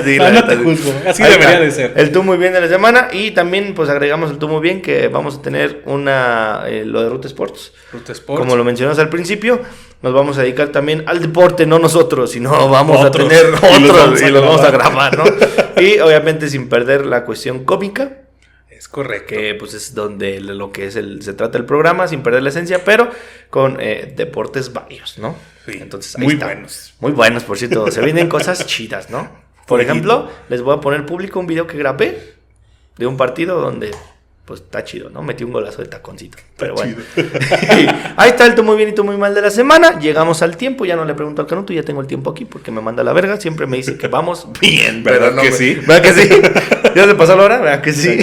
Sí, 0.04 0.18
no 0.18 0.30
neta, 0.32 0.48
te 0.48 0.58
sí. 0.58 0.64
juzgo, 0.64 0.94
así 1.08 1.24
Ahí 1.24 1.32
debería 1.32 1.52
está. 1.54 1.64
de 1.66 1.72
ser. 1.72 1.94
El 1.96 2.12
tú 2.12 2.24
muy 2.24 2.38
bien 2.38 2.54
de 2.54 2.62
la 2.62 2.68
semana 2.68 3.08
y 3.12 3.32
también 3.32 3.74
pues 3.74 3.90
agregamos 3.90 4.30
el 4.32 4.38
tú 4.38 4.48
muy 4.48 4.62
bien 4.62 4.82
que 4.82 5.08
vamos 5.08 5.38
a 5.38 5.42
tener 5.42 5.82
una 5.86 6.64
eh, 6.68 6.84
lo 6.86 7.02
de 7.04 7.10
Ruta 7.10 7.28
Sports. 7.28 7.74
Ruta 7.92 8.12
Sports. 8.12 8.40
Como 8.40 8.56
lo 8.56 8.64
mencionamos 8.64 9.00
al 9.00 9.10
principio, 9.10 9.62
nos 10.02 10.14
vamos 10.14 10.38
a 10.38 10.42
dedicar 10.42 10.70
también 10.70 11.04
al 11.08 11.22
deporte, 11.22 11.66
no 11.66 11.80
nosotros, 11.80 12.32
sino 12.32 12.70
vamos 12.70 13.04
Otros. 13.04 13.26
a 13.26 13.30
tener 13.30 13.46
Y 13.48 13.84
los 13.84 13.92
otros 13.92 13.98
vamos 13.98 14.22
a 14.22 14.28
y 14.28 14.32
los 14.32 14.44
vamos 14.46 14.62
a 14.62 14.72
grabar, 14.72 15.18
¿no? 15.18 15.24
y 15.82 16.00
obviamente 16.00 16.50
sin 16.50 16.70
perder 16.70 17.06
la 17.06 17.24
cuestión 17.24 17.64
cómica, 17.66 18.18
Es 18.82 18.88
correcto. 18.88 19.36
que 19.36 19.54
pues 19.54 19.76
es 19.76 19.94
donde 19.94 20.40
lo 20.42 20.72
que 20.72 20.88
es 20.88 20.96
el, 20.96 21.22
se 21.22 21.34
trata 21.34 21.56
el 21.60 21.66
programa, 21.66 22.08
sin 22.08 22.24
perder 22.24 22.42
la 22.42 22.50
esencia, 22.50 22.84
pero 22.84 23.12
con 23.52 23.78
eh, 23.80 24.12
deportes 24.18 24.74
varios, 24.74 25.20
¿no? 25.20 25.36
Sí, 25.68 25.74
Entonces, 25.80 26.16
ahí 26.16 26.24
muy 26.24 26.34
está. 26.34 26.48
buenos. 26.48 26.96
Muy 27.00 27.12
buenos, 27.12 27.44
por 27.44 27.60
cierto. 27.60 27.92
Se 27.92 28.02
vienen 28.02 28.28
cosas 28.28 28.66
chidas, 28.66 29.12
¿no? 29.12 29.30
Por 29.68 29.82
ejemplo, 29.82 30.32
les 30.50 30.64
voy 30.64 30.76
a 30.76 30.82
poner 30.82 31.06
público 31.06 31.40
un 31.40 31.46
video 31.46 31.68
que 31.68 31.78
grabé 31.78 32.34
de 32.98 33.06
un 33.06 33.18
partido 33.18 33.62
donde, 33.62 33.92
pues 34.52 34.64
está 34.64 34.84
chido, 34.84 35.10
¿no? 35.10 35.24
Metí 35.24 35.46
un 35.46 35.54
golazo 35.54 35.82
de 35.82 35.88
taconcito. 35.88 36.38
Pero 36.58 36.74
bueno. 36.76 36.98
Ahí 38.18 38.32
está 38.32 38.46
el 38.46 38.54
tú 38.54 38.64
muy 38.64 38.76
bien 38.76 38.90
y 38.90 38.92
tú 38.92 39.06
muy 39.06 39.16
mal 39.16 39.34
de 39.34 39.42
la 39.42 39.50
semana. 39.50 39.98
Llegamos 39.98 40.42
al 40.42 40.58
tiempo. 40.58 40.84
Ya 40.84 40.98
no 40.98 41.06
le 41.06 41.14
pregunto 41.14 41.42
al 41.42 41.48
Canuto, 41.48 41.72
ya 41.72 41.84
tengo 41.84 42.02
el 42.02 42.08
tiempo 42.08 42.32
aquí 42.32 42.44
porque 42.44 42.70
me 42.70 42.82
manda 42.82 43.02
la 43.02 43.14
verga. 43.14 43.40
Siempre 43.40 43.66
me 43.66 43.78
dice 43.78 43.98
que 43.98 44.10
vamos 44.10 44.50
bien. 44.60 45.06
¿Verdad 45.06 45.20
pero 45.30 45.36
no 45.38 45.42
que 45.42 45.54
sí? 45.54 45.76
¿Verdad 45.76 46.02
que 46.02 46.14
sí? 46.14 46.30
¿Ya 46.96 47.06
se 47.06 47.16
pasó 47.16 47.38
la 47.38 47.44
hora? 47.44 47.60
¿Verdad 47.60 47.82
que 47.82 47.94
sí? 47.94 48.20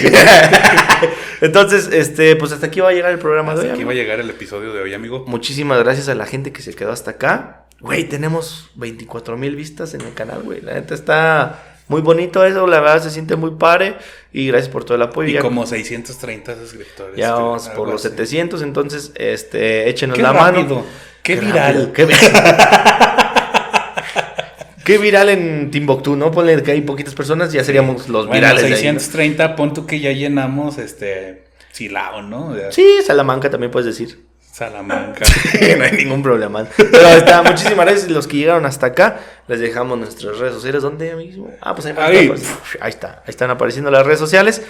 Entonces, 1.40 1.88
este, 1.92 2.36
pues 2.36 2.52
hasta 2.52 2.66
aquí 2.66 2.80
va 2.80 2.90
a 2.90 2.92
llegar 2.92 3.10
el 3.10 3.18
programa 3.18 3.54
de 3.54 3.60
Hasta 3.60 3.64
hoy. 3.68 3.70
aquí 3.70 3.76
amigo. 3.82 3.88
va 3.88 3.92
a 3.92 3.96
llegar 3.96 4.20
el 4.20 4.28
episodio 4.28 4.74
de 4.74 4.82
hoy, 4.82 4.92
amigo. 4.92 5.24
Muchísimas 5.26 5.78
gracias 5.82 6.10
a 6.10 6.14
la 6.14 6.26
gente 6.26 6.52
que 6.52 6.60
se 6.60 6.74
quedó 6.74 6.92
hasta 6.92 7.12
acá. 7.12 7.64
Güey, 7.80 8.04
tenemos 8.04 8.68
24 8.74 9.38
mil 9.38 9.56
vistas 9.56 9.94
en 9.94 10.02
el 10.02 10.12
canal, 10.12 10.42
güey. 10.42 10.60
La 10.60 10.74
neta 10.74 10.94
está 10.94 11.77
muy 11.88 12.00
bonito 12.02 12.44
eso, 12.44 12.66
la 12.66 12.80
verdad 12.80 13.02
se 13.02 13.10
siente 13.10 13.36
muy 13.36 13.52
padre. 13.52 13.96
Y 14.32 14.48
gracias 14.48 14.68
por 14.70 14.84
todo 14.84 14.96
el 14.96 15.02
apoyo. 15.02 15.30
Y 15.30 15.34
Ya, 15.34 15.40
como 15.40 15.66
630 15.66 16.56
suscriptores. 16.56 17.16
ya 17.16 17.32
vamos 17.32 17.68
por 17.70 17.88
los 17.88 18.04
así. 18.04 18.10
700, 18.10 18.62
entonces, 18.62 19.12
este, 19.16 19.88
échenos 19.88 20.16
Qué 20.16 20.22
la 20.22 20.32
rápido, 20.32 20.62
mano. 20.76 20.84
qué 21.22 21.36
viral. 21.36 21.92
rápido, 21.94 21.96
Qué, 22.06 22.06
qué 24.84 24.98
viral 24.98 25.28
en 25.30 25.70
Timbuktu, 25.70 26.16
¿no? 26.16 26.30
Ponle 26.30 26.62
que 26.62 26.72
hay 26.72 26.80
poquitas 26.82 27.14
personas, 27.14 27.52
ya 27.52 27.64
seríamos 27.64 28.08
los 28.08 28.26
Bueno, 28.26 28.40
virales. 28.40 28.62
de 28.62 28.66
ahí, 28.68 28.72
¿no? 28.72 28.78
630, 29.00 29.56
pon 29.56 29.74
tú 29.74 29.86
que 29.86 30.00
ya 30.00 30.12
llenamos 30.12 30.78
este 30.78 31.44
Silao, 31.72 32.22
¿no? 32.22 32.54
Sí, 32.70 32.86
Salamanca 33.06 33.50
también 33.50 33.70
puedes 33.70 33.86
decir. 33.86 34.26
Salamanca. 34.58 35.24
no 35.78 35.84
hay 35.84 35.92
ningún 35.92 36.22
problema. 36.22 36.66
Pero 36.76 37.08
está, 37.10 37.42
muchísimas 37.42 37.86
gracias 37.86 38.10
los 38.10 38.26
que 38.26 38.38
llegaron 38.38 38.66
hasta 38.66 38.86
acá. 38.86 39.18
Les 39.46 39.60
dejamos 39.60 39.96
nuestras 39.98 40.38
redes 40.38 40.54
sociales. 40.54 40.82
¿Dónde 40.82 41.14
mismo? 41.14 41.50
Ah, 41.60 41.74
pues 41.74 41.86
ahí, 41.86 41.94
Ahí. 41.96 42.16
Ahí, 42.16 42.42
ahí 42.80 42.90
está. 42.90 43.22
Ahí 43.24 43.28
están 43.30 43.50
apareciendo 43.50 43.90
las 43.90 44.04
redes 44.04 44.18
sociales. 44.18 44.62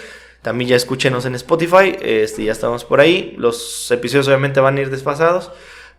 También 0.43 0.69
ya 0.71 0.77
escúchenos 0.77 1.25
en 1.25 1.35
Spotify. 1.37 1.97
Este, 2.03 2.45
ya 2.45 2.53
estamos 2.53 2.85
por 2.85 3.01
ahí. 3.01 3.35
Los 3.39 3.91
episodios 3.91 4.29
obviamente 4.29 4.61
van 4.61 4.77
a 4.77 4.81
ir 4.83 4.91
desfasados. 4.91 5.51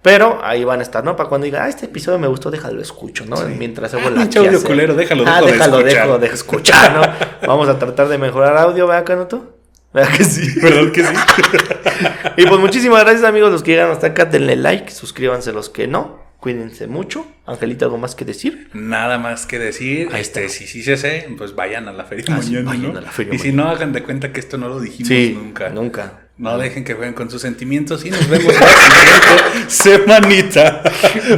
Pero 0.01 0.39
ahí 0.43 0.63
van 0.63 0.79
a 0.79 0.83
estar, 0.83 1.03
¿no? 1.03 1.17
Para 1.17 1.27
cuando 1.27 1.43
diga, 1.45 1.63
ah, 1.65 1.67
este 1.67 1.87
episodio 1.87 2.17
me 2.19 2.27
gustó, 2.27 2.49
déjalo 2.49 2.81
escucho, 2.81 3.25
¿no? 3.25 3.35
Sí. 3.35 3.43
Mientras 3.57 3.93
Ah, 3.93 3.97
hago 3.97 4.09
la 4.11 4.21
pinche 4.21 4.39
audio 4.39 4.63
culero, 4.63 4.93
déjalo, 4.95 5.25
Ah, 5.27 5.41
dejo 5.41 5.47
de 5.47 5.51
déjalo, 5.51 5.77
escuchar. 5.79 6.07
dejo 6.07 6.17
de 6.19 6.27
escuchar, 6.27 6.93
¿no? 6.93 7.01
Vamos 7.47 7.67
a 7.67 7.77
tratar 7.77 8.07
de 8.07 8.17
mejorar 8.17 8.55
audio, 8.55 8.87
¿verdad, 8.87 9.03
Canuto? 9.03 9.58
¿Verdad 9.93 10.13
que 10.17 10.23
sí? 10.23 10.59
¿Verdad 10.61 10.91
que 10.91 11.03
sí? 11.03 11.13
Y 12.37 12.45
pues 12.45 12.59
muchísimas 12.61 13.01
gracias 13.03 13.23
amigos 13.25 13.51
los 13.51 13.63
que 13.63 13.71
llegan 13.71 13.91
hasta 13.91 14.07
acá, 14.07 14.25
denle 14.25 14.55
like, 14.55 14.91
suscríbanse 14.91 15.51
los 15.51 15.69
que 15.69 15.87
no, 15.87 16.19
cuídense 16.39 16.87
mucho. 16.87 17.25
Angelita, 17.45 17.85
¿algo 17.85 17.97
más 17.97 18.15
que 18.15 18.23
decir? 18.23 18.69
Nada 18.73 19.17
más 19.17 19.45
que 19.45 19.59
decir. 19.59 20.09
Ahí 20.13 20.21
este, 20.21 20.47
si 20.49 20.67
sí 20.67 20.83
se 20.83 20.95
sé, 20.95 21.27
pues 21.37 21.55
vayan 21.55 21.87
a 21.89 21.93
la 21.93 22.05
feria 22.05 22.25
Ah, 22.29 22.37
mañana, 22.37 22.69
vayan 22.69 22.93
¿no? 22.93 22.99
a 22.99 23.01
la 23.01 23.11
feria 23.11 23.33
y 23.33 23.39
si 23.39 23.51
no, 23.51 23.67
hagan 23.69 23.91
de 23.91 24.03
cuenta 24.03 24.31
que 24.31 24.39
esto 24.39 24.57
no 24.57 24.69
lo 24.69 24.79
dijimos 24.79 25.11
nunca. 25.43 25.69
Nunca. 25.69 26.13
No 26.37 26.57
dejen 26.57 26.85
que 26.85 26.93
jueguen 26.93 27.13
con 27.15 27.29
sus 27.29 27.41
sentimientos 27.41 28.05
y 28.05 28.11
nos 28.11 28.29
vemos 28.29 28.53
la 28.57 28.67
siguiente 28.67 29.65
semanita. 29.67 30.81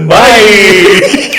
Bye. 0.02 1.32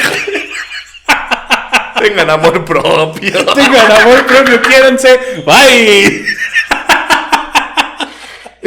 Tengan 2.01 2.31
amor 2.31 2.65
propio. 2.65 3.45
Tengan 3.55 3.93
amor 3.93 4.27
propio, 4.27 4.61
quiéranse. 4.63 5.21
Bye. 5.47 6.25